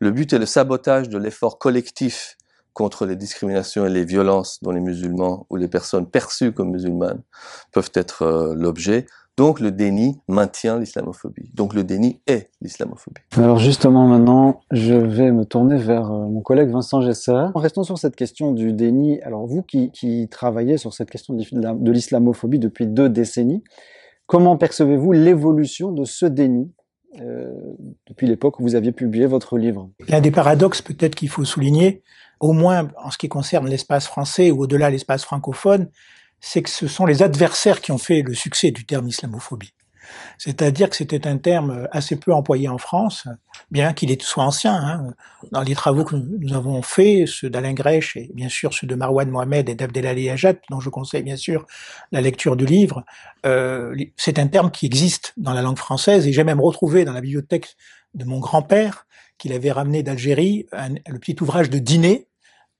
Le 0.00 0.10
but 0.10 0.32
est 0.32 0.40
le 0.40 0.46
sabotage 0.46 1.08
de 1.08 1.16
l'effort 1.16 1.60
collectif 1.60 2.36
contre 2.72 3.06
les 3.06 3.14
discriminations 3.14 3.86
et 3.86 3.90
les 3.90 4.04
violences 4.04 4.60
dont 4.60 4.72
les 4.72 4.80
musulmans 4.80 5.46
ou 5.50 5.56
les 5.56 5.68
personnes 5.68 6.10
perçues 6.10 6.50
comme 6.50 6.72
musulmanes 6.72 7.22
peuvent 7.70 7.92
être 7.94 8.22
euh, 8.22 8.54
l'objet. 8.56 9.06
Donc 9.36 9.58
le 9.58 9.72
déni 9.72 10.20
maintient 10.28 10.78
l'islamophobie. 10.78 11.50
Donc 11.54 11.74
le 11.74 11.82
déni 11.82 12.20
est 12.26 12.50
l'islamophobie. 12.60 13.20
Alors 13.36 13.58
justement 13.58 14.06
maintenant, 14.06 14.60
je 14.70 14.94
vais 14.94 15.32
me 15.32 15.44
tourner 15.44 15.76
vers 15.76 16.10
euh, 16.12 16.28
mon 16.28 16.40
collègue 16.40 16.70
Vincent 16.70 17.00
Gesser. 17.00 17.46
En 17.54 17.60
restant 17.60 17.82
sur 17.82 17.98
cette 17.98 18.14
question 18.14 18.52
du 18.52 18.72
déni, 18.72 19.20
alors 19.22 19.46
vous 19.46 19.62
qui, 19.62 19.90
qui 19.90 20.28
travaillez 20.28 20.76
sur 20.76 20.94
cette 20.94 21.10
question 21.10 21.34
de 21.34 21.90
l'islamophobie 21.90 22.60
depuis 22.60 22.86
deux 22.86 23.08
décennies, 23.08 23.64
comment 24.26 24.56
percevez-vous 24.56 25.10
l'évolution 25.10 25.90
de 25.90 26.04
ce 26.04 26.26
déni 26.26 26.72
euh, 27.20 27.52
depuis 28.06 28.28
l'époque 28.28 28.60
où 28.60 28.62
vous 28.62 28.76
aviez 28.76 28.92
publié 28.92 29.26
votre 29.26 29.58
livre? 29.58 29.90
L'un 30.08 30.20
des 30.20 30.30
paradoxes 30.30 30.80
peut-être 30.80 31.16
qu'il 31.16 31.28
faut 31.28 31.44
souligner, 31.44 32.02
au 32.38 32.52
moins 32.52 32.88
en 33.02 33.10
ce 33.10 33.18
qui 33.18 33.28
concerne 33.28 33.68
l'espace 33.68 34.06
français 34.06 34.52
ou 34.52 34.62
au-delà 34.62 34.90
l'espace 34.90 35.24
francophone, 35.24 35.88
c'est 36.44 36.62
que 36.62 36.68
ce 36.68 36.88
sont 36.88 37.06
les 37.06 37.22
adversaires 37.22 37.80
qui 37.80 37.90
ont 37.90 37.98
fait 37.98 38.20
le 38.20 38.34
succès 38.34 38.70
du 38.70 38.84
terme 38.84 39.08
islamophobie. 39.08 39.72
C'est-à-dire 40.36 40.90
que 40.90 40.96
c'était 40.96 41.26
un 41.26 41.38
terme 41.38 41.88
assez 41.90 42.16
peu 42.16 42.34
employé 42.34 42.68
en 42.68 42.76
France, 42.76 43.26
bien 43.70 43.94
qu'il 43.94 44.20
soit 44.22 44.44
ancien. 44.44 44.74
Hein. 44.74 45.14
Dans 45.52 45.62
les 45.62 45.74
travaux 45.74 46.04
que 46.04 46.14
nous 46.16 46.52
avons 46.52 46.82
faits, 46.82 47.26
ceux 47.28 47.48
d'Alain 47.48 47.72
Grèche 47.72 48.18
et 48.18 48.30
bien 48.34 48.50
sûr 48.50 48.74
ceux 48.74 48.86
de 48.86 48.94
Marwan 48.94 49.30
Mohamed 49.30 49.70
et 49.70 49.74
d'Abdelali 49.74 50.28
Ajat, 50.28 50.56
dont 50.68 50.80
je 50.80 50.90
conseille 50.90 51.22
bien 51.22 51.38
sûr 51.38 51.66
la 52.12 52.20
lecture 52.20 52.56
du 52.56 52.66
livre, 52.66 53.04
euh, 53.46 53.96
c'est 54.18 54.38
un 54.38 54.46
terme 54.46 54.70
qui 54.70 54.84
existe 54.84 55.32
dans 55.38 55.54
la 55.54 55.62
langue 55.62 55.78
française 55.78 56.26
et 56.26 56.32
j'ai 56.34 56.44
même 56.44 56.60
retrouvé 56.60 57.06
dans 57.06 57.14
la 57.14 57.22
bibliothèque 57.22 57.74
de 58.12 58.26
mon 58.26 58.38
grand-père, 58.38 59.06
qu'il 59.38 59.54
avait 59.54 59.72
ramené 59.72 60.02
d'Algérie, 60.02 60.66
le 61.08 61.18
petit 61.18 61.36
ouvrage 61.40 61.70
de 61.70 61.78
Dîner, 61.78 62.28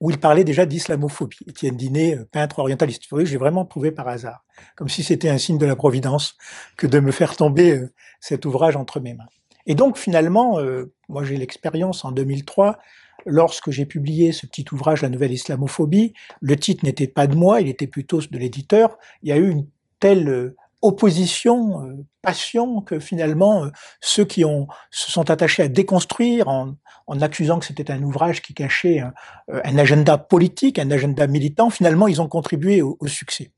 où 0.00 0.10
il 0.10 0.18
parlait 0.18 0.44
déjà 0.44 0.66
d'islamophobie. 0.66 1.38
Étienne 1.46 1.76
Diné, 1.76 2.16
euh, 2.16 2.24
peintre 2.30 2.58
orientaliste. 2.58 3.04
Vous 3.04 3.16
voyez, 3.16 3.26
j'ai 3.26 3.36
vraiment 3.36 3.64
trouvé 3.64 3.90
par 3.90 4.08
hasard, 4.08 4.44
comme 4.76 4.88
si 4.88 5.02
c'était 5.02 5.28
un 5.28 5.38
signe 5.38 5.58
de 5.58 5.66
la 5.66 5.76
providence 5.76 6.36
que 6.76 6.86
de 6.86 7.00
me 7.00 7.12
faire 7.12 7.36
tomber 7.36 7.72
euh, 7.72 7.92
cet 8.20 8.44
ouvrage 8.44 8.76
entre 8.76 9.00
mes 9.00 9.14
mains. 9.14 9.26
Et 9.66 9.74
donc 9.74 9.96
finalement, 9.96 10.58
euh, 10.58 10.92
moi 11.08 11.24
j'ai 11.24 11.36
l'expérience 11.36 12.04
en 12.04 12.12
2003, 12.12 12.78
lorsque 13.24 13.70
j'ai 13.70 13.86
publié 13.86 14.32
ce 14.32 14.46
petit 14.46 14.66
ouvrage, 14.72 15.02
La 15.02 15.08
nouvelle 15.08 15.32
islamophobie, 15.32 16.12
le 16.40 16.56
titre 16.56 16.84
n'était 16.84 17.08
pas 17.08 17.26
de 17.26 17.34
moi, 17.34 17.60
il 17.60 17.68
était 17.68 17.86
plutôt 17.86 18.20
de 18.20 18.38
l'éditeur, 18.38 18.98
il 19.22 19.30
y 19.30 19.32
a 19.32 19.36
eu 19.36 19.48
une 19.48 19.66
telle 20.00 20.54
opposition, 20.84 21.82
euh, 21.82 22.04
passion, 22.20 22.82
que 22.82 23.00
finalement 23.00 23.64
euh, 23.64 23.70
ceux 24.02 24.26
qui 24.26 24.42
se 24.90 25.10
sont 25.10 25.30
attachés 25.30 25.62
à 25.62 25.68
déconstruire 25.68 26.46
en, 26.48 26.76
accusant 27.22 27.58
que 27.58 27.64
c'était 27.64 27.90
un 27.90 28.02
ouvrage 28.02 28.42
qui 28.42 28.52
cachait 28.52 29.00
un, 29.00 29.14
euh, 29.50 29.62
un, 29.64 29.78
agenda 29.78 30.18
politique, 30.18 30.78
un 30.78 30.90
agenda 30.90 31.26
militant, 31.26 31.70
finalement 31.70 32.06
ils 32.06 32.20
ont 32.20 32.28
contribué 32.28 32.82
au, 32.82 32.98
succès. 33.06 33.50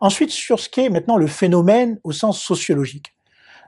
Ensuite, 0.00 0.30
sur 0.30 0.58
ce 0.58 0.70
qui 0.70 0.80
est 0.80 0.88
maintenant 0.88 1.18
le 1.18 1.26
phénomène 1.26 2.00
au 2.04 2.12
sens 2.12 2.40
sociologique, 2.40 3.14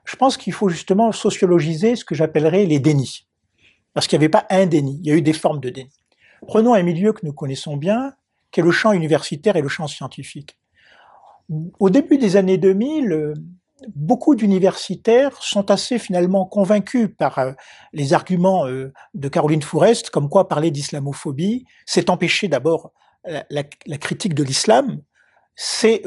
je 0.06 0.16
pense 0.16 0.38
qu'il 0.38 0.54
faut 0.54 0.70
justement 0.70 1.12
sociologiser 1.12 1.96
ce 1.96 2.06
que 2.06 2.14
j'appellerais 2.14 2.64
les 2.64 2.78
dénis. 2.78 3.26
Parce 3.92 4.06
qu'il 4.06 4.18
n'y 4.18 4.24
avait 4.24 4.30
pas 4.30 4.46
un 4.48 4.64
déni, 4.64 4.98
il 5.02 5.08
y 5.08 5.12
a 5.12 5.14
eu 5.14 5.22
des 5.22 5.32
formes 5.34 5.60
de 5.60 5.68
déni. 5.68 5.90
Prenons 6.46 6.72
un 6.72 6.82
milieu 6.82 7.12
que 7.12 7.24
nous 7.24 7.34
connaissons 7.34 7.76
bien, 7.76 8.14
qui 8.50 8.60
est 8.60 8.62
le 8.62 8.70
champ 8.70 8.92
universitaire 8.92 9.56
et 9.56 9.62
le 9.62 9.68
champ 9.68 9.88
scientifique. 9.88 10.58
Au 11.50 11.90
début 11.90 12.18
des 12.18 12.36
années 12.36 12.56
2000, 12.56 13.12
euh, 13.12 13.34
beaucoup 13.94 14.34
d'universitaires 14.34 15.36
sont 15.42 15.70
assez 15.70 15.98
finalement 15.98 16.46
convaincus 16.46 17.10
par 17.18 17.38
euh, 17.38 17.52
les 17.92 18.14
arguments 18.14 18.66
euh, 18.66 18.92
de 19.14 19.28
Caroline 19.28 19.62
Fourest, 19.62 20.10
comme 20.10 20.28
quoi 20.28 20.48
parler 20.48 20.70
d'islamophobie, 20.70 21.66
c'est 21.84 22.10
empêcher 22.10 22.48
d'abord 22.48 22.92
la, 23.48 23.64
critique 23.98 24.34
de 24.34 24.44
l'islam, 24.44 25.00
c'est 25.56 26.02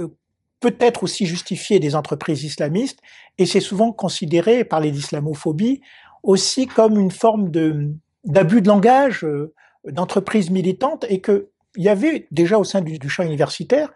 peut-être 0.59 1.01
aussi 1.01 1.25
justifier 1.25 1.79
des 1.79 1.95
entreprises 1.95 2.43
islamistes, 2.43 2.99
et 3.39 3.47
c'est 3.47 3.59
souvent 3.59 3.91
considéré, 3.91 4.63
parler 4.63 4.91
d'islamophobie, 4.91 5.81
aussi 6.21 6.67
comme 6.67 6.99
une 6.99 7.09
forme 7.09 7.49
d'abus 8.23 8.61
de 8.61 8.67
langage 8.67 9.25
d'entreprises 9.83 10.51
militantes, 10.51 11.07
et 11.09 11.19
qu'il 11.19 11.47
y 11.77 11.89
avait 11.89 12.27
déjà 12.29 12.59
au 12.59 12.63
sein 12.63 12.81
du 12.81 13.09
champ 13.09 13.23
universitaire 13.23 13.91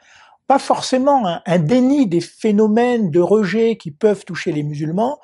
pas 0.52 0.60
forcément 0.60 1.40
un, 1.46 1.60
déni 1.60 2.08
des 2.08 2.20
phénomènes 2.20 3.10
de 3.10 3.22
rejet 3.22 3.78
qui 3.78 3.90
peuvent 3.90 4.26
toucher 4.26 4.52
les 4.52 4.64
musulmans, 4.64 5.18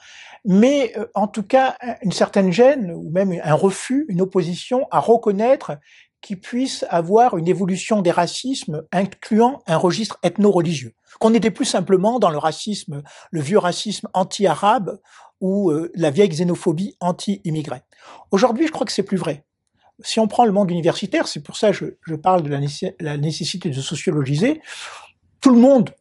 mais 0.45 0.93
euh, 0.95 1.05
en 1.15 1.27
tout 1.27 1.43
cas 1.43 1.75
une 2.01 2.13
certaine 2.13 2.53
gêne 2.53 2.93
ou 2.95 3.09
même 3.09 3.37
un 3.43 3.53
refus, 3.53 4.05
une 4.07 4.21
opposition 4.21 4.87
à 4.89 5.01
reconnaître 5.01 5.79
qu'il 6.21 6.39
puisse 6.39 6.85
avoir 6.89 7.37
une 7.37 7.49
évolution 7.49 8.01
des 8.01 8.11
racismes 8.11 8.83
incluant 8.93 9.61
un 9.67 9.75
registre 9.75 10.17
ethno-religieux. 10.23 10.93
Qu'on 11.19 11.31
n'était 11.31 11.51
plus 11.51 11.65
simplement 11.65 12.19
dans 12.19 12.29
le 12.29 12.37
racisme, 12.37 13.03
le 13.29 13.41
vieux 13.41 13.59
racisme 13.59 14.07
anti-arabe 14.13 14.97
ou 15.41 15.71
euh, 15.71 15.91
la 15.93 16.09
vieille 16.09 16.29
xénophobie 16.29 16.95
anti-immigrée. 17.01 17.81
Aujourd'hui, 18.31 18.65
je 18.65 18.71
crois 18.71 18.85
que 18.85 18.93
c'est 18.93 19.03
plus 19.03 19.17
vrai. 19.17 19.43
Si 20.03 20.21
on 20.21 20.27
prend 20.27 20.45
le 20.45 20.53
monde 20.53 20.71
universitaire, 20.71 21.27
c'est 21.27 21.43
pour 21.43 21.57
ça 21.57 21.71
que 21.71 21.97
je, 22.05 22.15
parle 22.15 22.43
de 22.43 22.49
la 22.99 23.17
nécessité 23.17 23.69
de 23.69 23.81
sociologiser, 23.81 24.61
tout 25.47 25.53
le 25.53 25.61
monde 25.61 25.91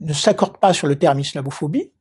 ne 0.00 0.14
s'accorde 0.14 0.56
pas 0.56 0.72
sur 0.72 0.86
le 0.86 0.98
terme 0.98 1.20
islamophobie. 1.20 1.92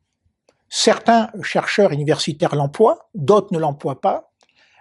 Certains 0.70 1.30
chercheurs 1.42 1.92
universitaires 1.92 2.56
l'emploient, 2.56 3.10
d'autres 3.14 3.50
ne 3.52 3.60
l'emploient 3.60 4.00
pas. 4.00 4.32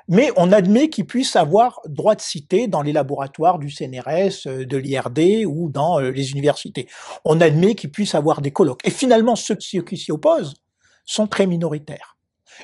Mais 0.07 0.31
on 0.37 0.53
admet 0.53 0.89
qu'ils 0.89 1.09
puissent 1.09 1.35
avoir 1.35 1.81
droit 1.89 2.15
de 2.15 2.21
citer 2.21 2.69
dans 2.69 2.81
les 2.81 2.93
laboratoires 2.93 3.59
du 3.59 3.73
CNRS, 3.73 4.47
euh, 4.47 4.65
de 4.65 4.77
l'IRD 4.77 5.47
ou 5.49 5.69
dans 5.69 5.99
euh, 5.99 6.13
les 6.13 6.31
universités. 6.31 6.87
On 7.25 7.41
admet 7.41 7.75
qu'ils 7.75 7.91
puissent 7.91 8.15
avoir 8.15 8.41
des 8.41 8.53
colloques. 8.53 8.87
Et 8.87 8.91
finalement, 8.91 9.35
ceux 9.35 9.57
qui 9.57 9.97
s'y 9.97 10.13
opposent 10.13 10.55
sont 11.05 11.27
très 11.27 11.49
minoritaires. 11.49 12.17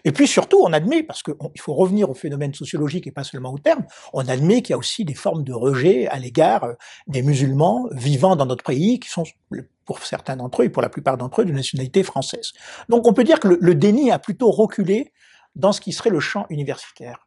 Et 0.05 0.13
puis 0.13 0.27
surtout, 0.27 0.61
on 0.63 0.73
admet, 0.73 1.03
parce 1.03 1.23
qu'il 1.23 1.35
faut 1.61 1.75
revenir 1.75 2.11
au 2.11 2.15
phénomène 2.15 2.55
sociologique 2.55 3.07
et 3.07 3.13
pas 3.13 3.25
seulement 3.25 3.53
au 3.53 3.59
terme, 3.59 3.85
on 4.13 4.27
admet 4.29 4.63
qu'il 4.63 4.73
y 4.73 4.75
a 4.75 4.79
aussi 4.79 5.05
des 5.05 5.15
formes 5.15 5.45
de 5.45 5.53
rejet 5.53 6.07
à 6.09 6.19
l'égard 6.19 6.65
euh, 6.65 6.75
des 7.07 7.23
musulmans 7.23 7.89
vivant 7.93 8.37
dans 8.37 8.47
notre 8.47 8.65
pays, 8.65 9.01
qui 9.01 9.09
sont 9.09 9.25
pour 9.85 10.03
certains 10.03 10.37
d'entre 10.37 10.63
eux 10.63 10.67
et 10.67 10.69
pour 10.69 10.83
la 10.83 10.91
plupart 10.91 11.17
d'entre 11.17 11.43
eux 11.43 11.45
de 11.45 11.53
nationalité 11.53 12.03
française. 12.03 12.53
Donc 12.89 13.07
on 13.07 13.13
peut 13.13 13.25
dire 13.25 13.41
que 13.41 13.49
le, 13.49 13.75
déni 13.75 14.11
a 14.11 14.19
plutôt 14.19 14.51
reculé 14.51 15.13
dans 15.57 15.73
ce 15.73 15.81
qui 15.81 15.93
serait 15.93 16.11
le 16.11 16.21
champ 16.21 16.47
universitaire. 16.51 17.27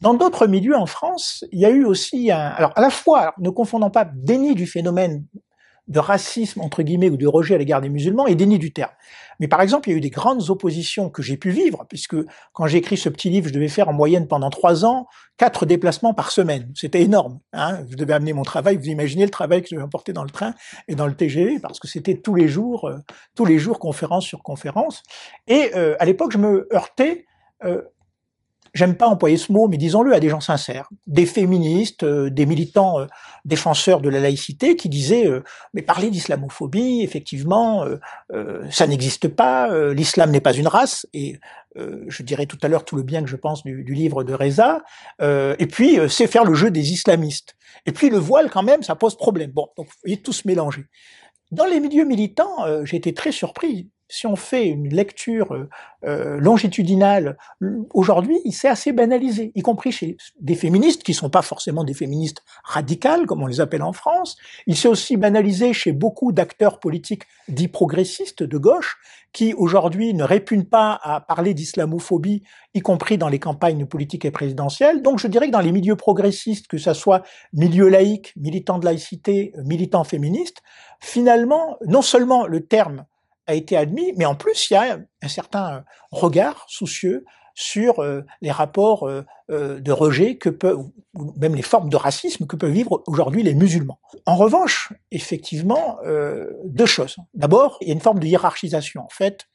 Dans 0.00 0.14
d'autres 0.14 0.46
milieux 0.46 0.76
en 0.76 0.86
France, 0.86 1.44
il 1.50 1.58
y 1.58 1.66
a 1.66 1.70
eu 1.70 1.84
aussi 1.84 2.30
un... 2.30 2.38
Alors 2.38 2.72
à 2.76 2.80
la 2.80 2.90
fois, 2.90 3.34
ne 3.38 3.50
confondons 3.50 3.90
pas 3.90 4.04
déni 4.04 4.54
du 4.54 4.66
phénomène 4.66 5.24
de 5.88 5.98
racisme, 5.98 6.60
entre 6.60 6.82
guillemets, 6.82 7.10
ou 7.10 7.16
de 7.16 7.26
rejet 7.26 7.54
à 7.54 7.58
l'égard 7.58 7.80
des 7.80 7.88
musulmans 7.88 8.26
et 8.26 8.34
déni 8.34 8.58
du 8.58 8.72
terme. 8.72 8.92
Mais 9.40 9.48
par 9.48 9.62
exemple, 9.62 9.88
il 9.88 9.92
y 9.92 9.94
a 9.94 9.98
eu 9.98 10.00
des 10.00 10.10
grandes 10.10 10.50
oppositions 10.50 11.10
que 11.10 11.22
j'ai 11.22 11.36
pu 11.36 11.50
vivre, 11.50 11.86
puisque 11.88 12.16
quand 12.52 12.66
j'ai 12.66 12.78
écrit 12.78 12.96
ce 12.96 13.08
petit 13.08 13.30
livre, 13.30 13.48
je 13.48 13.52
devais 13.52 13.68
faire 13.68 13.88
en 13.88 13.92
moyenne 13.92 14.26
pendant 14.26 14.50
trois 14.50 14.84
ans 14.84 15.06
quatre 15.38 15.66
déplacements 15.66 16.12
par 16.12 16.30
semaine. 16.30 16.70
C'était 16.74 17.02
énorme. 17.02 17.38
Hein 17.52 17.84
je 17.88 17.96
devais 17.96 18.12
amener 18.12 18.32
mon 18.32 18.42
travail. 18.42 18.76
Vous 18.76 18.88
imaginez 18.88 19.24
le 19.24 19.30
travail 19.30 19.62
que 19.62 19.68
je 19.68 19.76
devais 19.76 19.84
emporter 19.84 20.12
dans 20.12 20.24
le 20.24 20.30
train 20.30 20.54
et 20.88 20.94
dans 20.94 21.06
le 21.06 21.14
TGV, 21.14 21.60
parce 21.60 21.78
que 21.78 21.88
c'était 21.88 22.16
tous 22.16 22.34
les 22.34 22.48
jours, 22.48 22.88
euh, 22.88 22.98
tous 23.34 23.44
les 23.44 23.58
jours 23.58 23.78
conférence 23.78 24.24
sur 24.24 24.42
conférence. 24.42 25.02
Et 25.46 25.70
euh, 25.76 25.96
à 26.00 26.04
l'époque, 26.04 26.32
je 26.32 26.38
me 26.38 26.68
heurtais 26.74 27.26
euh, 27.64 27.82
j'aime 28.78 28.96
pas 28.96 29.08
employer 29.08 29.36
ce 29.36 29.50
mot, 29.50 29.66
mais 29.66 29.76
disons-le 29.76 30.14
à 30.14 30.20
des 30.20 30.28
gens 30.28 30.40
sincères, 30.40 30.88
des 31.08 31.26
féministes, 31.26 32.04
euh, 32.04 32.30
des 32.30 32.46
militants 32.46 33.00
euh, 33.00 33.06
défenseurs 33.44 34.00
de 34.00 34.08
la 34.08 34.20
laïcité 34.20 34.76
qui 34.76 34.88
disaient 34.88 35.26
euh, 35.26 35.42
mais 35.74 35.82
parler 35.82 36.10
d'islamophobie, 36.10 37.02
effectivement, 37.02 37.84
ça 38.70 38.86
n'existe 38.86 39.28
pas, 39.28 39.68
l'islam 39.92 40.30
n'est 40.30 40.40
pas 40.40 40.52
une 40.52 40.68
race, 40.68 41.06
et 41.12 41.38
je 41.76 42.22
dirais 42.22 42.46
tout 42.46 42.58
à 42.62 42.68
l'heure 42.68 42.84
tout 42.84 42.96
le 42.96 43.02
bien 43.02 43.22
que 43.22 43.28
je 43.28 43.36
pense 43.36 43.62
du, 43.62 43.94
livre 43.94 44.22
de 44.24 44.34
Reza, 44.34 44.82
et 45.20 45.66
puis 45.66 45.98
c'est 46.08 46.26
faire 46.26 46.44
le 46.44 46.54
jeu 46.54 46.70
des 46.70 46.92
islamistes. 46.92 47.56
Et 47.86 47.92
puis 47.92 48.10
le 48.10 48.18
voile 48.18 48.50
quand 48.50 48.62
même, 48.62 48.82
ça 48.82 48.94
pose 48.94 49.16
problème. 49.16 49.50
Bon, 49.50 49.68
donc 49.76 49.86
vous 49.86 50.00
voyez 50.04 50.20
tout 50.20 50.32
se 50.32 50.46
mélanger. 50.46 50.84
Dans 51.50 51.66
les 51.66 51.80
milieux 51.80 52.04
militants, 52.04 52.84
j'ai 52.84 52.96
été 52.96 53.14
très 53.14 53.32
surpris 53.32 53.88
si 54.08 54.26
on 54.26 54.36
fait 54.36 54.66
une 54.66 54.88
lecture 54.88 55.52
euh, 55.54 55.68
euh, 56.04 56.38
longitudinale, 56.38 57.36
aujourd'hui, 57.92 58.40
il 58.44 58.52
s'est 58.52 58.68
assez 58.68 58.92
banalisé, 58.92 59.52
y 59.54 59.62
compris 59.62 59.92
chez 59.92 60.16
des 60.40 60.54
féministes 60.54 61.02
qui 61.02 61.12
sont 61.12 61.30
pas 61.30 61.42
forcément 61.42 61.84
des 61.84 61.94
féministes 61.94 62.42
radicales, 62.64 63.26
comme 63.26 63.42
on 63.42 63.46
les 63.46 63.60
appelle 63.60 63.82
en 63.82 63.92
France. 63.92 64.36
Il 64.66 64.76
s'est 64.76 64.88
aussi 64.88 65.16
banalisé 65.16 65.72
chez 65.72 65.92
beaucoup 65.92 66.32
d'acteurs 66.32 66.80
politiques 66.80 67.24
dits 67.48 67.68
progressistes 67.68 68.42
de 68.42 68.58
gauche, 68.58 68.98
qui 69.32 69.52
aujourd'hui 69.52 70.14
ne 70.14 70.24
répugnent 70.24 70.64
pas 70.64 70.98
à 71.02 71.20
parler 71.20 71.52
d'islamophobie, 71.52 72.42
y 72.74 72.80
compris 72.80 73.18
dans 73.18 73.28
les 73.28 73.38
campagnes 73.38 73.84
politiques 73.86 74.24
et 74.24 74.30
présidentielles. 74.30 75.02
Donc 75.02 75.18
je 75.18 75.28
dirais 75.28 75.48
que 75.48 75.52
dans 75.52 75.60
les 75.60 75.72
milieux 75.72 75.96
progressistes, 75.96 76.66
que 76.66 76.78
ce 76.78 76.94
soit 76.94 77.22
milieu 77.52 77.88
laïque, 77.88 78.32
militant 78.36 78.78
de 78.78 78.86
laïcité, 78.86 79.52
militant 79.64 80.04
féministe, 80.04 80.62
finalement, 81.00 81.76
non 81.86 82.02
seulement 82.02 82.46
le 82.46 82.64
terme 82.64 83.04
a 83.48 83.54
été 83.54 83.76
admis, 83.76 84.12
mais 84.16 84.26
en 84.26 84.36
plus, 84.36 84.70
il 84.70 84.74
y 84.74 84.76
a 84.76 84.98
un 85.22 85.28
certain 85.28 85.84
regard 86.12 86.66
soucieux 86.68 87.24
sur 87.54 87.98
euh, 87.98 88.22
les 88.40 88.52
rapports 88.52 89.08
euh, 89.08 89.24
euh, 89.50 89.80
de 89.80 89.90
rejet 89.90 90.36
que 90.36 90.48
peuvent, 90.48 90.78
ou 91.14 91.34
même 91.38 91.56
les 91.56 91.62
formes 91.62 91.88
de 91.88 91.96
racisme 91.96 92.46
que 92.46 92.54
peuvent 92.54 92.70
vivre 92.70 93.02
aujourd'hui 93.08 93.42
les 93.42 93.54
musulmans. 93.54 93.98
En 94.26 94.36
revanche, 94.36 94.92
effectivement, 95.10 95.98
deux 96.64 96.86
choses. 96.86 97.16
D'abord, 97.34 97.78
il 97.80 97.88
y 97.88 97.90
a 97.90 97.94
une 97.94 98.00
forme 98.00 98.20
de 98.20 98.26
hiérarchisation. 98.26 99.02
En 99.02 99.08
fait, 99.08 99.48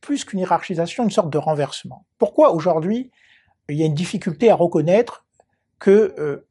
plus 0.00 0.24
qu'une 0.24 0.40
hiérarchisation, 0.40 1.04
une 1.04 1.10
sorte 1.10 1.30
de 1.30 1.38
renversement. 1.38 2.04
Pourquoi 2.18 2.52
aujourd'hui 2.52 3.12
il 3.68 3.76
y 3.76 3.82
a 3.82 3.86
une 3.86 3.94
difficulté 3.94 4.50
à 4.50 4.56
reconnaître 4.56 5.26
que 5.78 6.42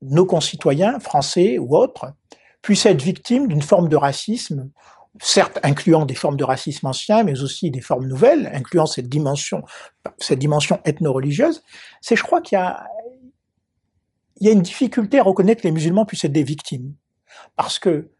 nos 0.00 0.24
concitoyens, 0.24 1.00
français 1.00 1.58
ou 1.58 1.76
autres, 1.76 2.14
puissent 2.62 2.86
être 2.86 3.02
victimes 3.02 3.48
d'une 3.48 3.60
forme 3.60 3.88
de 3.88 3.96
racisme 3.96 4.70
certes 5.20 5.58
incluant 5.62 6.06
des 6.06 6.14
formes 6.14 6.36
de 6.36 6.44
racisme 6.44 6.86
ancien, 6.86 7.24
mais 7.24 7.42
aussi 7.42 7.70
des 7.70 7.80
formes 7.80 8.06
nouvelles, 8.06 8.50
incluant 8.54 8.86
cette 8.86 9.08
dimension, 9.08 9.62
cette 10.18 10.38
dimension 10.38 10.80
ethno-religieuse, 10.84 11.62
c'est 12.00 12.16
je 12.16 12.22
crois 12.22 12.40
qu'il 12.40 12.56
y 12.56 12.60
a, 12.60 12.86
il 14.40 14.46
y 14.46 14.50
a 14.50 14.52
une 14.52 14.62
difficulté 14.62 15.18
à 15.18 15.22
reconnaître 15.22 15.62
que 15.62 15.68
les 15.68 15.72
musulmans 15.72 16.06
puissent 16.06 16.24
être 16.24 16.32
des 16.32 16.44
victimes. 16.44 16.94
Parce 17.56 17.78
que 17.78 18.10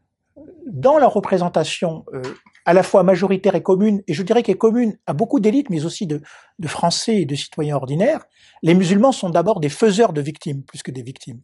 dans 0.67 0.99
la 0.99 1.07
représentation 1.07 2.05
euh, 2.13 2.23
à 2.65 2.73
la 2.73 2.83
fois 2.83 3.03
majoritaire 3.03 3.55
et 3.55 3.63
commune, 3.63 4.03
et 4.07 4.15
je 4.15 4.23
dirais 4.23 4.43
qu'elle 4.43 4.55
est 4.55 4.59
commune 4.59 4.99
à 5.07 5.13
beaucoup 5.13 5.41
d'élites, 5.41 5.71
mais 5.71 5.85
aussi 5.85 6.07
de, 6.07 6.21
de 6.59 6.69
Français 6.69 7.23
et 7.23 7.27
de 7.27 7.35
citoyens 7.35 7.77
ordinaires, 7.77 8.25
les 8.63 8.75
musulmans 8.75 9.13
sont 9.13 9.31
d'abord 9.31 9.61
des 9.61 9.69
faiseurs 9.69 10.13
de 10.13 10.21
victimes 10.21 10.63
plus 10.63 10.83
que 10.83 10.91
des 10.91 11.03
victimes. 11.03 11.41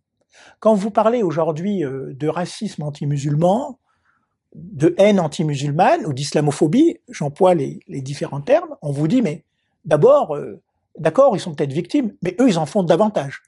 Quand 0.60 0.74
vous 0.74 0.90
parlez 0.90 1.22
aujourd'hui 1.22 1.84
euh, 1.84 2.12
de 2.14 2.28
racisme 2.28 2.82
anti-musulman, 2.82 3.78
de 4.56 4.94
haine 4.98 5.20
anti-musulmane 5.20 6.06
ou 6.06 6.12
d'islamophobie, 6.12 6.98
j'emploie 7.10 7.54
les, 7.54 7.80
différents 7.88 8.40
termes, 8.40 8.76
on 8.82 8.90
vous 8.90 9.06
dit, 9.06 9.22
mais 9.22 9.44
d'abord, 9.84 10.34
euh, 10.34 10.60
D'accord, 10.98 11.36
ils 11.36 11.40
sont 11.40 11.54
peut-être 11.54 11.72
victimes, 11.72 12.14
mais 12.22 12.34
eux, 12.40 12.48
ils 12.48 12.58
en 12.58 12.66
font 12.66 12.82
davantage. 12.82 13.42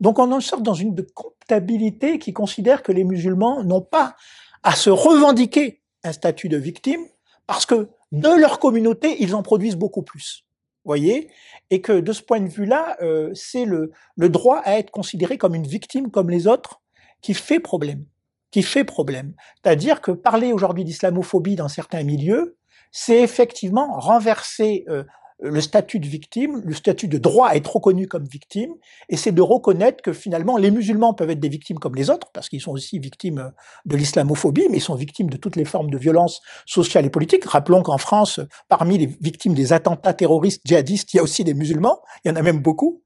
Donc 0.00 0.18
on 0.18 0.30
en 0.30 0.40
sort 0.40 0.60
dans 0.60 0.74
une 0.74 0.94
comptabilité 1.14 2.18
qui 2.18 2.32
considère 2.32 2.82
que 2.82 2.92
les 2.92 3.04
musulmans 3.04 3.64
n'ont 3.64 3.80
pas 3.80 4.14
à 4.62 4.76
se 4.76 4.90
revendiquer 4.90 5.80
un 6.04 6.12
statut 6.12 6.48
de 6.48 6.56
victime 6.56 7.00
parce 7.46 7.66
que 7.66 7.88
de 8.12 8.28
leur 8.28 8.58
communauté, 8.58 9.16
ils 9.20 9.34
en 9.34 9.42
produisent 9.42 9.76
beaucoup 9.76 10.02
plus. 10.02 10.44
Voyez 10.84 11.30
Et 11.70 11.80
que 11.80 12.00
de 12.00 12.12
ce 12.12 12.22
point 12.22 12.40
de 12.40 12.48
vue-là, 12.48 12.96
euh, 13.00 13.30
c'est 13.34 13.64
le, 13.64 13.92
le 14.16 14.28
droit 14.28 14.58
à 14.58 14.78
être 14.78 14.90
considéré 14.90 15.38
comme 15.38 15.54
une 15.54 15.66
victime 15.66 16.10
comme 16.10 16.28
les 16.28 16.46
autres 16.46 16.82
qui 17.22 17.34
fait 17.34 17.60
problème. 17.60 18.04
Qui 18.52 18.62
fait 18.62 18.84
problème. 18.84 19.34
C'est-à-dire 19.62 20.00
que 20.00 20.12
parler 20.12 20.52
aujourd'hui 20.52 20.84
d'islamophobie 20.84 21.56
dans 21.56 21.68
certains 21.68 22.04
milieux, 22.04 22.56
c'est 22.92 23.22
effectivement 23.22 23.98
renverser 23.98 24.84
euh, 24.88 25.04
le 25.42 25.60
statut 25.60 25.98
de 25.98 26.06
victime, 26.06 26.62
le 26.64 26.74
statut 26.74 27.08
de 27.08 27.18
droit 27.18 27.48
à 27.48 27.56
être 27.56 27.74
reconnu 27.74 28.06
comme 28.06 28.24
victime, 28.24 28.72
et 29.08 29.16
c'est 29.16 29.32
de 29.32 29.42
reconnaître 29.42 30.02
que 30.02 30.12
finalement 30.12 30.56
les 30.56 30.70
musulmans 30.70 31.14
peuvent 31.14 31.30
être 31.30 31.40
des 31.40 31.48
victimes 31.48 31.78
comme 31.78 31.94
les 31.94 32.10
autres, 32.10 32.30
parce 32.32 32.48
qu'ils 32.48 32.60
sont 32.60 32.70
aussi 32.70 32.98
victimes 32.98 33.52
de 33.84 33.96
l'islamophobie, 33.96 34.68
mais 34.70 34.76
ils 34.78 34.82
sont 34.82 34.94
victimes 34.94 35.30
de 35.30 35.36
toutes 35.36 35.56
les 35.56 35.64
formes 35.64 35.90
de 35.90 35.98
violence 35.98 36.42
sociale 36.64 37.06
et 37.06 37.10
politique. 37.10 37.44
Rappelons 37.44 37.82
qu'en 37.82 37.98
France, 37.98 38.40
parmi 38.68 38.98
les 38.98 39.06
victimes 39.20 39.54
des 39.54 39.72
attentats 39.72 40.14
terroristes 40.14 40.62
djihadistes, 40.64 41.12
il 41.14 41.16
y 41.16 41.20
a 41.20 41.22
aussi 41.22 41.42
des 41.42 41.54
musulmans, 41.54 42.00
il 42.24 42.28
y 42.28 42.30
en 42.30 42.36
a 42.36 42.42
même 42.42 42.60
beaucoup, 42.60 43.01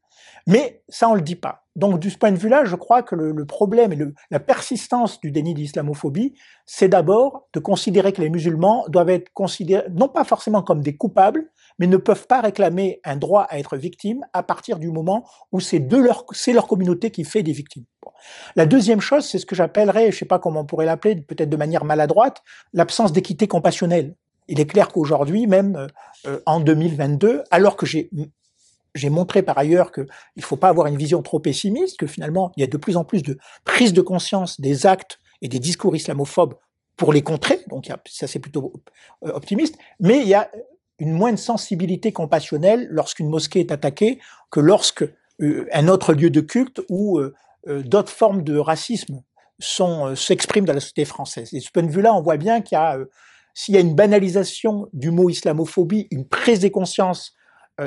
mais 0.46 0.82
ça 0.88 1.08
on 1.08 1.14
le 1.14 1.22
dit 1.22 1.36
pas. 1.36 1.66
Donc 1.76 2.00
du 2.00 2.10
point 2.10 2.32
de 2.32 2.38
vue-là, 2.38 2.64
je 2.64 2.74
crois 2.74 3.02
que 3.02 3.14
le, 3.14 3.44
problème 3.44 3.92
et 3.92 3.98
la 4.30 4.40
persistance 4.40 5.20
du 5.20 5.30
déni 5.30 5.52
d'islamophobie, 5.52 6.34
c'est 6.64 6.88
d'abord 6.88 7.48
de 7.52 7.60
considérer 7.60 8.12
que 8.12 8.22
les 8.22 8.30
musulmans 8.30 8.86
doivent 8.88 9.10
être 9.10 9.30
considérés 9.34 9.86
non 9.90 10.08
pas 10.08 10.24
forcément 10.24 10.62
comme 10.62 10.80
des 10.80 10.96
coupables, 10.96 11.50
mais 11.78 11.86
ne 11.86 11.98
peuvent 11.98 12.26
pas 12.26 12.40
réclamer 12.40 13.00
un 13.04 13.16
droit 13.16 13.42
à 13.42 13.58
être 13.58 13.76
victime 13.76 14.24
à 14.32 14.42
partir 14.42 14.78
du 14.78 14.90
moment 14.90 15.28
où 15.52 15.60
c'est 15.60 15.80
de 15.80 15.98
leur, 15.98 16.24
c'est 16.32 16.54
leur 16.54 16.66
communauté 16.66 17.10
qui 17.10 17.24
fait 17.24 17.42
des 17.42 17.52
victimes. 17.52 17.84
La 18.56 18.64
deuxième 18.64 19.00
chose, 19.00 19.28
c'est 19.28 19.38
ce 19.38 19.44
que 19.44 19.54
j'appellerais, 19.54 20.10
je 20.12 20.18
sais 20.18 20.24
pas 20.24 20.38
comment 20.38 20.60
on 20.60 20.64
pourrait 20.64 20.86
l'appeler, 20.86 21.16
peut-être 21.16 21.50
de 21.50 21.56
manière 21.56 21.84
maladroite, 21.84 22.42
l'absence 22.72 23.12
d'équité 23.12 23.46
compassionnelle. 23.46 24.14
Il 24.48 24.60
est 24.60 24.66
clair 24.66 24.88
qu'aujourd'hui, 24.88 25.46
même 25.46 25.88
euh, 26.26 26.40
en 26.46 26.60
2022, 26.60 27.42
alors 27.50 27.76
que 27.76 27.84
j'ai 27.84 28.08
j'ai 28.96 29.10
montré 29.10 29.42
par 29.42 29.58
ailleurs 29.58 29.92
qu'il 29.92 30.06
ne 30.36 30.42
faut 30.42 30.56
pas 30.56 30.68
avoir 30.68 30.86
une 30.86 30.96
vision 30.96 31.22
trop 31.22 31.38
pessimiste, 31.38 31.98
que 31.98 32.06
finalement, 32.06 32.52
il 32.56 32.60
y 32.60 32.64
a 32.64 32.66
de 32.66 32.76
plus 32.76 32.96
en 32.96 33.04
plus 33.04 33.22
de 33.22 33.38
prise 33.64 33.92
de 33.92 34.00
conscience 34.00 34.60
des 34.60 34.86
actes 34.86 35.18
et 35.42 35.48
des 35.48 35.58
discours 35.58 35.94
islamophobes 35.94 36.54
pour 36.96 37.12
les 37.12 37.22
contrer, 37.22 37.60
donc 37.68 37.90
ça 38.06 38.26
c'est 38.26 38.38
plutôt 38.38 38.72
euh, 39.24 39.32
optimiste, 39.32 39.76
mais 40.00 40.20
il 40.20 40.28
y 40.28 40.34
a 40.34 40.50
une 40.98 41.12
moindre 41.12 41.38
sensibilité 41.38 42.10
compassionnelle 42.10 42.88
lorsqu'une 42.90 43.28
mosquée 43.28 43.60
est 43.60 43.70
attaquée 43.70 44.18
que 44.50 44.60
lorsque 44.60 45.04
euh, 45.42 45.68
un 45.72 45.88
autre 45.88 46.14
lieu 46.14 46.30
de 46.30 46.40
culte 46.40 46.80
ou 46.88 47.18
euh, 47.18 47.34
d'autres 47.66 48.12
formes 48.12 48.42
de 48.42 48.56
racisme 48.56 49.22
sont 49.58 50.14
s'expriment 50.16 50.64
dans 50.64 50.72
la 50.72 50.80
société 50.80 51.04
française. 51.04 51.52
Et 51.52 51.58
de 51.58 51.62
ce 51.62 51.70
point 51.70 51.82
de 51.82 51.90
vue-là, 51.90 52.14
on 52.14 52.22
voit 52.22 52.36
bien 52.36 52.62
qu'il 52.62 52.76
y 52.76 52.78
a 52.78 52.98
s'il 53.56 53.74
y 53.74 53.78
a 53.78 53.80
une 53.80 53.94
banalisation 53.94 54.86
du 54.92 55.10
mot 55.10 55.30
islamophobie, 55.30 56.08
une 56.10 56.28
prise 56.28 56.60
de 56.60 56.68
conscience 56.68 57.34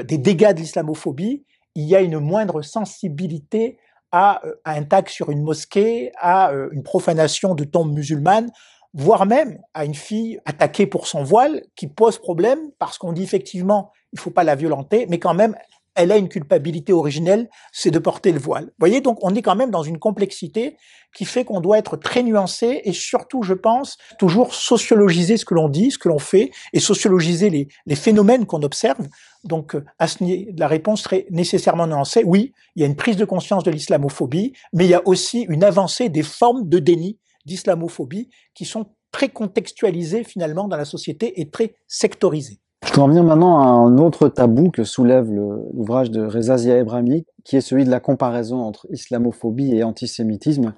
des 0.03 0.17
dégâts 0.17 0.53
de 0.53 0.59
l'islamophobie, 0.59 1.43
il 1.75 1.85
y 1.85 1.95
a 1.95 2.01
une 2.01 2.19
moindre 2.19 2.61
sensibilité 2.61 3.77
à, 4.11 4.41
à, 4.63 4.73
un 4.73 4.83
tag 4.83 5.07
sur 5.07 5.29
une 5.29 5.41
mosquée, 5.41 6.11
à 6.19 6.51
une 6.71 6.83
profanation 6.83 7.55
de 7.55 7.63
tombes 7.63 7.93
musulmanes, 7.93 8.51
voire 8.93 9.25
même 9.25 9.59
à 9.73 9.85
une 9.85 9.93
fille 9.93 10.39
attaquée 10.45 10.87
pour 10.87 11.07
son 11.07 11.23
voile 11.23 11.63
qui 11.75 11.87
pose 11.87 12.17
problème 12.17 12.59
parce 12.79 12.97
qu'on 12.97 13.13
dit 13.13 13.23
effectivement 13.23 13.91
il 14.13 14.19
faut 14.19 14.31
pas 14.31 14.43
la 14.43 14.55
violenter, 14.55 15.05
mais 15.09 15.19
quand 15.19 15.33
même 15.33 15.55
elle 15.99 16.11
a 16.11 16.17
une 16.17 16.29
culpabilité 16.29 16.93
originelle, 16.93 17.49
c'est 17.71 17.91
de 17.91 17.99
porter 17.99 18.31
le 18.31 18.39
voile. 18.39 18.65
Vous 18.65 18.79
voyez, 18.79 19.01
donc 19.01 19.17
on 19.21 19.35
est 19.35 19.41
quand 19.41 19.55
même 19.55 19.71
dans 19.71 19.83
une 19.83 19.99
complexité 19.99 20.77
qui 21.15 21.25
fait 21.25 21.43
qu'on 21.43 21.59
doit 21.59 21.77
être 21.77 21.97
très 21.97 22.23
nuancé 22.23 22.81
et 22.83 22.93
surtout, 22.93 23.43
je 23.43 23.53
pense, 23.53 23.97
toujours 24.17 24.53
sociologiser 24.53 25.37
ce 25.37 25.45
que 25.45 25.53
l'on 25.53 25.69
dit, 25.69 25.91
ce 25.91 25.97
que 25.97 26.07
l'on 26.07 26.19
fait 26.19 26.51
et 26.73 26.79
sociologiser 26.79 27.49
les, 27.49 27.95
phénomènes 27.95 28.45
qu'on 28.45 28.61
observe. 28.61 29.07
Donc, 29.43 29.75
à 29.97 30.07
ce 30.07 30.19
la 30.57 30.67
réponse 30.67 31.03
serait 31.03 31.25
nécessairement 31.31 31.87
nuancée. 31.87 32.23
Oui, 32.25 32.53
il 32.75 32.81
y 32.81 32.83
a 32.83 32.87
une 32.87 32.95
prise 32.95 33.17
de 33.17 33.25
conscience 33.25 33.63
de 33.63 33.71
l'islamophobie, 33.71 34.53
mais 34.73 34.85
il 34.85 34.91
y 34.91 34.93
a 34.93 35.05
aussi 35.07 35.41
une 35.49 35.63
avancée 35.63 36.09
des 36.09 36.23
formes 36.23 36.67
de 36.67 36.79
déni 36.79 37.17
d'islamophobie 37.45 38.29
qui 38.53 38.65
sont 38.65 38.85
très 39.11 39.29
contextualisées 39.29 40.23
finalement 40.23 40.67
dans 40.67 40.77
la 40.77 40.85
société 40.85 41.41
et 41.41 41.49
très 41.49 41.75
sectorisées. 41.87 42.59
Je 42.83 42.87
voudrais 42.89 43.01
revenir 43.03 43.23
maintenant 43.23 43.59
à 43.59 43.65
un 43.65 43.97
autre 43.97 44.29
tabou 44.29 44.71
que 44.71 44.83
soulève 44.83 45.29
l'ouvrage 45.31 46.11
de 46.11 46.25
Reza 46.25 46.55
Ebrahimi, 46.57 47.25
qui 47.43 47.57
est 47.57 47.61
celui 47.61 47.83
de 47.83 47.89
la 47.89 47.99
comparaison 47.99 48.61
entre 48.61 48.87
islamophobie 48.89 49.75
et 49.75 49.83
antisémitisme. 49.83 50.73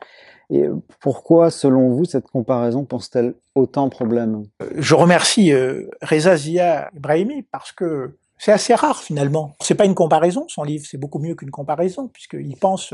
Et 0.50 0.66
pourquoi, 1.00 1.52
selon 1.52 1.90
vous, 1.90 2.06
cette 2.06 2.28
comparaison 2.28 2.84
pose-t-elle 2.84 3.36
autant 3.56 3.86
de 3.86 3.92
problèmes 3.92 4.44
Je 4.76 4.96
remercie 4.96 5.54
euh, 5.54 5.88
Reza 6.02 6.36
Zia 6.36 6.90
Ebrahimi 6.96 7.44
parce 7.44 7.72
que 7.72 8.18
c'est 8.38 8.52
assez 8.52 8.74
rare 8.74 9.02
finalement. 9.02 9.54
C'est 9.62 9.76
pas 9.76 9.86
une 9.86 9.96
comparaison, 9.96 10.46
son 10.48 10.64
livre, 10.64 10.86
c'est 10.90 10.98
beaucoup 10.98 11.20
mieux 11.20 11.36
qu'une 11.36 11.52
comparaison, 11.52 12.08
puisqu'il 12.08 12.58
pense 12.58 12.94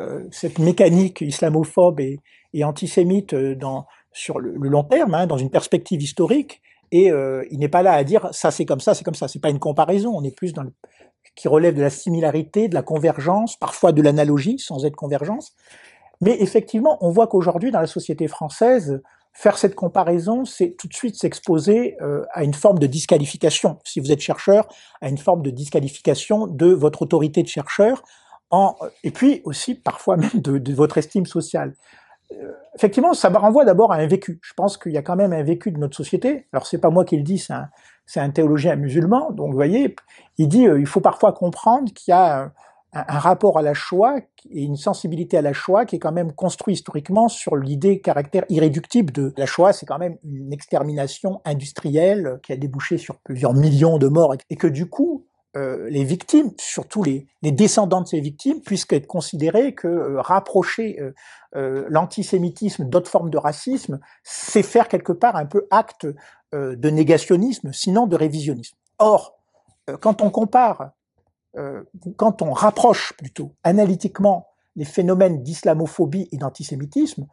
euh, 0.00 0.24
cette 0.30 0.58
mécanique 0.60 1.22
islamophobe 1.22 2.00
et, 2.00 2.20
antisémite 2.62 3.34
euh, 3.34 3.54
sur 4.12 4.38
le, 4.38 4.54
long 4.56 4.84
terme, 4.84 5.14
hein, 5.14 5.26
dans 5.26 5.36
une 5.36 5.50
perspective 5.50 6.00
historique, 6.00 6.62
et 6.92 7.10
euh, 7.10 7.44
il 7.50 7.58
n'est 7.58 7.68
pas 7.68 7.82
là 7.82 7.92
à 7.92 8.04
dire 8.04 8.28
ça 8.32 8.50
c'est 8.50 8.64
comme 8.64 8.80
ça, 8.80 8.94
c'est 8.94 9.04
comme 9.04 9.14
ça. 9.14 9.28
C'est 9.28 9.40
pas 9.40 9.50
une 9.50 9.58
comparaison, 9.58 10.12
on 10.14 10.22
est 10.24 10.34
plus 10.34 10.52
dans 10.52 10.62
le 10.62 10.72
qui 11.34 11.48
relève 11.48 11.74
de 11.74 11.82
la 11.82 11.90
similarité, 11.90 12.68
de 12.68 12.74
la 12.74 12.82
convergence, 12.82 13.56
parfois 13.56 13.92
de 13.92 14.00
l'analogie, 14.00 14.58
sans 14.58 14.86
être 14.86 14.96
convergence. 14.96 15.52
Mais 16.22 16.40
effectivement, 16.40 16.96
on 17.02 17.10
voit 17.10 17.26
qu'aujourd'hui, 17.26 17.70
dans 17.70 17.80
la 17.80 17.86
société 17.86 18.26
française, 18.26 19.02
faire 19.34 19.58
cette 19.58 19.74
comparaison, 19.74 20.46
c'est 20.46 20.76
tout 20.78 20.88
de 20.88 20.94
suite 20.94 21.14
s'exposer 21.16 21.96
euh, 22.00 22.24
à 22.32 22.42
une 22.42 22.54
forme 22.54 22.78
de 22.78 22.86
disqualification. 22.86 23.78
Si 23.84 24.00
vous 24.00 24.12
êtes 24.12 24.20
chercheur, 24.20 24.66
à 25.02 25.10
une 25.10 25.18
forme 25.18 25.42
de 25.42 25.50
disqualification 25.50 26.46
de 26.46 26.72
votre 26.72 27.02
autorité 27.02 27.42
de 27.42 27.48
chercheur, 27.48 28.02
et 29.04 29.10
puis 29.10 29.42
aussi 29.44 29.74
parfois 29.74 30.16
même 30.16 30.40
de 30.40 30.72
votre 30.72 30.96
estime 30.96 31.26
sociale. 31.26 31.74
Effectivement, 32.74 33.14
ça 33.14 33.30
me 33.30 33.38
renvoie 33.38 33.64
d'abord 33.64 33.92
à 33.92 33.96
un 33.96 34.06
vécu. 34.06 34.40
Je 34.42 34.52
pense 34.54 34.76
qu'il 34.76 34.92
y 34.92 34.98
a 34.98 35.02
quand 35.02 35.16
même 35.16 35.32
un 35.32 35.42
vécu 35.42 35.70
de 35.70 35.78
notre 35.78 35.96
société. 35.96 36.46
Alors 36.52 36.66
c'est 36.66 36.78
pas 36.78 36.90
moi 36.90 37.04
qui 37.04 37.16
le 37.16 37.22
dis, 37.22 37.38
c'est 37.38 37.52
un, 37.52 37.68
un 38.16 38.30
théologien 38.30 38.76
musulman. 38.76 39.30
Donc 39.32 39.50
vous 39.50 39.56
voyez, 39.56 39.94
il 40.38 40.48
dit 40.48 40.66
euh, 40.66 40.80
il 40.80 40.86
faut 40.86 41.00
parfois 41.00 41.32
comprendre 41.32 41.92
qu'il 41.92 42.12
y 42.12 42.14
a 42.14 42.42
un, 42.42 42.52
un, 42.92 43.18
rapport 43.18 43.58
à 43.58 43.62
la 43.62 43.74
Shoah 43.74 44.16
et 44.50 44.62
une 44.62 44.76
sensibilité 44.76 45.36
à 45.36 45.42
la 45.42 45.52
Shoah 45.52 45.84
qui 45.84 45.96
est 45.96 45.98
quand 45.98 46.12
même 46.12 46.32
construit 46.32 46.74
historiquement 46.74 47.28
sur 47.28 47.56
l'idée 47.56 48.00
caractère 48.00 48.44
irréductible 48.48 49.12
de 49.12 49.34
la 49.36 49.46
Shoah. 49.46 49.72
C'est 49.72 49.86
quand 49.86 49.98
même 49.98 50.16
une 50.24 50.52
extermination 50.52 51.40
industrielle 51.44 52.40
qui 52.42 52.52
a 52.52 52.56
débouché 52.56 52.98
sur 52.98 53.18
plusieurs 53.18 53.54
millions 53.54 53.98
de 53.98 54.08
morts 54.08 54.34
et 54.50 54.56
que 54.56 54.66
du 54.66 54.86
coup 54.86 55.25
euh, 55.56 55.88
les 55.88 56.04
victimes, 56.04 56.50
surtout 56.58 57.02
les, 57.02 57.26
descendants 57.42 58.02
de 58.02 58.06
ces 58.06 58.20
victimes, 58.20 58.60
puissent 58.60 58.86
être 58.90 59.06
considérés 59.06 59.74
que 59.74 59.88
euh, 59.88 60.20
rapprocher 60.20 61.00
euh, 61.54 61.86
l'antisémitisme 61.88 62.84
d'autres 62.84 63.10
formes 63.10 63.30
de 63.30 63.38
racisme, 63.38 63.98
c'est 64.22 64.62
faire 64.62 64.86
quelque 64.88 65.12
part 65.12 65.36
un 65.36 65.46
peu 65.46 65.66
acte 65.70 66.06
de 66.52 66.90
négationnisme, 66.90 67.72
sinon 67.72 68.06
de 68.06 68.16
révisionnisme. 68.16 68.76
Or, 68.98 69.36
quand 70.00 70.22
on 70.22 70.30
compare, 70.30 70.92
quand 72.16 72.40
on 72.40 72.52
rapproche 72.52 73.12
plutôt 73.18 73.52
analytiquement 73.62 74.48
les 74.76 74.84
phénomènes 74.84 75.42
d'islamophobie 75.42 76.28
et 76.32 76.36
d'antisémitisme, 76.38 77.26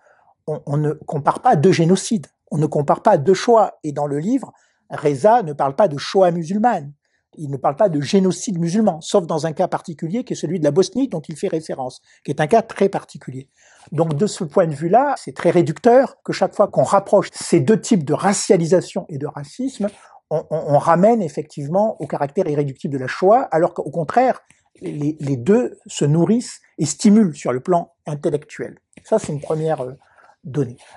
on, 0.47 0.77
ne 0.77 0.91
compare 0.91 1.41
pas 1.41 1.55
deux 1.55 1.71
génocides, 1.71 2.27
on 2.51 2.57
ne 2.57 2.65
compare 2.65 3.01
pas 3.01 3.17
deux 3.17 3.35
choix. 3.35 3.77
Et 3.83 3.91
dans 3.91 4.07
le 4.07 4.17
livre, 4.17 4.51
Reza 4.89 5.43
ne 5.43 5.53
parle 5.53 5.75
pas 5.75 5.87
de 5.87 5.97
Shoah 5.97 6.31
musulmane, 6.31 6.91
il 7.37 7.49
ne 7.49 7.57
parle 7.57 7.75
pas 7.75 7.89
de 7.89 7.99
génocide 8.01 8.59
musulman, 8.59 9.01
sauf 9.01 9.25
dans 9.25 9.45
un 9.45 9.53
cas 9.53 9.67
particulier 9.67 10.23
qui 10.23 10.33
est 10.33 10.35
celui 10.35 10.59
de 10.59 10.63
la 10.63 10.71
Bosnie 10.71 11.07
dont 11.07 11.21
il 11.21 11.35
fait 11.35 11.47
référence, 11.47 12.01
qui 12.23 12.31
est 12.31 12.41
un 12.41 12.47
cas 12.47 12.61
très 12.61 12.89
particulier. 12.89 13.49
Donc 13.91 14.15
de 14.15 14.27
ce 14.27 14.43
point 14.43 14.67
de 14.67 14.73
vue-là, 14.73 15.15
c'est 15.17 15.35
très 15.35 15.51
réducteur 15.51 16.17
que 16.23 16.33
chaque 16.33 16.55
fois 16.55 16.67
qu'on 16.67 16.83
rapproche 16.83 17.29
ces 17.33 17.59
deux 17.59 17.79
types 17.79 18.03
de 18.03 18.13
racialisation 18.13 19.05
et 19.09 19.17
de 19.17 19.27
racisme, 19.27 19.89
on, 20.29 20.79
ramène 20.79 21.21
effectivement 21.21 21.95
au 22.01 22.07
caractère 22.07 22.47
irréductible 22.47 22.93
de 22.95 22.99
la 22.99 23.05
Shoah, 23.05 23.47
alors 23.51 23.75
qu'au 23.75 23.91
contraire, 23.91 24.41
les, 24.81 25.15
les, 25.19 25.37
deux 25.37 25.77
se 25.85 26.05
nourrissent 26.05 26.59
et 26.79 26.85
stimulent 26.85 27.35
sur 27.35 27.53
le 27.53 27.59
plan 27.59 27.93
intellectuel. 28.07 28.79
Ça, 29.03 29.19
c'est 29.19 29.31
une 29.31 29.41
première 29.41 29.85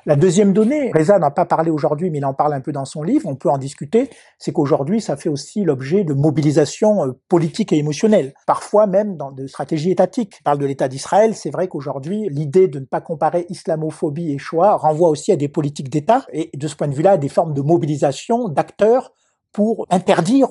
la 0.06 0.16
deuxième 0.16 0.52
donnée, 0.52 0.90
Reza 0.92 1.18
n'a 1.18 1.30
pas 1.30 1.44
parlé 1.44 1.70
aujourd'hui, 1.70 2.10
mais 2.10 2.18
il 2.18 2.24
en 2.24 2.34
parle 2.34 2.52
un 2.54 2.60
peu 2.60 2.72
dans 2.72 2.84
son 2.84 3.02
livre, 3.02 3.28
on 3.28 3.36
peut 3.36 3.48
en 3.48 3.58
discuter, 3.58 4.10
c'est 4.38 4.52
qu'aujourd'hui, 4.52 5.00
ça 5.00 5.16
fait 5.16 5.28
aussi 5.28 5.62
l'objet 5.62 6.02
de 6.02 6.14
mobilisation 6.14 7.06
euh, 7.06 7.12
politique 7.28 7.72
et 7.72 7.76
émotionnelle, 7.76 8.34
parfois 8.46 8.86
même 8.86 9.16
dans 9.16 9.30
des 9.30 9.46
stratégies 9.46 9.92
étatiques. 9.92 10.38
On 10.40 10.44
parle 10.44 10.58
de 10.58 10.66
l'État 10.66 10.88
d'Israël, 10.88 11.34
c'est 11.34 11.50
vrai 11.50 11.68
qu'aujourd'hui, 11.68 12.28
l'idée 12.30 12.66
de 12.66 12.80
ne 12.80 12.84
pas 12.86 13.00
comparer 13.00 13.46
islamophobie 13.48 14.32
et 14.32 14.38
Shoah 14.38 14.76
renvoie 14.76 15.08
aussi 15.08 15.30
à 15.30 15.36
des 15.36 15.48
politiques 15.48 15.90
d'État, 15.90 16.26
et 16.32 16.50
de 16.52 16.66
ce 16.66 16.74
point 16.74 16.88
de 16.88 16.94
vue-là, 16.94 17.12
à 17.12 17.18
des 17.18 17.28
formes 17.28 17.54
de 17.54 17.62
mobilisation 17.62 18.48
d'acteurs 18.48 19.12
pour 19.52 19.86
interdire 19.90 20.48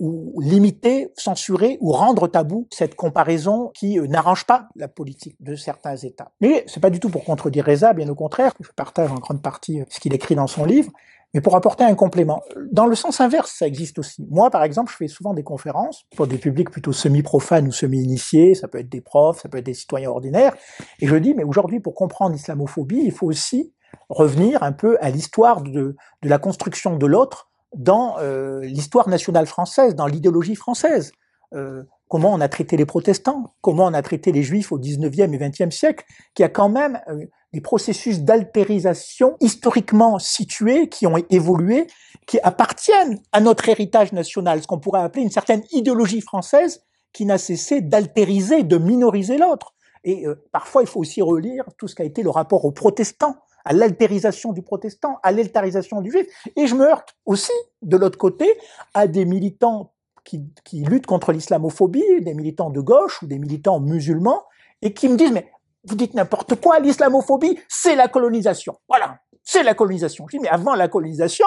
ou 0.00 0.40
limiter, 0.40 1.12
censurer 1.16 1.78
ou 1.80 1.92
rendre 1.92 2.26
tabou 2.26 2.66
cette 2.72 2.94
comparaison 2.96 3.70
qui 3.74 3.98
euh, 3.98 4.06
n'arrange 4.06 4.44
pas 4.44 4.68
la 4.74 4.88
politique 4.88 5.36
de 5.40 5.54
certains 5.54 5.96
États. 5.96 6.32
Mais 6.40 6.64
c'est 6.66 6.80
pas 6.80 6.90
du 6.90 7.00
tout 7.00 7.10
pour 7.10 7.24
contredire 7.24 7.64
Reza, 7.64 7.92
bien 7.92 8.08
au 8.08 8.14
contraire, 8.14 8.52
je 8.60 8.68
partage 8.74 9.10
en 9.10 9.16
grande 9.16 9.42
partie 9.42 9.80
euh, 9.80 9.84
ce 9.88 10.00
qu'il 10.00 10.12
écrit 10.12 10.34
dans 10.34 10.48
son 10.48 10.64
livre, 10.64 10.90
mais 11.32 11.40
pour 11.40 11.56
apporter 11.56 11.84
un 11.84 11.94
complément. 11.94 12.42
Dans 12.70 12.86
le 12.86 12.94
sens 12.94 13.20
inverse, 13.20 13.52
ça 13.56 13.66
existe 13.66 13.98
aussi. 13.98 14.26
Moi, 14.30 14.50
par 14.50 14.62
exemple, 14.64 14.90
je 14.92 14.96
fais 14.96 15.08
souvent 15.08 15.34
des 15.34 15.42
conférences 15.42 16.04
pour 16.16 16.26
des 16.26 16.38
publics 16.38 16.70
plutôt 16.70 16.92
semi-profanes 16.92 17.66
ou 17.66 17.72
semi-initiés, 17.72 18.54
ça 18.54 18.68
peut 18.68 18.78
être 18.78 18.88
des 18.88 19.00
profs, 19.00 19.42
ça 19.42 19.48
peut 19.48 19.58
être 19.58 19.66
des 19.66 19.74
citoyens 19.74 20.10
ordinaires, 20.10 20.54
et 21.00 21.06
je 21.06 21.16
dis, 21.16 21.34
mais 21.34 21.44
aujourd'hui, 21.44 21.80
pour 21.80 21.94
comprendre 21.94 22.32
l'islamophobie, 22.32 23.02
il 23.04 23.12
faut 23.12 23.26
aussi 23.26 23.72
revenir 24.08 24.62
un 24.62 24.72
peu 24.72 24.96
à 25.00 25.10
l'histoire 25.10 25.62
de, 25.62 25.96
de 26.22 26.28
la 26.28 26.38
construction 26.38 26.96
de 26.96 27.06
l'autre 27.06 27.48
dans 27.74 28.16
euh, 28.18 28.60
l'histoire 28.60 29.08
nationale 29.08 29.46
française, 29.46 29.94
dans 29.94 30.06
l'idéologie 30.06 30.54
française. 30.54 31.12
Euh, 31.54 31.82
comment 32.08 32.32
on 32.32 32.40
a 32.40 32.48
traité 32.48 32.76
les 32.76 32.86
protestants, 32.86 33.54
comment 33.60 33.86
on 33.86 33.94
a 33.94 34.02
traité 34.02 34.32
les 34.32 34.42
juifs 34.42 34.72
au 34.72 34.78
19e 34.78 35.32
et 35.32 35.38
20e 35.38 35.70
siècle, 35.70 36.04
qui 36.34 36.42
a 36.42 36.48
quand 36.48 36.68
même 36.68 37.00
euh, 37.08 37.26
des 37.52 37.60
processus 37.60 38.20
d'altérisation 38.20 39.36
historiquement 39.40 40.18
situés, 40.18 40.88
qui 40.88 41.06
ont 41.06 41.16
évolué, 41.30 41.86
qui 42.26 42.40
appartiennent 42.40 43.20
à 43.32 43.40
notre 43.40 43.68
héritage 43.68 44.12
national, 44.12 44.62
ce 44.62 44.66
qu'on 44.66 44.80
pourrait 44.80 45.02
appeler 45.02 45.22
une 45.22 45.30
certaine 45.30 45.62
idéologie 45.72 46.20
française 46.20 46.82
qui 47.12 47.26
n'a 47.26 47.38
cessé 47.38 47.80
d'altériser, 47.80 48.64
de 48.64 48.76
minoriser 48.76 49.38
l'autre. 49.38 49.74
Et 50.02 50.26
parfois, 50.52 50.82
il 50.82 50.88
faut 50.88 51.00
aussi 51.00 51.22
relire 51.22 51.64
tout 51.78 51.86
ce 51.86 51.94
qui 51.94 52.02
a 52.02 52.04
été 52.04 52.22
le 52.22 52.28
rapport 52.28 52.64
aux 52.64 52.72
protestants, 52.72 53.36
à 53.64 53.72
l'altérisation 53.72 54.52
du 54.52 54.62
protestant, 54.62 55.18
à 55.22 55.32
l'altérisation 55.32 56.00
du 56.00 56.10
juif. 56.10 56.26
Et 56.56 56.66
je 56.66 56.74
me 56.74 56.84
heurte 56.84 57.16
aussi, 57.24 57.52
de 57.82 57.96
l'autre 57.96 58.18
côté, 58.18 58.58
à 58.92 59.06
des 59.06 59.24
militants 59.24 59.92
qui, 60.24 60.42
qui 60.64 60.82
luttent 60.84 61.06
contre 61.06 61.32
l'islamophobie, 61.32 62.20
des 62.20 62.34
militants 62.34 62.70
de 62.70 62.80
gauche 62.80 63.22
ou 63.22 63.26
des 63.26 63.38
militants 63.38 63.80
musulmans, 63.80 64.44
et 64.82 64.92
qui 64.92 65.08
me 65.08 65.16
disent, 65.16 65.32
mais 65.32 65.50
vous 65.84 65.96
dites 65.96 66.14
n'importe 66.14 66.54
quoi, 66.60 66.80
l'islamophobie, 66.80 67.58
c'est 67.68 67.94
la 67.94 68.08
colonisation. 68.08 68.78
Voilà, 68.88 69.18
c'est 69.42 69.62
la 69.62 69.74
colonisation. 69.74 70.26
Je 70.28 70.38
dis, 70.38 70.42
mais 70.42 70.48
avant 70.48 70.74
la 70.74 70.88
colonisation, 70.88 71.46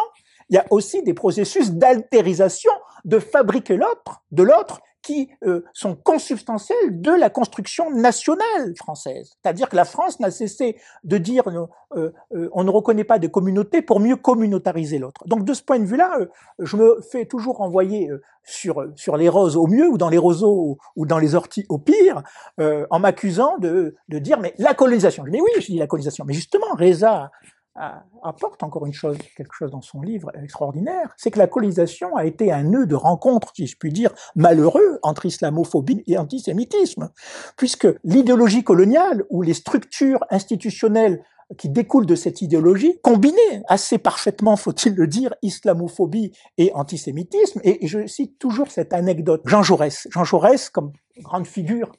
il 0.50 0.56
y 0.56 0.60
a 0.60 0.66
aussi 0.70 1.04
des 1.04 1.14
processus 1.14 1.72
d'altérisation, 1.72 2.72
de 3.04 3.20
fabriquer 3.20 3.76
l'autre, 3.76 4.24
de 4.32 4.44
l'autre, 4.44 4.80
qui 5.08 5.30
euh, 5.46 5.64
sont 5.72 5.96
consubstantiels 5.96 7.00
de 7.00 7.12
la 7.12 7.30
construction 7.30 7.92
nationale 7.92 8.76
française. 8.76 9.38
C'est-à-dire 9.42 9.70
que 9.70 9.78
la 9.78 9.86
France 9.86 10.20
n'a 10.20 10.32
cessé 10.32 10.76
de 11.06 11.18
dire 11.18 11.48
euh, 11.48 12.12
euh, 12.36 12.50
on 12.52 12.66
ne 12.66 12.70
reconnaît 12.70 13.06
pas 13.06 13.18
des 13.18 13.32
communautés 13.32 13.82
pour 13.82 14.02
mieux 14.02 14.18
communautariser 14.18 15.00
l'autre. 15.00 15.26
Donc 15.26 15.46
de 15.46 15.54
ce 15.54 15.64
point 15.64 15.80
de 15.80 15.86
vue-là, 15.86 16.20
je 16.60 16.76
me 16.76 17.00
fais 17.10 17.26
toujours 17.26 17.62
envoyer 17.62 18.10
sur, 18.44 18.86
sur 18.96 19.16
les 19.16 19.30
roses 19.30 19.56
au 19.56 19.68
mieux 19.68 19.88
ou 19.88 19.98
dans 19.98 20.10
les 20.10 20.18
roseaux 20.18 20.78
ou 20.98 21.06
dans 21.06 21.20
les 21.20 21.36
orties 21.36 21.66
au 21.70 21.78
pire, 21.78 22.22
en 22.58 23.00
m'accusant 23.00 23.58
de, 23.60 23.96
de 24.10 24.20
dire 24.20 24.40
mais 24.40 24.54
la 24.58 24.74
colonisation. 24.74 25.24
Mais 25.26 25.40
oui, 25.40 25.52
je 25.60 25.68
dis 25.68 25.78
la 25.78 25.88
colonisation. 25.88 26.26
Mais 26.26 26.34
justement, 26.34 26.68
Reza 26.78 27.32
apporte 28.24 28.64
encore 28.64 28.86
une 28.86 28.94
chose, 28.94 29.18
quelque 29.36 29.54
chose 29.54 29.72
dans 29.72 29.82
son 29.82 30.02
livre 30.02 30.32
extraordinaire, 30.36 31.14
c'est 31.18 31.32
que 31.32 31.40
la 31.40 31.48
colonisation 31.48 32.16
a 32.16 32.26
été 32.26 32.52
un 32.52 32.64
nœud 32.64 32.86
de 32.86 32.96
rencontre, 32.96 33.52
si 33.56 33.68
je 33.68 33.78
puis 33.78 33.92
dire, 33.92 34.12
malheureux 34.36 35.00
entre 35.04 35.26
islamophobie 35.26 36.04
et 36.08 36.18
antisémitisme, 36.18 37.12
puisque 37.56 37.88
l'idéologie 38.04 38.64
coloniale 38.64 39.26
ou 39.30 39.42
les 39.42 39.54
structures 39.54 40.24
institutionnelles 40.30 41.24
qui 41.58 41.70
découlent 41.70 42.06
de 42.06 42.16
cette 42.16 42.42
idéologie, 42.42 43.00
combinaient 43.02 43.64
assez 43.68 43.98
parfaitement, 43.98 44.58
faut-il 44.58 44.96
le 44.96 45.08
dire, 45.08 45.34
islamophobie 45.42 46.34
et 46.58 46.74
antisémitisme. 46.74 47.62
Et 47.64 47.88
je 47.88 48.06
cite 48.06 48.38
toujours 48.38 48.70
cette 48.70 48.92
anecdote. 48.92 49.42
Jean 49.46 49.64
Jaurès, 49.64 50.08
Jean 50.12 50.26
Jaurès, 50.26 50.70
comme 50.70 50.92
grande 51.20 51.48
figure 51.48 51.94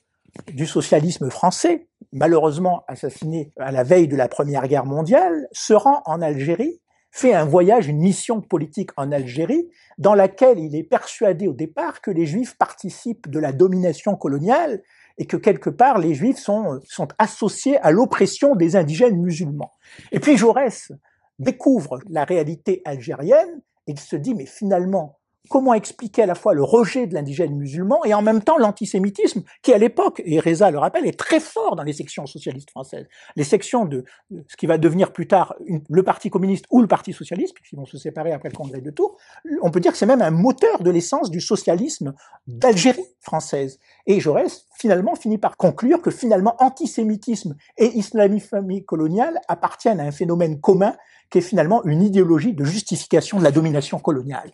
du 0.53 0.67
socialisme 0.67 1.31
français, 1.31 1.88
malheureusement 2.13 2.85
assassiné 2.89 3.53
à 3.59 3.73
la 3.73 3.83
veille 3.83 4.09
de 4.09 4.17
la 4.17 4.29
Première 4.29 4.67
Guerre 4.69 4.87
mondiale, 4.87 5.49
se 5.53 5.75
rend 5.75 6.03
en 6.07 6.23
Algérie, 6.23 6.81
fait 7.11 7.35
un 7.35 7.45
voyage, 7.45 7.89
une 7.89 8.01
mission 8.01 8.41
politique 8.41 8.91
en 8.97 9.13
Algérie, 9.13 9.69
dans 9.99 10.15
laquelle 10.15 10.59
il 10.59 10.77
est 10.77 10.85
persuadé 10.85 11.49
au 11.49 11.53
départ 11.53 12.01
que 12.01 12.11
les 12.11 12.27
Juifs 12.27 12.57
participent 12.57 13.29
de 13.29 13.39
la 13.39 13.53
domination 13.53 14.15
coloniale 14.17 14.83
et 15.19 15.27
que 15.27 15.37
quelque 15.37 15.71
part 15.71 15.99
les 15.99 16.15
Juifs 16.15 16.39
sont, 16.39 16.81
associés 17.19 17.79
à 17.79 17.91
l'oppression 17.91 18.55
des 18.55 18.77
indigènes 18.77 19.21
musulmans. 19.21 19.73
Et 20.13 20.21
puis 20.21 20.37
Jaurès 20.37 20.93
découvre 21.39 21.99
la 22.09 22.25
réalité 22.25 22.83
algérienne 22.85 23.63
et 23.87 23.93
il 23.93 24.01
se 24.01 24.17
dit 24.17 24.35
mais 24.35 24.47
finalement 24.47 25.18
comment 25.49 25.75
expliquer 25.75 26.23
à 26.23 26.27
la 26.27 26.35
fois 26.35 26.55
le 26.55 26.63
rejet 26.63 27.07
de 27.07 27.15
l'indigène 27.15 27.57
musulman 27.57 28.05
et 28.05 28.15
en 28.15 28.23
même 28.23 28.43
temps 28.43 28.59
l'antisémitisme 28.59 29.43
qui 29.63 29.73
à 29.73 29.79
l'époque, 29.79 30.23
et 30.25 30.41
Reza 30.41 30.71
le 30.71 30.79
rappelle, 30.79 31.07
est 31.07 31.19
très 31.19 31.41
fort 31.41 31.77
dans 31.77 31.83
les 31.83 31.93
sections 31.93 32.27
socialistes 32.27 32.71
françaises. 32.71 33.07
Les 33.37 33.45
sections 33.45 33.85
de 33.85 34.05
ce 34.47 34.57
qui 34.57 34.67
va 34.67 34.79
devenir 34.79 35.13
plus 35.13 35.27
tard 35.27 35.55
le 35.89 36.03
Parti 36.03 36.31
communiste 36.31 36.67
ou 36.71 36.81
le 36.81 36.87
Parti 36.87 37.13
socialiste, 37.13 37.55
puisqu'ils 37.55 37.77
vont 37.77 37.87
se 37.87 37.99
séparer 37.99 38.33
après 38.33 38.49
le 38.49 38.57
congrès 38.57 38.81
de 38.81 38.91
Tours, 38.91 39.17
on 39.63 39.71
peut 39.71 39.81
dire 39.81 39.93
que 39.93 39.99
c'est 39.99 40.07
même 40.07 40.23
un 40.23 40.31
moteur 40.31 40.83
de 40.83 40.91
l'essence 40.91 41.31
du 41.31 41.41
socialisme 41.41 42.15
d'Algérie 42.47 43.07
française. 43.21 43.79
Et 44.07 44.21
Jaurès 44.21 44.67
finalement 44.79 45.15
finit 45.15 45.39
par 45.39 45.57
conclure 45.57 46.01
que 46.01 46.11
finalement 46.11 46.57
antisémitisme 46.61 47.57
et 47.77 47.97
islamophobie 47.99 48.85
coloniale 48.85 49.41
appartiennent 49.49 50.01
à 50.01 50.05
un 50.05 50.13
phénomène 50.13 50.61
commun 50.61 50.95
qui 51.31 51.39
est 51.39 51.43
finalement 51.43 51.85
une 51.85 52.03
idéologie 52.03 52.55
de 52.55 52.65
justification 52.65 53.39
de 53.39 53.45
la 53.45 53.51
domination 53.51 53.99
coloniale. 53.99 54.51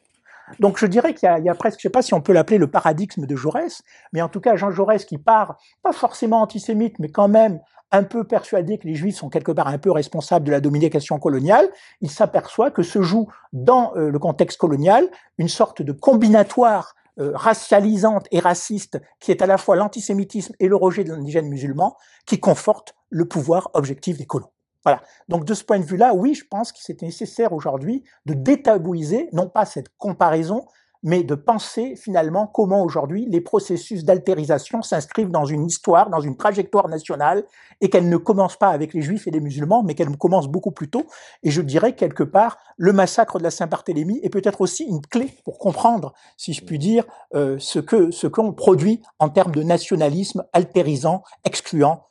Donc 0.61 0.79
je 0.79 0.87
dirais 0.87 1.15
qu'il 1.15 1.29
y, 1.29 1.49
a 1.49 1.55
presque, 1.55 1.81
je 1.81 1.87
ne 1.87 1.91
sais 1.91 1.93
pas 1.93 2.03
si 2.03 2.15
on 2.15 2.21
peut 2.21 2.33
l'appeler 2.33 2.59
le 2.59 2.71
paradigme 2.71 3.27
de 3.27 3.37
Jaurès, 3.37 3.83
mais 4.13 4.23
en 4.23 4.29
tout 4.29 4.41
cas 4.41 4.57
Jean 4.57 4.71
Jaurès 4.71 5.05
qui 5.05 5.19
part, 5.19 5.57
pas 5.83 5.93
forcément 5.93 6.43
antisémite, 6.43 6.99
mais 6.99 7.09
quand 7.09 7.29
même 7.29 7.61
un 7.93 8.03
peu 8.03 8.25
persuadé 8.25 8.79
que 8.79 8.87
les 8.87 8.95
Juifs 8.95 9.17
sont 9.17 9.29
quelque 9.29 9.53
part 9.53 9.69
un 9.69 9.79
peu 9.79 9.91
responsables 9.91 10.45
de 10.45 10.51
la 10.51 10.61
domination 10.61 11.19
coloniale, 11.19 11.69
il 12.01 12.11
s'aperçoit 12.11 12.71
que 12.71 12.83
se 12.83 13.03
joue 13.03 13.29
dans 13.53 13.93
euh, 13.97 14.11
le 14.11 14.19
contexte 14.19 14.59
colonial 14.59 15.09
une 15.39 15.49
sorte 15.49 15.81
de 15.81 15.93
combinatoire 15.93 16.95
euh, 17.21 17.31
racialisante 17.35 18.27
et 18.33 18.41
raciste 18.41 19.01
qui 19.21 19.31
est 19.31 19.41
à 19.43 19.47
la 19.47 19.59
fois 19.59 19.77
l'antisémitisme 19.77 20.55
et 20.59 20.67
le 20.67 20.75
rejet 20.75 21.05
de 21.05 21.13
l'indigène 21.13 21.49
musulman 21.49 21.97
qui 22.27 22.41
conforte 22.41 22.97
le 23.09 23.27
pouvoir 23.27 23.71
objectif 23.75 24.19
des 24.19 24.27
colons. 24.27 24.51
Voilà. 24.85 25.03
Donc 25.29 25.45
de 25.45 25.55
ce 25.55 25.65
point 25.65 25.79
de 25.79 25.85
vue-là, 25.85 26.15
oui, 26.15 26.35
je 26.35 26.45
pense 26.49 26.73
que 26.73 26.79
c'est 26.81 27.03
nécessaire 27.03 27.53
aujourd'hui 27.53 28.05
de 28.27 28.35
détabouiser, 28.35 29.29
non 29.33 29.49
pas 29.49 29.65
cette 29.65 29.89
comparaison, 29.97 30.67
mais 31.05 31.23
de 31.23 31.35
penser 31.35 31.97
finalement 31.97 32.47
comment 32.47 32.83
aujourd'hui 32.83 33.27
les 33.29 33.43
processus 33.43 34.05
d'altérisation 34.05 34.83
s'inscrivent 34.83 35.31
dans 35.31 35.45
une 35.45 35.67
histoire, 35.67 36.09
dans 36.09 36.21
une 36.21 36.37
trajectoire 36.37 36.89
nationale, 36.89 37.45
et 37.83 37.91
qu'elle 37.91 38.09
ne 38.09 38.17
commence 38.17 38.57
pas 38.57 38.71
avec 38.71 38.95
les 38.95 39.03
juifs 39.03 39.27
et 39.27 39.31
les 39.31 39.41
musulmans, 39.41 39.83
mais 39.83 39.95
qu'elle 39.95 40.17
commence 40.17 40.49
beaucoup 40.49 40.71
plus 40.71 40.89
tôt. 40.89 41.05
Et 41.43 41.51
je 41.51 41.61
dirais 41.61 41.95
quelque 41.95 42.23
part, 42.23 42.57
le 42.79 42.95
massacre 42.95 43.39
de 43.39 43.45
la 43.45 43.51
Saint-Barthélemy 43.51 44.21
est 44.23 44.31
peut-être 44.31 44.63
aussi 44.63 44.85
une 44.85 45.03
clé 45.03 45.31
pour 45.45 45.59
comprendre, 45.59 46.15
si 46.39 46.55
je 46.55 46.65
puis 46.65 46.79
dire, 46.79 47.05
euh, 47.35 47.57
ce 47.59 47.79
que 47.79 48.11
ce 48.11 48.27
qu'on 48.27 48.53
produit 48.55 49.03
en 49.19 49.29
termes 49.29 49.55
de 49.55 49.63
nationalisme 49.63 50.45
altérisant, 50.55 51.23
excluant 51.45 52.07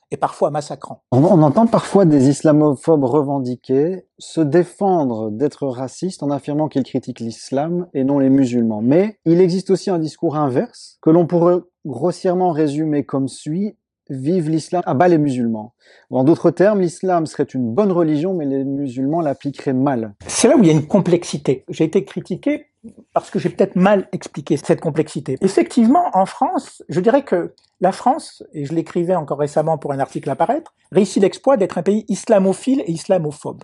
On, 1.12 1.42
entend 1.42 1.68
parfois 1.68 2.06
des 2.06 2.30
islamophobes 2.30 3.04
revendiquer 3.04 4.06
se 4.20 4.42
défendre 4.42 5.32
d'être 5.32 5.68
racistes 5.68 6.24
en 6.24 6.30
affirmant 6.30 6.68
qu'ils 6.68 6.84
critiquent 6.84 7.20
l'islam 7.20 7.88
et 7.94 8.04
non 8.04 8.20
les 8.20 8.30
musulmans. 8.30 8.82
Mais 8.82 9.18
il 9.26 9.42
existe 9.42 9.70
aussi 9.70 9.90
un 9.90 10.00
discours 10.00 10.36
inverse 10.36 10.98
que 11.02 11.10
l'on 11.10 11.26
pourrait 11.26 11.60
grossièrement 11.86 12.52
résumer 12.52 13.06
comme 13.06 13.28
suit 13.28 13.76
vive 14.16 14.50
l'islam, 14.50 14.82
abat 14.86 15.08
les 15.08 15.18
musulmans. 15.18 15.74
En 16.10 16.24
d'autres 16.24 16.52
termes, 16.52 16.82
l'islam 16.82 17.26
serait 17.26 17.44
une 17.44 17.74
bonne 17.74 17.92
religion, 17.92 18.34
mais 18.34 18.46
les 18.46 18.64
musulmans 18.64 19.22
l'appliqueraient 19.22 19.74
mal. 19.74 20.14
C'est 20.28 20.48
là 20.48 20.56
où 20.56 20.60
il 20.62 20.68
y 20.68 20.70
a 20.70 20.74
une 20.74 20.88
complexité. 20.88 21.66
J'ai 21.70 21.84
été 21.86 22.06
critiqué 22.06 22.68
parce 23.14 23.30
que 23.30 23.40
j'ai 23.40 23.50
peut-être 23.50 23.76
mal 23.76 24.08
expliqué 24.12 24.58
cette 24.58 24.82
complexité. 24.82 25.38
Effectivement, 25.42 26.06
en 26.14 26.26
France, 26.26 26.84
je 26.90 27.00
dirais 27.00 27.24
que 27.24 27.54
la 27.82 27.92
France, 27.92 28.44
et 28.54 28.66
je 28.66 28.74
l'écrivais 28.74 29.16
encore 29.16 29.40
récemment 29.40 29.78
pour 29.78 29.94
un 29.94 30.00
article 30.00 30.30
à 30.30 30.36
paraître, 30.36 30.74
réussit 30.92 31.22
l'exploit 31.22 31.58
d'être 31.58 31.78
un 31.78 31.84
pays 31.84 32.06
islamophile 32.08 32.82
et 32.86 32.92
islamophobe. 32.92 33.64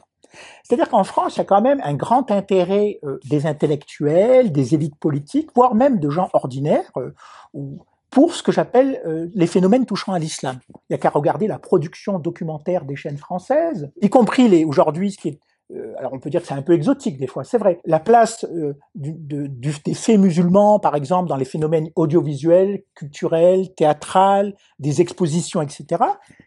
C'est-à-dire 0.64 0.90
qu'en 0.90 1.04
France, 1.04 1.36
il 1.36 1.40
y 1.40 1.42
a 1.42 1.46
quand 1.46 1.62
même 1.62 1.82
un 1.84 1.96
grand 1.96 2.30
intérêt 2.32 3.00
euh, 3.04 3.20
des 3.30 3.46
intellectuels, 3.46 4.52
des 4.52 4.76
élites 4.76 4.96
politiques, 4.96 5.50
voire 5.56 5.76
même 5.76 6.00
de 6.00 6.10
gens 6.10 6.30
ordinaires, 6.34 6.92
euh, 6.98 7.14
ou 7.54 7.80
pour 8.10 8.34
ce 8.34 8.44
que 8.44 8.52
j'appelle 8.52 9.02
euh, 9.06 9.28
les 9.34 9.48
phénomènes 9.48 9.86
touchant 9.86 10.14
à 10.14 10.20
l'islam. 10.20 10.60
Il 10.70 10.80
n'y 10.92 10.96
a 10.96 10.98
qu'à 10.98 11.10
regarder 11.10 11.48
la 11.48 11.60
production 11.60 12.20
documentaire 12.20 12.86
des 12.86 12.96
chaînes 12.96 13.18
françaises, 13.18 13.92
y 14.02 14.10
compris 14.10 14.48
les 14.48 14.66
aujourd'hui 14.66 15.12
ce 15.12 15.18
qui 15.18 15.30
est 15.30 15.40
euh, 15.72 15.94
alors 16.00 16.14
on 16.14 16.20
peut 16.20 16.32
dire 16.32 16.42
que 16.42 16.48
c'est 16.48 16.56
un 16.56 16.64
peu 16.64 16.74
exotique 16.74 17.20
des 17.20 17.28
fois, 17.28 17.44
c'est 17.44 17.60
vrai. 17.60 17.80
La 17.86 18.00
place 18.00 18.44
euh, 18.46 18.74
du, 18.96 19.14
de, 19.14 19.46
du, 19.46 19.72
des 19.86 19.94
faits 19.94 20.20
musulmans, 20.20 20.80
par 20.80 20.96
exemple, 20.96 21.30
dans 21.30 21.36
les 21.36 21.46
phénomènes 21.46 21.92
audiovisuels, 21.96 22.82
culturels, 22.96 23.72
théâtrales, 23.76 24.56
des 24.80 25.00
expositions, 25.00 25.62
etc., 25.62 26.04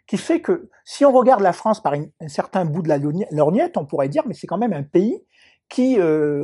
qui 0.09 0.17
fait 0.17 0.41
que 0.41 0.69
si 0.85 1.05
on 1.05 1.13
regarde 1.13 1.41
la 1.41 1.53
France 1.53 1.81
par 1.81 1.93
un 1.95 2.29
certain 2.29 2.65
bout 2.65 2.83
de 2.83 2.89
la 2.89 2.99
lorgnette, 3.31 3.77
on 3.77 3.87
pourrait 3.87 4.09
dire, 4.09 4.25
mais 4.27 4.35
c'est 4.35 4.49
quand 4.49 4.59
même 4.59 4.73
un 4.73 4.83
pays 4.83 5.23
qui 5.69 5.99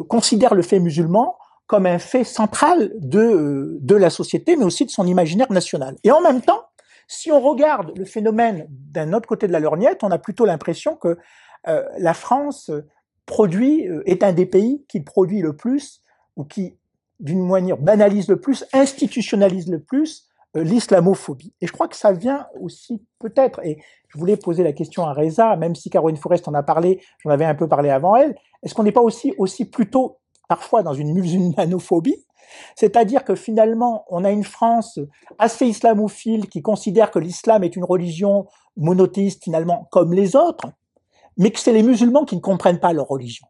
considère 0.09 0.55
le 0.55 0.63
fait 0.63 0.79
musulman 0.79 1.37
comme 1.69 1.87
un 1.87 1.99
fait 1.99 2.25
central 2.25 2.91
de, 2.97 3.79
de 3.81 3.95
la 3.95 4.11
société, 4.11 4.57
mais 4.57 4.65
aussi 4.65 4.87
de 4.87 4.91
son 4.91 5.07
imaginaire 5.07 5.53
national. 5.53 5.97
Et 6.03 6.11
en 6.11 6.21
même 6.21 6.41
temps, 6.41 6.63
si 7.07 7.31
on 7.31 7.41
regarde 7.41 7.93
le 7.97 8.07
phénomène 8.07 8.67
d'un 8.71 9.13
autre 9.13 9.29
côté 9.29 9.47
de 9.47 9.53
la 9.53 9.61
lorgnette, 9.61 10.03
on 10.03 10.11
a 10.11 10.19
plutôt 10.19 10.47
l'impression 10.47 10.97
que 10.97 11.19
euh, 11.69 11.85
la 11.99 12.15
France 12.15 12.71
produit, 13.27 13.87
euh, 13.87 14.03
est 14.07 14.23
un 14.23 14.33
des 14.33 14.47
pays 14.47 14.85
qui 14.89 15.01
produit 15.01 15.41
le 15.41 15.55
plus, 15.55 16.03
ou 16.37 16.45
qui, 16.45 16.79
d'une 17.21 17.47
manière, 17.47 17.77
banalise 17.77 18.29
le 18.29 18.41
plus, 18.41 18.65
institutionnalise 18.73 19.71
le 19.71 19.81
plus 19.81 20.27
euh, 20.57 20.63
l'islamophobie. 20.63 21.53
Et 21.61 21.67
je 21.67 21.73
crois 21.73 21.89
que 21.89 21.97
ça 21.97 22.13
vient 22.13 22.47
aussi 22.59 23.05
peut-être, 23.19 23.61
et 23.63 23.79
je 24.09 24.19
voulais 24.19 24.39
poser 24.39 24.63
la 24.63 24.73
question 24.73 25.05
à 25.05 25.13
Reza, 25.13 25.57
même 25.57 25.75
si 25.75 25.91
Caroline 25.91 26.17
Forest 26.17 26.49
en 26.49 26.55
a 26.55 26.63
parlé, 26.63 27.03
j'en 27.19 27.31
avais 27.31 27.45
un 27.45 27.55
peu 27.55 27.69
parlé 27.69 27.91
avant 27.91 28.17
elle, 28.17 28.35
est-ce 28.63 28.75
qu'on 28.75 28.85
n'est 28.85 28.93
pas 28.93 29.03
aussi, 29.03 29.35
aussi 29.37 29.67
plutôt 29.67 30.19
parfois 30.49 30.83
dans 30.83 30.95
une 30.95 31.13
musulmanophobie 31.13 32.25
c'est-à-dire 32.77 33.25
que 33.25 33.35
finalement, 33.35 34.05
on 34.09 34.25
a 34.25 34.31
une 34.31 34.45
France 34.45 34.99
assez 35.39 35.67
islamophile 35.67 36.49
qui 36.49 36.63
considère 36.63 37.11
que 37.11 37.19
l'islam 37.19 37.65
est 37.65 37.77
une 37.77 37.85
religion 37.85 38.47
monothéiste 38.77 39.45
finalement 39.45 39.89
comme 39.91 40.13
les 40.13 40.37
autres, 40.37 40.67
mais 41.37 41.51
que 41.51 41.61
c'est 41.61 41.73
les 41.73 41.83
musulmans 41.83 42.25
qui 42.25 42.37
ne 42.37 42.41
comprennent 42.41 42.81
pas 42.81 42.93
leur 42.93 43.09
religion. 43.09 43.47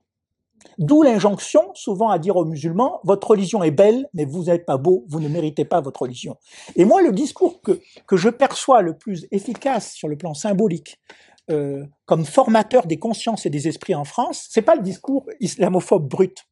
D'où 0.79 1.03
l'injonction 1.03 1.71
souvent 1.75 2.11
à 2.11 2.19
dire 2.19 2.37
aux 2.37 2.45
musulmans, 2.45 3.01
votre 3.05 3.31
religion 3.31 3.63
est 3.63 3.71
belle, 3.71 4.09
mais 4.13 4.25
vous 4.25 4.45
n'êtes 4.45 4.67
pas 4.67 4.77
beau, 4.77 5.05
vous 5.09 5.21
ne 5.21 5.29
méritez 5.29 5.65
pas 5.65 5.81
votre 5.81 6.03
religion. 6.03 6.37
Et 6.77 6.85
moi, 6.85 7.01
le 7.01 7.13
discours 7.13 7.63
que, 7.63 7.81
que 8.07 8.17
je 8.17 8.29
perçois 8.29 8.83
le 8.83 8.97
plus 8.97 9.27
efficace 9.31 9.93
sur 9.93 10.09
le 10.09 10.17
plan 10.17 10.35
symbolique, 10.35 11.01
euh, 11.51 11.85
comme 12.07 12.25
formateur 12.25 12.87
des 12.87 12.99
consciences 12.99 13.47
et 13.47 13.51
des 13.51 13.69
esprits 13.69 13.95
en 13.95 14.05
France, 14.05 14.49
c'est 14.51 14.63
pas 14.63 14.75
le 14.75 14.83
discours 14.83 15.27
islamophobe 15.41 16.09
brut 16.09 16.45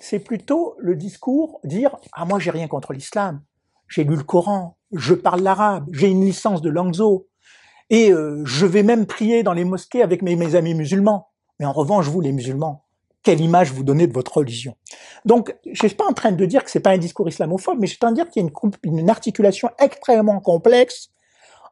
c'est 0.00 0.18
plutôt 0.18 0.76
le 0.78 0.96
discours 0.96 1.60
dire 1.64 1.96
ah 2.12 2.24
moi 2.24 2.38
j'ai 2.38 2.50
rien 2.50 2.68
contre 2.68 2.92
l'islam, 2.92 3.42
j'ai 3.88 4.04
lu 4.04 4.16
le 4.16 4.22
Coran, 4.22 4.76
je 4.92 5.14
parle 5.14 5.42
l'arabe, 5.42 5.86
j'ai 5.92 6.08
une 6.08 6.24
licence 6.24 6.62
de 6.62 6.70
Langzo 6.70 7.28
et 7.90 8.12
euh, 8.12 8.42
je 8.44 8.66
vais 8.66 8.82
même 8.82 9.06
prier 9.06 9.42
dans 9.42 9.52
les 9.52 9.64
mosquées 9.64 10.02
avec 10.02 10.22
mes, 10.22 10.54
amis 10.54 10.74
musulmans. 10.74 11.28
Mais 11.58 11.66
en 11.66 11.72
revanche 11.72 12.06
vous 12.06 12.20
les 12.20 12.32
musulmans, 12.32 12.84
quelle 13.22 13.40
image 13.40 13.72
vous 13.72 13.84
donnez 13.84 14.06
de 14.06 14.12
votre 14.12 14.38
religion? 14.38 14.76
Donc 15.24 15.54
je 15.70 15.86
suis 15.86 15.96
pas 15.96 16.06
en 16.06 16.12
train 16.12 16.32
de 16.32 16.44
dire 16.46 16.64
que 16.64 16.70
c'est 16.70 16.80
pas 16.80 16.90
un 16.90 16.98
discours 16.98 17.28
islamophobe, 17.28 17.78
mais 17.78 17.86
je 17.86 17.92
suis 17.92 17.98
en 18.02 18.06
train 18.06 18.10
de 18.10 18.16
dire 18.16 18.30
qu'il 18.30 18.42
y 18.42 18.46
a 18.46 18.50
une, 18.84 18.98
une 18.98 19.10
articulation 19.10 19.70
extrêmement 19.78 20.40
complexe 20.40 21.10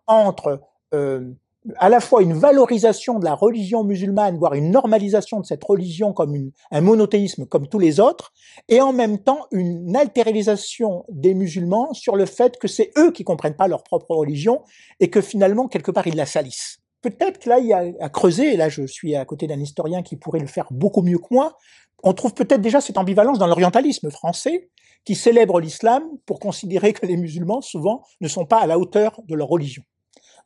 entre 0.06 0.60
euh, 0.94 1.32
à 1.76 1.88
la 1.88 2.00
fois 2.00 2.22
une 2.22 2.32
valorisation 2.32 3.18
de 3.18 3.24
la 3.24 3.34
religion 3.34 3.84
musulmane, 3.84 4.36
voire 4.36 4.54
une 4.54 4.70
normalisation 4.70 5.40
de 5.40 5.46
cette 5.46 5.62
religion 5.62 6.12
comme 6.12 6.50
un 6.70 6.80
monothéisme 6.80 7.46
comme 7.46 7.68
tous 7.68 7.78
les 7.78 8.00
autres, 8.00 8.32
et 8.68 8.80
en 8.80 8.92
même 8.92 9.18
temps 9.18 9.46
une 9.52 9.96
altéralisation 9.96 11.04
des 11.08 11.34
musulmans 11.34 11.92
sur 11.94 12.16
le 12.16 12.26
fait 12.26 12.58
que 12.58 12.68
c'est 12.68 12.90
eux 12.98 13.12
qui 13.12 13.24
comprennent 13.24 13.56
pas 13.56 13.68
leur 13.68 13.84
propre 13.84 14.14
religion 14.14 14.62
et 15.00 15.10
que 15.10 15.20
finalement 15.20 15.68
quelque 15.68 15.90
part 15.90 16.06
ils 16.06 16.16
la 16.16 16.26
salissent. 16.26 16.78
Peut-être 17.00 17.38
que 17.38 17.48
là 17.48 17.58
il 17.58 17.66
y 17.66 17.72
a 17.72 17.84
à 18.00 18.08
creuser, 18.08 18.54
et 18.54 18.56
là 18.56 18.68
je 18.68 18.86
suis 18.86 19.14
à 19.14 19.24
côté 19.24 19.46
d'un 19.46 19.60
historien 19.60 20.02
qui 20.02 20.16
pourrait 20.16 20.40
le 20.40 20.46
faire 20.46 20.66
beaucoup 20.70 21.02
mieux 21.02 21.18
que 21.18 21.28
moi, 21.30 21.56
on 22.02 22.12
trouve 22.12 22.34
peut-être 22.34 22.60
déjà 22.60 22.80
cette 22.80 22.98
ambivalence 22.98 23.38
dans 23.38 23.46
l'orientalisme 23.46 24.10
français 24.10 24.70
qui 25.04 25.14
célèbre 25.14 25.60
l'islam 25.60 26.02
pour 26.26 26.40
considérer 26.40 26.92
que 26.92 27.06
les 27.06 27.16
musulmans 27.16 27.60
souvent 27.60 28.02
ne 28.20 28.28
sont 28.28 28.46
pas 28.46 28.58
à 28.58 28.66
la 28.66 28.78
hauteur 28.78 29.20
de 29.26 29.34
leur 29.34 29.48
religion. 29.48 29.82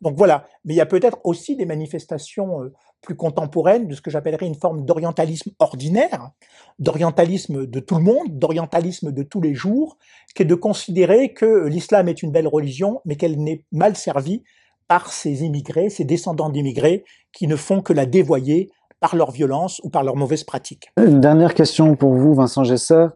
Donc 0.01 0.17
voilà, 0.17 0.47
mais 0.65 0.75
il 0.75 0.77
y 0.77 0.81
a 0.81 0.87
peut-être 0.87 1.19
aussi 1.25 1.57
des 1.57 1.67
manifestations 1.67 2.63
euh, 2.63 2.73
plus 3.01 3.17
contemporaines 3.17 3.87
de 3.87 3.95
ce 3.95 4.01
que 4.01 4.11
j'appellerais 4.11 4.47
une 4.47 4.55
forme 4.55 4.85
d'orientalisme 4.85 5.53
ordinaire, 5.59 6.31
d'orientalisme 6.79 7.67
de 7.67 7.81
tout 7.81 7.97
le 7.97 8.03
monde, 8.03 8.39
d'orientalisme 8.39 9.13
de 9.13 9.23
tous 9.23 9.41
les 9.41 9.55
jours, 9.55 9.97
qui 10.35 10.43
est 10.43 10.47
de 10.47 10.55
considérer 10.55 11.33
que 11.33 11.67
l'islam 11.67 12.09
est 12.09 12.23
une 12.23 12.33
belle 12.33 12.49
religion, 12.49 13.01
mais 13.05 13.17
qu'elle 13.17 13.39
n'est 13.39 13.65
mal 13.73 13.97
servie 13.97 14.43
par 14.89 15.13
ces 15.13 15.45
immigrés, 15.45 15.91
ces 15.91 16.05
descendants 16.05 16.51
d'immigrés, 16.51 17.05
qui 17.33 17.47
ne 17.47 17.57
font 17.57 17.83
que 17.83 17.93
la 17.93 18.07
dévoyer 18.07 18.71
par 19.01 19.17
leur 19.17 19.31
violence 19.31 19.81
ou 19.85 19.91
par 19.91 20.03
leurs 20.03 20.17
mauvaises 20.17 20.45
pratiques. 20.45 20.89
Une 20.97 21.21
dernière 21.21 21.55
question 21.55 21.97
pour 21.97 22.15
vous, 22.15 22.35
Vincent 22.35 22.65
Gesser. 22.65 23.07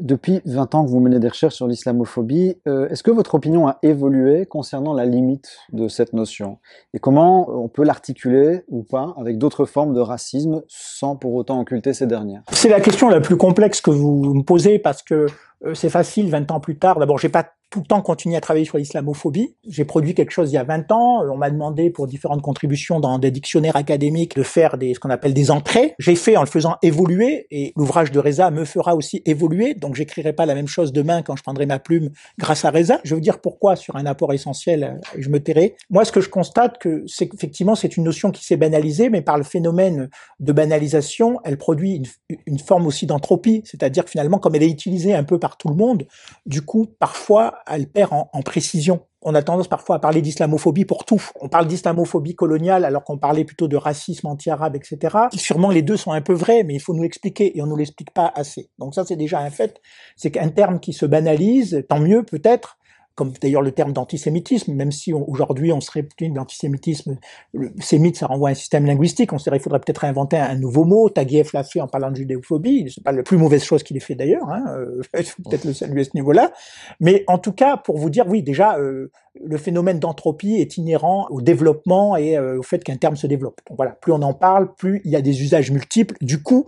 Depuis 0.00 0.40
20 0.46 0.74
ans 0.74 0.84
que 0.84 0.90
vous 0.90 1.00
menez 1.00 1.18
des 1.18 1.28
recherches 1.28 1.54
sur 1.54 1.66
l'islamophobie, 1.66 2.56
euh, 2.66 2.88
est-ce 2.88 3.02
que 3.02 3.10
votre 3.10 3.34
opinion 3.34 3.66
a 3.68 3.78
évolué 3.82 4.46
concernant 4.46 4.94
la 4.94 5.04
limite 5.04 5.58
de 5.72 5.88
cette 5.88 6.12
notion? 6.12 6.58
Et 6.94 6.98
comment 6.98 7.50
on 7.50 7.68
peut 7.68 7.84
l'articuler 7.84 8.62
ou 8.68 8.82
pas 8.82 9.14
avec 9.18 9.38
d'autres 9.38 9.66
formes 9.66 9.92
de 9.92 10.00
racisme 10.00 10.62
sans 10.68 11.16
pour 11.16 11.34
autant 11.34 11.60
occulter 11.60 11.92
ces 11.92 12.06
dernières? 12.06 12.42
C'est 12.52 12.70
la 12.70 12.80
question 12.80 13.08
la 13.08 13.20
plus 13.20 13.36
complexe 13.36 13.80
que 13.80 13.90
vous 13.90 14.34
me 14.34 14.42
posez 14.42 14.78
parce 14.78 15.02
que 15.02 15.26
euh, 15.64 15.74
c'est 15.74 15.90
facile 15.90 16.30
20 16.30 16.50
ans 16.50 16.60
plus 16.60 16.78
tard. 16.78 16.98
D'abord, 16.98 17.18
j'ai 17.18 17.28
pas 17.28 17.46
tout 17.72 17.80
le 17.80 17.86
temps 17.86 18.02
continué 18.02 18.36
à 18.36 18.40
travailler 18.42 18.66
sur 18.66 18.76
l'islamophobie. 18.76 19.56
J'ai 19.66 19.86
produit 19.86 20.14
quelque 20.14 20.30
chose 20.30 20.52
il 20.52 20.54
y 20.54 20.58
a 20.58 20.62
20 20.62 20.92
ans. 20.92 21.24
On 21.24 21.38
m'a 21.38 21.50
demandé 21.50 21.88
pour 21.88 22.06
différentes 22.06 22.42
contributions 22.42 23.00
dans 23.00 23.18
des 23.18 23.30
dictionnaires 23.30 23.76
académiques 23.76 24.36
de 24.36 24.42
faire 24.42 24.76
des, 24.76 24.92
ce 24.92 25.00
qu'on 25.00 25.08
appelle 25.08 25.32
des 25.32 25.50
entrées. 25.50 25.94
J'ai 25.98 26.14
fait 26.14 26.36
en 26.36 26.42
le 26.42 26.46
faisant 26.46 26.76
évoluer 26.82 27.46
et 27.50 27.72
l'ouvrage 27.74 28.12
de 28.12 28.18
Reza 28.20 28.50
me 28.50 28.66
fera 28.66 28.94
aussi 28.94 29.22
évoluer. 29.24 29.72
Donc 29.72 29.94
j'écrirai 29.94 30.34
pas 30.34 30.44
la 30.44 30.54
même 30.54 30.68
chose 30.68 30.92
demain 30.92 31.22
quand 31.22 31.34
je 31.34 31.42
prendrai 31.42 31.64
ma 31.64 31.78
plume 31.78 32.10
grâce 32.38 32.66
à 32.66 32.70
Reza. 32.70 33.00
Je 33.04 33.14
veux 33.14 33.22
dire 33.22 33.40
pourquoi 33.40 33.74
sur 33.74 33.96
un 33.96 34.04
apport 34.04 34.34
essentiel, 34.34 34.84
euh, 34.84 35.18
je 35.18 35.30
me 35.30 35.40
tairai. 35.40 35.74
Moi, 35.88 36.04
ce 36.04 36.12
que 36.12 36.20
je 36.20 36.28
constate 36.28 36.76
que 36.76 37.04
c'est 37.06 37.26
qu'effectivement 37.26 37.74
c'est 37.74 37.96
une 37.96 38.04
notion 38.04 38.32
qui 38.32 38.44
s'est 38.44 38.58
banalisée, 38.58 39.08
mais 39.08 39.22
par 39.22 39.38
le 39.38 39.44
phénomène 39.44 40.10
de 40.40 40.52
banalisation, 40.52 41.40
elle 41.44 41.56
produit 41.56 41.94
une, 41.96 42.36
une 42.44 42.58
forme 42.58 42.86
aussi 42.86 43.06
d'entropie. 43.06 43.62
C'est-à-dire 43.64 44.04
finalement, 44.06 44.38
comme 44.38 44.54
elle 44.56 44.62
est 44.62 44.70
utilisée 44.70 45.14
un 45.14 45.24
peu 45.24 45.38
par 45.38 45.56
tout 45.56 45.68
le 45.68 45.74
monde, 45.74 46.06
du 46.44 46.60
coup, 46.60 46.86
parfois, 46.98 47.61
elle 47.70 47.88
perd 47.88 48.10
en, 48.12 48.42
précision. 48.42 49.06
On 49.22 49.34
a 49.34 49.42
tendance 49.42 49.68
parfois 49.68 49.96
à 49.96 49.98
parler 49.98 50.20
d'islamophobie 50.20 50.84
pour 50.84 51.04
tout. 51.04 51.22
On 51.40 51.48
parle 51.48 51.66
d'islamophobie 51.66 52.34
coloniale 52.34 52.84
alors 52.84 53.04
qu'on 53.04 53.18
parlait 53.18 53.44
plutôt 53.44 53.68
de 53.68 53.76
racisme 53.76 54.26
anti-arabe, 54.26 54.76
etc. 54.76 55.16
Sûrement 55.34 55.70
les 55.70 55.82
deux 55.82 55.96
sont 55.96 56.12
un 56.12 56.20
peu 56.20 56.32
vrais, 56.32 56.64
mais 56.64 56.74
il 56.74 56.80
faut 56.80 56.94
nous 56.94 57.02
l'expliquer 57.02 57.56
et 57.56 57.62
on 57.62 57.66
nous 57.66 57.76
l'explique 57.76 58.12
pas 58.12 58.32
assez. 58.34 58.70
Donc 58.78 58.94
ça 58.94 59.04
c'est 59.04 59.16
déjà 59.16 59.38
un 59.38 59.50
fait. 59.50 59.80
C'est 60.16 60.30
qu'un 60.30 60.48
terme 60.48 60.80
qui 60.80 60.92
se 60.92 61.06
banalise, 61.06 61.84
tant 61.88 62.00
mieux 62.00 62.24
peut-être, 62.24 62.78
comme 63.14 63.32
d'ailleurs 63.40 63.62
le 63.62 63.72
terme 63.72 63.92
d'antisémitisme, 63.92 64.72
même 64.74 64.92
si 64.92 65.12
aujourd'hui 65.12 65.72
on 65.72 65.80
serait 65.80 66.06
d'antisémitisme, 66.20 67.18
le 67.52 67.72
sémite 67.80 68.16
ça 68.16 68.26
renvoie 68.26 68.50
à 68.50 68.52
un 68.52 68.54
système 68.54 68.86
linguistique, 68.86 69.32
on 69.32 69.38
se 69.38 69.44
dirait 69.44 69.58
il 69.58 69.62
faudrait 69.62 69.80
peut-être 69.80 70.04
inventer 70.04 70.36
un, 70.36 70.56
nouveau 70.56 70.84
mot, 70.84 71.08
Taguieff 71.08 71.52
l'a 71.52 71.64
fait 71.64 71.80
en 71.80 71.88
parlant 71.88 72.10
de 72.10 72.16
judéophobie, 72.16 72.90
c'est 72.94 73.04
pas 73.04 73.12
la 73.12 73.22
plus 73.22 73.36
mauvaise 73.36 73.64
chose 73.64 73.82
qu'il 73.82 73.96
ait 73.96 74.00
fait 74.00 74.14
d'ailleurs, 74.14 74.48
hein, 74.48 74.64
euh, 74.76 75.02
peut-être 75.12 75.64
le 75.64 75.72
saluer 75.72 76.02
à 76.02 76.04
ce 76.04 76.10
niveau-là, 76.14 76.52
mais 77.00 77.24
en 77.26 77.38
tout 77.38 77.52
cas 77.52 77.76
pour 77.76 77.98
vous 77.98 78.10
dire, 78.10 78.26
oui 78.28 78.42
déjà 78.42 78.78
euh, 78.78 79.10
le 79.40 79.56
phénomène 79.56 79.98
d'entropie 79.98 80.56
est 80.56 80.76
inhérent 80.76 81.26
au 81.30 81.40
développement 81.40 82.16
et 82.16 82.36
euh, 82.36 82.58
au 82.58 82.62
fait 82.62 82.84
qu'un 82.84 82.96
terme 82.96 83.16
se 83.16 83.26
développe. 83.26 83.60
Donc 83.68 83.76
voilà, 83.76 83.92
plus 83.92 84.12
on 84.12 84.22
en 84.22 84.34
parle, 84.34 84.74
plus 84.74 85.00
il 85.04 85.10
y 85.10 85.16
a 85.16 85.22
des 85.22 85.42
usages 85.42 85.70
multiples, 85.70 86.16
du 86.20 86.42
coup, 86.42 86.66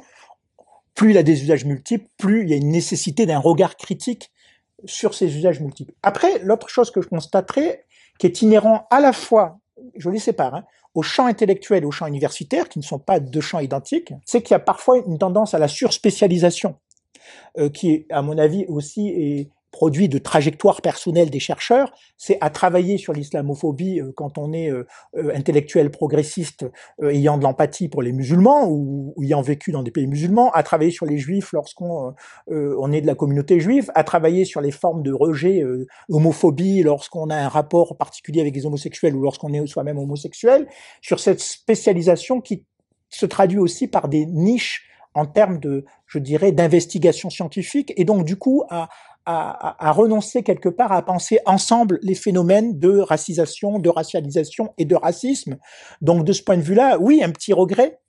plus 0.95 1.11
il 1.11 1.19
a 1.19 1.23
des 1.23 1.43
usages 1.43 1.65
multiples, 1.65 2.07
plus 2.17 2.43
il 2.43 2.51
y 2.51 2.55
a 2.55 2.57
une 2.57 2.71
nécessité 2.71 3.27
d'un 3.27 3.39
regard 3.39 3.77
critique 3.77 4.31
sur 4.87 5.15
ces 5.15 5.37
usages 5.37 5.61
multiples. 5.61 5.93
Après, 6.03 6.39
l'autre 6.41 6.69
chose 6.69 6.91
que 6.91 7.01
je 7.01 7.09
constaterai, 7.09 7.85
qui 8.19 8.27
est 8.27 8.43
inhérent 8.43 8.87
à 8.91 9.01
la 9.01 9.13
fois, 9.13 9.59
je 9.97 10.09
les 10.11 10.19
sépare, 10.19 10.55
hein, 10.55 10.65
au 10.95 11.03
champ 11.03 11.27
intellectuel 11.27 11.83
et 11.83 11.87
au 11.87 11.91
champ 11.91 12.07
universitaire, 12.07 12.69
qui 12.69 12.79
ne 12.79 12.85
sont 12.85 12.99
pas 12.99 13.21
deux 13.21 13.41
champs 13.41 13.59
identiques, 13.59 14.13
c'est 14.25 14.43
qu'il 14.43 14.53
y 14.53 14.57
a 14.57 14.61
parfois 14.61 14.99
une 14.99 15.19
tendance 15.19 15.55
à 15.55 15.59
la 15.59 15.69
surspécialisation, 15.69 16.77
euh, 17.59 17.69
qui, 17.69 18.07
à 18.11 18.23
mon 18.23 18.39
avis, 18.39 18.65
aussi 18.69 19.09
est, 19.09 19.51
produit 19.75 20.09
de 20.09 20.19
trajectoire 20.19 20.83
personnelle 20.83 21.31
des 21.31 21.41
chercheurs, 21.41 21.93
c'est 22.17 22.39
à 22.41 22.49
travailler 22.49 22.97
sur 22.97 23.13
l'islamophobie 23.13 24.01
euh, 24.01 24.13
quand 24.15 24.39
on 24.39 24.53
est 24.53 24.71
euh, 24.71 24.87
euh, 25.17 25.35
intellectuel 25.35 25.91
progressiste 25.91 26.65
ayant 27.03 27.39
de 27.39 27.43
l'empathie 27.43 27.89
pour 27.89 28.01
les 28.01 28.13
musulmans 28.13 28.69
ou, 28.69 29.15
ayant 29.21 29.43
vécu 29.43 29.73
dans 29.73 29.83
des 29.83 29.91
pays 29.91 30.07
musulmans, 30.07 30.53
à 30.53 30.63
travailler 30.63 30.93
sur 30.93 31.07
les 31.07 31.19
juifs 31.19 31.53
lorsqu'on 31.53 32.15
on 32.47 32.93
est 32.93 33.01
de 33.01 33.07
la 33.07 33.17
communauté 33.17 33.59
juive, 33.59 33.91
à 33.97 34.05
travailler 34.05 34.45
sur 34.45 34.61
les 34.61 34.71
formes 34.71 35.03
de 35.03 35.13
rejet, 35.13 35.65
homophobie 36.09 36.83
lorsqu'on 36.83 37.31
a 37.31 37.37
un 37.37 37.49
rapport 37.49 37.97
particulier 37.97 38.41
avec 38.41 38.55
les 38.55 38.67
homosexuels 38.67 39.17
ou 39.17 39.23
lorsqu'on 39.23 39.53
est 39.53 39.67
soi-même 39.67 39.99
homosexuel, 39.99 40.69
sur 41.01 41.19
cette 41.19 41.41
spécialisation 41.41 42.41
qui 42.41 42.65
se 43.09 43.27
traduit 43.27 43.59
aussi 43.59 43.89
par 43.89 44.09
des 44.09 44.27
niches 44.27 44.87
en 45.15 45.27
termes 45.27 45.59
de, 45.59 45.85
je 46.07 46.19
dirais, 46.19 46.53
d'investigation 46.53 47.31
scientifique 47.31 47.93
et 47.97 48.05
donc 48.05 48.25
du 48.25 48.37
coup 48.37 48.65
à, 48.69 48.89
à, 49.27 49.93
renoncer 49.93 50.43
quelque 50.43 50.69
part 50.69 50.93
à 50.93 51.03
penser 51.03 51.39
ensemble 51.47 51.99
les 52.03 52.15
phénomènes 52.15 52.79
de 52.79 52.99
racisation, 52.99 53.79
de 53.79 53.89
racialisation 53.89 54.75
et 54.79 54.85
de 54.85 54.95
racisme. 54.95 55.57
Donc 56.03 56.25
de 56.25 56.33
ce 56.33 56.43
point 56.43 56.57
de 56.57 56.63
vue-là, 56.63 56.99
oui, 57.01 57.23
un 57.23 57.31
petit 57.31 57.53
regret 57.53 58.01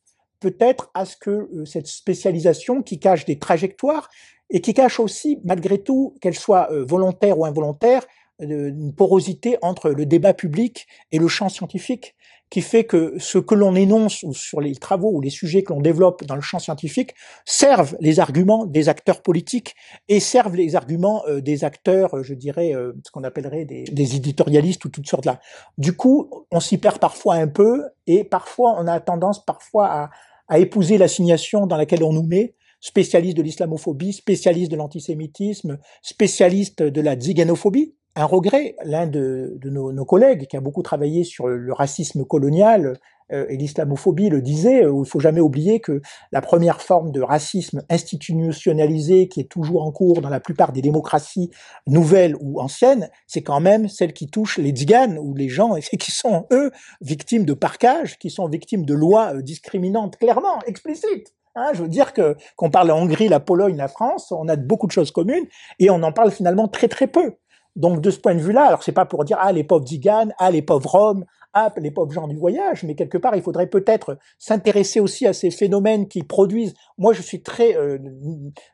peut-être 0.41 0.91
à 0.93 1.05
ce 1.05 1.15
que 1.17 1.31
euh, 1.31 1.65
cette 1.65 1.87
spécialisation 1.87 2.83
qui 2.83 2.99
cache 2.99 3.25
des 3.25 3.39
trajectoires 3.39 4.09
et 4.49 4.61
qui 4.61 4.73
cache 4.73 4.99
aussi, 4.99 5.39
malgré 5.43 5.81
tout, 5.81 6.15
qu'elle 6.21 6.35
soit 6.35 6.71
euh, 6.71 6.85
volontaire 6.85 7.39
ou 7.39 7.45
involontaire, 7.45 8.05
une 8.39 8.93
porosité 8.93 9.57
entre 9.61 9.91
le 9.91 10.05
débat 10.05 10.33
public 10.33 10.87
et 11.13 11.19
le 11.19 11.29
champ 11.29 11.47
scientifique 11.47 12.15
qui 12.49 12.61
fait 12.61 12.83
que 12.83 13.15
ce 13.17 13.37
que 13.37 13.55
l'on 13.55 13.75
énonce 13.75 14.23
sur 14.31 14.61
les 14.61 14.75
travaux 14.75 15.11
ou 15.11 15.21
les 15.21 15.29
sujets 15.29 15.63
que 15.63 15.73
l'on 15.73 15.81
développe 15.81 16.23
dans 16.25 16.35
le 16.35 16.41
champ 16.41 16.59
scientifique 16.59 17.15
servent 17.45 17.97
les 17.99 18.19
arguments 18.19 18.65
des 18.65 18.87
acteurs 18.87 19.21
politiques 19.21 19.75
et 20.07 20.19
servent 20.19 20.55
les 20.55 20.75
arguments 20.75 21.23
euh, 21.27 21.41
des 21.41 21.63
acteurs, 21.63 22.23
je 22.23 22.33
dirais, 22.33 22.73
euh, 22.73 22.93
ce 23.05 23.11
qu'on 23.11 23.23
appellerait 23.23 23.65
des, 23.65 23.83
des, 23.83 24.15
éditorialistes 24.15 24.85
ou 24.85 24.89
toutes 24.89 25.07
sortes 25.07 25.25
là. 25.25 25.39
Du 25.77 25.95
coup, 25.95 26.29
on 26.51 26.59
s'y 26.59 26.77
perd 26.77 26.99
parfois 26.99 27.35
un 27.35 27.47
peu 27.47 27.83
et 28.07 28.23
parfois 28.23 28.75
on 28.79 28.87
a 28.87 28.99
tendance 28.99 29.43
parfois 29.43 29.87
à, 29.87 30.09
à 30.47 30.59
épouser 30.59 30.97
l'assignation 30.97 31.65
dans 31.65 31.77
laquelle 31.77 32.03
on 32.03 32.13
nous 32.13 32.25
met 32.25 32.55
spécialiste 32.79 33.35
de 33.35 33.41
l'islamophobie, 33.41 34.13
spécialiste 34.13 34.69
de 34.69 34.75
l'antisémitisme, 34.75 35.79
spécialiste 36.03 36.83
de 36.83 37.01
la 37.01 37.19
ziganophobie, 37.19 37.95
un 38.15 38.25
regret. 38.25 38.75
L'un 38.83 39.07
de, 39.07 39.57
nos, 39.63 40.05
collègues 40.05 40.47
qui 40.47 40.57
a 40.57 40.61
beaucoup 40.61 40.83
travaillé 40.83 41.23
sur 41.23 41.47
le 41.47 41.73
racisme 41.73 42.25
colonial 42.25 42.99
euh, 43.31 43.45
et 43.49 43.57
l'islamophobie 43.57 44.29
le 44.29 44.41
disait, 44.41 44.85
euh, 44.85 45.01
il 45.03 45.09
faut 45.09 45.19
jamais 45.19 45.39
oublier 45.39 45.79
que 45.79 46.01
la 46.31 46.41
première 46.41 46.81
forme 46.81 47.11
de 47.11 47.21
racisme 47.21 47.83
institutionnalisé 47.89 49.27
qui 49.27 49.39
est 49.39 49.49
toujours 49.49 49.83
en 49.83 49.91
cours 49.91 50.21
dans 50.21 50.29
la 50.29 50.39
plupart 50.39 50.71
des 50.71 50.81
démocraties 50.81 51.49
nouvelles 51.87 52.35
ou 52.39 52.61
anciennes, 52.61 53.09
c'est 53.25 53.41
quand 53.41 53.59
même 53.59 53.89
celle 53.89 54.13
qui 54.13 54.27
touche 54.27 54.57
les 54.57 54.69
tziganes 54.69 55.17
ou 55.17 55.33
les 55.33 55.49
gens 55.49 55.75
qui 55.99 56.11
sont, 56.11 56.45
eux, 56.51 56.71
victimes 57.01 57.45
de 57.45 57.53
parquage, 57.53 58.19
qui 58.19 58.29
sont 58.29 58.47
victimes 58.47 58.85
de 58.85 58.93
lois 58.93 59.35
euh, 59.35 59.41
discriminantes 59.41 60.17
clairement, 60.17 60.59
explicites. 60.67 61.33
Hein, 61.57 61.71
je 61.73 61.83
veux 61.83 61.87
dire 61.87 62.11
que 62.11 62.35
qu'on 62.57 62.69
parle 62.69 62.89
la 62.89 62.95
Hongrie, 62.95 63.29
la 63.29 63.39
Pologne, 63.39 63.77
la 63.77 63.87
France, 63.87 64.31
on 64.33 64.49
a 64.49 64.57
beaucoup 64.57 64.87
de 64.87 64.91
choses 64.91 65.11
communes 65.11 65.45
et 65.79 65.89
on 65.89 66.03
en 66.03 66.11
parle 66.11 66.31
finalement 66.31 66.67
très 66.67 66.89
très 66.89 67.07
peu. 67.07 67.37
Donc 67.75 68.01
de 68.01 68.09
ce 68.09 68.19
point 68.19 68.35
de 68.35 68.39
vue-là, 68.39 68.67
alors 68.67 68.83
c'est 68.83 68.91
pas 68.91 69.05
pour 69.05 69.25
dire 69.25 69.37
ah 69.39 69.51
les 69.51 69.63
pauvres 69.63 69.85
Ziganes, 69.85 70.33
ah 70.37 70.49
les 70.49 70.61
pauvres 70.61 70.89
Roms, 70.89 71.25
ah 71.53 71.71
les 71.77 71.91
pauvres 71.91 72.11
gens 72.11 72.27
du 72.27 72.35
voyage, 72.35 72.83
mais 72.83 72.95
quelque 72.95 73.17
part 73.17 73.35
il 73.35 73.41
faudrait 73.41 73.67
peut-être 73.67 74.17
s'intéresser 74.37 74.99
aussi 74.99 75.27
à 75.27 75.33
ces 75.33 75.51
phénomènes 75.51 76.07
qui 76.07 76.23
produisent. 76.23 76.73
Moi 76.97 77.13
je 77.13 77.21
suis 77.21 77.41
très 77.41 77.75
euh, 77.75 77.97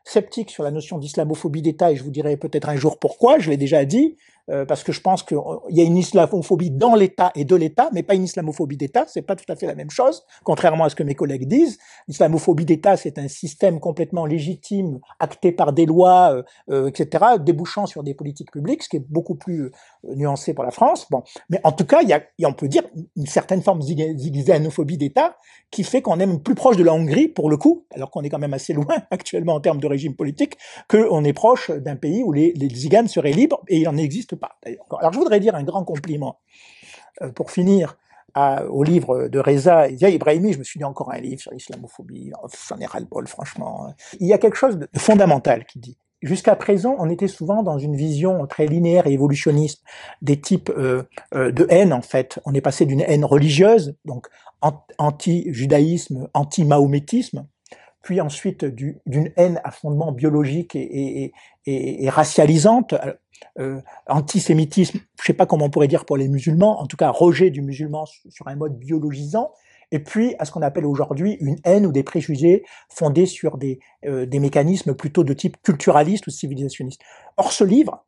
sceptique 0.04 0.50
sur 0.50 0.62
la 0.62 0.70
notion 0.70 0.98
d'islamophobie 0.98 1.62
d'État 1.62 1.90
et 1.90 1.96
je 1.96 2.04
vous 2.04 2.10
dirai 2.10 2.36
peut-être 2.36 2.68
un 2.68 2.76
jour 2.76 2.98
pourquoi. 2.98 3.38
Je 3.38 3.50
l'ai 3.50 3.56
déjà 3.56 3.84
dit. 3.84 4.16
Euh, 4.50 4.64
parce 4.64 4.82
que 4.82 4.90
je 4.90 5.00
pense 5.00 5.22
qu'il 5.22 5.38
y 5.70 5.80
a 5.80 5.84
une 5.84 5.96
islamophobie 5.96 6.70
dans 6.70 6.96
l'État 6.96 7.30
et 7.36 7.44
de 7.44 7.54
l'État, 7.54 7.90
mais 7.92 8.02
pas 8.02 8.14
une 8.14 8.24
islamophobie 8.24 8.76
d'État. 8.76 9.04
C'est 9.06 9.22
pas 9.22 9.36
tout 9.36 9.44
à 9.48 9.54
fait 9.54 9.66
la 9.66 9.76
même 9.76 9.90
chose, 9.90 10.24
contrairement 10.42 10.84
à 10.84 10.88
ce 10.88 10.96
que 10.96 11.04
mes 11.04 11.14
collègues 11.14 11.46
disent. 11.46 11.78
L'islamophobie 12.08 12.64
d'État, 12.64 12.96
c'est 12.96 13.18
un 13.18 13.28
système 13.28 13.78
complètement 13.78 14.26
légitime, 14.26 14.98
acté 15.20 15.52
par 15.52 15.72
des 15.72 15.86
lois, 15.86 16.34
euh, 16.34 16.42
euh 16.70 16.88
etc., 16.88 17.24
débouchant 17.38 17.86
sur 17.86 18.02
des 18.02 18.14
politiques 18.14 18.50
publiques, 18.50 18.82
ce 18.82 18.88
qui 18.88 18.96
est 18.96 19.06
beaucoup 19.08 19.36
plus 19.36 19.66
euh, 19.66 19.70
nuancé 20.16 20.54
pour 20.54 20.64
la 20.64 20.72
France. 20.72 21.06
Bon, 21.08 21.22
mais 21.48 21.60
en 21.62 21.70
tout 21.70 21.86
cas, 21.86 22.02
il 22.02 22.08
y 22.08 22.12
a, 22.12 22.22
on 22.48 22.52
peut 22.52 22.68
dire, 22.68 22.82
une 23.16 23.26
certaine 23.26 23.62
forme 23.62 23.78
d'islamophobie 23.80 24.98
d'État 24.98 25.36
qui 25.70 25.84
fait 25.84 26.02
qu'on 26.02 26.18
est 26.18 26.26
même 26.26 26.42
plus 26.42 26.56
proche 26.56 26.76
de 26.76 26.82
la 26.82 26.92
Hongrie, 26.92 27.28
pour 27.28 27.48
le 27.48 27.56
coup, 27.56 27.86
alors 27.94 28.10
qu'on 28.10 28.22
est 28.22 28.28
quand 28.28 28.40
même 28.40 28.54
assez 28.54 28.72
loin 28.72 28.96
actuellement 29.12 29.54
en 29.54 29.60
termes 29.60 29.80
de 29.80 29.86
régime 29.86 30.16
politique, 30.16 30.58
qu'on 30.88 31.22
est 31.22 31.32
proche 31.32 31.70
d'un 31.70 31.96
pays 31.96 32.24
où 32.24 32.32
les, 32.32 32.52
les 32.54 32.68
Ziganes 32.68 33.08
seraient 33.08 33.32
libres, 33.32 33.62
et 33.68 33.78
il 33.78 33.88
en 33.88 33.96
existe 33.96 34.32
Alors 34.98 35.12
je 35.12 35.18
voudrais 35.18 35.40
dire 35.40 35.54
un 35.54 35.62
grand 35.62 35.84
compliment 35.84 36.40
euh, 37.22 37.30
pour 37.30 37.50
finir 37.50 37.96
au 38.70 38.82
livre 38.82 39.28
de 39.28 39.38
Reza 39.38 39.88
Ibrahimi, 39.90 40.54
je 40.54 40.58
me 40.58 40.64
suis 40.64 40.78
dit 40.78 40.84
encore 40.84 41.12
un 41.12 41.18
livre 41.18 41.42
sur 41.42 41.52
l'islamophobie, 41.52 42.32
j'en 42.66 42.78
ai 42.78 42.86
ras-le-bol 42.86 43.26
franchement. 43.26 43.92
Il 44.20 44.26
y 44.26 44.32
a 44.32 44.38
quelque 44.38 44.56
chose 44.56 44.78
de 44.78 44.88
fondamental 44.96 45.66
qui 45.66 45.78
dit. 45.78 45.98
Jusqu'à 46.22 46.54
présent, 46.54 46.94
on 46.98 47.10
était 47.10 47.28
souvent 47.28 47.64
dans 47.64 47.78
une 47.78 47.96
vision 47.96 48.46
très 48.46 48.66
linéaire 48.66 49.08
et 49.08 49.12
évolutionniste 49.12 49.82
des 50.22 50.40
types 50.40 50.70
euh, 50.70 51.02
euh, 51.34 51.50
de 51.50 51.66
haine 51.68 51.92
en 51.92 52.00
fait. 52.00 52.38
On 52.44 52.54
est 52.54 52.60
passé 52.60 52.86
d'une 52.86 53.00
haine 53.00 53.24
religieuse, 53.24 53.96
donc 54.04 54.28
anti-judaïsme, 54.98 56.28
anti-mahométisme, 56.32 57.46
puis 58.02 58.20
ensuite 58.20 58.64
d'une 58.64 59.32
haine 59.36 59.60
à 59.64 59.72
fondement 59.72 60.12
biologique 60.12 60.74
et 60.76 61.32
racialisante, 62.08 62.94
euh, 63.58 63.80
antisémitisme, 64.06 65.00
je 65.20 65.24
sais 65.24 65.32
pas 65.32 65.46
comment 65.46 65.66
on 65.66 65.70
pourrait 65.70 65.88
dire 65.88 66.04
pour 66.04 66.16
les 66.16 66.28
musulmans, 66.28 66.80
en 66.80 66.86
tout 66.86 66.96
cas 66.96 67.10
rejet 67.10 67.50
du 67.50 67.62
musulman 67.62 68.06
sur 68.06 68.48
un 68.48 68.56
mode 68.56 68.78
biologisant, 68.78 69.52
et 69.90 69.98
puis 69.98 70.34
à 70.38 70.44
ce 70.44 70.52
qu'on 70.52 70.62
appelle 70.62 70.86
aujourd'hui 70.86 71.36
une 71.40 71.58
haine 71.64 71.86
ou 71.86 71.92
des 71.92 72.02
préjugés 72.02 72.64
fondés 72.88 73.26
sur 73.26 73.58
des, 73.58 73.78
euh, 74.06 74.26
des 74.26 74.38
mécanismes 74.38 74.94
plutôt 74.94 75.22
de 75.22 75.34
type 75.34 75.60
culturaliste 75.62 76.26
ou 76.26 76.30
civilisationniste. 76.30 77.02
Or 77.36 77.52
ce 77.52 77.62
livre 77.62 78.04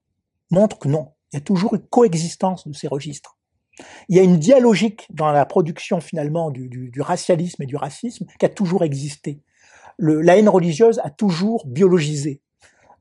montre 0.50 0.78
que 0.78 0.88
non, 0.88 1.12
il 1.32 1.36
y 1.36 1.38
a 1.38 1.42
toujours 1.42 1.74
une 1.74 1.86
coexistence 1.86 2.66
de 2.66 2.72
ces 2.72 2.88
registres. 2.88 3.36
Il 4.08 4.16
y 4.16 4.20
a 4.20 4.22
une 4.22 4.38
dialogique 4.38 5.06
dans 5.10 5.30
la 5.32 5.44
production 5.46 6.00
finalement 6.00 6.50
du, 6.50 6.68
du, 6.68 6.90
du 6.90 7.00
racialisme 7.00 7.62
et 7.62 7.66
du 7.66 7.76
racisme 7.76 8.24
qui 8.38 8.46
a 8.46 8.48
toujours 8.48 8.84
existé. 8.84 9.40
Le, 9.96 10.20
la 10.20 10.38
haine 10.38 10.48
religieuse 10.48 11.00
a 11.04 11.10
toujours 11.10 11.66
biologisé 11.66 12.40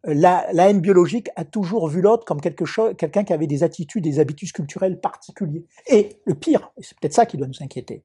la, 0.04 0.52
haine 0.52 0.82
biologique 0.82 1.30
a 1.36 1.46
toujours 1.46 1.88
vu 1.88 2.02
l'autre 2.02 2.26
comme 2.26 2.42
quelque 2.42 2.66
chose, 2.66 2.94
quelqu'un 2.98 3.24
qui 3.24 3.34
avait 3.34 3.48
des 3.48 3.64
attitudes, 3.64 4.04
des 4.04 4.20
habitudes 4.20 4.52
culturelles 4.52 5.00
particuliers. 5.00 5.66
Et 5.88 6.20
le 6.26 6.36
pire, 6.36 6.72
et 6.78 6.84
c'est 6.84 6.98
peut-être 7.00 7.14
ça 7.14 7.26
qui 7.26 7.38
doit 7.38 7.48
nous 7.48 7.64
inquiéter 7.64 8.04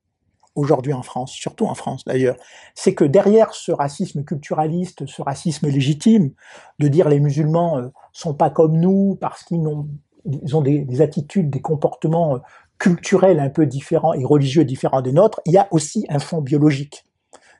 aujourd'hui 0.55 0.93
en 0.93 1.03
France, 1.03 1.33
surtout 1.33 1.67
en 1.67 1.75
France 1.75 2.05
d'ailleurs, 2.05 2.37
c'est 2.75 2.95
que 2.95 3.05
derrière 3.05 3.55
ce 3.55 3.71
racisme 3.71 4.25
culturaliste, 4.25 5.07
ce 5.07 5.23
racisme 5.23 5.69
légitime, 5.69 6.33
de 6.81 6.89
dire 6.89 7.09
les 7.09 7.21
musulmans 7.21 7.79
euh, 7.79 7.89
sont 8.13 8.35
pas 8.35 8.51
comme 8.51 8.77
nous 8.77 9.17
parce 9.21 9.45
qu'ils 9.45 9.67
ont, 9.67 9.89
ils 10.25 10.57
ont 10.57 10.61
des, 10.61 10.81
des, 10.81 11.01
attitudes, 11.01 11.51
des 11.51 11.61
comportements 11.61 12.37
euh, 12.37 12.39
culturels 12.79 13.41
un 13.41 13.51
peu 13.51 13.67
différents 13.67 14.15
et 14.15 14.25
religieux 14.25 14.65
différents 14.65 15.03
des 15.03 15.13
nôtres, 15.13 15.41
il 15.47 15.53
y 15.53 15.59
a 15.59 15.69
aussi 15.71 16.07
un 16.09 16.19
fond 16.19 16.41
biologique. 16.41 17.05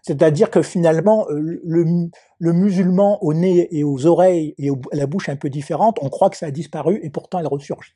C'est-à-dire 0.03 0.51
que 0.51 0.63
finalement, 0.63 1.27
euh, 1.31 1.61
le, 1.65 2.11
le, 2.39 2.53
musulman 2.53 3.23
au 3.23 3.35
nez 3.35 3.69
et 3.77 3.85
aux 3.85 4.07
oreilles 4.07 4.55
et 4.59 4.71
à 4.71 4.97
la 4.97 5.07
bouche 5.07 5.29
un 5.29 5.37
peu 5.37 5.51
différente, 5.51 5.99
on 6.03 6.09
croit 6.09 6.31
que 6.31 6.37
ça 6.37 6.47
a 6.47 6.51
disparu 6.51 7.01
et 7.03 7.11
pourtant 7.11 7.39
elle 7.39 7.47
ressurgit. 7.47 7.95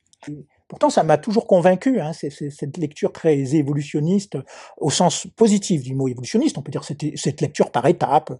Pourtant, 0.68 0.88
ça 0.88 1.03
m'a 1.03 1.18
toujours 1.18 1.46
convaincu, 1.46 2.00
hein, 2.00 2.12
c'est, 2.14 2.30
cette 2.30 2.78
lecture 2.78 3.12
très 3.12 3.57
évolutionniste, 3.57 4.38
au 4.78 4.88
sens 4.88 5.26
positif 5.36 5.82
du 5.82 5.94
mot 5.94 6.09
évolutionniste, 6.09 6.57
on 6.57 6.62
peut 6.62 6.70
dire 6.70 6.84
cette, 6.84 7.03
cette 7.14 7.42
lecture 7.42 7.70
par 7.70 7.86
étapes, 7.86 8.30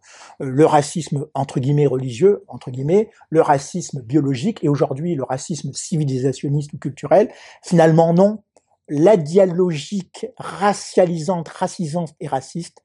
euh, 0.41 0.47
le 0.47 0.65
racisme 0.65 1.27
entre 1.35 1.61
guillemets 1.61 1.87
religieux, 1.87 2.43
entre 2.49 2.71
guillemets, 2.71 3.11
le 3.29 3.43
racisme 3.43 4.01
biologique 4.01 4.65
et 4.65 4.71
aujourd'hui 4.71 5.15
le 5.15 5.25
racisme 5.25 5.73
civilisationniste 5.75 6.73
ou 6.73 6.79
culturel. 6.79 7.31
Finalement, 7.63 8.15
non. 8.15 8.43
La 8.89 9.17
dialogique 9.17 10.27
racialisante, 10.39 11.49
racisante 11.49 12.15
et 12.21 12.29
raciste 12.29 12.83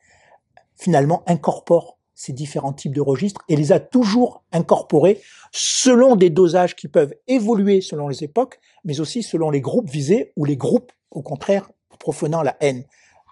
finalement 0.77 1.23
incorpore 1.27 1.97
ces 2.13 2.33
différents 2.33 2.73
types 2.73 2.95
de 2.95 3.01
registres 3.01 3.41
et 3.47 3.55
les 3.55 3.71
a 3.71 3.79
toujours 3.79 4.43
incorporés 4.51 5.21
selon 5.51 6.15
des 6.15 6.31
dosages 6.31 6.75
qui 6.75 6.87
peuvent 6.87 7.13
évoluer 7.27 7.79
selon 7.79 8.07
les 8.07 8.23
époques, 8.23 8.59
mais 8.85 8.99
aussi 8.99 9.21
selon 9.21 9.51
les 9.51 9.61
groupes 9.61 9.89
visés 9.89 10.33
ou 10.35 10.43
les 10.43 10.57
groupes, 10.57 10.91
au 11.11 11.21
contraire, 11.21 11.69
profanant 11.99 12.41
la 12.41 12.57
haine. 12.59 12.85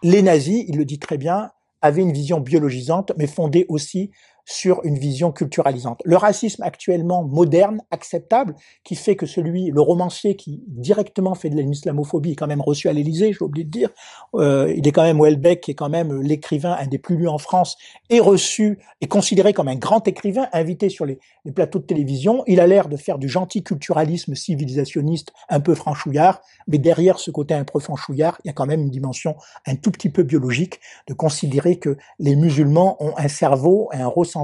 Les 0.03 0.21
nazis, 0.21 0.65
il 0.67 0.77
le 0.77 0.85
dit 0.85 0.99
très 0.99 1.17
bien, 1.17 1.51
avaient 1.81 2.03
une 2.03 2.13
vision 2.13 2.39
biologisante, 2.39 3.11
mais 3.17 3.27
fondée 3.27 3.65
aussi 3.69 4.11
sur 4.45 4.81
une 4.83 4.97
vision 4.97 5.31
culturalisante. 5.31 6.01
Le 6.05 6.17
racisme 6.17 6.61
actuellement 6.63 7.23
moderne, 7.23 7.81
acceptable, 7.89 8.55
qui 8.83 8.95
fait 8.95 9.15
que 9.15 9.25
celui, 9.25 9.71
le 9.71 9.81
romancier 9.81 10.35
qui 10.35 10.63
directement 10.67 11.33
fait 11.33 11.49
de 11.49 11.59
l'islamophobie 11.59 12.31
est 12.31 12.35
quand 12.35 12.47
même 12.47 12.61
reçu 12.61 12.87
à 12.87 12.93
l'Élysée, 12.93 13.33
j'ai 13.33 13.43
oublié 13.43 13.65
de 13.65 13.71
dire, 13.71 13.89
euh, 14.35 14.71
il 14.77 14.87
est 14.87 14.91
quand 14.91 15.03
même 15.03 15.19
Welbeck, 15.19 15.61
qui 15.61 15.71
est 15.71 15.75
quand 15.75 15.89
même 15.89 16.21
l'écrivain, 16.21 16.77
un 16.79 16.87
des 16.87 16.99
plus 16.99 17.17
lus 17.17 17.27
en 17.27 17.39
France, 17.39 17.77
est 18.09 18.19
reçu, 18.19 18.79
est 19.01 19.07
considéré 19.07 19.53
comme 19.53 19.67
un 19.67 19.75
grand 19.75 20.07
écrivain, 20.07 20.47
invité 20.53 20.89
sur 20.89 21.05
les, 21.05 21.19
plateaux 21.55 21.79
de 21.79 21.85
télévision. 21.85 22.43
Il 22.47 22.59
a 22.59 22.67
l'air 22.67 22.89
de 22.89 22.97
faire 22.97 23.17
du 23.17 23.29
gentil 23.29 23.63
culturalisme 23.63 24.35
civilisationniste 24.35 25.31
un 25.49 25.59
peu 25.59 25.75
franchouillard, 25.75 26.41
mais 26.67 26.77
derrière 26.77 27.19
ce 27.19 27.31
côté 27.31 27.53
un 27.53 27.63
peu 27.63 27.79
franchouillard, 27.79 28.39
il 28.43 28.47
y 28.47 28.49
a 28.49 28.53
quand 28.53 28.65
même 28.65 28.81
une 28.81 28.89
dimension 28.89 29.35
un 29.65 29.75
tout 29.75 29.91
petit 29.91 30.09
peu 30.09 30.23
biologique 30.23 30.79
de 31.07 31.13
considérer 31.13 31.77
que 31.77 31.97
les 32.19 32.35
musulmans 32.35 32.97
ont 32.99 33.13
un 33.17 33.27
cerveau, 33.27 33.89
un 33.93 34.07
ressenti 34.07 34.34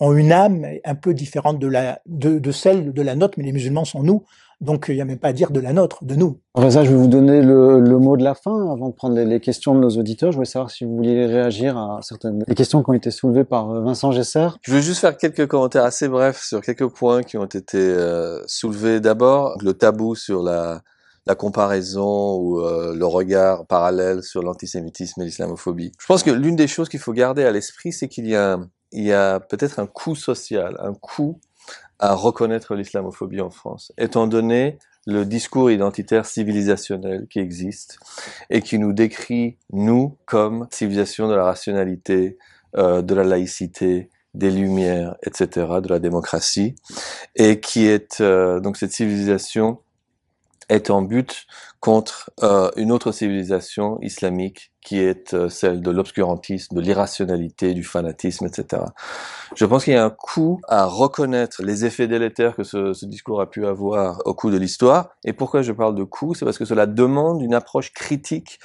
ont 0.00 0.12
une 0.12 0.32
âme 0.32 0.66
un 0.84 0.94
peu 0.94 1.14
différente 1.14 1.58
de, 1.58 1.66
la, 1.66 2.00
de, 2.06 2.52
celle 2.52 2.92
de 2.92 3.02
la 3.02 3.14
nôtre, 3.14 3.34
mais 3.38 3.44
les 3.44 3.52
musulmans 3.52 3.84
sont 3.84 4.02
nous, 4.02 4.24
donc 4.60 4.86
il 4.88 4.94
n'y 4.94 5.00
a 5.00 5.04
même 5.04 5.18
pas 5.18 5.28
à 5.28 5.32
dire 5.32 5.50
de 5.50 5.60
la 5.60 5.72
nôtre, 5.72 6.04
de 6.04 6.14
nous. 6.14 6.38
ça, 6.56 6.84
je 6.84 6.90
vais 6.90 6.96
vous 6.96 7.08
donner 7.08 7.42
le, 7.42 7.80
mot 7.98 8.16
de 8.16 8.24
la 8.24 8.34
fin 8.34 8.72
avant 8.72 8.88
de 8.88 8.94
prendre 8.94 9.18
les, 9.18 9.40
questions 9.40 9.74
de 9.74 9.80
nos 9.80 9.90
auditeurs. 9.90 10.32
Je 10.32 10.36
voulais 10.36 10.46
savoir 10.46 10.70
si 10.70 10.84
vous 10.84 10.96
vouliez 10.96 11.26
réagir 11.26 11.76
à 11.76 12.00
certaines 12.02 12.38
des 12.38 12.54
questions 12.54 12.82
qui 12.82 12.90
ont 12.90 12.94
été 12.94 13.10
soulevées 13.10 13.44
par 13.44 13.70
euh, 13.70 13.80
Vincent 13.82 14.12
Gesser. 14.12 14.48
Je 14.62 14.72
veux 14.72 14.80
juste 14.80 15.00
faire 15.00 15.16
quelques 15.16 15.46
commentaires 15.46 15.84
assez 15.84 16.08
brefs 16.08 16.42
sur 16.42 16.60
quelques 16.60 16.88
points 16.88 17.22
qui 17.22 17.36
ont 17.36 17.44
été 17.44 17.78
euh, 17.78 18.40
soulevés. 18.46 19.00
D'abord, 19.00 19.56
le 19.62 19.74
tabou 19.74 20.14
sur 20.14 20.42
la, 20.42 20.82
la 21.26 21.34
comparaison 21.34 22.36
ou 22.36 22.60
euh, 22.60 22.94
le 22.94 23.06
regard 23.06 23.66
parallèle 23.66 24.22
sur 24.22 24.42
l'antisémitisme 24.42 25.22
et 25.22 25.24
l'islamophobie. 25.24 25.92
Je 25.98 26.06
pense 26.06 26.22
que 26.22 26.30
l'une 26.30 26.56
des 26.56 26.66
choses 26.66 26.88
qu'il 26.88 27.00
faut 27.00 27.12
garder 27.12 27.44
à 27.44 27.50
l'esprit, 27.50 27.92
c'est 27.92 28.08
qu'il 28.08 28.26
y 28.26 28.36
a 28.36 28.58
il 28.94 29.04
y 29.04 29.12
a 29.12 29.40
peut-être 29.40 29.78
un 29.80 29.86
coût 29.86 30.14
social, 30.14 30.76
un 30.80 30.94
coût 30.94 31.40
à 31.98 32.14
reconnaître 32.14 32.74
l'islamophobie 32.74 33.40
en 33.40 33.50
France, 33.50 33.92
étant 33.98 34.26
donné 34.26 34.78
le 35.06 35.24
discours 35.24 35.70
identitaire 35.70 36.24
civilisationnel 36.24 37.26
qui 37.28 37.40
existe 37.40 37.98
et 38.50 38.62
qui 38.62 38.78
nous 38.78 38.92
décrit, 38.92 39.58
nous, 39.72 40.16
comme 40.24 40.66
civilisation 40.70 41.28
de 41.28 41.34
la 41.34 41.44
rationalité, 41.44 42.38
euh, 42.76 43.02
de 43.02 43.14
la 43.14 43.24
laïcité, 43.24 44.10
des 44.32 44.50
lumières, 44.50 45.16
etc., 45.24 45.66
de 45.82 45.88
la 45.88 45.98
démocratie, 45.98 46.74
et 47.36 47.60
qui 47.60 47.86
est 47.86 48.20
euh, 48.20 48.60
donc 48.60 48.76
cette 48.76 48.92
civilisation 48.92 49.80
est 50.68 50.90
en 50.90 51.02
but 51.02 51.46
contre 51.80 52.30
euh, 52.42 52.70
une 52.76 52.92
autre 52.92 53.12
civilisation 53.12 53.98
islamique 54.00 54.72
qui 54.80 55.00
est 55.00 55.34
euh, 55.34 55.48
celle 55.48 55.80
de 55.80 55.90
l'obscurantisme, 55.90 56.74
de 56.74 56.80
l'irrationalité, 56.80 57.74
du 57.74 57.84
fanatisme, 57.84 58.46
etc. 58.46 58.82
Je 59.54 59.64
pense 59.66 59.84
qu'il 59.84 59.92
y 59.92 59.96
a 59.96 60.04
un 60.04 60.10
coup 60.10 60.60
à 60.68 60.86
reconnaître 60.86 61.62
les 61.62 61.84
effets 61.84 62.06
délétères 62.06 62.56
que 62.56 62.64
ce, 62.64 62.92
ce 62.92 63.06
discours 63.06 63.40
a 63.40 63.50
pu 63.50 63.66
avoir 63.66 64.22
au 64.26 64.34
cours 64.34 64.50
de 64.50 64.56
l'histoire. 64.56 65.10
Et 65.24 65.32
pourquoi 65.32 65.62
je 65.62 65.72
parle 65.72 65.94
de 65.94 66.04
coup 66.04 66.34
C'est 66.34 66.44
parce 66.44 66.58
que 66.58 66.64
cela 66.64 66.86
demande 66.86 67.42
une 67.42 67.54
approche 67.54 67.92
critique 67.92 68.58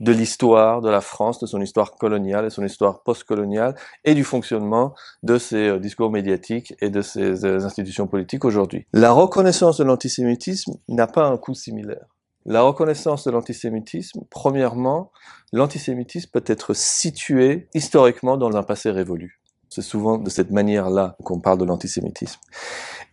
de 0.00 0.12
l'histoire 0.12 0.82
de 0.82 0.90
la 0.90 1.00
France, 1.00 1.38
de 1.40 1.46
son 1.46 1.60
histoire 1.60 1.92
coloniale 1.92 2.46
et 2.46 2.50
son 2.50 2.64
histoire 2.64 3.02
postcoloniale, 3.02 3.74
et 4.04 4.14
du 4.14 4.24
fonctionnement 4.24 4.94
de 5.22 5.38
ces 5.38 5.68
euh, 5.68 5.78
discours 5.78 6.10
médiatiques 6.10 6.74
et 6.80 6.90
de 6.90 7.00
ces 7.00 7.44
euh, 7.44 7.64
institutions 7.64 8.06
politiques 8.06 8.44
aujourd'hui. 8.44 8.86
La 8.92 9.12
reconnaissance 9.12 9.78
de 9.78 9.84
l'antisémitisme 9.84 10.74
n'a 10.88 11.06
pas 11.06 11.26
un 11.26 11.36
coût 11.36 11.54
similaire. 11.54 12.06
La 12.44 12.62
reconnaissance 12.62 13.24
de 13.24 13.32
l'antisémitisme, 13.32 14.20
premièrement, 14.30 15.10
l'antisémitisme 15.52 16.30
peut 16.32 16.44
être 16.46 16.74
situé 16.74 17.68
historiquement 17.74 18.36
dans 18.36 18.56
un 18.56 18.62
passé 18.62 18.90
révolu. 18.90 19.40
C'est 19.68 19.82
souvent 19.82 20.16
de 20.16 20.30
cette 20.30 20.52
manière-là 20.52 21.16
qu'on 21.24 21.40
parle 21.40 21.58
de 21.58 21.64
l'antisémitisme. 21.64 22.40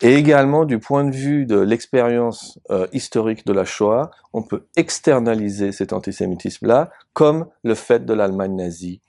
Et 0.04 0.16
également, 0.16 0.66
du 0.66 0.80
point 0.80 1.06
de 1.06 1.16
vue 1.16 1.46
de 1.46 1.58
l'expérience 1.58 2.60
euh, 2.70 2.88
historique 2.92 3.46
de 3.46 3.54
la 3.54 3.64
Shoah, 3.64 4.12
on 4.34 4.44
peut 4.44 4.66
externaliser 4.76 5.72
cet 5.72 5.94
antisémitisme-là, 5.94 6.92
comme 7.14 7.48
le 7.64 7.74
fait 7.74 8.06
de 8.06 8.14
l'Allemagne 8.14 8.56
nazie. 8.56 9.00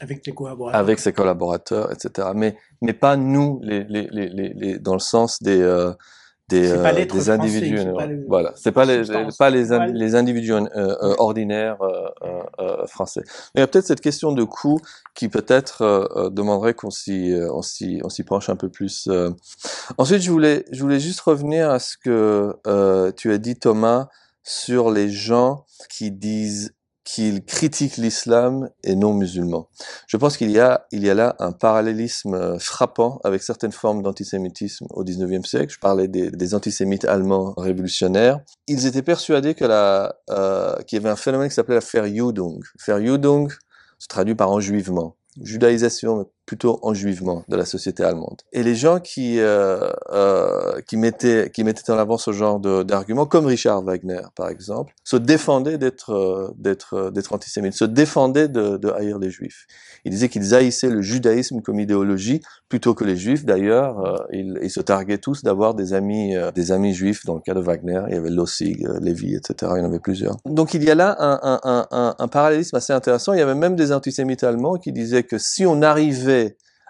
Avec, 0.00 0.26
les 0.26 0.34
collaborateurs. 0.34 0.80
avec 0.80 0.98
ses 0.98 1.12
collaborateurs, 1.12 1.92
etc. 1.92 2.30
Mais, 2.34 2.56
mais 2.80 2.92
pas 2.92 3.16
nous, 3.16 3.60
les, 3.62 3.84
les, 3.84 4.08
les, 4.10 4.28
les 4.28 4.78
dans 4.80 4.94
le 4.94 4.98
sens 4.98 5.40
des, 5.40 5.60
euh, 5.60 5.92
des, 6.60 6.70
euh, 6.72 7.04
des 7.06 7.30
individus. 7.30 7.92
pas 7.96 8.06
le- 8.06 8.24
Voilà, 8.28 8.52
c'est 8.56 8.72
pas 8.72 8.84
les 8.84 9.02
pas 9.38 9.50
les, 9.50 9.72
in- 9.72 9.86
Ouais. 9.86 9.92
les 9.92 10.14
individus 10.14 10.52
euh, 10.52 10.60
euh, 10.76 11.14
ordinaires 11.18 11.80
euh, 11.82 12.08
euh, 12.22 12.42
euh, 12.60 12.86
français. 12.86 13.22
Mais 13.54 13.58
il 13.58 13.60
y 13.60 13.64
a 13.64 13.66
peut-être 13.66 13.86
cette 13.86 14.00
question 14.00 14.32
de 14.32 14.44
coût 14.44 14.78
qui 15.14 15.28
peut-être 15.28 15.82
euh, 15.82 16.06
euh, 16.16 16.30
demanderait 16.30 16.74
qu'on 16.74 16.90
s'y 16.90 17.32
euh, 17.32 17.48
on 17.52 17.62
s'y 17.62 18.00
on 18.04 18.08
s'y 18.08 18.22
penche 18.22 18.48
un 18.48 18.56
peu 18.56 18.68
plus. 18.68 19.08
euh. 19.08 19.30
Ensuite, 19.98 20.22
je 20.22 20.30
voulais 20.30 20.64
je 20.72 20.82
voulais 20.82 21.00
juste 21.00 21.20
revenir 21.20 21.70
à 21.70 21.78
ce 21.78 21.96
que 21.96 22.54
euh, 22.66 23.12
tu 23.16 23.32
as 23.32 23.38
dit 23.38 23.56
Thomas 23.56 24.08
sur 24.42 24.90
les 24.90 25.08
gens 25.08 25.64
qui 25.88 26.10
disent 26.10 26.74
qu'ils 27.04 27.44
critiquent 27.44 27.96
l'islam 27.96 28.70
et 28.84 28.94
non 28.94 29.12
musulmans. 29.12 29.68
Je 30.06 30.16
pense 30.16 30.36
qu'il 30.36 30.50
y 30.50 30.60
a, 30.60 30.86
il 30.92 31.04
y 31.04 31.10
a 31.10 31.14
là 31.14 31.34
un 31.40 31.52
parallélisme 31.52 32.34
euh, 32.34 32.58
frappant 32.58 33.20
avec 33.24 33.42
certaines 33.42 33.72
formes 33.72 34.02
d'antisémitisme 34.02 34.86
au 34.90 35.04
19e 35.04 35.44
siècle. 35.44 35.72
Je 35.72 35.80
parlais 35.80 36.08
des, 36.08 36.30
des 36.30 36.54
antisémites 36.54 37.04
allemands 37.04 37.54
révolutionnaires. 37.56 38.40
Ils 38.68 38.86
étaient 38.86 39.02
persuadés 39.02 39.54
que 39.54 39.64
la, 39.64 40.14
euh, 40.30 40.76
qu'il 40.82 40.96
y 40.98 41.00
avait 41.00 41.10
un 41.10 41.16
phénomène 41.16 41.48
qui 41.48 41.54
s'appelait 41.54 41.74
la 41.74 41.80
Verjudung. 41.80 42.62
Verjudung 42.86 43.50
se 43.98 44.06
traduit 44.06 44.34
par 44.34 44.50
enjuivement. 44.50 45.16
Judaïsation, 45.40 46.30
plutôt 46.52 46.78
enjuivement 46.82 47.44
de 47.48 47.56
la 47.56 47.64
société 47.64 48.04
allemande. 48.04 48.42
Et 48.52 48.62
les 48.62 48.74
gens 48.74 49.00
qui, 49.00 49.40
euh, 49.40 49.88
euh, 50.10 50.82
qui, 50.86 50.98
mettaient, 50.98 51.50
qui 51.50 51.64
mettaient 51.64 51.90
en 51.90 51.96
avant 51.96 52.18
ce 52.18 52.30
genre 52.30 52.60
d'arguments, 52.60 53.24
comme 53.24 53.46
Richard 53.46 53.82
Wagner, 53.82 54.20
par 54.34 54.50
exemple, 54.50 54.92
se 55.02 55.16
défendaient 55.16 55.78
d'être 55.78 56.10
euh, 56.10 56.50
d'être 56.58 56.92
euh, 56.92 57.10
d'être 57.10 57.32
antisémites, 57.32 57.72
se 57.72 57.86
défendaient 57.86 58.48
de, 58.48 58.76
de 58.76 58.90
haïr 58.90 59.18
les 59.18 59.30
juifs. 59.30 59.66
Ils 60.04 60.10
disaient 60.10 60.28
qu'ils 60.28 60.54
haïssaient 60.54 60.90
le 60.90 61.00
judaïsme 61.00 61.62
comme 61.62 61.80
idéologie 61.80 62.42
plutôt 62.68 62.92
que 62.92 63.04
les 63.04 63.16
juifs. 63.16 63.46
D'ailleurs, 63.46 64.04
euh, 64.04 64.18
ils, 64.30 64.58
ils 64.62 64.70
se 64.70 64.80
targuaient 64.80 65.16
tous 65.16 65.42
d'avoir 65.42 65.72
des 65.72 65.94
amis, 65.94 66.34
des 66.54 66.70
amis 66.70 66.92
juifs. 66.92 67.24
Dans 67.24 67.36
le 67.36 67.40
cas 67.40 67.54
de 67.54 67.60
Wagner, 67.60 68.02
il 68.08 68.14
y 68.14 68.18
avait 68.18 68.28
Lossig, 68.28 68.86
Lévy, 69.00 69.36
etc. 69.36 69.72
Il 69.76 69.78
y 69.78 69.80
en 69.80 69.86
avait 69.86 70.00
plusieurs. 70.00 70.36
Donc 70.44 70.74
il 70.74 70.84
y 70.84 70.90
a 70.90 70.94
là 70.94 71.16
un, 71.18 71.40
un, 71.64 71.86
un, 71.90 72.14
un 72.18 72.28
parallélisme 72.28 72.76
assez 72.76 72.92
intéressant. 72.92 73.32
Il 73.32 73.38
y 73.38 73.42
avait 73.42 73.54
même 73.54 73.74
des 73.74 73.90
antisémites 73.90 74.44
allemands 74.44 74.74
qui 74.74 74.92
disaient 74.92 75.22
que 75.22 75.38
si 75.38 75.64
on 75.64 75.80
arrivait 75.80 76.41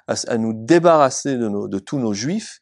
à, 0.09 0.39
nous 0.39 0.53
débarrasser 0.53 1.37
de, 1.37 1.79
tous 1.79 1.99
nos 1.99 2.13
juifs, 2.13 2.61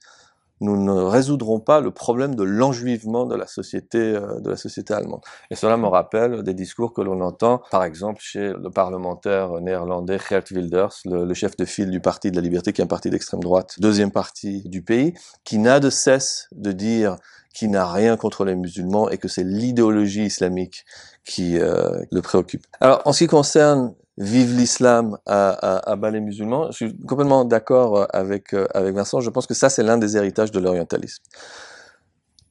nous 0.63 0.77
ne 0.77 0.93
résoudrons 0.93 1.59
pas 1.59 1.81
le 1.81 1.91
problème 1.91 2.35
de 2.35 2.43
l'enjuivement 2.43 3.25
de 3.25 3.35
la 3.35 3.47
société 3.47 3.99
euh, 3.99 4.41
de 4.41 4.51
la 4.51 4.57
société 4.57 4.93
allemande. 4.93 5.23
Et 5.51 5.55
cela 5.55 5.79
me 5.79 5.87
rappelle 5.87 6.43
des 6.43 6.53
discours 6.53 6.93
que 6.93 7.01
l'on 7.01 7.23
entend, 7.23 7.63
par 7.71 7.83
exemple, 7.83 8.21
chez 8.21 8.53
le 8.53 8.71
parlementaire 8.71 9.53
néerlandais 9.63 10.19
Geert 10.19 10.45
Wilders, 10.51 11.01
le, 11.07 11.25
le 11.25 11.35
chef 11.35 11.57
de 11.57 11.65
file 11.65 11.91
du 11.91 12.01
Parti 12.01 12.31
de 12.31 12.37
la 12.37 12.43
Liberté, 12.43 12.75
qui 12.75 12.83
est 12.83 12.85
un 12.85 12.89
parti 12.89 13.09
d'extrême 13.09 13.41
droite, 13.41 13.77
deuxième 13.79 14.11
parti 14.11 14.63
du 14.69 14.83
pays, 14.83 15.15
qui 15.45 15.59
n'a 15.59 15.81
de 15.81 15.89
cesse 15.89 16.49
de 16.53 16.73
dire 16.73 17.17
qu'il 17.55 17.71
n'a 17.71 17.91
rien 17.91 18.17
contre 18.17 18.45
les 18.45 18.55
musulmans 18.55 19.09
et 19.09 19.19
que 19.19 19.29
c'est 19.29 19.45
l'idéologie 19.45 20.25
islamique 20.25 20.85
qui 21.25 21.59
euh, 21.59 22.03
le 22.11 22.23
préoccupe. 22.23 22.65
Alors, 22.81 23.03
en 23.05 23.13
ce 23.13 23.25
qui 23.25 23.27
concerne 23.27 23.95
Vive 24.21 24.55
l'islam 24.55 25.17
à, 25.25 25.49
à, 25.49 25.93
à 25.93 25.97
bas 25.97 26.11
les 26.11 26.21
musulmans, 26.21 26.67
je 26.73 26.77
suis 26.77 26.99
complètement 27.07 27.47
d'accord 27.47 27.97
euh, 27.97 28.07
avec, 28.11 28.53
euh, 28.53 28.67
avec 28.75 28.95
Vincent. 28.95 29.21
Je 29.21 29.31
pense 29.31 29.47
que 29.47 29.55
ça, 29.55 29.71
c'est 29.71 29.83
l'un 29.83 29.97
des 29.97 30.15
héritages 30.15 30.51
de 30.53 30.61
l'orientalisme. 30.61 31.23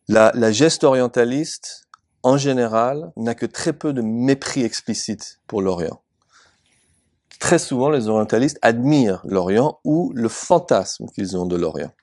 La, 0.07 0.31
la 0.33 0.51
geste 0.51 0.83
orientaliste, 0.83 1.87
en 2.23 2.37
général, 2.37 3.11
n'a 3.17 3.35
que 3.35 3.45
très 3.45 3.73
peu 3.73 3.93
de 3.93 4.01
mépris 4.01 4.63
explicite 4.63 5.39
pour 5.45 5.61
l'Orient. 5.61 6.01
Très 7.39 7.59
souvent, 7.59 7.91
les 7.91 8.07
orientalistes 8.07 8.57
admirent 8.63 9.21
l'Orient 9.25 9.79
ou 9.83 10.11
le 10.15 10.27
fantasme 10.27 11.05
qu'ils 11.13 11.37
ont 11.37 11.45
de 11.45 11.55
l'Orient. 11.55 11.93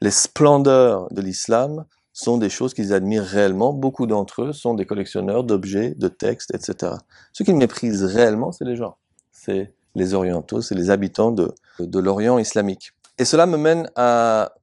Les 0.00 0.12
splendeurs 0.12 1.12
de 1.12 1.20
l'islam 1.22 1.86
sont 2.12 2.38
des 2.38 2.50
choses 2.50 2.74
qu'ils 2.74 2.92
admirent 2.92 3.24
réellement. 3.24 3.72
Beaucoup 3.72 4.06
d'entre 4.06 4.42
eux 4.42 4.52
sont 4.52 4.74
des 4.74 4.86
collectionneurs 4.86 5.44
d'objets, 5.44 5.94
de 5.96 6.08
textes, 6.08 6.54
etc. 6.54 6.94
Ceux 7.32 7.44
qu'ils 7.44 7.56
méprisent 7.56 8.04
réellement, 8.04 8.52
c'est 8.52 8.64
les 8.64 8.76
gens. 8.76 8.96
C'est 9.30 9.74
les 9.94 10.14
orientaux, 10.14 10.60
c'est 10.60 10.74
les 10.74 10.90
habitants 10.90 11.32
de, 11.32 11.52
de 11.78 11.98
l'Orient 11.98 12.38
islamique. 12.38 12.92
Et 13.18 13.24
cela 13.24 13.46
me 13.46 13.56
mène 13.56 13.90
à, 13.96 14.54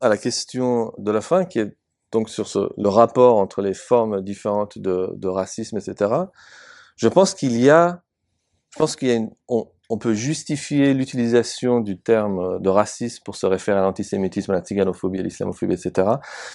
à 0.00 0.08
la 0.08 0.16
question 0.16 0.92
de 0.98 1.10
la 1.10 1.20
fin, 1.20 1.44
qui 1.44 1.58
est 1.60 1.76
donc 2.12 2.28
sur 2.28 2.46
ce, 2.46 2.70
le 2.80 2.88
rapport 2.88 3.38
entre 3.38 3.60
les 3.60 3.74
formes 3.74 4.22
différentes 4.22 4.78
de, 4.78 5.28
racisme, 5.28 5.78
etc. 5.78 6.12
Je 6.96 7.08
pense 7.08 7.34
qu'il 7.34 7.60
y 7.60 7.70
a, 7.70 8.02
je 8.70 8.78
pense 8.78 8.96
qu'il 8.96 9.08
y 9.08 9.10
a 9.10 9.14
une, 9.14 9.30
on 9.90 9.98
peut 9.98 10.14
justifier 10.14 10.94
l'utilisation 10.94 11.80
du 11.80 11.98
terme 11.98 12.60
de 12.60 12.68
racisme 12.68 13.22
pour 13.24 13.36
se 13.36 13.46
référer 13.46 13.78
à 13.78 13.82
l'antisémitisme, 13.82 14.50
à 14.52 14.54
la 14.54 14.60
tiganophobie, 14.62 15.20
à 15.20 15.22
l'islamophobie, 15.22 15.74
etc., 15.74 16.08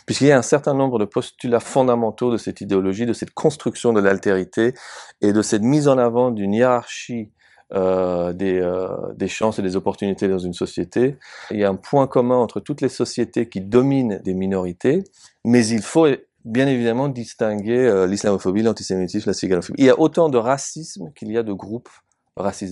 puisqu'il 0.05 0.27
y 0.27 0.31
a 0.31 0.37
un 0.37 0.43
certain 0.43 0.73
nombre 0.73 0.99
de 0.99 1.05
postulats 1.05 1.59
fondamentaux 1.59 2.31
de 2.31 2.37
cette 2.37 2.61
idéologie, 2.61 3.05
de 3.05 3.13
cette 3.13 3.31
construction 3.31 3.93
de 3.93 3.99
l'altérité 3.99 4.73
et 5.21 5.33
de 5.33 5.41
cette 5.41 5.61
mise 5.61 5.87
en 5.87 5.97
avant 5.97 6.31
d'une 6.31 6.53
hiérarchie 6.53 7.31
euh, 7.71 8.33
des, 8.33 8.59
euh, 8.59 8.87
des 9.15 9.27
chances 9.27 9.59
et 9.59 9.61
des 9.61 9.75
opportunités 9.75 10.27
dans 10.27 10.39
une 10.39 10.53
société. 10.53 11.17
Il 11.51 11.59
y 11.59 11.63
a 11.63 11.69
un 11.69 11.75
point 11.75 12.07
commun 12.07 12.37
entre 12.37 12.59
toutes 12.59 12.81
les 12.81 12.89
sociétés 12.89 13.47
qui 13.47 13.61
dominent 13.61 14.19
des 14.23 14.33
minorités, 14.33 15.03
mais 15.45 15.67
il 15.67 15.83
faut 15.83 16.07
bien 16.45 16.65
évidemment 16.65 17.09
distinguer 17.09 17.77
euh, 17.77 18.07
l'islamophobie, 18.07 18.63
l'antisémitisme, 18.63 19.29
la 19.29 19.35
ciganophobie. 19.35 19.79
Il 19.79 19.85
y 19.85 19.91
a 19.91 19.99
autant 19.99 20.29
de 20.29 20.39
racisme 20.39 21.11
qu'il 21.13 21.31
y 21.31 21.37
a 21.37 21.43
de 21.43 21.53
groupes 21.53 21.89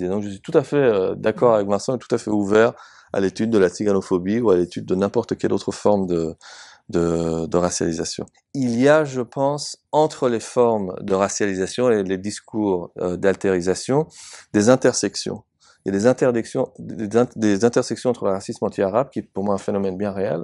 Donc 0.08 0.24
je 0.24 0.30
suis 0.30 0.42
tout 0.42 0.58
à 0.58 0.64
fait 0.64 0.78
euh, 0.78 1.16
d'accord 1.16 1.56
avec 1.56 1.68
Vincent 1.68 1.96
et 1.96 2.00
tout 2.00 2.14
à 2.14 2.18
fait 2.18 2.32
ouvert 2.32 2.74
à 3.14 3.20
l'étude 3.20 3.50
de 3.50 3.58
la 3.58 3.70
ciganophobie 3.70 4.40
ou 4.40 4.50
à 4.50 4.58
l'étude 4.58 4.86
de 4.86 4.96
n'importe 4.96 5.38
quelle 5.38 5.54
autre 5.54 5.72
forme 5.72 6.08
de, 6.08 7.56
racialisation. 7.56 8.26
Il 8.54 8.80
y 8.80 8.88
a, 8.88 9.04
je 9.04 9.22
pense, 9.22 9.78
entre 9.92 10.30
les 10.30 10.40
formes 10.40 10.94
de 11.02 11.14
racialisation 11.14 11.90
et 11.90 12.04
les 12.04 12.18
discours 12.18 12.92
euh, 13.00 13.18
d'altérisation, 13.18 14.08
des 14.54 14.70
intersections. 14.70 15.44
Il 15.86 15.94
y 15.94 15.98
a 15.98 17.28
des 17.36 17.66
intersections 17.66 18.10
entre 18.10 18.26
le 18.26 18.32
racisme 18.32 18.66
anti-arabe, 18.66 19.10
qui 19.10 19.20
est 19.20 19.22
pour 19.22 19.46
moi 19.46 19.56
un 19.56 19.58
phénomène 19.58 19.96
bien 19.98 20.12
réel, 20.12 20.44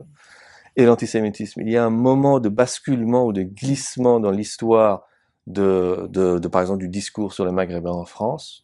et 0.77 0.85
l'antisémitisme. 0.85 1.61
Il 1.61 1.69
y 1.69 1.77
a 1.77 1.83
un 1.83 1.89
moment 1.89 2.39
de 2.39 2.49
basculement 2.49 3.25
ou 3.25 3.33
de 3.33 3.43
glissement 3.43 4.21
dans 4.21 4.31
l'histoire 4.31 5.05
de, 5.47 6.07
de, 6.09 6.47
par 6.47 6.61
exemple, 6.61 6.79
du 6.79 6.89
discours 6.89 7.33
sur 7.33 7.45
les 7.45 7.51
Maghrébins 7.51 7.91
en 7.91 8.05
France. 8.05 8.62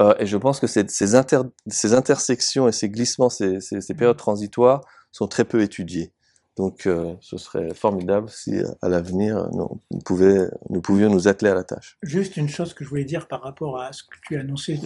Euh, 0.00 0.14
et 0.18 0.26
je 0.26 0.36
pense 0.36 0.60
que 0.60 0.66
ces, 0.66 0.86
ces, 0.88 1.14
inter, 1.14 1.40
ces 1.66 1.94
intersections 1.94 2.68
et 2.68 2.72
ces 2.72 2.88
glissements, 2.88 3.30
ces, 3.30 3.58
périodes 3.96 4.16
transitoires 4.16 4.82
sont 5.12 5.26
très 5.26 5.44
peu 5.44 5.60
étudiées. 5.62 6.12
Donc, 6.56 6.86
euh, 6.86 7.14
ce 7.20 7.38
serait 7.38 7.72
formidable 7.72 8.28
si, 8.28 8.60
à 8.82 8.88
l'avenir, 8.88 9.48
nous, 9.52 9.80
pouvions 10.02 11.08
nous 11.08 11.28
atteler 11.28 11.52
à 11.52 11.54
la 11.54 11.62
tâche. 11.62 11.96
Juste 12.02 12.36
une 12.36 12.48
chose 12.48 12.74
que 12.74 12.82
je 12.82 12.90
voulais 12.90 13.04
dire 13.04 13.28
par 13.28 13.42
rapport 13.42 13.80
à 13.80 13.92
ce 13.92 14.02
que 14.02 14.16
tu 14.26 14.36
as 14.36 14.40
annoncé 14.40 14.80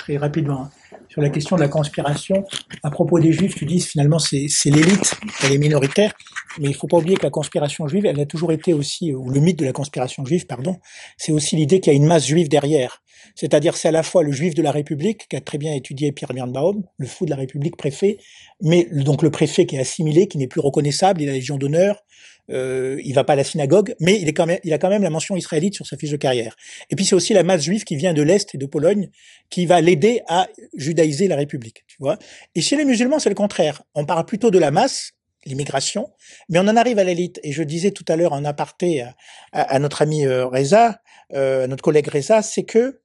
très 0.00 0.16
rapidement 0.16 0.62
hein, 0.62 0.70
sur 1.08 1.22
la 1.22 1.30
question 1.30 1.54
de 1.54 1.60
la 1.60 1.68
conspiration. 1.68 2.44
À 2.82 2.90
propos 2.90 3.20
des 3.20 3.32
Juifs, 3.32 3.54
tu 3.54 3.66
dis 3.66 3.80
finalement 3.80 4.18
c'est 4.18 4.48
l'élite, 4.64 5.14
elle 5.44 5.52
est 5.52 5.58
minoritaire. 5.58 6.12
mais 6.58 6.70
il 6.70 6.74
faut 6.74 6.88
pas 6.88 6.96
oublier 6.96 7.16
que 7.16 7.22
la 7.22 7.30
conspiration 7.30 7.86
juive, 7.86 8.04
elle 8.06 8.18
a 8.18 8.26
toujours 8.26 8.50
été 8.50 8.74
aussi, 8.74 9.14
ou 9.14 9.30
le 9.30 9.38
mythe 9.38 9.60
de 9.60 9.64
la 9.64 9.72
conspiration 9.72 10.24
juive, 10.24 10.46
pardon, 10.46 10.80
c'est 11.16 11.30
aussi 11.30 11.54
l'idée 11.54 11.78
qu'il 11.78 11.92
y 11.92 11.94
a 11.94 11.96
une 11.96 12.06
masse 12.06 12.26
juive 12.26 12.48
derrière. 12.48 13.01
C'est-à-dire, 13.34 13.76
c'est 13.76 13.88
à 13.88 13.92
la 13.92 14.02
fois 14.02 14.22
le 14.22 14.32
juif 14.32 14.54
de 14.54 14.62
la 14.62 14.70
République, 14.70 15.28
qui 15.28 15.36
a 15.36 15.40
très 15.40 15.58
bien 15.58 15.74
étudié 15.74 16.12
Pierre 16.12 16.32
Birnbaum, 16.32 16.82
le 16.98 17.06
fou 17.06 17.24
de 17.24 17.30
la 17.30 17.36
République 17.36 17.76
préfet, 17.76 18.18
mais 18.60 18.88
donc 18.90 19.22
le 19.22 19.30
préfet 19.30 19.66
qui 19.66 19.76
est 19.76 19.80
assimilé, 19.80 20.28
qui 20.28 20.38
n'est 20.38 20.46
plus 20.46 20.60
reconnaissable, 20.60 21.22
il 21.22 21.28
a 21.28 21.32
la 21.32 21.38
Légion 21.38 21.56
d'honneur, 21.56 22.04
euh, 22.50 23.00
il 23.04 23.14
va 23.14 23.24
pas 23.24 23.34
à 23.34 23.36
la 23.36 23.44
synagogue, 23.44 23.94
mais 24.00 24.20
il, 24.20 24.28
est 24.28 24.32
quand 24.32 24.46
même, 24.46 24.58
il 24.64 24.72
a 24.72 24.78
quand 24.78 24.88
même 24.88 25.02
la 25.02 25.10
mention 25.10 25.36
israélite 25.36 25.74
sur 25.74 25.86
sa 25.86 25.96
fiche 25.96 26.10
de 26.10 26.16
carrière. 26.16 26.56
Et 26.90 26.96
puis 26.96 27.04
c'est 27.04 27.14
aussi 27.14 27.32
la 27.34 27.42
masse 27.42 27.62
juive 27.62 27.84
qui 27.84 27.96
vient 27.96 28.12
de 28.12 28.22
l'Est 28.22 28.54
et 28.54 28.58
de 28.58 28.66
Pologne, 28.66 29.10
qui 29.48 29.66
va 29.66 29.80
l'aider 29.80 30.22
à 30.28 30.48
judaïser 30.74 31.28
la 31.28 31.36
République, 31.36 31.84
tu 31.86 31.96
vois. 32.00 32.18
Et 32.54 32.60
chez 32.60 32.76
les 32.76 32.84
musulmans, 32.84 33.18
c'est 33.18 33.28
le 33.28 33.34
contraire. 33.34 33.82
On 33.94 34.04
parle 34.04 34.24
plutôt 34.26 34.50
de 34.50 34.58
la 34.58 34.70
masse, 34.70 35.12
l'immigration, 35.46 36.10
mais 36.48 36.58
on 36.58 36.68
en 36.68 36.76
arrive 36.76 36.98
à 36.98 37.04
l'élite. 37.04 37.40
Et 37.42 37.52
je 37.52 37.62
disais 37.62 37.92
tout 37.92 38.04
à 38.08 38.16
l'heure 38.16 38.32
en 38.32 38.44
aparté 38.44 39.04
à, 39.52 39.78
notre 39.78 40.02
ami 40.02 40.26
euh, 40.26 40.46
Reza, 40.46 41.00
euh, 41.34 41.66
notre 41.66 41.82
collègue 41.82 42.08
Reza, 42.08 42.42
c'est 42.42 42.64
que 42.64 43.01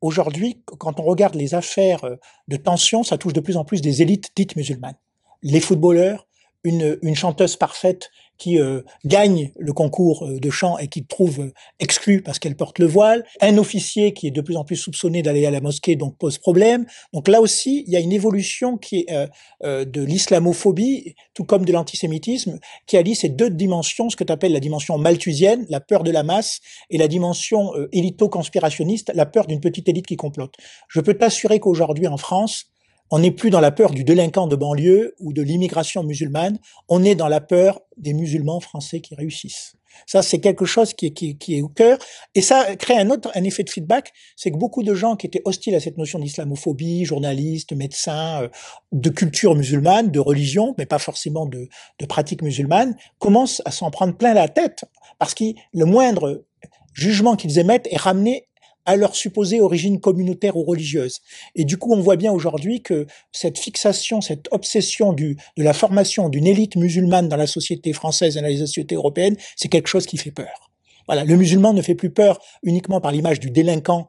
aujourd'hui, 0.00 0.62
quand 0.64 1.00
on 1.00 1.02
regarde 1.02 1.34
les 1.34 1.54
affaires 1.54 2.04
euh, 2.04 2.16
de 2.48 2.56
tension, 2.56 3.02
ça 3.02 3.18
touche 3.18 3.32
de 3.32 3.40
plus 3.40 3.56
en 3.56 3.64
plus 3.64 3.80
des 3.80 4.02
élites 4.02 4.30
dites 4.36 4.56
musulmanes. 4.56 4.96
Les 5.42 5.60
footballeurs, 5.60 6.27
une, 6.68 7.14
chanteuse 7.14 7.56
parfaite 7.56 8.10
qui 8.38 8.60
euh, 8.60 8.82
gagne 9.04 9.50
le 9.58 9.72
concours 9.72 10.24
euh, 10.24 10.38
de 10.38 10.50
chant 10.50 10.78
et 10.78 10.86
qui 10.86 11.04
trouve 11.04 11.40
euh, 11.40 11.52
exclu 11.80 12.22
parce 12.22 12.38
qu'elle 12.38 12.54
porte 12.54 12.78
le 12.78 12.86
voile, 12.86 13.24
un 13.40 13.58
officier 13.58 14.14
qui 14.14 14.28
est 14.28 14.30
de 14.30 14.40
plus 14.40 14.56
en 14.56 14.64
plus 14.64 14.76
soupçonné 14.76 15.22
d'aller 15.22 15.44
à 15.44 15.50
la 15.50 15.60
mosquée 15.60 15.96
donc 15.96 16.16
pose 16.16 16.38
problème. 16.38 16.86
Donc 17.12 17.26
là 17.26 17.40
aussi, 17.40 17.82
il 17.86 17.92
y 17.92 17.96
a 17.96 18.00
une 18.00 18.12
évolution 18.12 18.78
qui 18.78 19.06
est 19.08 19.28
de 19.64 20.02
l'islamophobie, 20.02 21.16
tout 21.34 21.44
comme 21.44 21.64
de 21.64 21.72
l'antisémitisme, 21.72 22.60
qui 22.86 22.96
allie 22.96 23.16
ces 23.16 23.28
deux 23.28 23.50
dimensions, 23.50 24.08
ce 24.08 24.16
que 24.16 24.22
tu 24.22 24.32
appelles 24.32 24.52
la 24.52 24.60
dimension 24.60 24.98
malthusienne, 24.98 25.66
la 25.68 25.80
peur 25.80 26.04
de 26.04 26.12
la 26.12 26.22
masse, 26.22 26.60
et 26.90 26.98
la 26.98 27.08
dimension 27.08 27.72
élito-conspirationniste, 27.92 29.10
la 29.14 29.26
peur 29.26 29.46
d'une 29.46 29.60
petite 29.60 29.88
élite 29.88 30.06
qui 30.06 30.16
complote. 30.16 30.54
Je 30.88 31.00
peux 31.00 31.14
t'assurer 31.14 31.58
qu'aujourd'hui 31.58 32.06
en 32.06 32.16
France, 32.16 32.66
on 33.10 33.18
n'est 33.18 33.30
plus 33.30 33.50
dans 33.50 33.60
la 33.60 33.70
peur 33.70 33.90
du 33.90 34.04
délinquant 34.04 34.46
de 34.46 34.56
banlieue 34.56 35.14
ou 35.18 35.32
de 35.32 35.42
l'immigration 35.42 36.02
musulmane, 36.02 36.58
on 36.88 37.04
est 37.04 37.14
dans 37.14 37.28
la 37.28 37.40
peur 37.40 37.80
des 37.96 38.12
musulmans 38.12 38.60
français 38.60 39.00
qui 39.00 39.14
réussissent. 39.14 39.74
Ça, 40.06 40.22
c'est 40.22 40.38
quelque 40.38 40.64
chose 40.64 40.94
qui 40.94 41.06
est, 41.06 41.10
qui, 41.12 41.58
est 41.58 41.62
au 41.62 41.68
cœur. 41.68 41.98
Et 42.34 42.40
ça 42.40 42.76
crée 42.76 42.96
un 42.96 43.10
autre 43.10 43.30
un 43.34 43.42
effet 43.44 43.64
de 43.64 43.70
feedback, 43.70 44.12
c'est 44.36 44.50
que 44.50 44.56
beaucoup 44.56 44.82
de 44.82 44.94
gens 44.94 45.16
qui 45.16 45.26
étaient 45.26 45.42
hostiles 45.44 45.74
à 45.74 45.80
cette 45.80 45.98
notion 45.98 46.18
d'islamophobie, 46.18 47.04
journalistes, 47.04 47.72
médecins, 47.72 48.42
euh, 48.42 48.48
de 48.92 49.10
culture 49.10 49.54
musulmane, 49.54 50.10
de 50.10 50.20
religion, 50.20 50.74
mais 50.78 50.86
pas 50.86 50.98
forcément 50.98 51.46
de, 51.46 51.68
de 51.98 52.06
pratique 52.06 52.42
musulmane, 52.42 52.96
commencent 53.18 53.62
à 53.64 53.70
s'en 53.70 53.90
prendre 53.90 54.16
plein 54.16 54.34
la 54.34 54.48
tête, 54.48 54.84
parce 55.18 55.34
que 55.34 55.44
le 55.72 55.84
moindre 55.84 56.44
jugement 56.92 57.36
qu'ils 57.36 57.58
émettent 57.58 57.88
est 57.90 57.98
ramené 57.98 58.47
à 58.88 58.96
leur 58.96 59.14
supposée 59.14 59.60
origine 59.60 60.00
communautaire 60.00 60.56
ou 60.56 60.64
religieuse. 60.64 61.20
Et 61.54 61.66
du 61.66 61.76
coup, 61.76 61.92
on 61.92 62.00
voit 62.00 62.16
bien 62.16 62.32
aujourd'hui 62.32 62.80
que 62.80 63.06
cette 63.32 63.58
fixation, 63.58 64.22
cette 64.22 64.48
obsession 64.50 65.12
de 65.12 65.36
la 65.58 65.74
formation 65.74 66.30
d'une 66.30 66.46
élite 66.46 66.74
musulmane 66.74 67.28
dans 67.28 67.36
la 67.36 67.46
société 67.46 67.92
française 67.92 68.38
et 68.38 68.40
dans 68.40 68.46
la 68.46 68.56
société 68.56 68.94
européenne, 68.94 69.36
c'est 69.56 69.68
quelque 69.68 69.88
chose 69.88 70.06
qui 70.06 70.16
fait 70.16 70.30
peur. 70.30 70.70
Voilà, 71.06 71.24
le 71.24 71.36
musulman 71.36 71.74
ne 71.74 71.82
fait 71.82 71.94
plus 71.94 72.08
peur 72.08 72.40
uniquement 72.62 73.02
par 73.02 73.12
l'image 73.12 73.40
du 73.40 73.50
délinquant 73.50 74.08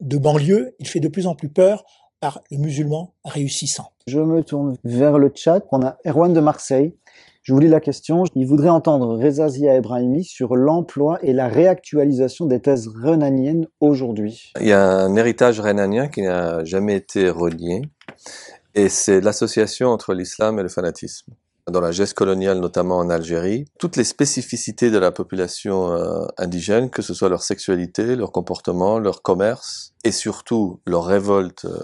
de 0.00 0.16
banlieue, 0.16 0.74
il 0.78 0.88
fait 0.88 1.00
de 1.00 1.08
plus 1.08 1.26
en 1.26 1.34
plus 1.34 1.50
peur 1.50 1.84
par 2.18 2.40
le 2.50 2.56
musulman 2.56 3.12
réussissant. 3.26 3.90
Je 4.06 4.20
me 4.20 4.42
tourne 4.42 4.78
vers 4.84 5.18
le 5.18 5.30
chat. 5.34 5.60
On 5.70 5.82
a 5.82 5.98
Erwan 6.06 6.32
de 6.32 6.40
Marseille 6.40 6.94
je 7.48 7.54
vous 7.54 7.60
lis 7.60 7.68
la 7.68 7.80
question. 7.80 8.24
Il 8.34 8.46
voudrait 8.46 8.68
entendre 8.68 9.16
Reza 9.16 9.48
Zia 9.48 9.74
Ebrahimi 9.74 10.22
sur 10.22 10.54
l'emploi 10.54 11.18
et 11.22 11.32
la 11.32 11.48
réactualisation 11.48 12.44
des 12.44 12.60
thèses 12.60 12.88
renaniennes 12.88 13.68
aujourd'hui. 13.80 14.52
Il 14.60 14.66
y 14.66 14.72
a 14.72 14.86
un 14.86 15.16
héritage 15.16 15.58
rhénanien 15.58 16.08
qui 16.08 16.20
n'a 16.20 16.62
jamais 16.64 16.94
été 16.94 17.30
renié, 17.30 17.80
et 18.74 18.90
c'est 18.90 19.22
l'association 19.22 19.88
entre 19.88 20.12
l'islam 20.12 20.58
et 20.58 20.62
le 20.62 20.68
fanatisme. 20.68 21.32
Dans 21.70 21.80
la 21.80 21.90
geste 21.90 22.12
coloniale, 22.12 22.58
notamment 22.60 22.98
en 22.98 23.08
Algérie, 23.08 23.64
toutes 23.78 23.96
les 23.96 24.04
spécificités 24.04 24.90
de 24.90 24.98
la 24.98 25.10
population 25.10 25.90
euh, 25.94 26.26
indigène, 26.36 26.90
que 26.90 27.00
ce 27.00 27.14
soit 27.14 27.30
leur 27.30 27.42
sexualité, 27.42 28.14
leur 28.14 28.30
comportement, 28.30 28.98
leur 28.98 29.22
commerce, 29.22 29.94
et 30.04 30.12
surtout 30.12 30.82
leur 30.86 31.06
révolte 31.06 31.64
euh, 31.64 31.78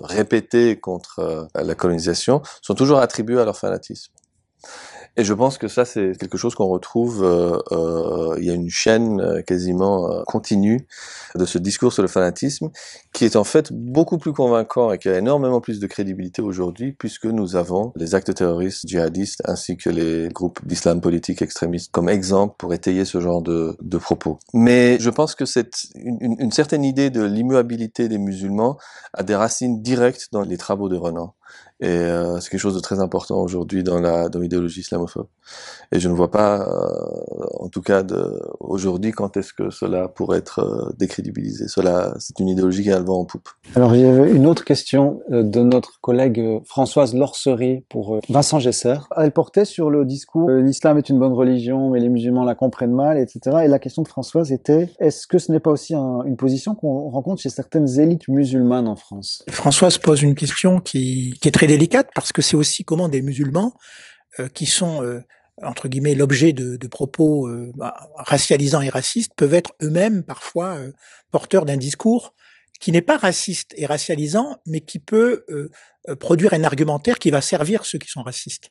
répétée 0.00 0.80
contre 0.80 1.18
euh, 1.18 1.44
la 1.54 1.74
colonisation, 1.74 2.40
sont 2.62 2.74
toujours 2.74 3.00
attribuées 3.00 3.38
à 3.38 3.44
leur 3.44 3.58
fanatisme. 3.58 4.14
Et 5.20 5.24
je 5.24 5.34
pense 5.34 5.58
que 5.58 5.68
ça, 5.68 5.84
c'est 5.84 6.16
quelque 6.18 6.38
chose 6.38 6.54
qu'on 6.54 6.68
retrouve, 6.68 7.22
euh, 7.22 7.58
euh, 7.72 8.36
il 8.38 8.46
y 8.46 8.50
a 8.50 8.54
une 8.54 8.70
chaîne 8.70 9.20
euh, 9.20 9.42
quasiment 9.42 10.10
euh, 10.10 10.22
continue 10.26 10.86
de 11.34 11.44
ce 11.44 11.58
discours 11.58 11.92
sur 11.92 12.00
le 12.00 12.08
fanatisme, 12.08 12.70
qui 13.12 13.26
est 13.26 13.36
en 13.36 13.44
fait 13.44 13.70
beaucoup 13.70 14.16
plus 14.16 14.32
convaincant 14.32 14.90
et 14.92 14.98
qui 14.98 15.10
a 15.10 15.18
énormément 15.18 15.60
plus 15.60 15.78
de 15.78 15.86
crédibilité 15.86 16.40
aujourd'hui, 16.40 16.92
puisque 16.98 17.26
nous 17.26 17.54
avons 17.54 17.92
les 17.96 18.14
actes 18.14 18.34
terroristes 18.34 18.88
djihadistes 18.88 19.42
ainsi 19.44 19.76
que 19.76 19.90
les 19.90 20.30
groupes 20.30 20.60
d'islam 20.64 21.02
politique 21.02 21.42
extrémistes 21.42 21.92
comme 21.92 22.08
exemple 22.08 22.54
pour 22.56 22.72
étayer 22.72 23.04
ce 23.04 23.20
genre 23.20 23.42
de, 23.42 23.76
de 23.82 23.98
propos. 23.98 24.38
Mais 24.54 24.96
je 25.00 25.10
pense 25.10 25.34
que 25.34 25.44
cette, 25.44 25.88
une, 25.96 26.36
une 26.38 26.52
certaine 26.52 26.82
idée 26.82 27.10
de 27.10 27.22
l'immuabilité 27.22 28.08
des 28.08 28.16
musulmans 28.16 28.78
a 29.12 29.22
des 29.22 29.36
racines 29.36 29.82
directes 29.82 30.28
dans 30.32 30.44
les 30.44 30.56
travaux 30.56 30.88
de 30.88 30.96
Renan. 30.96 31.34
Et 31.80 31.88
euh, 31.88 32.40
c'est 32.40 32.50
quelque 32.50 32.60
chose 32.60 32.74
de 32.74 32.80
très 32.80 33.00
important 33.00 33.40
aujourd'hui 33.40 33.82
dans 33.82 34.00
la 34.00 34.28
dans 34.28 34.40
l'idéologie 34.40 34.80
islamophobe. 34.80 35.26
Et 35.92 35.98
je 35.98 36.08
ne 36.08 36.14
vois 36.14 36.30
pas, 36.30 36.60
euh, 36.60 37.46
en 37.58 37.68
tout 37.68 37.82
cas 37.82 38.04
aujourd'hui, 38.60 39.10
quand 39.10 39.36
est-ce 39.36 39.52
que 39.52 39.70
cela 39.70 40.06
pourrait 40.08 40.38
être 40.38 40.60
euh, 40.60 40.92
décrédibilisé. 40.98 41.66
Cela, 41.66 42.14
c'est 42.18 42.38
une 42.38 42.48
idéologie 42.48 42.84
qui 42.84 42.92
a 42.92 42.98
le 42.98 43.04
vent 43.04 43.20
en 43.20 43.24
poupe. 43.24 43.48
Alors 43.74 43.94
il 43.94 44.02
y 44.02 44.04
avait 44.04 44.30
une 44.30 44.46
autre 44.46 44.64
question 44.64 45.20
euh, 45.32 45.42
de 45.42 45.60
notre 45.60 46.00
collègue 46.00 46.60
Françoise 46.64 47.14
Lorcerie 47.14 47.84
pour 47.88 48.20
Vincent 48.28 48.60
Gesser. 48.60 48.96
Elle 49.16 49.32
portait 49.32 49.64
sur 49.64 49.90
le 49.90 50.04
discours 50.04 50.48
l'islam 50.50 50.98
est 50.98 51.08
une 51.08 51.18
bonne 51.18 51.32
religion, 51.32 51.90
mais 51.90 52.00
les 52.00 52.08
musulmans 52.08 52.44
la 52.44 52.54
comprennent 52.54 52.94
mal, 52.94 53.18
etc. 53.18 53.58
Et 53.64 53.68
la 53.68 53.78
question 53.78 54.02
de 54.02 54.08
Françoise 54.08 54.52
était 54.52 54.90
est-ce 55.00 55.26
que 55.26 55.38
ce 55.38 55.50
n'est 55.50 55.60
pas 55.60 55.70
aussi 55.70 55.94
un, 55.94 56.22
une 56.24 56.36
position 56.36 56.74
qu'on 56.74 57.08
rencontre 57.10 57.42
chez 57.42 57.48
certaines 57.48 57.98
élites 57.98 58.28
musulmanes 58.28 58.86
en 58.86 58.96
France? 58.96 59.44
Françoise 59.48 59.98
pose 59.98 60.22
une 60.22 60.34
question 60.34 60.80
qui, 60.80 61.34
qui 61.40 61.48
est 61.48 61.52
très 61.52 61.66
délicate 61.70 62.10
parce 62.14 62.32
que 62.32 62.42
c'est 62.42 62.56
aussi 62.56 62.84
comment 62.84 63.08
des 63.08 63.22
musulmans 63.22 63.74
euh, 64.40 64.48
qui 64.48 64.66
sont 64.66 65.04
euh, 65.04 65.20
entre 65.62 65.86
guillemets 65.88 66.16
l'objet 66.16 66.52
de, 66.52 66.86
propos 66.88 67.46
euh, 67.46 67.70
bah, 67.76 67.94
racialisants 68.16 68.80
et 68.80 68.88
racistes 68.88 69.32
peuvent 69.36 69.54
être 69.54 69.72
eux-mêmes 69.82 70.24
parfois 70.24 70.78
porteurs 71.30 71.64
d'un 71.66 71.76
discours 71.76 72.34
qui 72.80 72.90
n'est 72.92 73.02
pas 73.02 73.18
raciste 73.18 73.74
et 73.76 73.86
racialisant, 73.86 74.56
mais 74.66 74.80
qui 74.80 74.98
peut 74.98 75.44
produire 76.18 76.54
un 76.54 76.64
argumentaire 76.64 77.18
qui 77.18 77.30
va 77.30 77.42
servir 77.42 77.84
ceux 77.84 77.98
qui 77.98 78.08
sont 78.08 78.22
racistes 78.22 78.70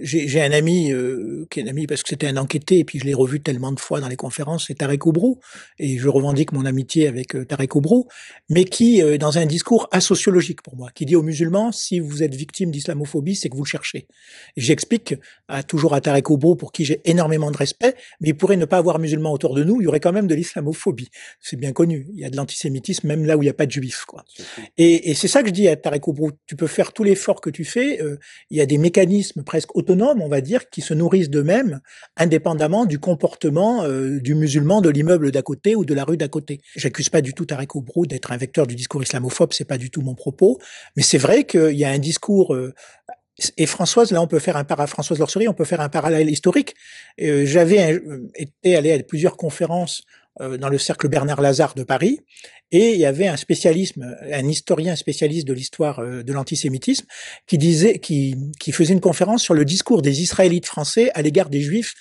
j'ai 0.00 0.40
un 0.40 0.52
ami 0.52 0.92
euh, 0.92 1.46
qui 1.50 1.60
est 1.60 1.64
un 1.64 1.66
ami 1.66 1.86
parce 1.86 2.02
que 2.02 2.08
c'était 2.08 2.26
un 2.26 2.36
enquêté 2.36 2.78
et 2.78 2.84
puis 2.84 2.98
je 2.98 3.04
l'ai 3.04 3.14
revu 3.14 3.42
tellement 3.42 3.72
de 3.72 3.80
fois 3.80 4.00
dans 4.00 4.08
les 4.08 4.16
conférences, 4.16 4.66
c'est 4.68 4.74
Tarek 4.74 5.04
Oubrou 5.06 5.40
et 5.78 5.98
je 5.98 6.08
revendique 6.08 6.52
mon 6.52 6.64
amitié 6.64 7.06
avec 7.06 7.34
euh, 7.34 7.44
Tarek 7.44 7.74
Oubrou, 7.74 8.08
mais 8.48 8.64
qui 8.64 9.02
euh, 9.02 9.18
dans 9.18 9.38
un 9.38 9.46
discours 9.46 9.88
asociologique 9.90 10.62
pour 10.62 10.76
moi, 10.76 10.90
qui 10.94 11.04
dit 11.04 11.16
aux 11.16 11.22
musulmans 11.22 11.72
si 11.72 12.00
vous 12.00 12.22
êtes 12.22 12.34
victime 12.34 12.70
d'islamophobie, 12.70 13.36
c'est 13.36 13.48
que 13.48 13.56
vous 13.56 13.64
le 13.64 13.68
cherchez. 13.68 14.06
J'explique 14.56 15.14
à, 15.48 15.62
toujours 15.62 15.94
à 15.94 16.00
Tarek 16.00 16.30
Oubrou 16.30 16.56
pour 16.56 16.72
qui 16.72 16.84
j'ai 16.84 17.00
énormément 17.04 17.50
de 17.50 17.56
respect, 17.56 17.94
mais 18.20 18.30
il 18.30 18.36
pourrait 18.36 18.56
ne 18.56 18.64
pas 18.64 18.78
avoir 18.78 18.98
musulmans 18.98 19.32
autour 19.32 19.54
de 19.54 19.64
nous, 19.64 19.80
il 19.80 19.84
y 19.84 19.86
aurait 19.86 20.00
quand 20.00 20.12
même 20.12 20.26
de 20.26 20.34
l'islamophobie. 20.34 21.10
C'est 21.40 21.56
bien 21.56 21.72
connu, 21.72 22.06
il 22.14 22.20
y 22.20 22.24
a 22.24 22.30
de 22.30 22.36
l'antisémitisme 22.36 23.06
même 23.06 23.24
là 23.24 23.36
où 23.36 23.42
il 23.42 23.46
n'y 23.46 23.50
a 23.50 23.54
pas 23.54 23.66
de 23.66 23.72
juifs 23.72 24.04
quoi. 24.06 24.24
Et, 24.78 25.10
et 25.10 25.14
c'est 25.14 25.28
ça 25.28 25.42
que 25.42 25.48
je 25.48 25.52
dis 25.52 25.68
à 25.68 25.76
Tarek 25.76 26.08
Oubrou, 26.08 26.30
tu 26.46 26.56
peux 26.56 26.66
faire 26.66 26.92
tout 26.92 27.04
l'effort 27.04 27.40
que 27.40 27.50
tu 27.50 27.64
fais, 27.64 28.00
il 28.50 28.56
y 28.56 28.60
a 28.60 28.66
des 28.66 28.78
mécanismes 28.78 29.42
presque 29.42 29.73
autonomes, 29.74 30.22
on 30.22 30.28
va 30.28 30.40
dire, 30.40 30.70
qui 30.70 30.80
se 30.80 30.94
nourrissent 30.94 31.30
d'eux-mêmes, 31.30 31.80
indépendamment 32.16 32.86
du 32.86 32.98
comportement 32.98 33.84
euh, 33.84 34.20
du 34.20 34.34
musulman 34.34 34.80
de 34.80 34.88
l'immeuble 34.88 35.30
d'à 35.32 35.42
côté 35.42 35.74
ou 35.76 35.84
de 35.84 35.92
la 35.92 36.04
rue 36.04 36.16
d'à 36.16 36.28
côté. 36.28 36.60
J'accuse 36.76 37.10
pas 37.10 37.20
du 37.20 37.34
tout 37.34 37.44
Tarek 37.44 37.74
Oubrou 37.74 38.06
d'être 38.06 38.32
un 38.32 38.36
vecteur 38.36 38.66
du 38.66 38.74
discours 38.74 39.02
islamophobe, 39.02 39.52
c'est 39.52 39.64
pas 39.64 39.78
du 39.78 39.90
tout 39.90 40.00
mon 40.00 40.14
propos, 40.14 40.58
mais 40.96 41.02
c'est 41.02 41.18
vrai 41.18 41.44
qu'il 41.44 41.76
y 41.76 41.84
a 41.84 41.90
un 41.90 41.98
discours 41.98 42.54
euh, 42.54 42.72
et 43.56 43.66
Françoise, 43.66 44.12
là, 44.12 44.22
on 44.22 44.28
peut 44.28 44.38
faire 44.38 44.56
un 44.56 44.62
para 44.62 44.86
Françoise 44.86 45.18
Lorcerie, 45.18 45.48
on 45.48 45.54
peut 45.54 45.64
faire 45.64 45.80
un 45.80 45.88
parallèle 45.88 46.30
historique. 46.30 46.76
Euh, 47.20 47.44
j'avais 47.44 48.00
été 48.36 48.76
allé 48.76 48.92
à 48.92 49.02
plusieurs 49.02 49.36
conférences 49.36 50.04
dans 50.40 50.68
le 50.68 50.78
cercle 50.78 51.08
Bernard 51.08 51.40
Lazare 51.40 51.74
de 51.74 51.84
Paris, 51.84 52.20
et 52.74 52.94
il 52.94 52.98
y 52.98 53.06
avait 53.06 53.28
un 53.28 53.36
spécialisme, 53.36 54.16
un 54.22 54.48
historien 54.48 54.96
spécialiste 54.96 55.46
de 55.46 55.52
l'histoire 55.52 56.00
euh, 56.00 56.24
de 56.24 56.32
l'antisémitisme, 56.32 57.06
qui 57.46 57.56
disait, 57.56 58.00
qui, 58.00 58.34
qui 58.58 58.72
faisait 58.72 58.94
une 58.94 59.00
conférence 59.00 59.42
sur 59.42 59.54
le 59.54 59.64
discours 59.64 60.02
des 60.02 60.22
Israélites 60.22 60.66
français 60.66 61.12
à 61.14 61.22
l'égard 61.22 61.50
des 61.50 61.60
Juifs 61.60 61.94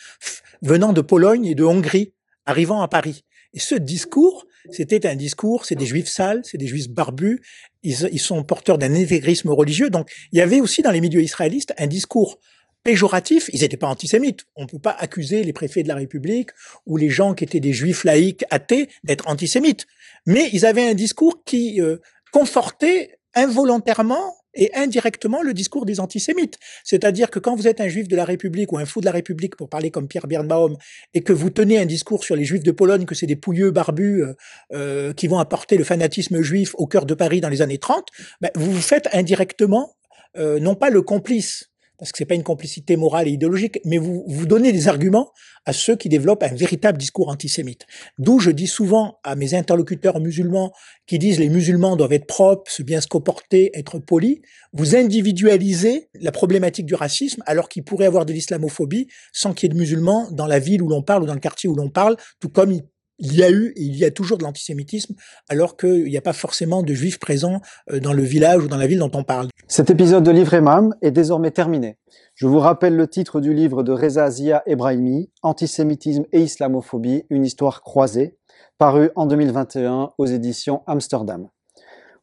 venant 0.63 0.91
de 0.91 1.01
Pologne 1.01 1.45
et 1.45 1.53
de 1.53 1.63
Hongrie, 1.63 2.13
arrivant 2.47 2.81
à 2.81 2.87
Paris. 2.87 3.23
Et 3.53 3.59
ce 3.59 3.75
discours, 3.75 4.47
c'était 4.71 5.05
un 5.05 5.15
discours, 5.15 5.65
c'est 5.65 5.75
des 5.75 5.85
juifs 5.85 6.07
sales, 6.07 6.41
c'est 6.43 6.57
des 6.57 6.65
juifs 6.65 6.89
barbus, 6.89 7.41
ils, 7.83 8.09
ils 8.11 8.19
sont 8.19 8.43
porteurs 8.43 8.79
d'un 8.79 8.95
intégrisme 8.95 9.49
religieux. 9.49 9.91
Donc, 9.91 10.09
il 10.31 10.39
y 10.39 10.41
avait 10.41 10.59
aussi 10.59 10.81
dans 10.81 10.91
les 10.91 11.01
milieux 11.01 11.21
israélistes 11.21 11.73
un 11.77 11.87
discours 11.87 12.39
péjoratif, 12.83 13.49
ils 13.53 13.61
n'étaient 13.61 13.77
pas 13.77 13.87
antisémites. 13.87 14.45
On 14.55 14.63
ne 14.63 14.67
peut 14.67 14.79
pas 14.79 14.95
accuser 14.97 15.43
les 15.43 15.53
préfets 15.53 15.83
de 15.83 15.87
la 15.87 15.95
République 15.95 16.49
ou 16.85 16.97
les 16.97 17.09
gens 17.09 17.33
qui 17.33 17.43
étaient 17.43 17.59
des 17.59 17.73
juifs 17.73 18.03
laïcs 18.03 18.43
athées 18.49 18.89
d'être 19.03 19.27
antisémites. 19.27 19.85
Mais 20.25 20.49
ils 20.53 20.65
avaient 20.65 20.87
un 20.87 20.93
discours 20.93 21.43
qui 21.43 21.81
euh, 21.81 21.97
confortait 22.31 23.17
involontairement 23.35 24.35
et 24.55 24.71
indirectement 24.75 25.41
le 25.41 25.53
discours 25.53 25.85
des 25.85 25.99
antisémites. 25.99 26.59
C'est-à-dire 26.83 27.31
que 27.31 27.39
quand 27.39 27.55
vous 27.55 27.67
êtes 27.67 27.81
un 27.81 27.87
juif 27.87 28.07
de 28.07 28.15
la 28.15 28.25
République 28.25 28.71
ou 28.71 28.77
un 28.77 28.85
fou 28.85 28.99
de 28.99 29.05
la 29.05 29.11
République, 29.11 29.55
pour 29.55 29.69
parler 29.69 29.89
comme 29.91 30.07
Pierre 30.07 30.27
Birnbaum, 30.27 30.77
et 31.13 31.21
que 31.21 31.33
vous 31.33 31.49
tenez 31.49 31.79
un 31.79 31.85
discours 31.85 32.23
sur 32.23 32.35
les 32.35 32.45
juifs 32.45 32.63
de 32.63 32.71
Pologne, 32.71 33.05
que 33.05 33.15
c'est 33.15 33.25
des 33.25 33.35
pouilleux 33.35 33.71
barbus 33.71 34.21
euh, 34.21 34.33
euh, 34.73 35.13
qui 35.13 35.27
vont 35.27 35.39
apporter 35.39 35.77
le 35.77 35.83
fanatisme 35.83 36.41
juif 36.41 36.75
au 36.77 36.87
cœur 36.87 37.05
de 37.05 37.13
Paris 37.13 37.41
dans 37.41 37.49
les 37.49 37.61
années 37.61 37.79
30, 37.79 38.07
ben, 38.41 38.51
vous 38.55 38.71
vous 38.71 38.81
faites 38.81 39.09
indirectement, 39.13 39.95
euh, 40.37 40.59
non 40.59 40.75
pas 40.75 40.89
le 40.89 41.01
complice, 41.01 41.71
parce 42.03 42.11
que 42.11 42.17
c'est 42.17 42.25
pas 42.25 42.35
une 42.35 42.43
complicité 42.43 42.97
morale 42.97 43.29
et 43.29 43.31
idéologique, 43.31 43.79
mais 43.85 43.97
vous, 43.97 44.25
vous 44.27 44.45
donnez 44.45 44.73
des 44.73 44.89
arguments 44.89 45.31
à 45.65 45.71
ceux 45.71 45.95
qui 45.95 46.09
développent 46.09 46.43
un 46.43 46.53
véritable 46.53 46.97
discours 46.97 47.29
antisémite. 47.29 47.85
D'où 48.17 48.39
je 48.39 48.51
dis 48.51 48.67
souvent 48.67 49.19
à 49.23 49.37
mes 49.37 49.53
interlocuteurs 49.53 50.19
musulmans 50.19 50.73
qui 51.07 51.17
disent 51.17 51.39
les 51.39 51.47
musulmans 51.47 51.95
doivent 51.95 52.11
être 52.11 52.27
propres, 52.27 52.69
se 52.69 52.83
bien 52.83 52.99
se 52.99 53.07
comporter, 53.07 53.71
être 53.73 53.99
polis, 53.99 54.41
vous 54.73 54.97
individualisez 54.97 56.09
la 56.15 56.33
problématique 56.33 56.85
du 56.85 56.95
racisme 56.95 57.41
alors 57.45 57.69
qu'il 57.69 57.85
pourrait 57.85 58.07
avoir 58.07 58.25
de 58.25 58.33
l'islamophobie 58.33 59.07
sans 59.31 59.53
qu'il 59.53 59.69
y 59.69 59.71
ait 59.71 59.73
de 59.73 59.79
musulmans 59.79 60.27
dans 60.31 60.47
la 60.47 60.59
ville 60.59 60.81
où 60.81 60.89
l'on 60.89 61.03
parle 61.03 61.23
ou 61.23 61.25
dans 61.25 61.33
le 61.33 61.39
quartier 61.39 61.69
où 61.69 61.75
l'on 61.75 61.89
parle, 61.89 62.17
tout 62.41 62.49
comme 62.49 62.73
il 62.73 62.83
il 63.19 63.35
y 63.35 63.43
a 63.43 63.49
eu 63.49 63.73
et 63.75 63.81
il 63.81 63.95
y 63.95 64.05
a 64.05 64.11
toujours 64.11 64.37
de 64.37 64.43
l'antisémitisme, 64.43 65.15
alors 65.49 65.77
qu'il 65.77 66.05
n'y 66.05 66.17
a 66.17 66.21
pas 66.21 66.33
forcément 66.33 66.83
de 66.83 66.93
juifs 66.93 67.19
présents 67.19 67.61
euh, 67.91 67.99
dans 67.99 68.13
le 68.13 68.23
village 68.23 68.63
ou 68.63 68.67
dans 68.67 68.77
la 68.77 68.87
ville 68.87 68.99
dont 68.99 69.11
on 69.13 69.23
parle. 69.23 69.49
Cet 69.67 69.89
épisode 69.89 70.23
de 70.23 70.31
Livre 70.31 70.53
Imam 70.53 70.93
est 71.01 71.11
désormais 71.11 71.51
terminé. 71.51 71.97
Je 72.35 72.47
vous 72.47 72.59
rappelle 72.59 72.95
le 72.95 73.07
titre 73.07 73.41
du 73.41 73.53
livre 73.53 73.83
de 73.83 73.91
Reza 73.91 74.29
Zia 74.29 74.63
Ebrahimi, 74.65 75.29
Antisémitisme 75.41 76.23
et 76.31 76.41
Islamophobie, 76.41 77.25
une 77.29 77.45
histoire 77.45 77.81
croisée, 77.81 78.37
paru 78.77 79.11
en 79.15 79.25
2021 79.25 80.11
aux 80.17 80.25
éditions 80.25 80.81
Amsterdam. 80.87 81.47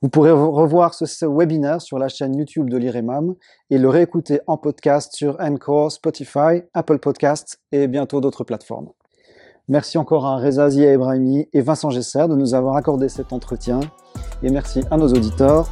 Vous 0.02 0.08
pourrez 0.08 0.30
revoir 0.30 0.94
ce, 0.94 1.26
webinaire 1.26 1.82
sur 1.82 1.98
la 1.98 2.08
chaîne 2.08 2.34
YouTube 2.34 2.70
de 2.70 2.78
l'IREMAM 2.78 3.34
et 3.68 3.76
le 3.76 3.88
réécouter 3.88 4.40
en 4.46 4.56
podcast 4.56 5.12
sur 5.14 5.36
Encore, 5.38 5.92
Spotify, 5.92 6.62
Apple 6.72 6.98
Podcasts 6.98 7.60
et 7.70 7.86
bientôt 7.86 8.22
d'autres 8.22 8.44
plateformes. 8.44 8.88
Merci 9.70 9.98
encore 9.98 10.26
à 10.26 10.36
Reza 10.36 10.68
Zia 10.68 10.90
Ebrahimi 10.90 11.48
et 11.52 11.60
Vincent 11.60 11.90
Gesser 11.90 12.26
de 12.26 12.34
nous 12.34 12.54
avoir 12.54 12.74
accordé 12.74 13.08
cet 13.08 13.32
entretien. 13.32 13.78
Et 14.42 14.50
merci 14.50 14.80
à 14.90 14.96
nos 14.96 15.06
auditeurs. 15.06 15.68